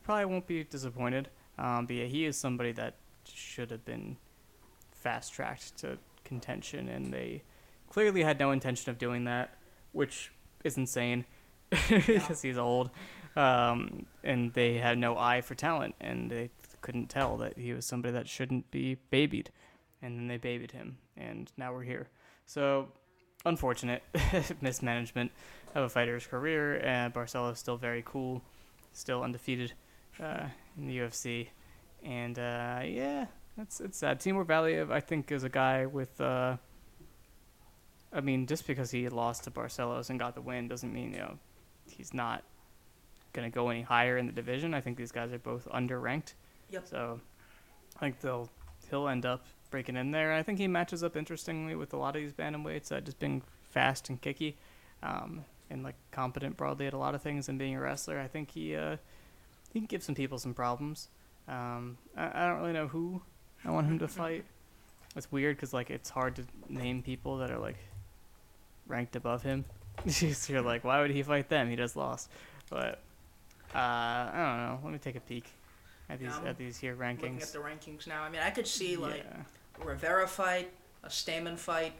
probably 0.03 0.25
won't 0.25 0.47
be 0.47 0.65
disappointed. 0.65 1.29
Um, 1.59 1.87
but 1.87 1.97
yeah, 1.97 2.07
he 2.07 2.25
is 2.25 2.37
somebody 2.37 2.73
that 2.73 2.97
should 3.25 3.71
have 3.71 3.85
been 3.85 4.17
fast 4.91 5.33
tracked 5.33 5.77
to 5.79 5.99
contention, 6.25 6.89
and 6.89 7.13
they 7.13 7.43
clearly 7.89 8.23
had 8.23 8.39
no 8.39 8.51
intention 8.51 8.91
of 8.91 8.99
doing 8.99 9.25
that, 9.25 9.55
which 9.93 10.33
is 10.65 10.77
insane 10.77 11.25
because 11.89 12.43
he's 12.43 12.59
old, 12.59 12.91
um, 13.37 14.07
and 14.25 14.53
they 14.55 14.75
had 14.79 14.99
no 14.99 15.17
eye 15.17 15.41
for 15.41 15.55
talent, 15.55 15.95
and 16.01 16.31
they 16.31 16.51
couldn't 16.83 17.09
tell 17.09 17.37
that 17.39 17.59
he 17.59 17.73
was 17.73 17.87
somebody 17.87 18.13
that 18.13 18.29
shouldn't 18.29 18.71
be 18.71 18.97
babied, 19.11 19.51
and 20.03 20.19
then 20.19 20.29
they 20.29 20.37
babied 20.37 20.73
him, 20.73 20.99
and 21.17 21.51
now 21.57 21.73
we're 21.73 21.85
here. 21.85 22.09
So 22.47 22.89
unfortunate 23.45 24.03
mismanagement 24.61 25.31
of 25.75 25.85
a 25.85 25.89
fighter's 25.89 26.27
career. 26.27 26.77
And 26.79 27.13
Barcelos 27.13 27.57
still 27.57 27.77
very 27.77 28.03
cool, 28.05 28.43
still 28.93 29.23
undefeated 29.23 29.73
uh, 30.23 30.47
in 30.77 30.87
the 30.87 30.99
UFC, 30.99 31.49
and 32.05 32.39
uh, 32.39 32.83
yeah, 32.85 33.27
that's 33.57 33.81
it's 33.81 33.99
sad. 33.99 34.21
Timur 34.21 34.45
Valiev, 34.45 34.91
I 34.91 35.01
think, 35.01 35.33
is 35.33 35.45
a 35.45 35.49
guy 35.49 35.87
with. 35.87 36.21
Uh, 36.21 36.57
I 38.15 38.21
mean, 38.21 38.47
just 38.47 38.67
because 38.67 38.91
he 38.91 39.09
lost 39.09 39.45
to 39.45 39.51
Barcelos 39.51 40.11
and 40.11 40.19
got 40.19 40.35
the 40.35 40.43
win 40.43 40.69
doesn't 40.69 40.93
mean 40.93 41.15
you 41.15 41.21
know 41.21 41.39
he's 41.87 42.13
not 42.13 42.45
gonna 43.33 43.49
go 43.49 43.71
any 43.71 43.83
higher 43.83 44.19
in 44.19 44.27
the 44.27 44.33
division. 44.33 44.75
I 44.75 44.83
think 44.83 44.99
these 44.99 45.13
guys 45.13 45.33
are 45.33 45.39
both 45.39 45.67
underranked. 45.71 46.35
Yep. 46.73 46.89
So 46.89 47.21
I 47.97 48.01
think 48.01 48.21
they'll 48.21 48.49
he'll 48.91 49.09
end 49.09 49.27
up 49.27 49.45
breaking 49.71 49.97
in 49.97 50.11
there. 50.11 50.33
I 50.33 50.43
think 50.43 50.59
he 50.59 50.67
matches 50.67 51.05
up 51.05 51.17
interestingly 51.17 51.75
with 51.75 51.93
a 51.93 51.97
lot 51.97 52.17
of 52.17 52.23
these 52.23 52.33
bantamweights, 52.33 52.91
uh, 52.91 53.01
just 53.01 53.19
being 53.19 53.43
fast 53.71 54.09
and 54.09 54.21
kicky, 54.21 54.57
um, 55.03 55.45
and 55.71 55.83
like 55.83 55.95
competent 56.11 56.57
broadly 56.57 56.87
at 56.87 56.95
a 56.95 56.99
lot 56.99 57.15
of 57.15 57.23
things, 57.23 57.49
and 57.49 57.59
being 57.59 57.77
a 57.77 57.81
wrestler. 57.81 58.19
I 58.19 58.27
think 58.27 58.51
he 58.51 58.75
uh, 58.75 58.97
he 59.73 59.81
can 59.81 59.87
give 59.87 60.03
some 60.03 60.15
people 60.15 60.39
some 60.39 60.55
problems. 60.55 61.09
Um, 61.47 61.99
I, 62.17 62.45
I 62.45 62.49
don't 62.49 62.59
really 62.59 62.73
know 62.73 62.89
who 62.89 63.21
I 63.65 63.71
want 63.71 63.87
him 63.87 63.99
to 63.99 64.09
fight. 64.23 64.45
It's 65.15 65.31
weird 65.31 65.57
because 65.57 65.75
like 65.75 65.91
it's 65.91 66.09
hard 66.09 66.37
to 66.37 66.45
name 66.71 67.03
people 67.03 67.37
that 67.39 67.51
are 67.51 67.59
like 67.59 67.77
ranked 68.87 69.15
above 69.15 69.43
him. 69.43 69.67
You're 70.49 70.63
like, 70.63 70.85
why 70.85 71.03
would 71.03 71.11
he 71.11 71.23
fight 71.23 71.51
them? 71.51 71.69
He 71.69 71.77
just 71.77 71.97
lost. 71.97 72.31
But 72.71 73.03
uh, 73.75 73.79
I 73.79 74.33
don't 74.35 74.57
know. 74.57 74.81
Let 74.85 74.93
me 74.93 74.99
take 74.99 75.17
a 75.17 75.21
peek 75.21 75.45
at 76.13 76.21
these 76.21 76.35
at 76.45 76.59
these 76.59 76.79
here 76.79 76.93
Looking 76.95 77.39
rankings. 77.39 77.43
at 77.43 77.53
the 77.53 77.59
rankings 77.59 78.07
now, 78.07 78.23
I 78.23 78.29
mean, 78.29 78.41
I 78.43 78.51
could 78.51 78.67
see 78.67 78.97
like 78.97 79.25
yeah. 79.25 79.83
a 79.83 79.87
Rivera 79.87 80.27
fight, 80.29 80.71
a 81.03 81.09
Stamann 81.09 81.59
fight. 81.59 81.95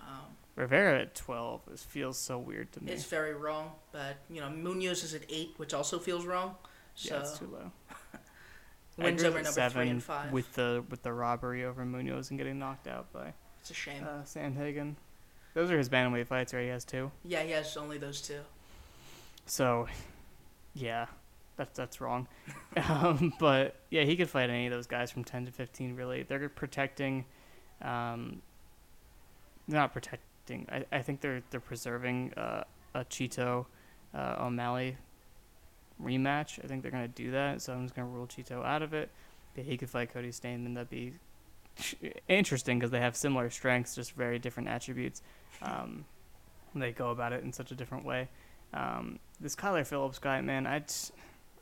Um, 0.00 0.36
Rivera 0.56 1.00
at 1.02 1.14
12 1.14 1.62
is, 1.72 1.82
feels 1.82 2.18
so 2.18 2.38
weird 2.38 2.72
to 2.72 2.84
me. 2.84 2.92
It's 2.92 3.04
very 3.04 3.34
wrong, 3.34 3.72
but 3.92 4.16
you 4.30 4.40
know 4.40 4.50
Munoz 4.50 5.02
is 5.02 5.14
at 5.14 5.22
eight, 5.28 5.54
which 5.56 5.74
also 5.74 5.98
feels 5.98 6.24
wrong. 6.24 6.54
So 6.94 7.14
yeah, 7.14 7.20
it's 7.20 7.38
too 7.38 7.48
low. 7.52 7.70
wins 8.96 9.24
over 9.24 9.38
number 9.38 9.50
seven 9.50 9.82
three 9.82 9.90
and 9.90 10.02
five. 10.02 10.30
with 10.32 10.52
the 10.54 10.84
with 10.88 11.02
the 11.02 11.12
robbery 11.12 11.64
over 11.64 11.84
Munoz 11.84 12.30
and 12.30 12.38
getting 12.38 12.58
knocked 12.58 12.86
out 12.86 13.12
by 13.12 13.32
it's 13.60 13.70
a 13.70 13.74
shame. 13.74 14.04
uh, 14.04 14.22
Sandhagen. 14.24 14.94
Those 15.54 15.70
are 15.70 15.78
his 15.78 15.88
bantamweight 15.88 16.26
fights, 16.26 16.52
right? 16.52 16.64
He 16.64 16.68
has 16.68 16.84
two. 16.84 17.10
yeah, 17.24 17.42
he 17.42 17.52
has 17.52 17.76
only 17.76 17.96
those 17.96 18.20
two. 18.20 18.40
So, 19.46 19.86
yeah, 20.74 21.06
that's 21.56 21.76
that's 21.76 22.00
wrong. 22.00 22.28
um, 22.88 23.32
but 23.38 23.76
yeah, 23.90 24.02
he 24.02 24.16
could 24.16 24.30
fight 24.30 24.50
any 24.50 24.66
of 24.66 24.72
those 24.72 24.86
guys 24.86 25.10
from 25.10 25.24
ten 25.24 25.46
to 25.46 25.52
fifteen. 25.52 25.96
Really, 25.96 26.22
they're 26.22 26.48
protecting. 26.48 27.24
Um, 27.82 28.42
they're 29.68 29.80
not 29.80 29.92
protecting. 29.92 30.66
I, 30.70 30.84
I 30.92 31.02
think 31.02 31.20
they're 31.20 31.42
they're 31.50 31.60
preserving 31.60 32.34
uh, 32.36 32.64
a 32.94 33.04
Chito 33.04 33.66
uh, 34.14 34.36
O'Malley 34.40 34.96
rematch. 36.02 36.62
I 36.64 36.66
think 36.66 36.82
they're 36.82 36.90
gonna 36.90 37.08
do 37.08 37.30
that. 37.32 37.62
So 37.62 37.72
I'm 37.72 37.84
just 37.84 37.94
gonna 37.94 38.08
rule 38.08 38.26
Chito 38.26 38.64
out 38.64 38.82
of 38.82 38.94
it. 38.94 39.10
But 39.54 39.64
he 39.64 39.76
could 39.76 39.90
fight 39.90 40.12
Cody 40.12 40.30
Stamann. 40.30 40.74
That'd 40.74 40.90
be 40.90 41.14
interesting 42.28 42.78
because 42.78 42.90
they 42.90 43.00
have 43.00 43.16
similar 43.16 43.50
strengths, 43.50 43.94
just 43.94 44.12
very 44.12 44.38
different 44.38 44.68
attributes. 44.68 45.22
Um, 45.62 46.04
they 46.74 46.92
go 46.92 47.10
about 47.10 47.32
it 47.32 47.44
in 47.44 47.52
such 47.52 47.70
a 47.70 47.74
different 47.74 48.04
way. 48.04 48.28
Um, 48.72 49.20
this 49.40 49.54
Kyler 49.54 49.86
Phillips 49.86 50.18
guy, 50.18 50.40
man, 50.40 50.66
I, 50.66 50.80
just, 50.80 51.12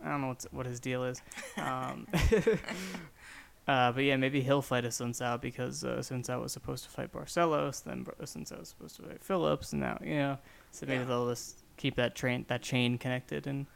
I 0.05 0.09
don't 0.09 0.21
know 0.21 0.29
what's, 0.29 0.45
what 0.51 0.67
his 0.67 0.81
deal 0.81 1.05
is. 1.05 1.23
Um, 1.57 2.07
uh, 3.69 3.93
but 3.93 4.03
yeah, 4.03 4.17
maybe 4.17 4.41
he'll 4.41 4.63
fight 4.63 4.85
a 4.85 4.91
Sun 4.91 5.13
Tzu 5.13 5.39
because 5.39 5.85
uh, 5.85 6.03
Sun 6.03 6.23
Tzu 6.23 6.41
was 6.41 6.53
supposed 6.53 6.85
to 6.85 6.91
fight 6.91 7.13
Barcelos, 7.13 7.85
then 7.85 8.05
Tzu 8.05 8.57
was 8.59 8.69
supposed 8.69 8.97
to 8.97 9.03
fight 9.03 9.23
Phillips, 9.23 9.73
and 9.73 9.81
now 9.81 9.99
you 10.03 10.15
know, 10.17 10.39
so 10.73 10.87
maybe 10.87 11.01
Yeah. 11.01 11.05
they'll 11.07 11.29
just 11.29 11.63
keep 11.77 11.95
that 11.97 12.15
train 12.15 12.45
that 12.49 12.63
chain 12.63 12.99
connected 12.99 13.47
and 13.47 13.67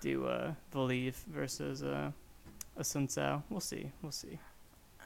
do 0.00 0.26
uh, 0.26 0.52
Valiev 0.74 1.14
versus 1.26 1.82
uh, 1.82 2.10
a 2.76 2.84
Sun 2.84 3.06
Tzu. 3.06 3.42
We'll 3.50 3.60
see. 3.60 3.90
We'll 4.02 4.12
see. 4.12 4.38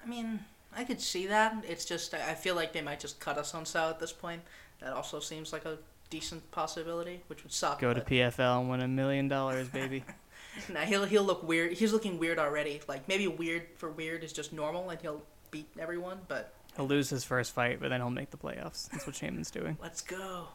I 0.02 0.08
mean, 0.08 0.40
I 0.76 0.84
could 0.84 1.00
see 1.00 1.26
that. 1.26 1.64
It's 1.68 1.84
just 1.84 2.14
I 2.14 2.34
feel 2.34 2.54
like 2.54 2.72
they 2.72 2.82
might 2.82 3.00
just 3.00 3.20
cut 3.20 3.44
Sal 3.46 3.90
at 3.90 4.00
this 4.00 4.12
point. 4.12 4.42
That 4.80 4.92
also 4.94 5.20
seems 5.20 5.52
like 5.52 5.64
a 5.64 5.78
decent 6.10 6.50
possibility, 6.50 7.22
which 7.28 7.42
would 7.42 7.52
suck. 7.52 7.78
Go 7.80 7.92
to 7.94 8.00
but- 8.00 8.08
PFL 8.08 8.60
and 8.60 8.70
win 8.70 8.80
a 8.80 8.88
million 8.88 9.28
dollars, 9.28 9.68
baby. 9.68 10.04
Nah, 10.68 10.80
he'll 10.80 11.04
he'll 11.04 11.24
look 11.24 11.42
weird. 11.42 11.72
He's 11.72 11.92
looking 11.92 12.18
weird 12.18 12.38
already. 12.38 12.80
Like 12.88 13.08
maybe 13.08 13.26
weird 13.26 13.62
for 13.76 13.90
weird 13.90 14.22
is 14.24 14.32
just 14.32 14.52
normal, 14.52 14.90
and 14.90 15.00
he'll 15.00 15.22
beat 15.50 15.68
everyone. 15.78 16.18
But 16.28 16.52
He'll 16.76 16.86
lose 16.86 17.10
his 17.10 17.22
first 17.24 17.52
fight, 17.52 17.80
but 17.80 17.90
then 17.90 18.00
he'll 18.00 18.10
make 18.10 18.30
the 18.30 18.36
playoffs. 18.38 18.88
That's 18.90 19.06
what 19.06 19.14
Shaman's 19.16 19.50
doing. 19.50 19.76
let's 19.82 20.00
go. 20.00 20.48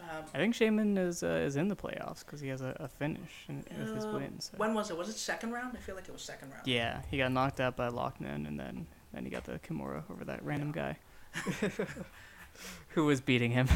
Um, 0.00 0.24
I 0.34 0.38
think 0.38 0.54
Shaman 0.54 0.98
is 0.98 1.22
uh, 1.22 1.42
is 1.46 1.56
in 1.56 1.68
the 1.68 1.76
playoffs 1.76 2.24
because 2.24 2.40
he 2.40 2.48
has 2.48 2.60
a, 2.60 2.76
a 2.80 2.88
finish 2.88 3.30
in, 3.48 3.64
with 3.78 3.94
his 3.94 4.04
uh, 4.04 4.10
wins. 4.14 4.50
so- 4.52 4.58
when 4.58 4.74
was 4.74 4.90
it? 4.90 4.96
Was 4.98 5.08
it 5.08 5.16
second 5.16 5.52
round? 5.52 5.76
I 5.76 5.80
feel 5.80 5.94
like 5.94 6.08
it 6.08 6.12
was 6.12 6.22
second 6.22 6.50
round. 6.50 6.66
Yeah, 6.66 7.00
he 7.10 7.16
got 7.18 7.30
knocked 7.32 7.60
out 7.60 7.76
by 7.76 7.88
Lochnan, 7.88 8.46
and 8.48 8.58
then 8.58 8.86
then 9.12 9.24
he 9.24 9.30
got 9.30 9.44
the 9.44 9.58
Kimura 9.60 10.02
over 10.10 10.24
that 10.24 10.44
random 10.44 10.72
guy 10.72 10.96
who 12.88 13.04
was 13.06 13.20
beating 13.20 13.50
him. 13.52 13.68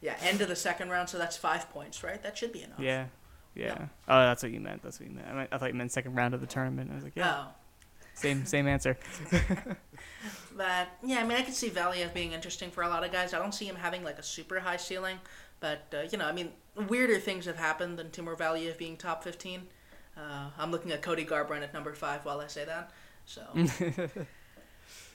Yeah, 0.00 0.14
end 0.22 0.40
of 0.40 0.48
the 0.48 0.56
second 0.56 0.90
round, 0.90 1.08
so 1.08 1.18
that's 1.18 1.36
five 1.36 1.68
points, 1.70 2.04
right? 2.04 2.22
That 2.22 2.38
should 2.38 2.52
be 2.52 2.62
enough. 2.62 2.78
yeah, 2.78 3.06
yeah. 3.58 3.66
Yeah. 3.66 3.86
Oh, 4.08 4.20
that's 4.20 4.42
what 4.42 4.52
you 4.52 4.60
meant. 4.60 4.82
That's 4.82 4.98
what 5.00 5.08
you 5.08 5.14
meant. 5.14 5.28
I, 5.28 5.32
meant, 5.34 5.48
I 5.52 5.58
thought 5.58 5.68
you 5.68 5.74
meant 5.74 5.92
second 5.92 6.14
round 6.14 6.34
of 6.34 6.40
the 6.40 6.46
tournament. 6.46 6.90
I 6.90 6.94
was 6.94 7.04
like, 7.04 7.16
yeah, 7.16 7.44
Oh. 7.44 7.46
same 8.14 8.46
same 8.46 8.66
answer. 8.68 8.96
But 10.56 10.88
yeah, 11.04 11.20
I 11.20 11.24
mean, 11.24 11.38
I 11.38 11.42
could 11.42 11.54
see 11.54 11.70
Valiev 11.70 12.12
being 12.12 12.32
interesting 12.32 12.70
for 12.72 12.82
a 12.82 12.88
lot 12.88 13.04
of 13.04 13.12
guys. 13.12 13.32
I 13.32 13.38
don't 13.38 13.54
see 13.54 13.64
him 13.66 13.76
having 13.76 14.02
like 14.02 14.18
a 14.18 14.22
super 14.24 14.58
high 14.58 14.76
ceiling, 14.76 15.18
but 15.60 15.82
uh, 15.94 16.00
you 16.10 16.18
know, 16.18 16.26
I 16.26 16.32
mean, 16.32 16.50
weirder 16.88 17.20
things 17.20 17.44
have 17.46 17.56
happened 17.56 17.96
than 17.96 18.10
Timur 18.10 18.34
Valiev 18.34 18.76
being 18.76 18.96
top 18.96 19.22
fifteen. 19.22 19.68
Uh, 20.16 20.50
I'm 20.58 20.72
looking 20.72 20.90
at 20.90 21.00
Cody 21.00 21.24
Garbrandt 21.24 21.62
at 21.62 21.72
number 21.72 21.94
five 21.94 22.24
while 22.24 22.40
I 22.40 22.48
say 22.48 22.64
that. 22.64 22.90
So, 23.24 23.42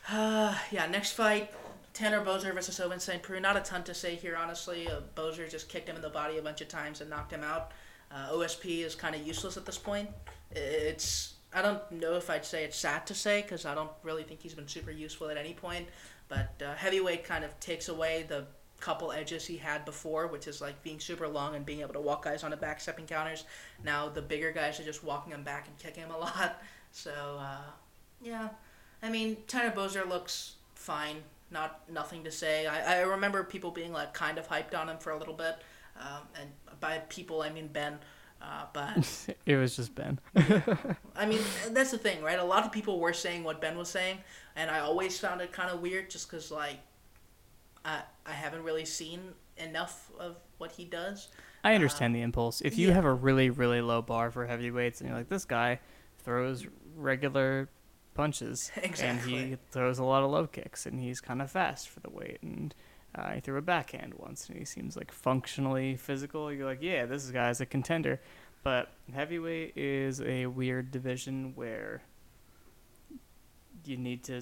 uh, 0.09 0.55
yeah, 0.71 0.85
next 0.87 1.11
fight, 1.13 1.51
Tanner 1.93 2.23
Boser 2.23 2.53
versus 2.53 2.79
Ovince 2.79 3.01
St. 3.01 3.21
Preux. 3.21 3.39
Not 3.39 3.57
a 3.57 3.61
ton 3.61 3.83
to 3.85 3.93
say 3.93 4.15
here, 4.15 4.37
honestly. 4.37 4.87
Uh, 4.87 5.01
Boser 5.15 5.49
just 5.49 5.67
kicked 5.67 5.89
him 5.89 5.95
in 5.97 6.01
the 6.01 6.09
body 6.09 6.37
a 6.37 6.41
bunch 6.41 6.61
of 6.61 6.67
times 6.69 7.01
and 7.01 7.09
knocked 7.09 7.31
him 7.33 7.43
out. 7.43 7.71
Uh, 8.13 8.31
OSP 8.33 8.85
is 8.85 8.95
kind 8.95 9.15
of 9.15 9.25
useless 9.25 9.57
at 9.57 9.65
this 9.65 9.77
point. 9.77 10.09
It's 10.51 11.33
I 11.53 11.61
don't 11.61 11.91
know 11.91 12.15
if 12.15 12.29
I'd 12.29 12.45
say 12.45 12.63
it's 12.63 12.77
sad 12.77 13.05
to 13.07 13.15
say 13.15 13.41
because 13.41 13.65
I 13.65 13.75
don't 13.75 13.91
really 14.03 14.23
think 14.23 14.41
he's 14.41 14.53
been 14.53 14.67
super 14.67 14.91
useful 14.91 15.29
at 15.29 15.37
any 15.37 15.53
point. 15.53 15.87
But 16.27 16.61
uh, 16.65 16.73
heavyweight 16.75 17.23
kind 17.23 17.43
of 17.43 17.59
takes 17.59 17.89
away 17.89 18.25
the 18.27 18.45
couple 18.79 19.11
edges 19.11 19.45
he 19.45 19.55
had 19.57 19.85
before, 19.85 20.27
which 20.27 20.47
is 20.47 20.59
like 20.59 20.81
being 20.83 20.99
super 20.99 21.27
long 21.27 21.55
and 21.55 21.65
being 21.65 21.79
able 21.81 21.93
to 21.93 22.01
walk 22.01 22.25
guys 22.25 22.43
on 22.43 22.51
the 22.51 22.57
back 22.57 22.81
stepping 22.81 23.05
counters. 23.05 23.45
Now 23.83 24.09
the 24.09 24.21
bigger 24.21 24.51
guys 24.51 24.79
are 24.79 24.83
just 24.83 25.03
walking 25.03 25.31
him 25.31 25.43
back 25.43 25.67
and 25.67 25.77
kicking 25.77 26.03
him 26.03 26.11
a 26.11 26.17
lot. 26.27 26.61
So 26.91 27.11
uh, 27.39 27.71
yeah, 28.21 28.49
I 29.01 29.09
mean 29.09 29.37
Tanner 29.47 29.73
Boser 29.73 30.07
looks 30.07 30.55
fine. 30.75 31.17
Not 31.51 31.81
nothing 31.89 32.23
to 32.23 32.31
say. 32.31 32.65
I, 32.65 32.99
I 32.99 33.01
remember 33.01 33.43
people 33.43 33.71
being 33.71 33.93
like 33.93 34.13
kind 34.13 34.37
of 34.37 34.47
hyped 34.47 34.77
on 34.77 34.89
him 34.89 34.97
for 34.97 35.11
a 35.11 35.17
little 35.17 35.35
bit, 35.35 35.55
um, 35.99 36.23
and 36.39 36.49
by 36.83 36.97
people 37.07 37.41
I 37.41 37.49
mean 37.49 37.67
Ben. 37.67 37.97
Uh, 38.41 38.65
but 38.73 39.27
it 39.45 39.55
was 39.55 39.77
just 39.77 39.95
Ben. 39.95 40.19
I 41.15 41.25
mean, 41.25 41.39
that's 41.69 41.91
the 41.91 41.97
thing, 41.97 42.21
right? 42.21 42.37
A 42.37 42.43
lot 42.43 42.65
of 42.65 42.73
people 42.73 42.99
were 42.99 43.13
saying 43.13 43.45
what 43.45 43.61
Ben 43.61 43.77
was 43.77 43.87
saying, 43.87 44.17
and 44.57 44.69
I 44.69 44.79
always 44.79 45.17
found 45.17 45.39
it 45.39 45.53
kind 45.53 45.71
of 45.71 45.79
weird 45.79 46.09
just 46.09 46.29
because, 46.29 46.51
like, 46.51 46.79
I, 47.85 48.01
I 48.25 48.33
haven't 48.33 48.63
really 48.63 48.83
seen 48.83 49.21
enough 49.55 50.11
of 50.19 50.35
what 50.57 50.73
he 50.73 50.83
does. 50.83 51.29
I 51.63 51.73
understand 51.73 52.13
the 52.13 52.21
impulse. 52.21 52.59
If 52.59 52.77
you 52.77 52.89
yeah. 52.89 52.95
have 52.95 53.05
a 53.05 53.13
really, 53.13 53.49
really 53.49 53.79
low 53.79 54.01
bar 54.01 54.29
for 54.29 54.45
heavyweights 54.45 54.99
and 54.99 55.09
you're 55.09 55.17
like, 55.17 55.29
this 55.29 55.45
guy 55.45 55.79
throws 56.25 56.67
regular 56.97 57.69
punches 58.13 58.71
and 59.01 59.21
he 59.21 59.57
throws 59.71 59.99
a 59.99 60.03
lot 60.03 60.23
of 60.23 60.31
low 60.31 60.47
kicks 60.47 60.85
and 60.85 60.99
he's 60.99 61.21
kind 61.21 61.41
of 61.41 61.49
fast 61.49 61.87
for 61.87 62.01
the 62.01 62.09
weight 62.09 62.39
and 62.41 62.75
uh, 63.15 63.31
he 63.33 63.39
threw 63.41 63.57
a 63.57 63.61
backhand 63.61 64.13
once 64.15 64.49
and 64.49 64.57
he 64.57 64.65
seems 64.65 64.95
like 64.97 65.11
functionally 65.11 65.95
physical. 65.95 66.51
You're 66.51 66.65
like, 66.65 66.81
yeah, 66.81 67.05
this 67.05 67.29
guy's 67.31 67.61
a 67.61 67.65
contender. 67.65 68.19
But 68.63 68.89
heavyweight 69.13 69.75
is 69.77 70.21
a 70.21 70.45
weird 70.47 70.89
division 70.91 71.51
where 71.55 72.01
you 73.85 73.97
need 73.97 74.23
to, 74.25 74.41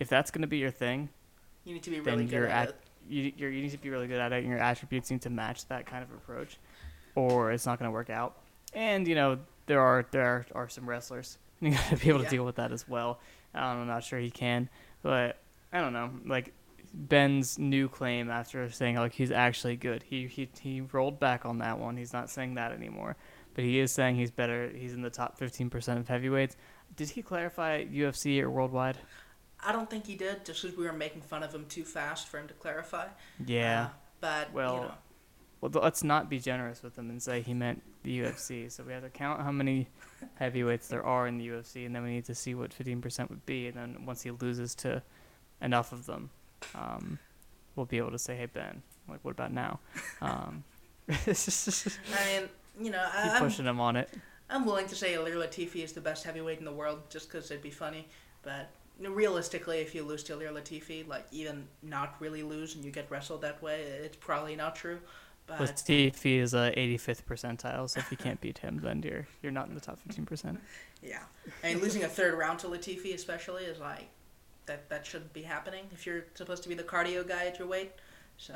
if 0.00 0.08
that's 0.08 0.30
going 0.30 0.40
to 0.42 0.48
be 0.48 0.58
your 0.58 0.70
thing, 0.70 1.10
You 1.64 1.74
need 1.74 1.82
to 1.82 1.90
be 1.90 2.00
really 2.00 2.24
good 2.24 2.44
at 2.44 2.50
at, 2.50 2.68
it. 2.70 2.76
you 3.08 3.32
you're, 3.36 3.50
you 3.50 3.62
need 3.62 3.70
to 3.72 3.78
be 3.78 3.90
really 3.90 4.06
good 4.06 4.20
at 4.20 4.32
it, 4.32 4.38
and 4.40 4.48
your 4.48 4.58
attributes 4.58 5.10
need 5.10 5.22
to 5.22 5.30
match 5.30 5.66
that 5.68 5.86
kind 5.86 6.02
of 6.02 6.10
approach, 6.12 6.56
or 7.14 7.52
it's 7.52 7.66
not 7.66 7.78
going 7.78 7.88
to 7.88 7.92
work 7.92 8.10
out. 8.10 8.36
And 8.72 9.06
you 9.06 9.14
know 9.14 9.38
there 9.66 9.80
are 9.80 10.06
there 10.10 10.24
are, 10.26 10.46
are 10.54 10.68
some 10.68 10.88
wrestlers, 10.88 11.38
and 11.60 11.72
you 11.72 11.78
got 11.78 11.90
to 11.90 11.96
be 11.96 12.08
able 12.08 12.20
to 12.20 12.24
Yeah. 12.24 12.30
deal 12.30 12.44
with 12.44 12.56
that 12.56 12.72
as 12.72 12.88
well. 12.88 13.20
I'm 13.54 13.86
not 13.86 14.02
sure 14.02 14.18
he 14.18 14.30
can, 14.30 14.70
but 15.02 15.38
I 15.72 15.80
don't 15.82 15.92
know. 15.92 16.10
Like 16.24 16.52
Ben's 16.94 17.58
new 17.58 17.88
claim 17.88 18.30
after 18.30 18.70
saying 18.70 18.96
like 18.96 19.12
he's 19.12 19.30
actually 19.30 19.76
good, 19.76 20.02
he 20.02 20.26
he 20.26 20.48
he 20.60 20.80
rolled 20.80 21.18
back 21.18 21.46
on 21.46 21.58
that 21.58 21.78
one. 21.78 21.96
He's 21.96 22.12
not 22.12 22.30
saying 22.30 22.54
that 22.54 22.72
anymore, 22.72 23.16
but 23.54 23.64
he 23.64 23.78
is 23.78 23.92
saying 23.92 24.16
he's 24.16 24.30
better. 24.30 24.70
He's 24.74 24.92
in 24.92 25.02
the 25.02 25.10
top 25.10 25.38
15% 25.38 25.98
of 25.98 26.08
heavyweights. 26.08 26.56
Did 26.96 27.10
he 27.10 27.22
clarify 27.22 27.84
UFC 27.84 28.42
or 28.42 28.50
worldwide? 28.50 28.98
I 29.64 29.72
don't 29.72 29.88
think 29.88 30.06
he 30.06 30.16
did, 30.16 30.44
just 30.44 30.62
because 30.62 30.76
we 30.76 30.84
were 30.84 30.92
making 30.92 31.22
fun 31.22 31.42
of 31.42 31.54
him 31.54 31.66
too 31.66 31.84
fast 31.84 32.28
for 32.28 32.38
him 32.38 32.48
to 32.48 32.54
clarify. 32.54 33.06
Yeah. 33.46 33.84
Uh, 33.84 33.88
but, 34.20 34.52
Well, 34.52 34.74
you 34.74 34.80
know, 34.80 34.94
Well, 35.60 35.82
let's 35.82 36.02
not 36.02 36.28
be 36.28 36.40
generous 36.40 36.82
with 36.82 36.98
him 36.98 37.10
and 37.10 37.22
say 37.22 37.42
he 37.42 37.54
meant 37.54 37.82
the 38.02 38.20
UFC. 38.20 38.70
So 38.70 38.82
we 38.82 38.92
have 38.92 39.04
to 39.04 39.10
count 39.10 39.40
how 39.40 39.52
many 39.52 39.88
heavyweights 40.34 40.88
there 40.88 41.04
are 41.04 41.28
in 41.28 41.38
the 41.38 41.46
UFC, 41.48 41.86
and 41.86 41.94
then 41.94 42.02
we 42.02 42.10
need 42.10 42.24
to 42.24 42.34
see 42.34 42.54
what 42.54 42.70
15% 42.76 43.30
would 43.30 43.46
be. 43.46 43.68
And 43.68 43.76
then 43.76 44.04
once 44.04 44.22
he 44.22 44.32
loses 44.32 44.74
to 44.76 45.02
enough 45.60 45.92
of 45.92 46.06
them, 46.06 46.30
um, 46.74 47.18
we'll 47.76 47.86
be 47.86 47.98
able 47.98 48.10
to 48.10 48.18
say, 48.18 48.36
hey, 48.36 48.46
Ben, 48.46 48.82
like, 49.08 49.20
what 49.22 49.32
about 49.32 49.52
now? 49.52 49.80
Um, 50.20 50.64
I 51.08 51.14
mean, 51.24 52.48
you 52.80 52.90
know, 52.90 53.04
I, 53.12 53.30
I'm, 53.30 53.42
pushing 53.42 53.66
him 53.66 53.80
on 53.80 53.96
it. 53.96 54.10
I'm 54.48 54.64
willing 54.64 54.86
to 54.88 54.94
say 54.94 55.14
Ilir 55.14 55.34
Latifi 55.34 55.82
is 55.82 55.92
the 55.92 56.00
best 56.00 56.24
heavyweight 56.24 56.58
in 56.58 56.64
the 56.64 56.72
world, 56.72 57.00
just 57.10 57.28
because 57.28 57.50
it'd 57.50 57.62
be 57.62 57.70
funny. 57.70 58.08
But 58.42 58.70
realistically, 59.00 59.78
if 59.78 59.94
you 59.94 60.02
lose 60.02 60.22
to 60.24 60.34
Ilir 60.34 60.52
Latifi, 60.52 61.06
like 61.06 61.26
even 61.32 61.66
not 61.82 62.16
really 62.20 62.42
lose 62.42 62.74
and 62.74 62.84
you 62.84 62.90
get 62.90 63.10
wrestled 63.10 63.42
that 63.42 63.62
way, 63.62 63.82
it's 63.82 64.16
probably 64.16 64.56
not 64.56 64.76
true. 64.76 64.98
But 65.46 65.58
Latifi 65.58 66.38
is 66.38 66.54
a 66.54 66.72
85th 66.76 67.24
percentile, 67.24 67.90
so 67.90 67.98
if 67.98 68.10
you 68.10 68.16
can't 68.16 68.40
beat 68.40 68.58
him, 68.58 68.80
then 68.82 69.02
you're 69.02 69.26
you're 69.42 69.52
not 69.52 69.68
in 69.68 69.74
the 69.74 69.80
top 69.80 69.98
15%. 70.08 70.56
yeah, 71.02 71.18
I 71.64 71.74
mean, 71.74 71.82
losing 71.82 72.04
a 72.04 72.08
third 72.08 72.34
round 72.34 72.60
to 72.60 72.68
Latifi 72.68 73.14
especially 73.14 73.64
is 73.64 73.80
like 73.80 74.08
that. 74.72 74.88
That 74.88 75.06
shouldn't 75.06 75.32
be 75.32 75.42
happening 75.42 75.84
if 75.92 76.06
you're 76.06 76.24
supposed 76.34 76.62
to 76.64 76.68
be 76.68 76.74
the 76.74 76.82
cardio 76.82 77.26
guy 77.26 77.46
at 77.46 77.58
your 77.58 77.68
weight. 77.68 77.92
So 78.36 78.54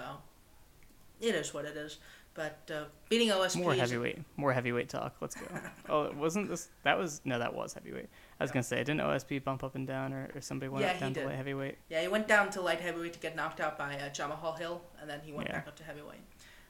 it 1.20 1.34
is 1.34 1.52
what 1.54 1.64
it 1.64 1.76
is. 1.76 1.98
But 2.34 2.70
uh, 2.70 2.84
beating 3.08 3.28
OSP 3.28 3.62
More 3.62 3.74
heavyweight, 3.74 4.18
more 4.36 4.52
heavyweight 4.52 4.90
talk. 4.90 5.16
Let's 5.22 5.34
go. 5.34 5.46
oh, 5.88 6.02
it 6.02 6.14
wasn't 6.14 6.50
this? 6.50 6.68
That 6.82 6.98
was 6.98 7.22
no, 7.24 7.38
that 7.38 7.54
was 7.54 7.72
heavyweight. 7.72 8.08
I 8.38 8.44
was 8.44 8.50
gonna 8.50 8.62
say, 8.62 8.76
didn't 8.78 9.00
OSP 9.00 9.42
bump 9.42 9.64
up 9.64 9.74
and 9.74 9.86
down, 9.86 10.12
or, 10.12 10.28
or 10.34 10.40
somebody 10.42 10.68
went 10.68 10.84
Yeah, 10.84 10.92
up 10.92 11.00
down 11.00 11.14
to 11.14 11.24
light 11.24 11.36
heavyweight? 11.36 11.78
Yeah, 11.88 12.02
he 12.02 12.08
went 12.08 12.28
down 12.28 12.50
to 12.50 12.60
light 12.60 12.80
heavyweight 12.80 13.14
to 13.14 13.18
get 13.20 13.36
knocked 13.36 13.60
out 13.60 13.78
by 13.78 13.96
uh, 13.96 14.10
Jamahal 14.10 14.58
Hill, 14.58 14.82
and 15.00 15.08
then 15.08 15.20
he 15.24 15.32
went 15.32 15.48
Yeah. 15.48 15.54
back 15.54 15.68
up 15.68 15.76
to 15.76 15.84
heavyweight. 15.84 16.20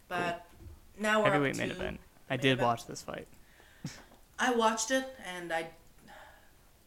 But 0.09 0.47
now 1.01 1.21
we're 1.25 1.31
Heavyweight 1.33 1.57
main 1.57 1.71
event. 1.73 1.99
I 2.31 2.37
did 2.37 2.53
event. 2.53 2.67
watch 2.67 2.87
this 2.87 3.03
fight. 3.03 3.27
I 4.39 4.53
watched 4.55 4.91
it 4.93 5.05
and 5.35 5.53
I, 5.53 5.69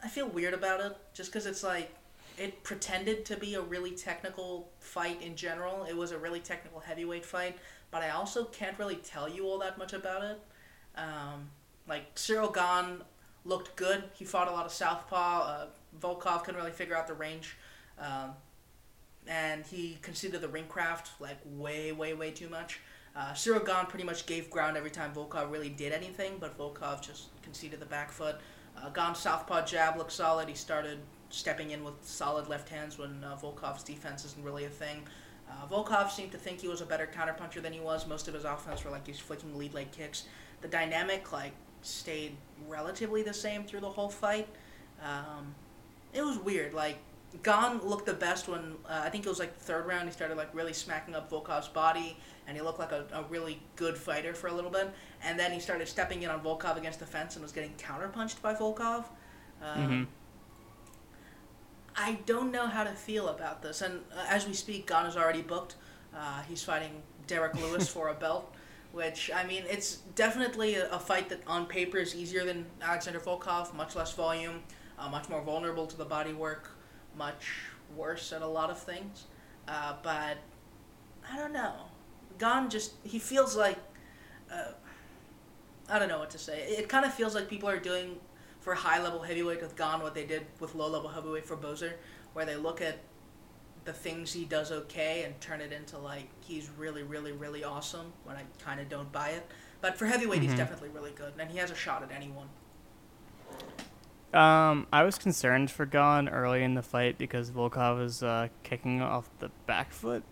I 0.04 0.08
feel 0.08 0.28
weird 0.28 0.54
about 0.54 0.80
it 0.80 0.96
just 1.14 1.32
because 1.32 1.46
it's 1.46 1.64
like 1.64 1.94
it 2.40 2.64
pretended 2.64 3.26
to 3.26 3.38
be 3.38 3.56
a 3.56 3.62
really 3.62 3.92
technical 3.92 4.70
fight 4.80 5.22
in 5.22 5.36
general. 5.36 5.84
It 5.84 5.96
was 5.96 6.12
a 6.12 6.18
really 6.18 6.40
technical 6.40 6.80
heavyweight 6.80 7.26
fight, 7.26 7.58
but 7.92 8.02
I 8.02 8.12
also 8.12 8.46
can't 8.46 8.80
really 8.80 8.96
tell 8.96 9.28
you 9.28 9.46
all 9.46 9.60
that 9.60 9.78
much 9.78 9.94
about 9.94 10.24
it. 10.24 10.40
Um, 10.96 11.50
like 11.88 12.16
Ciryl 12.16 13.02
looked 13.46 13.76
good. 13.76 14.06
He 14.14 14.24
fought 14.24 14.48
a 14.48 14.52
lot 14.52 14.66
of 14.66 14.72
southpaw. 14.72 15.42
Uh, 15.42 15.68
Volkov 16.00 16.44
couldn't 16.44 16.60
really 16.60 16.72
figure 16.72 16.96
out 16.96 17.08
the 17.08 17.14
range. 17.14 17.58
Um, 18.00 18.32
and 19.28 19.66
he 19.66 19.98
conceded 20.02 20.40
the 20.40 20.48
ring 20.48 20.66
craft 20.70 21.20
like 21.20 21.38
way, 21.46 21.92
way, 21.92 22.14
way 22.14 22.32
too 22.32 22.50
much. 22.50 22.80
Uh, 23.16 23.34
Ciryl 23.34 23.90
pretty 23.90 24.06
much 24.06 24.26
gave 24.26 24.50
ground 24.50 24.78
every 24.78 24.92
time 24.92 25.12
Volkov 25.14 25.52
really 25.52 25.70
did 25.70 25.92
anything, 25.92 26.38
but 26.40 26.58
Volkov 26.58 27.02
just 27.02 27.42
conceded 27.42 27.82
the 27.82 27.86
back 27.86 28.12
foot. 28.12 28.38
Uh, 28.78 29.14
southpaw 29.14 29.66
jab 29.66 29.98
looked 29.98 30.14
solid. 30.14 30.48
He 30.48 30.56
started 30.56 31.00
stepping 31.30 31.72
in 31.72 31.84
with 31.84 31.94
solid 32.02 32.48
left 32.48 32.70
hands 32.70 32.98
when 32.98 33.24
uh, 33.24 33.38
Volkov's 33.42 33.84
defense 33.84 34.26
isn't 34.26 34.44
really 34.44 34.66
a 34.66 34.70
thing. 34.70 35.04
Uh, 35.50 35.68
Volkov 35.68 36.12
seemed 36.12 36.32
to 36.32 36.38
think 36.38 36.60
he 36.60 36.68
was 36.68 36.82
a 36.82 36.86
better 36.86 37.08
counterpuncher 37.08 37.62
than 37.62 37.74
he 37.74 37.80
was. 37.80 38.08
Most 38.08 38.28
of 38.28 38.34
his 38.34 38.46
offense 38.46 38.84
were 38.84 38.92
like 38.92 39.04
these 39.04 39.20
flicking 39.20 39.58
lead 39.58 39.74
leg 39.74 39.92
kicks. 39.92 40.26
The 40.62 40.68
dynamic 40.68 41.32
like 41.32 41.54
stayed 41.82 42.36
relatively 42.68 43.24
the 43.24 43.34
same 43.34 43.64
through 43.64 43.80
the 43.80 43.90
whole 43.90 44.10
fight. 44.10 44.48
Um, 45.02 45.56
it 46.14 46.22
was 46.22 46.38
weird. 46.38 46.74
Like 46.74 46.98
Gane 47.44 47.80
looked 47.84 48.06
the 48.06 48.14
best 48.14 48.48
when 48.48 48.76
uh, 48.88 49.02
I 49.04 49.10
think 49.10 49.26
it 49.26 49.30
was 49.30 49.40
like 49.40 49.56
third 49.58 49.88
round. 49.88 50.08
He 50.08 50.14
started 50.14 50.38
like 50.38 50.54
really 50.54 50.74
smacking 50.74 51.16
up 51.16 51.32
Volkov's 51.32 51.68
body, 51.68 52.18
and 52.48 52.56
he 52.56 52.62
looked 52.62 52.80
like 52.80 52.92
a, 52.92 53.06
a 53.14 53.24
really 53.24 53.60
good 53.76 53.98
fighter 53.98 54.34
for 54.34 54.48
a 54.48 54.54
little 54.54 54.72
bit. 54.72 54.92
And 55.24 55.40
then 55.40 55.52
he 55.52 55.60
started 55.60 55.88
stepping 55.88 56.22
in 56.24 56.30
on 56.30 56.42
Volkov 56.42 56.78
against 56.78 57.00
the 57.00 57.06
fence 57.06 57.36
and 57.36 57.44
was 57.44 57.52
getting 57.52 57.74
counterpunched 57.76 58.42
by 58.42 58.54
Volkov. 58.54 59.06
Um, 59.64 59.84
hmm 59.84 60.04
I 62.00 62.18
don't 62.26 62.52
know 62.52 62.66
how 62.68 62.86
to 62.86 62.92
feel 62.92 63.28
about 63.28 63.62
this. 63.62 63.82
And 63.82 64.00
uh, 64.16 64.26
as 64.30 64.48
we 64.48 64.54
speak, 64.54 64.88
Gane 64.88 65.06
is 65.06 65.18
already 65.18 65.42
booked. 65.42 65.76
Uh, 66.16 66.42
he's 66.48 66.64
fighting 66.64 67.04
Derrick 67.28 67.56
Lewis 67.56 67.90
for 67.94 68.08
a 68.08 68.14
belt, 68.14 68.56
which, 68.94 69.30
I 69.36 69.46
mean, 69.46 69.64
it's 69.70 69.98
definitely 70.16 70.76
a, 70.76 70.90
a 70.92 71.00
fight 71.00 71.28
that 71.28 71.42
on 71.46 71.66
paper 71.66 71.98
is 71.98 72.16
easier 72.16 72.46
than 72.46 72.66
Alexander 72.82 73.20
Volkov, 73.20 73.74
much 73.76 73.98
less 73.98 74.14
volume, 74.14 74.64
uh, 74.98 75.10
much 75.10 75.28
more 75.28 75.42
vulnerable 75.42 75.88
to 75.88 75.98
the 75.98 76.06
body 76.06 76.32
work, 76.32 76.72
much 77.18 77.66
worse 77.98 78.32
at 78.32 78.42
a 78.42 78.48
lot 78.48 78.70
of 78.70 78.80
things. 78.80 79.26
Uh, 79.68 79.96
but 80.02 80.38
I 81.30 81.36
don't 81.38 81.54
know. 81.54 81.74
Gane 82.40 82.70
just, 82.70 82.94
he 83.04 83.20
feels 83.20 83.58
like, 83.58 83.78
uh, 84.50 84.72
I 85.90 86.00
don't 86.00 86.08
know 86.08 86.20
what 86.20 86.30
to 86.30 86.38
say. 86.38 86.62
It, 86.62 86.88
kind 86.88 87.04
of 87.04 87.14
feels 87.14 87.36
like 87.36 87.50
people 87.50 87.68
are 87.68 87.80
doing 87.80 88.20
for 88.60 88.74
high 88.76 89.02
level 89.02 89.22
heavyweight 89.22 89.62
with 89.62 89.76
Gane 89.78 90.02
what 90.02 90.14
they 90.14 90.26
did 90.26 90.46
with 90.60 90.76
low 90.76 90.88
level 90.90 91.10
heavyweight 91.10 91.46
for 91.46 91.56
Boser, 91.56 91.94
where 92.34 92.46
they 92.46 92.56
look 92.56 92.82
at 92.82 93.00
the 93.86 93.94
things 93.94 94.34
he 94.34 94.46
does 94.46 94.72
okay 94.72 95.24
and 95.24 95.40
turn 95.42 95.62
it 95.62 95.72
into 95.72 95.98
like 95.98 96.28
he's 96.42 96.70
really, 96.78 97.04
really, 97.04 97.32
really 97.32 97.64
awesome. 97.64 98.12
When 98.26 98.36
I 98.36 98.44
kind 98.64 98.80
of 98.80 98.90
don't 98.90 99.12
buy 99.12 99.30
it, 99.30 99.46
but 99.82 99.98
for 99.98 100.06
heavyweight 100.06 100.42
he's 100.42 100.52
Mhm. 100.54 100.58
definitely 100.58 100.90
really 100.90 101.12
good, 101.12 101.34
and 101.40 101.50
he 101.50 101.58
has 101.58 101.72
a 101.72 101.76
shot 101.76 102.04
at 102.04 102.12
anyone. 102.12 102.50
Um, 104.34 104.86
I 104.94 105.04
was 105.04 105.18
concerned 105.18 105.72
for 105.72 105.86
Gane 105.88 106.30
early 106.30 106.62
in 106.64 106.76
the 106.76 106.84
fight 106.84 107.18
because 107.18 107.50
Volkov 107.50 107.98
was 107.98 108.22
uh, 108.22 108.50
kicking 108.62 109.02
off 109.02 109.28
the 109.40 109.50
back 109.66 109.92
foot 109.92 110.24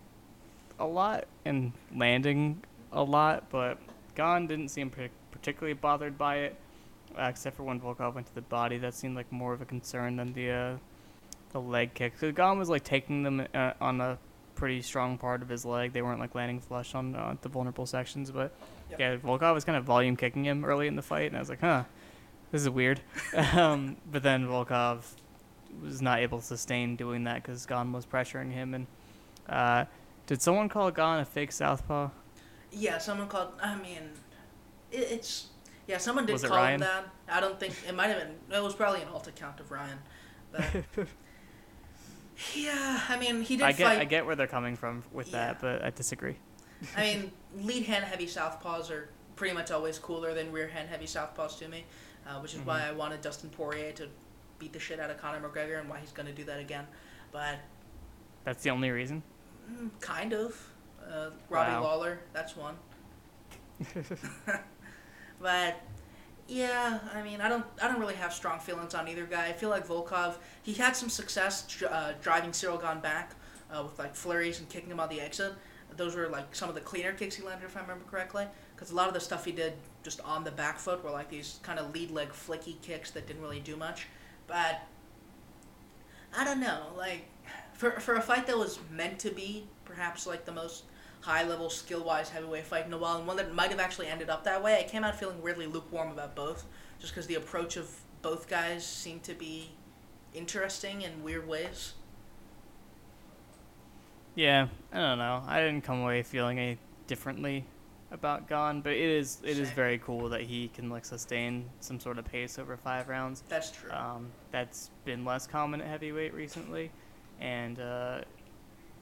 a 0.78 0.86
lot 0.86 1.26
and 1.44 1.72
landing 1.92 2.62
a 2.92 3.02
lot, 3.02 3.50
but 3.50 3.78
Gane 4.14 4.46
didn't 4.46 4.68
seem 4.68 4.90
par- 4.90 5.08
particularly 5.32 5.72
bothered 5.74 6.16
by 6.16 6.36
it, 6.36 6.56
uh, 7.18 7.22
except 7.24 7.56
for 7.56 7.62
when 7.62 7.80
Volkov 7.80 8.14
went 8.14 8.26
to 8.26 8.34
the 8.34 8.42
body. 8.42 8.78
That 8.78 8.94
seemed 8.94 9.16
like 9.16 9.30
more 9.30 9.52
of 9.52 9.60
a 9.62 9.64
concern 9.64 10.16
than 10.16 10.32
the 10.32 10.50
uh, 10.50 10.76
the 11.52 11.60
leg 11.60 11.94
kicks. 11.94 12.20
So 12.20 12.32
Gane 12.32 12.58
was 12.58 12.68
like 12.68 12.84
taking 12.84 13.22
them 13.22 13.46
uh, 13.54 13.72
on 13.80 14.00
a 14.00 14.18
pretty 14.54 14.82
strong 14.82 15.18
part 15.18 15.40
of 15.42 15.48
his 15.48 15.64
leg. 15.64 15.92
They 15.92 16.02
weren't 16.02 16.20
like 16.20 16.34
landing 16.34 16.60
flush 16.60 16.94
on 16.94 17.14
uh, 17.14 17.36
the 17.40 17.48
vulnerable 17.48 17.86
sections, 17.86 18.30
but 18.30 18.52
Yep. 18.90 19.00
yeah, 19.00 19.16
Volkov 19.16 19.52
was 19.54 19.64
kind 19.64 19.76
of 19.76 19.84
volume 19.84 20.16
kicking 20.16 20.44
him 20.44 20.64
early 20.64 20.86
in 20.86 20.96
the 20.96 21.02
fight, 21.02 21.26
and 21.26 21.36
I 21.36 21.40
was 21.40 21.50
like, 21.50 21.60
huh, 21.60 21.84
this 22.50 22.62
is 22.62 22.70
weird. 22.70 23.00
um, 23.54 23.96
but 24.10 24.22
then 24.22 24.46
Volkov 24.46 25.02
was 25.82 26.00
not 26.00 26.20
able 26.20 26.38
to 26.38 26.44
sustain 26.44 26.96
doing 26.96 27.24
that 27.24 27.42
because 27.42 27.66
Gane 27.66 27.92
was 27.92 28.06
pressuring 28.06 28.50
him. 28.50 28.72
And 28.74 28.86
uh, 29.48 29.84
did 30.26 30.40
someone 30.40 30.68
call 30.70 30.90
Gane 30.90 31.20
a 31.20 31.24
fake 31.26 31.52
southpaw? 31.52 32.08
Yeah, 32.72 32.98
someone 32.98 33.28
called. 33.28 33.52
I 33.62 33.76
mean, 33.76 34.10
it, 34.90 35.08
it's 35.10 35.48
yeah. 35.88 35.98
Someone 35.98 36.24
did 36.26 36.34
Was 36.34 36.44
call 36.44 36.64
him 36.64 36.80
that. 36.80 37.08
I 37.28 37.40
don't 37.40 37.58
think 37.58 37.74
it 37.88 37.94
might 37.94 38.06
have 38.08 38.18
been. 38.18 38.56
It 38.56 38.62
was 38.62 38.74
probably 38.74 39.02
an 39.02 39.08
alt 39.08 39.26
account 39.26 39.58
of 39.58 39.70
Ryan. 39.72 39.98
But 40.52 40.62
yeah, 42.54 43.00
I 43.08 43.18
mean, 43.18 43.42
he 43.42 43.56
did 43.56 43.64
I 43.66 43.72
get 43.72 43.86
fight. 43.86 43.98
I 44.00 44.04
get 44.04 44.24
where 44.26 44.36
they're 44.36 44.46
coming 44.46 44.76
from 44.76 45.02
with 45.12 45.32
that, 45.32 45.60
but 45.60 45.84
I 45.84 45.90
disagree. 45.90 46.36
I 46.96 47.02
mean, 47.02 47.32
lead 47.66 47.84
hand 47.84 48.04
heavy 48.04 48.26
southpaws 48.26 48.90
are 48.90 49.08
pretty 49.36 49.54
much 49.54 49.70
always 49.70 49.98
cooler 49.98 50.34
than 50.34 50.52
rear 50.52 50.68
hand 50.68 50.88
heavy 50.88 51.06
southpaws 51.06 51.58
to 51.58 51.68
me, 51.68 51.84
uh, 52.26 52.38
which 52.40 52.54
is 52.54 52.60
why 52.60 52.80
Mm-hmm. 52.80 52.88
I 52.90 52.92
wanted 52.92 53.20
Dustin 53.20 53.50
Poirier 53.50 53.92
to 53.92 54.08
beat 54.58 54.72
the 54.72 54.78
shit 54.80 55.00
out 55.00 55.10
of 55.10 55.18
Conor 55.18 55.40
McGregor 55.46 55.80
and 55.80 55.88
why 55.88 55.98
he's 55.98 56.12
going 56.12 56.26
to 56.26 56.32
do 56.32 56.44
that 56.44 56.60
again. 56.60 56.86
But 57.32 57.58
That's 58.44 58.62
the 58.62 58.70
only 58.70 58.90
reason. 58.90 59.22
mm, 59.70 59.90
kind 60.00 60.32
of. 60.32 60.60
Uh, 61.08 61.30
Robbie 61.48 61.72
Wow. 61.72 61.82
Lawler, 61.82 62.20
that's 62.32 62.54
one. 62.56 62.74
but 65.40 65.80
yeah, 66.48 66.98
I 67.14 67.22
mean, 67.22 67.40
I 67.40 67.48
don't, 67.48 67.64
I 67.82 67.88
don't 67.88 68.00
really 68.00 68.14
have 68.14 68.32
strong 68.32 68.58
feelings 68.58 68.94
on 68.94 69.06
either 69.08 69.26
guy. 69.26 69.46
I 69.46 69.52
feel 69.52 69.68
like 69.68 69.86
Volkov, 69.86 70.36
he 70.62 70.72
had 70.72 70.96
some 70.96 71.10
success 71.10 71.82
uh, 71.82 72.12
driving 72.22 72.50
Ciryl 72.50 72.80
Gane 72.80 73.00
back 73.00 73.34
uh, 73.70 73.82
with 73.82 73.98
like 73.98 74.14
flurries 74.14 74.58
and 74.58 74.68
kicking 74.68 74.90
him 74.90 75.00
on 75.00 75.08
the 75.08 75.20
exit. 75.20 75.52
Those 75.96 76.14
were 76.14 76.28
like 76.28 76.54
some 76.54 76.68
of 76.68 76.74
the 76.74 76.80
cleaner 76.80 77.12
kicks 77.12 77.34
he 77.34 77.42
landed, 77.42 77.66
if 77.66 77.76
I 77.76 77.80
remember 77.80 78.04
correctly. 78.10 78.46
Because 78.74 78.92
a 78.92 78.94
lot 78.94 79.08
of 79.08 79.14
the 79.14 79.20
stuff 79.20 79.44
he 79.44 79.52
did 79.52 79.74
just 80.02 80.20
on 80.20 80.44
the 80.44 80.50
back 80.50 80.78
foot 80.78 81.02
were 81.02 81.10
like 81.10 81.28
these 81.28 81.58
kind 81.62 81.78
of 81.78 81.92
lead 81.92 82.10
leg 82.10 82.28
flicky 82.28 82.80
kicks 82.80 83.10
that 83.10 83.26
didn't 83.26 83.42
really 83.42 83.60
do 83.60 83.76
much. 83.76 84.06
But 84.46 84.82
I 86.36 86.44
don't 86.44 86.60
know, 86.60 86.86
like 86.96 87.24
for 87.72 87.92
for 88.00 88.14
a 88.14 88.22
fight 88.22 88.46
that 88.46 88.56
was 88.56 88.78
meant 88.90 89.18
to 89.20 89.30
be 89.30 89.66
perhaps 89.84 90.26
like 90.26 90.44
the 90.44 90.52
most 90.52 90.84
high 91.20 91.46
level 91.46 91.70
skill 91.70 92.04
wise 92.04 92.30
heavyweight 92.30 92.64
fight 92.64 92.86
in 92.86 92.92
a 92.92 92.98
while, 92.98 93.18
and 93.18 93.26
one 93.26 93.36
that 93.36 93.54
might 93.54 93.70
have 93.70 93.80
actually 93.80 94.06
ended 94.08 94.30
up 94.30 94.44
that 94.44 94.62
way. 94.62 94.78
I 94.78 94.88
came 94.88 95.04
out 95.04 95.18
feeling 95.18 95.42
weirdly 95.42 95.66
lukewarm 95.66 96.10
about 96.10 96.34
both, 96.34 96.64
just 97.00 97.12
because 97.12 97.26
the 97.26 97.34
approach 97.34 97.76
of 97.76 97.90
both 98.22 98.48
guys 98.48 98.86
seemed 98.86 99.22
to 99.24 99.34
be 99.34 99.70
interesting 100.34 101.02
in 101.02 101.22
weird 101.22 101.46
ways. 101.46 101.94
Yeah, 104.34 104.68
I 104.92 104.98
don't 104.98 105.18
know. 105.18 105.42
I 105.46 105.60
didn't 105.60 105.82
come 105.82 106.02
away 106.02 106.22
feeling 106.22 106.58
any 106.58 106.78
differently 107.08 107.64
about 108.10 108.48
Gane, 108.48 108.80
but 108.80 108.92
it 108.92 109.00
is 109.00 109.38
it 109.42 109.58
is 109.58 109.68
Same. 109.68 109.76
very 109.76 109.98
cool 109.98 110.28
that 110.28 110.42
he 110.42 110.68
can 110.68 110.88
like 110.88 111.04
sustain 111.04 111.68
some 111.80 111.98
sort 112.00 112.18
of 112.18 112.24
pace 112.24 112.58
over 112.58 112.76
five 112.76 113.08
rounds. 113.08 113.42
That's 113.48 113.70
true. 113.70 113.90
Um, 113.90 114.30
that's 114.50 114.90
been 115.04 115.24
less 115.24 115.46
common 115.46 115.80
at 115.80 115.88
heavyweight 115.88 116.32
recently, 116.32 116.90
and 117.40 117.80
uh, 117.80 118.20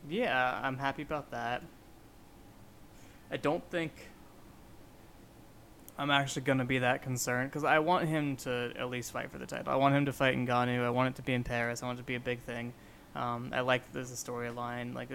yeah, 0.08 0.60
I'm 0.62 0.78
happy 0.78 1.02
about 1.02 1.30
that. 1.30 1.62
I 3.30 3.36
don't 3.36 3.68
think 3.70 3.92
I'm 5.98 6.10
actually 6.10 6.42
gonna 6.42 6.64
be 6.64 6.78
that 6.78 7.02
concerned 7.02 7.50
because 7.50 7.64
I 7.64 7.78
want 7.78 8.08
him 8.08 8.36
to 8.38 8.72
at 8.78 8.90
least 8.90 9.12
fight 9.12 9.30
for 9.30 9.38
the 9.38 9.46
title. 9.46 9.72
I 9.72 9.76
want 9.76 9.94
him 9.94 10.06
to 10.06 10.12
fight 10.12 10.34
in 10.34 10.46
Ngannou. 10.46 10.84
I 10.84 10.90
want 10.90 11.10
it 11.10 11.16
to 11.16 11.22
be 11.22 11.32
in 11.32 11.44
Paris. 11.44 11.82
I 11.82 11.86
want 11.86 11.98
it 11.98 12.02
to 12.02 12.06
be 12.06 12.16
a 12.16 12.20
big 12.20 12.40
thing. 12.40 12.72
Um, 13.14 13.50
I 13.54 13.60
like 13.60 13.84
that 13.84 13.92
there's 13.94 14.12
a 14.12 14.14
storyline. 14.14 14.94
Like 14.94 15.08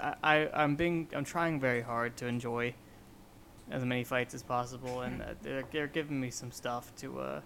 I, 0.00 0.14
I, 0.22 0.48
I'm 0.54 0.76
being, 0.76 1.08
I'm 1.12 1.24
trying 1.24 1.58
very 1.58 1.82
hard 1.82 2.16
to 2.18 2.26
enjoy 2.26 2.74
as 3.70 3.84
many 3.84 4.04
fights 4.04 4.34
as 4.34 4.42
possible, 4.42 5.02
and 5.02 5.22
they're, 5.42 5.64
they're 5.72 5.86
giving 5.88 6.20
me 6.20 6.30
some 6.30 6.52
stuff 6.52 6.94
to 6.96 7.20
uh, 7.20 7.40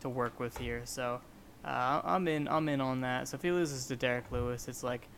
to 0.00 0.08
work 0.08 0.38
with 0.38 0.56
here. 0.58 0.82
So 0.84 1.20
uh, 1.64 2.00
I'm 2.04 2.28
in, 2.28 2.48
I'm 2.48 2.68
in 2.68 2.80
on 2.80 3.00
that. 3.02 3.28
So 3.28 3.36
if 3.36 3.42
he 3.42 3.50
loses 3.50 3.86
to 3.86 3.96
Derrick 3.96 4.30
Lewis, 4.30 4.68
it's 4.68 4.82
like 4.82 5.08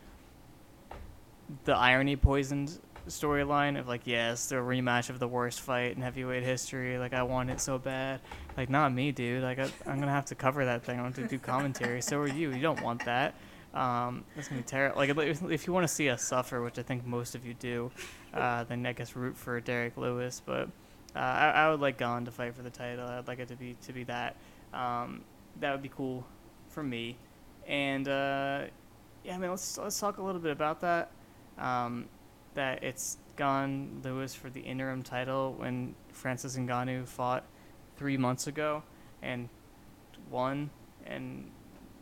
the 1.65 1.75
irony 1.75 2.15
poisoned 2.15 2.79
storyline 3.09 3.79
of 3.79 3.87
like, 3.87 4.01
yes, 4.05 4.47
the 4.47 4.55
rematch 4.55 5.09
of 5.09 5.19
the 5.19 5.27
worst 5.27 5.61
fight 5.61 5.95
in 5.95 6.01
heavyweight 6.01 6.43
history. 6.43 6.97
Like 6.97 7.13
I 7.13 7.23
want 7.23 7.49
it 7.49 7.59
so 7.59 7.77
bad. 7.77 8.21
Like 8.57 8.69
not 8.69 8.93
me, 8.93 9.11
dude. 9.11 9.43
Like 9.43 9.59
I, 9.59 9.69
I'm 9.85 9.99
gonna 9.99 10.11
have 10.11 10.25
to 10.25 10.35
cover 10.35 10.65
that 10.65 10.83
thing. 10.83 10.99
I'm 10.99 11.11
gonna 11.11 11.27
do 11.27 11.39
commentary. 11.39 12.01
so 12.01 12.19
are 12.19 12.27
you. 12.27 12.51
You 12.51 12.61
don't 12.61 12.81
want 12.81 13.05
that. 13.05 13.35
Um, 13.73 14.23
that's 14.35 14.47
gonna 14.47 14.61
be 14.61 14.67
terrible. 14.67 14.97
Like 14.97 15.09
if, 15.49 15.67
you 15.67 15.73
want 15.73 15.87
to 15.87 15.93
see 15.93 16.09
us 16.09 16.23
suffer, 16.23 16.61
which 16.61 16.77
I 16.77 16.83
think 16.83 17.05
most 17.05 17.33
of 17.33 17.45
you 17.45 17.53
do, 17.55 17.91
uh, 18.33 18.63
then 18.65 18.85
I 18.85 18.93
guess 18.93 19.15
root 19.15 19.35
for 19.35 19.59
Derrick 19.59 19.97
Lewis. 19.97 20.41
But 20.45 20.69
uh, 21.15 21.19
I, 21.19 21.49
I 21.49 21.71
would 21.71 21.79
like 21.79 21.97
Gane 21.97 22.25
to 22.25 22.31
fight 22.31 22.55
for 22.55 22.61
the 22.61 22.69
title. 22.69 23.07
I'd 23.07 23.27
like 23.27 23.39
it 23.39 23.47
to 23.49 23.55
be 23.55 23.75
to 23.85 23.93
be 23.93 24.03
that. 24.05 24.35
Um, 24.73 25.21
that 25.59 25.71
would 25.71 25.81
be 25.81 25.89
cool 25.89 26.25
for 26.69 26.83
me. 26.83 27.17
And 27.67 28.07
uh, 28.07 28.65
yeah, 29.23 29.35
I 29.35 29.37
mean, 29.37 29.49
let's 29.49 29.77
let's 29.77 29.99
talk 29.99 30.17
a 30.17 30.23
little 30.23 30.41
bit 30.41 30.51
about 30.51 30.81
that. 30.81 31.11
Um, 31.57 32.05
that 32.55 32.83
it's 32.83 33.17
Gane 33.35 34.01
Lewis 34.03 34.35
for 34.35 34.49
the 34.49 34.61
interim 34.61 35.01
title 35.03 35.53
when 35.57 35.95
Francis 36.11 36.55
Ngannou 36.55 37.07
fought 37.07 37.43
three 37.97 38.17
months 38.17 38.47
ago 38.47 38.83
and 39.21 39.49
won 40.29 40.69
and 41.05 41.49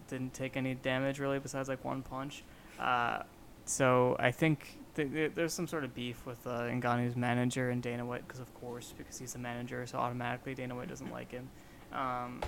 didn't 0.08 0.34
take 0.34 0.58
any 0.58 0.76
damage 0.76 1.20
really 1.20 1.40
besides 1.40 1.70
like 1.70 1.84
one 1.84 2.02
punch. 2.02 2.44
Uh, 2.80 3.24
so 3.66 4.16
I 4.20 4.32
think 4.32 4.78
th- 4.96 5.12
th- 5.12 5.32
there's 5.36 5.54
some 5.54 5.68
sort 5.68 5.84
of 5.84 5.94
beef 5.96 6.26
with 6.26 6.46
uh, 6.46 6.64
Ngannou's 6.64 7.16
manager 7.16 7.70
and 7.70 7.82
Dana 7.82 8.06
White 8.06 8.28
because 8.28 8.40
of 8.40 8.54
course 8.56 8.94
because 8.98 9.18
he's 9.18 9.34
the 9.34 9.40
manager, 9.40 9.86
so 9.86 9.98
automatically 9.98 10.56
Dana 10.56 10.76
White 10.76 10.90
doesn't 10.90 11.12
like 11.12 11.32
him. 11.32 11.50
Um, 11.94 12.42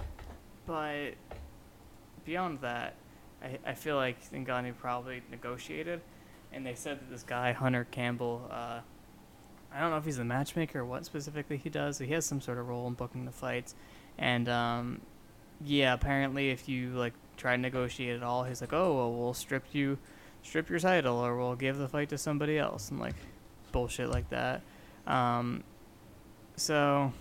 but 0.66 1.12
beyond 2.26 2.60
that, 2.62 2.96
I, 3.42 3.60
I 3.66 3.74
feel 3.74 3.96
like 3.96 4.32
Ngannou 4.32 4.78
probably 4.78 5.22
negotiated, 5.30 6.02
and 6.54 6.66
they 6.66 6.76
said 6.76 7.00
that 7.00 7.10
this 7.10 7.24
guy 7.24 7.52
Hunter 7.52 7.88
Campbell, 7.90 8.48
uh, 8.52 8.80
I 9.74 9.80
don't 9.80 9.90
know 9.90 9.98
if 9.98 10.06
he's 10.06 10.18
the 10.18 10.26
matchmaker 10.26 10.80
or 10.80 10.86
what 10.86 11.06
specifically 11.06 11.58
he 11.58 11.70
does. 11.70 11.98
He 11.98 12.08
has 12.08 12.26
some 12.26 12.42
sort 12.42 12.58
of 12.58 12.68
role 12.68 12.88
in 12.88 12.94
booking 12.94 13.26
the 13.26 13.32
fights, 13.32 13.76
and 14.18 14.48
um, 14.48 15.02
yeah, 15.66 15.94
apparently 15.94 16.50
if 16.50 16.70
you 16.70 16.92
like 16.92 17.14
try 17.38 17.56
to 17.56 17.62
negotiate 17.62 18.16
at 18.16 18.24
all, 18.24 18.44
he's 18.44 18.62
like, 18.62 18.74
oh, 18.74 18.96
well, 18.96 19.14
we'll 19.14 19.34
strip 19.34 19.64
you, 19.74 19.98
strip 20.44 20.70
your 20.70 20.80
title, 20.80 21.18
or 21.18 21.38
we'll 21.38 21.56
give 21.56 21.78
the 21.78 21.88
fight 21.88 22.10
to 22.10 22.18
somebody 22.18 22.58
else, 22.58 22.90
and 22.90 23.00
like 23.00 23.16
bullshit 23.72 24.10
like 24.10 24.30
that. 24.30 24.62
Um, 25.08 25.64
so 26.56 27.12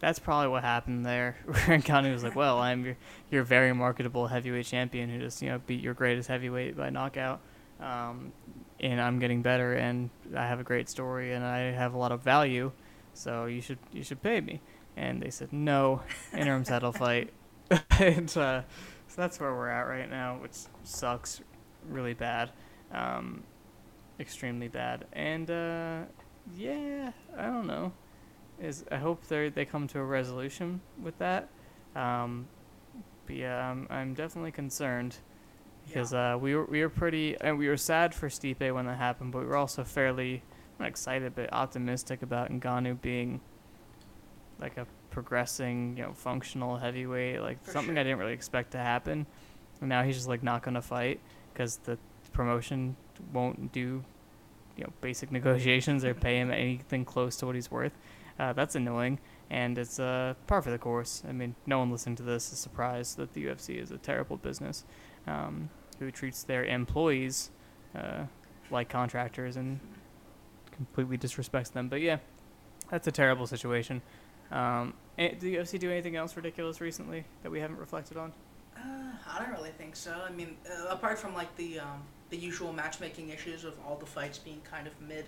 that's 0.00 0.18
probably 0.18 0.48
what 0.48 0.64
happened 0.64 1.06
there. 1.06 1.36
Where 1.44 1.78
Ngannou 1.78 2.12
was 2.12 2.24
like, 2.24 2.34
"Well, 2.34 2.58
I'm 2.58 2.84
your, 2.84 2.96
your 3.30 3.42
very 3.44 3.72
marketable 3.72 4.26
heavyweight 4.26 4.66
champion 4.66 5.10
who 5.10 5.18
just 5.18 5.40
you 5.42 5.50
know 5.50 5.60
beat 5.66 5.80
your 5.80 5.94
greatest 5.94 6.28
heavyweight 6.28 6.76
by 6.76 6.90
knockout, 6.90 7.40
um, 7.80 8.32
and 8.78 9.00
I'm 9.00 9.18
getting 9.18 9.42
better, 9.42 9.74
and 9.74 10.10
I 10.36 10.46
have 10.46 10.60
a 10.60 10.64
great 10.64 10.88
story, 10.88 11.32
and 11.32 11.44
I 11.44 11.72
have 11.72 11.94
a 11.94 11.98
lot 11.98 12.12
of 12.12 12.22
value, 12.22 12.72
so 13.14 13.46
you 13.46 13.60
should 13.60 13.78
you 13.92 14.02
should 14.02 14.22
pay 14.22 14.40
me." 14.40 14.60
And 14.96 15.22
they 15.22 15.30
said 15.30 15.52
no, 15.52 16.02
interim 16.36 16.64
title 16.64 16.92
fight, 16.92 17.32
and 17.90 18.28
uh, 18.36 18.62
so 19.08 19.16
that's 19.16 19.40
where 19.40 19.54
we're 19.54 19.68
at 19.68 19.82
right 19.82 20.08
now, 20.08 20.38
which 20.40 20.56
sucks 20.84 21.40
really 21.88 22.14
bad, 22.14 22.50
um, 22.92 23.42
extremely 24.18 24.68
bad, 24.68 25.06
and 25.12 25.50
uh, 25.50 26.02
yeah, 26.56 27.12
I 27.36 27.46
don't 27.46 27.66
know. 27.66 27.92
Is 28.60 28.84
I 28.90 28.96
hope 28.96 29.26
they 29.26 29.48
they 29.48 29.64
come 29.64 29.86
to 29.88 29.98
a 29.98 30.04
resolution 30.04 30.80
with 31.02 31.18
that. 31.18 31.48
Um, 31.96 32.46
but 33.26 33.36
yeah, 33.36 33.70
I'm 33.70 33.86
I'm 33.90 34.14
definitely 34.14 34.52
concerned 34.52 35.16
because 35.92 36.14
uh, 36.14 36.38
we 36.40 36.54
were 36.54 36.64
we 36.64 36.80
were 36.80 36.88
pretty 36.88 37.36
and 37.40 37.58
we 37.58 37.68
were 37.68 37.76
sad 37.76 38.14
for 38.14 38.28
Stipe 38.28 38.74
when 38.74 38.86
that 38.86 38.98
happened, 38.98 39.32
but 39.32 39.40
we 39.40 39.46
were 39.46 39.56
also 39.56 39.84
fairly 39.84 40.42
not 40.78 40.88
excited 40.88 41.34
but 41.34 41.52
optimistic 41.52 42.22
about 42.22 42.50
Ngannou 42.50 43.00
being 43.00 43.40
like 44.60 44.76
a 44.76 44.86
progressing, 45.10 45.96
you 45.96 46.04
know, 46.04 46.12
functional 46.12 46.76
heavyweight, 46.76 47.40
like 47.40 47.62
For 47.64 47.72
something 47.72 47.94
sure. 47.94 48.00
I 48.00 48.04
didn't 48.04 48.18
really 48.18 48.32
expect 48.32 48.72
to 48.72 48.78
happen. 48.78 49.26
And 49.80 49.88
now 49.88 50.02
he's 50.02 50.16
just 50.16 50.28
like 50.28 50.42
not 50.42 50.62
gonna 50.62 50.82
fight 50.82 51.20
because 51.52 51.78
the 51.78 51.98
promotion 52.32 52.96
won't 53.32 53.72
do, 53.72 54.04
you 54.76 54.84
know, 54.84 54.92
basic 55.00 55.32
negotiations 55.38 56.04
or 56.04 56.14
pay 56.14 56.38
him 56.38 56.50
anything 56.50 57.04
close 57.04 57.36
to 57.36 57.46
what 57.46 57.54
he's 57.54 57.70
worth. 57.70 57.92
Uh, 58.38 58.54
that's 58.54 58.74
annoying, 58.74 59.18
and 59.50 59.76
it's 59.76 60.00
uh, 60.00 60.32
par 60.46 60.62
for 60.62 60.70
the 60.70 60.78
course. 60.78 61.22
I 61.28 61.32
mean, 61.32 61.54
no 61.66 61.80
one 61.80 61.90
listening 61.90 62.16
to 62.16 62.22
this 62.22 62.50
is 62.54 62.58
surprised 62.58 63.18
that 63.18 63.34
the 63.34 63.44
UFC 63.44 63.76
is 63.76 63.90
a 63.90 63.98
terrible 63.98 64.38
business 64.38 64.86
um, 65.26 65.68
who 66.00 66.10
treats 66.10 66.42
their 66.42 66.64
employees 66.64 67.50
uh, 67.94 68.24
like 68.70 68.88
contractors 68.88 69.56
and 69.56 69.78
completely 70.72 71.16
disrespects 71.16 71.70
them. 71.70 71.88
But 71.88 72.00
yeah, 72.00 72.18
that's 72.90 73.06
a 73.06 73.12
terrible 73.12 73.46
situation. 73.46 74.02
Um, 74.50 74.94
eh, 75.18 75.34
did 75.38 75.66
the 75.66 75.78
do 75.78 75.90
anything 75.90 76.16
else 76.16 76.34
ridiculous 76.34 76.80
recently 76.80 77.24
that 77.42 77.52
we 77.52 77.60
haven't 77.60 77.78
reflected 77.78 78.16
on? 78.16 78.32
Uh, 78.76 79.12
I 79.28 79.38
don't 79.38 79.52
really 79.52 79.70
think 79.70 79.94
so. 79.94 80.22
I 80.26 80.32
mean, 80.32 80.56
uh, 80.68 80.88
apart 80.88 81.18
from 81.18 81.34
like 81.34 81.54
the 81.56 81.80
um, 81.80 82.02
the 82.30 82.36
usual 82.36 82.72
matchmaking 82.72 83.28
issues 83.28 83.64
of 83.64 83.74
all 83.86 83.96
the 83.96 84.06
fights 84.06 84.38
being 84.38 84.60
kind 84.62 84.86
of 84.86 84.92
mid. 85.00 85.26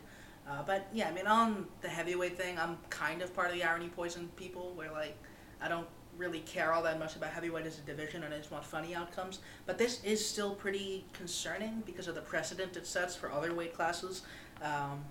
Uh, 0.48 0.62
but 0.66 0.88
yeah, 0.92 1.08
I 1.08 1.12
mean, 1.12 1.26
on 1.26 1.66
the 1.82 1.88
heavyweight 1.88 2.36
thing, 2.36 2.58
I'm 2.58 2.78
kind 2.90 3.22
of 3.22 3.34
part 3.34 3.48
of 3.48 3.54
the 3.54 3.62
irony 3.62 3.88
poison 3.88 4.28
people, 4.36 4.72
where 4.74 4.90
like 4.90 5.16
I 5.60 5.68
don't 5.68 5.86
really 6.16 6.40
care 6.40 6.72
all 6.72 6.82
that 6.82 6.98
much 6.98 7.16
about 7.16 7.30
heavyweight 7.30 7.66
as 7.66 7.78
a 7.78 7.82
division, 7.82 8.22
and 8.22 8.34
I 8.34 8.38
just 8.38 8.50
want 8.50 8.64
funny 8.64 8.94
outcomes. 8.94 9.40
But 9.66 9.78
this 9.78 10.02
is 10.04 10.26
still 10.26 10.54
pretty 10.54 11.04
concerning 11.12 11.82
because 11.86 12.08
of 12.08 12.14
the 12.14 12.20
precedent 12.20 12.76
it 12.76 12.86
sets 12.86 13.16
for 13.16 13.30
other 13.32 13.54
weight 13.54 13.74
classes. 13.74 14.22
Um, 14.62 15.04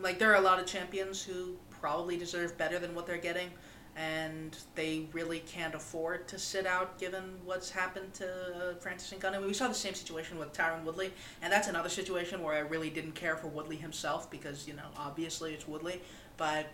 like 0.00 0.18
there 0.18 0.30
are 0.30 0.36
a 0.36 0.40
lot 0.40 0.58
of 0.60 0.66
champions 0.66 1.22
who 1.22 1.56
probably 1.70 2.16
deserve 2.16 2.56
better 2.58 2.78
than 2.78 2.94
what 2.94 3.06
they're 3.06 3.18
getting 3.18 3.50
and 3.96 4.58
they 4.74 5.06
really 5.12 5.40
can't 5.40 5.74
afford 5.74 6.28
to 6.28 6.38
sit 6.38 6.66
out 6.66 6.98
given 6.98 7.22
what's 7.46 7.70
happened 7.70 8.12
to 8.12 8.26
uh, 8.26 8.74
Francis 8.78 9.18
Ngannou. 9.18 9.46
We 9.46 9.54
saw 9.54 9.68
the 9.68 9.74
same 9.74 9.94
situation 9.94 10.38
with 10.38 10.52
Tyron 10.52 10.84
Woodley, 10.84 11.12
and 11.40 11.50
that's 11.50 11.68
another 11.68 11.88
situation 11.88 12.42
where 12.42 12.54
I 12.54 12.58
really 12.58 12.90
didn't 12.90 13.14
care 13.14 13.36
for 13.36 13.48
Woodley 13.48 13.76
himself 13.76 14.30
because 14.30 14.68
you 14.68 14.74
know 14.74 14.86
obviously 14.98 15.54
it's 15.54 15.66
Woodley, 15.66 16.02
but 16.36 16.66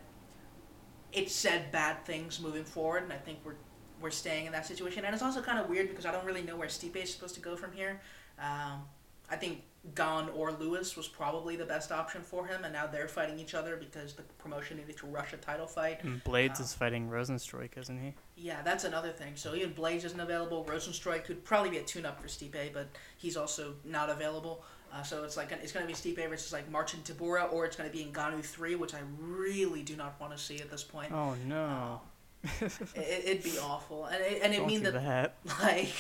it 1.13 1.31
said 1.31 1.71
bad 1.73 2.05
things 2.05 2.41
moving 2.41 2.65
forward, 2.65 3.03
and 3.05 3.13
I 3.13 3.17
think 3.17 3.39
we're 3.45 3.55
we're 4.01 4.11
staying 4.11 4.47
in 4.47 4.53
that 4.53 4.67
situation. 4.67 5.05
And 5.05 5.15
it's 5.15 5.23
also 5.23 5.41
kind 5.41 5.61
of 5.61 5.69
weird 5.69 5.89
because 5.89 6.07
I 6.07 6.11
don't 6.11 6.25
really 6.25 6.43
know 6.43 6.57
where 6.57 6.67
Stipe 6.67 6.97
is 6.97 7.13
supposed 7.15 7.37
to 7.37 7.41
go 7.41 7.55
from 7.55 7.71
here. 7.71 8.01
Um, 8.37 8.83
I 9.31 9.37
think 9.37 9.63
Gane 9.95 10.29
or 10.35 10.51
Lewis 10.53 10.97
was 10.97 11.07
probably 11.07 11.55
the 11.55 11.65
best 11.65 11.93
option 11.93 12.21
for 12.21 12.45
him, 12.45 12.65
and 12.65 12.73
now 12.73 12.89
they're 12.89 13.07
fighting 13.07 13.39
each 13.39 13.55
other 13.55 13.77
because 13.77 14.15
the 14.15 14.23
promotion 14.39 14.77
needed 14.79 14.97
to 14.97 15.07
rush 15.07 15.33
a 15.33 15.37
title 15.37 15.69
fight. 15.69 16.03
And 16.03 16.23
Blaydes 16.25 16.59
Uh, 16.59 16.65
is 16.65 16.75
fighting 16.75 17.09
Rozenstruik, 17.09 17.79
isn't 17.79 17.99
he? 18.03 18.15
Yeah, 18.37 18.61
that's 18.63 18.83
another 18.83 19.11
thing. 19.11 19.37
So 19.37 19.55
even 19.55 19.73
Blaydes 19.73 20.05
isn't 20.05 20.21
available. 20.21 20.65
Rozenstruik 20.65 21.25
could 21.25 21.45
probably 21.45 21.71
be 21.71 21.79
a 21.79 21.83
tune-up 21.85 22.21
for 22.21 22.27
Stipe, 22.27 22.73
but 22.75 22.89
he's 23.17 23.37
also 23.37 23.77
not 23.85 24.11
available. 24.11 24.65
Uh, 24.93 25.03
so 25.03 25.25
it's 25.25 25.37
like 25.37 25.51
it's 25.53 25.73
going 25.73 25.87
to 25.87 25.89
be 25.89 25.95
Stipe 25.95 26.29
versus 26.29 26.53
like 26.53 26.71
Marcin 26.71 27.01
Tybura, 27.01 27.51
or 27.53 27.65
it's 27.65 27.77
going 27.77 27.91
to 27.91 27.97
be 27.97 28.05
Ngannou 28.05 28.43
three, 28.45 28.75
which 28.75 28.95
I 28.95 29.01
really 29.19 29.83
do 29.83 29.97
not 29.97 30.21
want 30.21 30.37
to 30.37 30.39
see 30.39 30.59
at 30.61 30.71
this 30.71 30.85
point. 30.85 31.13
Oh 31.13 31.35
no! 31.47 32.01
It, 32.95 33.25
it'd 33.25 33.45
be 33.45 33.59
awful, 33.59 34.07
and 34.07 34.21
it, 34.21 34.41
and 34.43 34.53
it 34.53 34.59
Don't 34.59 34.67
mean 34.67 34.83
that 34.83 34.95
that. 34.95 35.37
like 35.63 35.95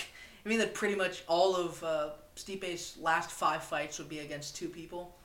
I 0.44 0.48
mean 0.48 0.58
that 0.58 0.74
pretty 0.74 0.94
much 0.94 1.22
all 1.26 1.56
of 1.56 1.82
uh, 1.82 2.10
Stipe's 2.36 2.98
last 2.98 3.30
five 3.30 3.62
fights 3.62 3.98
would 3.98 4.08
be 4.08 4.18
against 4.18 4.56
two 4.56 4.68
people. 4.68 5.16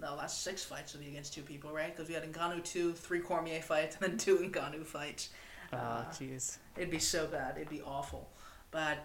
No, 0.00 0.14
last 0.14 0.42
six 0.42 0.64
fights 0.64 0.94
would 0.94 1.02
be 1.02 1.08
against 1.08 1.34
two 1.34 1.42
people, 1.42 1.72
right? 1.72 1.94
Because 1.94 2.08
we 2.08 2.14
had 2.14 2.30
Ngannou 2.32 2.64
two, 2.64 2.92
three 2.92 3.20
Cormier 3.20 3.60
fights, 3.60 3.96
and 4.00 4.10
then 4.10 4.16
two 4.18 4.38
Ngannou 4.38 4.86
fights. 4.86 5.28
Oh 5.72 5.76
Uh, 5.76 6.04
jeez. 6.12 6.56
It'd 6.76 6.90
be 6.90 6.98
so 6.98 7.26
bad. 7.26 7.56
It'd 7.56 7.68
be 7.68 7.82
awful. 7.82 8.30
But 8.70 8.98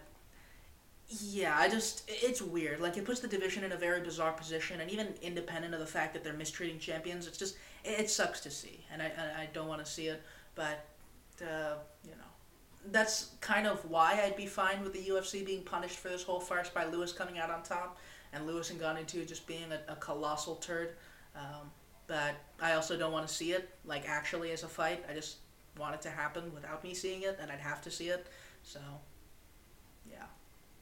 yeah, 1.07 1.55
I 1.57 1.69
just 1.69 2.03
it's 2.07 2.41
weird. 2.41 2.81
Like 2.81 2.97
it 2.97 3.05
puts 3.05 3.19
the 3.19 3.27
division 3.27 3.63
in 3.63 3.71
a 3.71 3.77
very 3.77 4.01
bizarre 4.01 4.33
position, 4.33 4.81
and 4.81 4.89
even 4.89 5.13
independent 5.21 5.73
of 5.73 5.79
the 5.79 5.85
fact 5.85 6.13
that 6.13 6.23
they're 6.23 6.33
mistreating 6.33 6.79
champions, 6.79 7.27
it's 7.27 7.37
just 7.37 7.57
it, 7.83 8.09
sucks 8.09 8.39
to 8.41 8.51
see, 8.51 8.83
and 8.91 9.01
I 9.01 9.07
I 9.37 9.49
don't 9.53 9.67
want 9.67 9.85
to 9.85 9.89
see 9.89 10.07
it. 10.07 10.23
But 10.55 10.85
uh, 11.43 11.75
you 12.03 12.11
know, 12.11 12.89
that's 12.91 13.31
kind 13.39 13.67
of 13.67 13.87
why 13.89 14.19
I'd 14.23 14.35
be 14.35 14.47
fine 14.47 14.83
with 14.83 14.93
the 14.93 15.11
UFC 15.11 15.45
being 15.45 15.61
punished 15.61 15.97
for 15.97 16.09
this 16.09 16.23
whole 16.23 16.39
farce 16.39 16.69
by 16.69 16.85
Lewis 16.85 17.11
coming 17.11 17.37
out 17.37 17.51
on 17.51 17.61
top, 17.61 17.99
and 18.33 18.47
Lewis 18.47 18.71
and 18.71 19.07
too 19.07 19.25
just 19.25 19.45
being 19.45 19.71
a, 19.71 19.91
a 19.91 19.95
colossal 19.97 20.55
turd. 20.55 20.95
Um, 21.35 21.69
but 22.07 22.35
I 22.61 22.73
also 22.73 22.97
don't 22.97 23.11
want 23.11 23.27
to 23.27 23.33
see 23.33 23.51
it 23.51 23.69
like 23.85 24.09
actually 24.09 24.51
as 24.51 24.63
a 24.63 24.67
fight. 24.67 25.05
I 25.07 25.13
just 25.13 25.37
want 25.77 25.93
it 25.93 26.01
to 26.01 26.09
happen 26.09 26.51
without 26.51 26.83
me 26.83 26.95
seeing 26.95 27.21
it, 27.21 27.37
and 27.39 27.51
I'd 27.51 27.59
have 27.59 27.81
to 27.81 27.91
see 27.91 28.09
it. 28.09 28.25
So. 28.63 28.79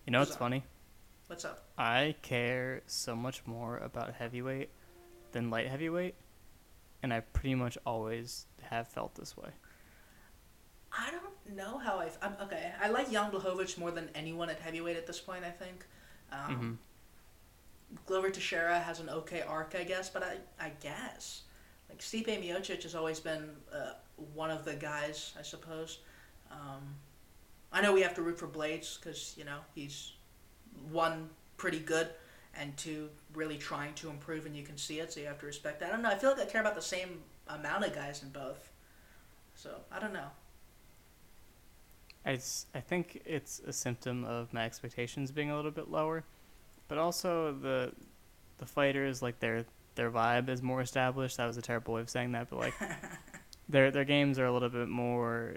You 0.05 0.11
know 0.11 0.19
what's 0.19 0.31
bizarre. 0.31 0.39
funny? 0.39 0.63
What's 1.27 1.45
up? 1.45 1.63
I 1.77 2.15
care 2.21 2.81
so 2.87 3.15
much 3.15 3.45
more 3.45 3.77
about 3.77 4.13
heavyweight 4.13 4.69
than 5.31 5.49
light 5.49 5.67
heavyweight, 5.67 6.15
and 7.01 7.13
I 7.13 7.21
pretty 7.21 7.55
much 7.55 7.77
always 7.85 8.45
have 8.61 8.87
felt 8.87 9.15
this 9.15 9.35
way. 9.37 9.49
I 10.91 11.09
don't 11.11 11.55
know 11.55 11.77
how 11.77 11.99
I. 11.99 12.09
I'm, 12.21 12.35
okay, 12.43 12.71
I 12.81 12.89
like 12.89 13.11
Jan 13.11 13.31
Blachowicz 13.31 13.77
more 13.77 13.91
than 13.91 14.09
anyone 14.13 14.49
at 14.49 14.59
heavyweight 14.59 14.97
at 14.97 15.07
this 15.07 15.19
point. 15.19 15.43
I 15.43 15.51
think. 15.51 15.85
Um, 16.31 16.55
hmm 16.55 16.73
Glover 18.07 18.31
Teixeira 18.31 18.79
has 18.79 18.99
an 18.99 19.09
okay 19.09 19.41
arc, 19.41 19.75
I 19.79 19.83
guess, 19.83 20.09
but 20.09 20.23
I 20.23 20.37
I 20.59 20.71
guess 20.81 21.43
like 21.89 21.99
Stipe 21.99 22.27
Miocic 22.27 22.83
has 22.83 22.95
always 22.95 23.19
been 23.19 23.51
uh, 23.71 23.93
one 24.33 24.49
of 24.49 24.65
the 24.65 24.73
guys, 24.73 25.33
I 25.37 25.43
suppose. 25.43 25.99
Um, 26.51 26.95
I 27.73 27.81
know 27.81 27.91
we 27.91 28.01
have 28.01 28.13
to 28.15 28.21
root 28.21 28.37
for 28.37 28.47
Blaydes 28.47 28.99
because 28.99 29.33
you 29.37 29.43
know 29.43 29.59
he's 29.73 30.13
one 30.91 31.29
pretty 31.57 31.79
good 31.79 32.07
and 32.55 32.75
two 32.77 33.09
really 33.33 33.57
trying 33.57 33.93
to 33.95 34.09
improve, 34.09 34.45
and 34.45 34.55
you 34.55 34.63
can 34.63 34.77
see 34.77 34.99
it, 34.99 35.11
so 35.11 35.19
you 35.19 35.25
have 35.25 35.39
to 35.39 35.45
respect 35.45 35.79
that. 35.79 35.89
I 35.89 35.91
don't 35.91 36.03
know. 36.03 36.09
I 36.09 36.15
feel 36.15 36.29
like 36.29 36.39
I 36.39 36.45
care 36.45 36.61
about 36.61 36.75
the 36.75 36.81
same 36.81 37.23
amount 37.47 37.83
of 37.85 37.95
guys 37.95 38.21
in 38.21 38.29
both, 38.29 38.69
so 39.55 39.71
I 39.91 39.99
don't 39.99 40.13
know. 40.13 40.27
It's, 42.25 42.67
I 42.73 42.79
think 42.79 43.21
it's 43.25 43.59
a 43.65 43.73
symptom 43.73 44.23
of 44.23 44.53
my 44.53 44.63
expectations 44.63 45.31
being 45.31 45.49
a 45.49 45.55
little 45.55 45.71
bit 45.71 45.89
lower, 45.89 46.23
but 46.87 46.97
also 46.97 47.53
the 47.53 47.91
the 48.59 48.65
fighters 48.65 49.21
like 49.21 49.39
their 49.39 49.65
their 49.95 50.11
vibe 50.11 50.47
is 50.47 50.61
more 50.61 50.81
established. 50.81 51.37
That 51.37 51.47
was 51.47 51.57
a 51.57 51.61
terrible 51.61 51.95
way 51.95 52.01
of 52.01 52.09
saying 52.09 52.31
that, 52.33 52.49
but 52.49 52.59
like 52.59 52.73
their 53.69 53.91
their 53.91 54.05
games 54.05 54.39
are 54.39 54.45
a 54.45 54.53
little 54.53 54.69
bit 54.69 54.87
more. 54.87 55.55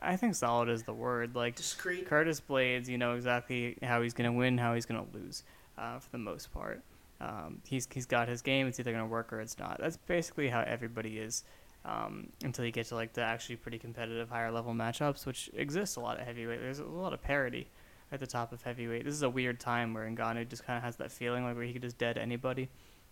I 0.00 0.16
think 0.16 0.34
solid 0.34 0.68
is 0.68 0.82
the 0.82 0.92
word. 0.92 1.34
Like 1.34 1.56
Discreet. 1.56 2.06
Curtis 2.06 2.40
Blaydes, 2.40 2.88
you 2.88 2.98
know 2.98 3.14
exactly 3.14 3.76
how 3.82 4.02
he's 4.02 4.14
gonna 4.14 4.32
win, 4.32 4.58
how 4.58 4.74
he's 4.74 4.86
gonna 4.86 5.06
lose, 5.12 5.44
uh, 5.78 5.98
for 5.98 6.10
the 6.10 6.18
most 6.18 6.52
part. 6.52 6.82
Um, 7.20 7.60
he's 7.66 7.86
he's 7.92 8.06
got 8.06 8.28
his 8.28 8.42
game. 8.42 8.66
It's 8.66 8.80
either 8.80 8.92
gonna 8.92 9.06
work 9.06 9.32
or 9.32 9.40
it's 9.40 9.58
not. 9.58 9.78
That's 9.80 9.96
basically 9.96 10.48
how 10.48 10.60
everybody 10.60 11.18
is. 11.18 11.44
Um, 11.86 12.30
until 12.42 12.64
you 12.64 12.70
get 12.70 12.86
to 12.86 12.94
like 12.94 13.12
the 13.12 13.20
actually 13.20 13.56
pretty 13.56 13.78
competitive 13.78 14.30
higher 14.30 14.50
level 14.50 14.72
matchups, 14.72 15.26
which 15.26 15.50
exists 15.52 15.96
a 15.96 16.00
lot 16.00 16.18
at 16.18 16.26
heavyweight. 16.26 16.60
There's 16.60 16.78
a 16.78 16.84
lot 16.84 17.12
of 17.12 17.22
parity 17.22 17.68
at 18.10 18.20
the 18.20 18.26
top 18.26 18.52
of 18.52 18.62
heavyweight. 18.62 19.04
This 19.04 19.12
is 19.12 19.22
a 19.22 19.28
weird 19.28 19.60
time 19.60 19.92
where 19.92 20.08
Ngannou 20.08 20.48
just 20.48 20.64
kind 20.64 20.78
of 20.78 20.82
has 20.82 20.96
that 20.96 21.12
feeling 21.12 21.44
like 21.44 21.56
where 21.56 21.64
he 21.64 21.74
could 21.74 21.82
just 21.82 21.98
dead 21.98 22.16
anybody, 22.16 22.70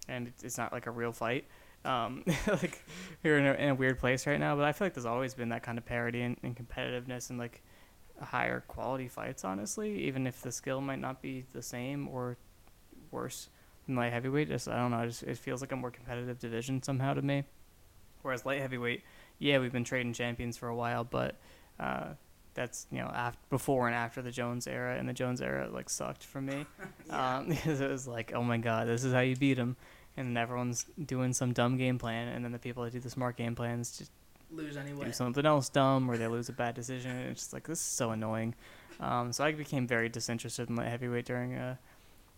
and 0.08 0.28
it's, 0.28 0.42
it's 0.42 0.58
not 0.58 0.72
like 0.72 0.86
a 0.86 0.90
real 0.90 1.12
fight. 1.12 1.44
Um, 1.84 2.24
like 2.46 2.84
you're 3.24 3.38
in 3.38 3.46
a, 3.46 3.52
in 3.54 3.68
a 3.70 3.74
weird 3.74 3.98
place 3.98 4.26
right 4.26 4.38
now, 4.38 4.54
but 4.56 4.64
I 4.64 4.72
feel 4.72 4.86
like 4.86 4.94
there's 4.94 5.06
always 5.06 5.34
been 5.34 5.48
that 5.50 5.62
kind 5.62 5.78
of 5.78 5.84
parity 5.84 6.22
and, 6.22 6.36
and 6.42 6.56
competitiveness 6.56 7.30
and 7.30 7.38
like 7.38 7.62
higher 8.20 8.60
quality 8.68 9.08
fights. 9.08 9.44
Honestly, 9.44 10.04
even 10.04 10.26
if 10.26 10.42
the 10.42 10.52
skill 10.52 10.80
might 10.80 11.00
not 11.00 11.20
be 11.20 11.44
the 11.52 11.62
same 11.62 12.08
or 12.08 12.36
worse 13.10 13.48
than 13.86 13.96
light 13.96 14.12
heavyweight, 14.12 14.48
just 14.48 14.68
I 14.68 14.76
don't 14.76 14.90
know. 14.90 15.06
Just, 15.06 15.22
it 15.24 15.38
feels 15.38 15.60
like 15.60 15.72
a 15.72 15.76
more 15.76 15.90
competitive 15.90 16.38
division 16.38 16.82
somehow 16.82 17.14
to 17.14 17.22
me. 17.22 17.44
Whereas 18.22 18.46
light 18.46 18.60
heavyweight, 18.60 19.02
yeah, 19.38 19.58
we've 19.58 19.72
been 19.72 19.84
trading 19.84 20.12
champions 20.12 20.56
for 20.56 20.68
a 20.68 20.76
while, 20.76 21.02
but 21.02 21.36
uh, 21.80 22.10
that's 22.54 22.86
you 22.92 22.98
know 22.98 23.06
after, 23.06 23.38
before 23.50 23.86
and 23.88 23.96
after 23.96 24.22
the 24.22 24.30
Jones 24.30 24.66
era, 24.66 24.96
and 24.96 25.08
the 25.08 25.12
Jones 25.12 25.40
era 25.40 25.68
like 25.68 25.90
sucked 25.90 26.24
for 26.24 26.40
me. 26.40 26.66
Yeah. 27.08 27.38
um, 27.38 27.50
it 27.64 27.90
was 27.90 28.06
like, 28.06 28.32
oh 28.32 28.44
my 28.44 28.58
god, 28.58 28.86
this 28.86 29.02
is 29.02 29.12
how 29.12 29.20
you 29.20 29.34
beat 29.34 29.58
him, 29.58 29.76
and 30.16 30.28
then 30.28 30.36
everyone's 30.36 30.86
doing 31.04 31.32
some 31.32 31.52
dumb 31.52 31.76
game 31.76 31.98
plan, 31.98 32.28
and 32.28 32.44
then 32.44 32.52
the 32.52 32.58
people 32.58 32.84
that 32.84 32.92
do 32.92 33.00
the 33.00 33.10
smart 33.10 33.36
game 33.36 33.54
plans 33.54 33.96
just 33.98 34.10
Lose 34.50 34.76
anyway. 34.76 35.06
do 35.06 35.12
something 35.12 35.46
else 35.46 35.68
dumb 35.68 36.10
or 36.10 36.18
they 36.18 36.26
lose 36.26 36.48
a 36.48 36.52
bad 36.52 36.74
decision. 36.74 37.12
And 37.12 37.30
it's 37.30 37.40
just 37.40 37.52
like 37.52 37.66
this 37.66 37.78
is 37.78 37.84
so 37.84 38.10
annoying. 38.10 38.54
Um, 39.00 39.32
so 39.32 39.44
I 39.44 39.52
became 39.52 39.86
very 39.86 40.08
disinterested 40.08 40.68
in 40.68 40.76
light 40.76 40.88
heavyweight 40.88 41.24
during 41.24 41.54
uh, 41.54 41.76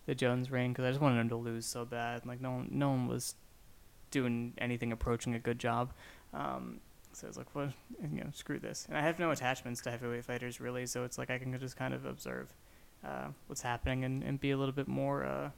the 0.05 0.15
Jones 0.15 0.49
reign 0.49 0.71
because 0.71 0.85
I 0.85 0.89
just 0.89 1.01
wanted 1.01 1.19
him 1.19 1.29
to 1.29 1.35
lose 1.35 1.65
so 1.65 1.83
bad. 1.85 2.25
Like 2.25 2.41
no 2.41 2.51
one, 2.51 2.69
no 2.71 2.89
one 2.89 3.07
was 3.07 3.35
doing 4.11 4.53
anything 4.57 4.91
approaching 4.91 5.35
a 5.35 5.39
good 5.39 5.59
job. 5.59 5.91
Um, 6.33 6.79
so 7.11 7.27
I 7.27 7.29
was 7.29 7.37
like, 7.37 7.53
well, 7.53 7.71
you 8.01 8.21
know, 8.21 8.29
screw 8.33 8.59
this. 8.59 8.85
And 8.87 8.97
I 8.97 9.01
have 9.01 9.19
no 9.19 9.31
attachments 9.31 9.81
to 9.81 9.91
heavyweight 9.91 10.25
fighters 10.25 10.59
really, 10.59 10.85
so 10.85 11.03
it's 11.03 11.17
like 11.17 11.29
I 11.29 11.37
can 11.37 11.57
just 11.59 11.77
kind 11.77 11.93
of 11.93 12.05
observe 12.05 12.53
uh, 13.05 13.27
what's 13.47 13.61
happening 13.61 14.03
and, 14.03 14.23
and 14.23 14.39
be 14.39 14.51
a 14.51 14.57
little 14.57 14.73
bit 14.73 14.87
more, 14.87 15.23
uh, 15.23 15.49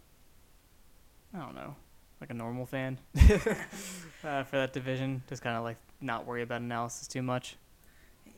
I 1.33 1.39
don't 1.39 1.55
know, 1.55 1.75
like 2.21 2.29
a 2.29 2.33
normal 2.33 2.65
fan 2.65 2.99
uh, 3.17 4.43
for 4.43 4.57
that 4.57 4.73
division. 4.73 5.21
Just 5.27 5.41
kind 5.41 5.57
of 5.57 5.63
like 5.63 5.77
not 6.01 6.25
worry 6.25 6.41
about 6.41 6.61
analysis 6.61 7.07
too 7.07 7.21
much. 7.21 7.57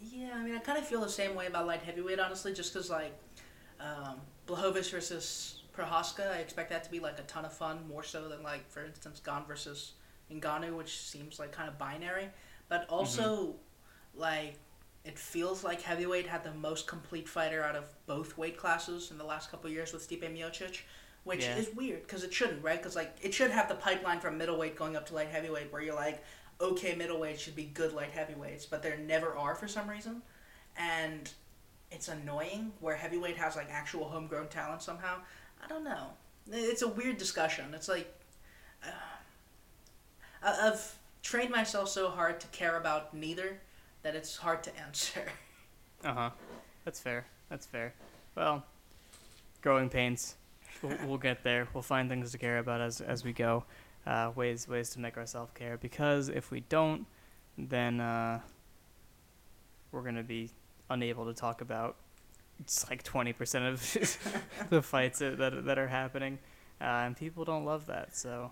Yeah, 0.02 0.32
I 0.36 0.44
mean, 0.44 0.56
I 0.56 0.60
kind 0.60 0.78
of 0.78 0.86
feel 0.86 1.02
the 1.02 1.10
same 1.10 1.36
way 1.36 1.48
about 1.48 1.68
light 1.68 1.82
heavyweight, 1.82 2.20
honestly, 2.20 2.54
just 2.54 2.74
because, 2.74 2.90
like, 2.90 3.18
um, 3.80 4.16
Blachowicz 4.48 4.92
versus 4.92 5.62
Prochazka, 5.76 6.32
I 6.32 6.38
expect 6.38 6.70
that 6.70 6.86
to 6.86 6.92
be, 6.92 7.00
like, 7.00 7.20
a 7.20 7.24
ton 7.24 7.44
of 7.44 7.52
fun, 7.52 7.80
more 7.88 8.04
so 8.04 8.30
than, 8.30 8.42
like, 8.42 8.70
for 8.70 8.86
instance, 8.86 9.20
Gane 9.20 9.44
versus 9.46 9.94
Ngannou, 10.32 10.78
which 10.78 11.02
seems, 11.02 11.38
like, 11.38 11.52
kind 11.52 11.68
of 11.68 11.78
binary. 11.78 12.30
But 12.70 12.88
also, 12.88 13.56
like, 14.16 14.56
it 15.04 15.18
feels 15.18 15.64
like 15.64 15.82
heavyweight 15.82 16.28
had 16.28 16.44
the 16.44 16.54
most 16.54 16.88
complete 16.88 17.28
fighter 17.28 17.64
out 17.64 17.76
of 17.76 17.86
both 18.06 18.38
weight 18.38 18.58
classes 18.58 19.12
in 19.12 19.18
the 19.18 19.24
last 19.24 19.50
couple 19.50 19.68
of 19.68 19.74
years 19.74 19.92
with 19.92 20.08
Stipe 20.08 20.22
Miocic, 20.22 20.82
which 21.30 21.44
Yeah. 21.46 21.56
is 21.58 21.70
weird, 21.76 22.02
because 22.02 22.24
it 22.24 22.34
shouldn't, 22.34 22.64
right? 22.64 22.78
Because, 22.80 22.96
like, 22.96 23.16
it 23.22 23.34
should 23.34 23.52
have 23.52 23.70
the 23.70 23.76
pipeline 23.76 24.20
from 24.20 24.38
middleweight 24.38 24.76
going 24.76 24.96
up 24.96 25.06
to 25.08 25.14
light 25.14 25.30
heavyweight 25.30 25.72
where 25.72 25.82
you're 25.82 25.94
like, 25.96 26.24
okay, 26.60 26.96
middleweight 26.96 27.40
should 27.40 27.56
be 27.56 27.66
good 27.66 27.94
light 27.94 28.10
heavyweights, 28.12 28.66
but 28.66 28.82
there 28.82 28.98
never 28.98 29.38
are 29.38 29.54
for 29.54 29.68
some 29.68 29.88
reason. 29.88 30.24
And 30.76 31.30
it's 31.92 32.08
annoying 32.08 32.74
where 32.80 32.96
heavyweight 32.96 33.38
has 33.38 33.56
like 33.56 33.70
actual 33.72 34.06
homegrown 34.10 34.48
talent 34.50 34.82
somehow. 34.82 35.18
I 35.64 35.68
don't 35.68 35.84
know. 35.84 36.08
It's 36.52 36.82
a 36.82 36.88
weird 36.88 37.18
discussion. 37.18 37.74
It's 37.76 37.88
like 37.88 38.12
uh, 38.84 38.90
I've 40.44 40.96
trained 41.22 41.52
myself 41.52 41.90
so 41.90 42.10
hard 42.10 42.40
to 42.40 42.48
care 42.48 42.78
about 42.78 43.14
neither 43.14 43.60
that 44.04 44.16
it's 44.16 44.38
hard 44.38 44.64
to 44.64 44.78
answer. 44.80 45.24
Uh 46.02 46.14
huh. 46.14 46.30
That's 46.86 47.02
fair. 47.02 47.26
That's 47.50 47.66
fair. 47.66 47.94
Well, 48.34 48.64
growing 49.62 49.90
pains. 49.90 50.36
We'll, 50.82 50.98
we'll 51.06 51.18
get 51.18 51.44
there. 51.44 51.68
We'll 51.74 51.84
find 51.84 52.10
things 52.10 52.32
to 52.32 52.38
care 52.38 52.60
about 52.60 52.82
as 52.82 53.02
as 53.02 53.24
we 53.24 53.34
go. 53.34 53.66
Uh, 54.06 54.32
ways 54.36 54.68
ways 54.68 54.90
to 54.92 55.00
make 55.00 55.18
ourselves 55.18 55.52
care. 55.54 55.78
Because 55.78 56.30
if 56.30 56.52
we 56.52 56.62
don't, 56.62 57.06
then 57.58 58.00
uh, 58.00 58.40
we're 59.92 60.04
gonna 60.04 60.24
be 60.24 60.52
unable 60.90 61.26
to 61.26 61.34
talk 61.34 61.62
about. 61.62 61.96
It's 62.60 62.90
like 62.90 63.04
twenty 63.04 63.34
percent 63.34 63.66
of 63.66 63.80
the 64.70 64.82
fights 64.82 65.20
that 65.20 65.38
that, 65.38 65.78
are 65.78 65.88
happening, 65.88 66.40
uh, 66.82 66.86
and 67.06 67.16
people 67.16 67.46
don't 67.46 67.66
love 67.66 67.86
that. 67.88 68.16
So 68.16 68.52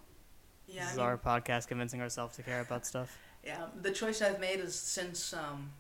Yeah, 0.68 0.82
this 0.82 0.88
I 0.88 0.92
is 0.92 0.98
mean, 0.98 1.06
our 1.06 1.18
podcast 1.18 1.68
convincing 1.68 2.02
ourselves 2.02 2.36
to 2.38 2.44
care 2.44 2.62
about 2.62 2.86
stuff. 2.86 3.18
yeah. 3.44 3.68
The 3.82 3.92
choice 3.92 4.22
I've 4.22 4.40
made 4.40 4.60
is 4.60 4.76
since 4.76 5.34
um, 5.34 5.72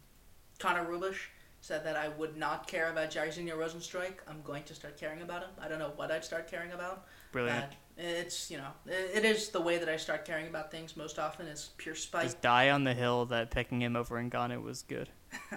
Connor 0.60 0.86
Ruebusch 0.86 1.28
said 1.62 1.86
that 1.86 1.96
I 1.96 2.10
would 2.10 2.38
not 2.38 2.68
care 2.68 2.90
about 2.90 3.12
Jairzinho 3.12 3.58
Rozenstruik, 3.58 4.20
I'm 4.28 4.42
going 4.44 4.64
to 4.64 4.76
start 4.76 4.98
caring 4.98 5.22
about 5.22 5.42
him. 5.42 5.50
I 5.62 5.68
don't 5.68 5.80
know 5.80 5.92
what 5.96 6.12
I'd 6.12 6.24
start 6.24 6.50
caring 6.50 6.72
about. 6.72 7.06
Brilliant. 7.32 7.74
It's 7.98 8.52
you 8.52 8.58
know 8.58 8.70
it, 8.86 9.24
it 9.24 9.26
is 9.26 9.50
the 9.50 9.62
way 9.62 9.80
that 9.80 9.90
I 9.90 9.98
start 9.98 10.24
caring 10.24 10.48
about 10.48 10.72
things 10.72 10.96
most 10.96 11.18
often 11.18 11.48
is 11.48 11.72
pure 11.78 11.96
spite. 11.96 12.24
Just 12.24 12.42
die 12.42 12.70
on 12.70 12.84
the 12.84 12.94
hill 12.94 13.26
that 13.26 13.50
picking 13.50 13.82
him 13.82 13.96
over 13.96 14.22
Ngannou 14.22 14.62
was 14.62 14.84
good. 14.84 15.10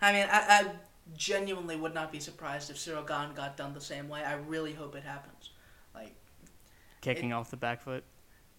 I 0.00 0.12
mean, 0.12 0.26
I, 0.30 0.44
I 0.48 0.66
genuinely 1.16 1.76
would 1.76 1.94
not 1.94 2.10
be 2.10 2.20
surprised 2.20 2.70
if 2.70 2.76
Ciryl 2.76 3.06
Gane 3.06 3.34
got 3.34 3.56
done 3.56 3.74
the 3.74 3.80
same 3.80 4.08
way. 4.08 4.22
I 4.22 4.34
really 4.34 4.72
hope 4.72 4.94
it 4.96 5.02
happens. 5.02 5.50
Like, 5.94 6.14
Kicking 7.00 7.32
off 7.32 7.50
the 7.50 7.56
back 7.56 7.82
foot. 7.82 8.04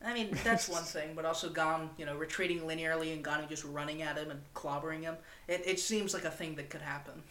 I 0.04 0.14
mean, 0.14 0.38
that's 0.44 0.68
one 0.68 0.84
thing, 0.96 1.14
but 1.16 1.26
also 1.26 1.50
Gane, 1.50 1.90
you 1.98 2.06
know, 2.06 2.16
retreating 2.16 2.62
linearly 2.62 3.14
and 3.14 3.24
Gane 3.24 3.48
just 3.50 3.64
running 3.64 4.02
at 4.02 4.18
him 4.18 4.32
and 4.32 4.42
clobbering 4.54 5.02
him. 5.02 5.16
It, 5.48 5.64
it 5.66 5.80
seems 5.80 6.14
like 6.14 6.26
a 6.26 6.32
thing 6.32 6.56
that 6.56 6.70
could 6.70 6.82
happen. 6.82 7.24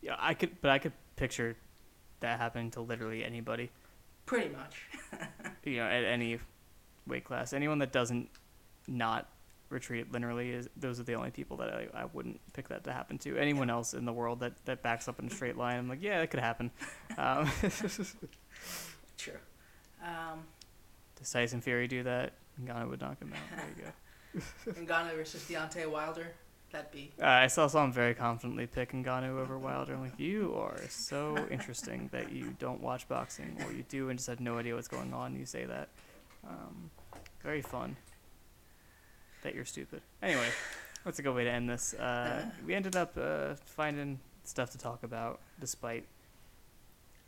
Yeah, 0.00 0.16
I 0.18 0.34
could, 0.34 0.60
but 0.60 0.70
I 0.70 0.78
could 0.78 0.92
picture 1.16 1.56
that 2.20 2.38
happening 2.38 2.70
to 2.72 2.80
literally 2.80 3.24
anybody. 3.24 3.70
Pretty 4.26 4.48
much. 4.54 4.82
You 5.64 5.76
know, 5.76 5.84
at 5.84 6.02
any 6.02 6.40
weight 7.06 7.22
class, 7.22 7.52
anyone 7.52 7.78
that 7.78 7.92
doesn't 7.92 8.28
not 8.88 9.28
retreat 9.68 10.10
linearly 10.10 10.52
is 10.52 10.68
those 10.76 10.98
are 11.00 11.04
the 11.04 11.14
only 11.14 11.30
people 11.30 11.56
that 11.58 11.68
I, 11.68 11.86
I 11.94 12.04
wouldn't 12.12 12.40
pick 12.52 12.68
that 12.68 12.82
to 12.84 12.92
happen 12.92 13.18
to. 13.18 13.36
Anyone 13.38 13.70
else 13.70 13.94
in 13.94 14.04
the 14.04 14.12
world 14.12 14.40
that, 14.40 14.52
that 14.66 14.82
backs 14.82 15.06
up 15.06 15.20
in 15.20 15.26
a 15.26 15.30
straight 15.34 15.56
line, 15.56 15.78
I'm 15.78 15.88
like, 15.88 16.02
yeah, 16.02 16.18
that 16.18 16.30
could 16.30 16.40
happen. 16.40 16.70
Um, 17.16 17.48
True. 19.16 19.38
Um, 20.02 20.44
does 21.22 21.30
Tyson 21.30 21.60
Fury 21.60 21.86
do 21.86 22.02
that? 22.02 22.32
Ngannou 22.60 22.90
would 22.90 23.00
knock 23.00 23.20
him 23.20 23.32
out. 23.32 23.56
There 23.56 23.68
you 23.76 24.72
go. 24.74 24.82
Ngannou 24.82 25.16
versus 25.16 25.44
Deontay 25.48 25.88
Wilder. 25.88 26.32
That'd 26.72 26.90
be. 26.90 27.12
Uh, 27.20 27.26
I 27.26 27.46
saw 27.46 27.68
someone 27.68 27.92
very 27.92 28.14
confidently 28.14 28.66
pick 28.66 28.92
Ngannou 28.92 29.38
over 29.38 29.56
Wilder. 29.56 29.94
I'm 29.94 30.00
like, 30.00 30.18
you 30.18 30.52
are 30.56 30.80
so 30.88 31.36
interesting 31.50 32.08
that 32.12 32.32
you 32.32 32.56
don't 32.58 32.80
watch 32.80 33.08
boxing, 33.08 33.56
or 33.64 33.72
you 33.72 33.84
do 33.88 34.08
and 34.08 34.18
just 34.18 34.28
have 34.28 34.40
no 34.40 34.58
idea 34.58 34.74
what's 34.74 34.88
going 34.88 35.14
on. 35.14 35.36
You 35.36 35.46
say 35.46 35.64
that. 35.64 35.90
Um, 36.44 36.90
very 37.42 37.62
fun. 37.62 37.96
That 39.44 39.54
you're 39.54 39.64
stupid. 39.64 40.02
Anyway, 40.22 40.48
that's 41.04 41.20
a 41.20 41.22
good 41.22 41.36
way 41.36 41.44
to 41.44 41.50
end 41.50 41.70
this. 41.70 41.94
Uh, 41.94 42.46
we 42.66 42.74
ended 42.74 42.96
up 42.96 43.16
uh, 43.16 43.54
finding 43.64 44.18
stuff 44.42 44.70
to 44.70 44.78
talk 44.78 45.04
about, 45.04 45.38
despite 45.60 46.04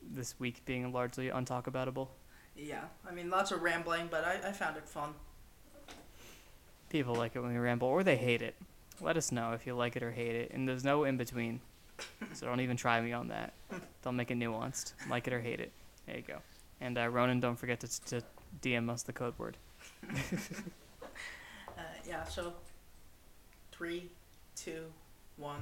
this 0.02 0.40
week 0.40 0.64
being 0.64 0.92
largely 0.92 1.28
untalkaboutable. 1.28 2.08
Yeah, 2.56 2.84
I 3.08 3.12
mean, 3.12 3.30
lots 3.30 3.50
of 3.50 3.62
rambling, 3.62 4.08
but 4.10 4.24
I, 4.24 4.48
I 4.48 4.52
found 4.52 4.76
it 4.76 4.88
fun. 4.88 5.14
People 6.88 7.14
like 7.14 7.34
it 7.34 7.40
when 7.40 7.52
we 7.52 7.58
ramble, 7.58 7.88
or 7.88 8.04
they 8.04 8.16
hate 8.16 8.42
it. 8.42 8.54
Let 9.00 9.16
us 9.16 9.32
know 9.32 9.52
if 9.52 9.66
you 9.66 9.74
like 9.74 9.96
it 9.96 10.02
or 10.02 10.12
hate 10.12 10.36
it, 10.36 10.52
and 10.52 10.68
there's 10.68 10.84
no 10.84 11.04
in 11.04 11.16
between. 11.16 11.60
So 12.32 12.46
don't 12.46 12.60
even 12.60 12.76
try 12.76 13.00
me 13.00 13.12
on 13.12 13.28
that. 13.28 13.52
Don't 14.02 14.16
make 14.16 14.30
it 14.30 14.38
nuanced. 14.38 14.92
Like 15.08 15.26
it 15.26 15.32
or 15.32 15.40
hate 15.40 15.60
it. 15.60 15.72
There 16.06 16.16
you 16.16 16.22
go. 16.22 16.38
And 16.80 16.96
uh, 16.98 17.08
Ronan, 17.08 17.40
don't 17.40 17.56
forget 17.56 17.80
to, 17.80 18.04
to 18.06 18.22
DM 18.62 18.90
us 18.90 19.02
the 19.02 19.12
code 19.12 19.34
word. 19.38 19.56
Uh, 21.76 21.82
yeah, 22.06 22.22
so 22.22 22.52
three, 23.72 24.08
two, 24.54 24.84
one. 25.36 25.60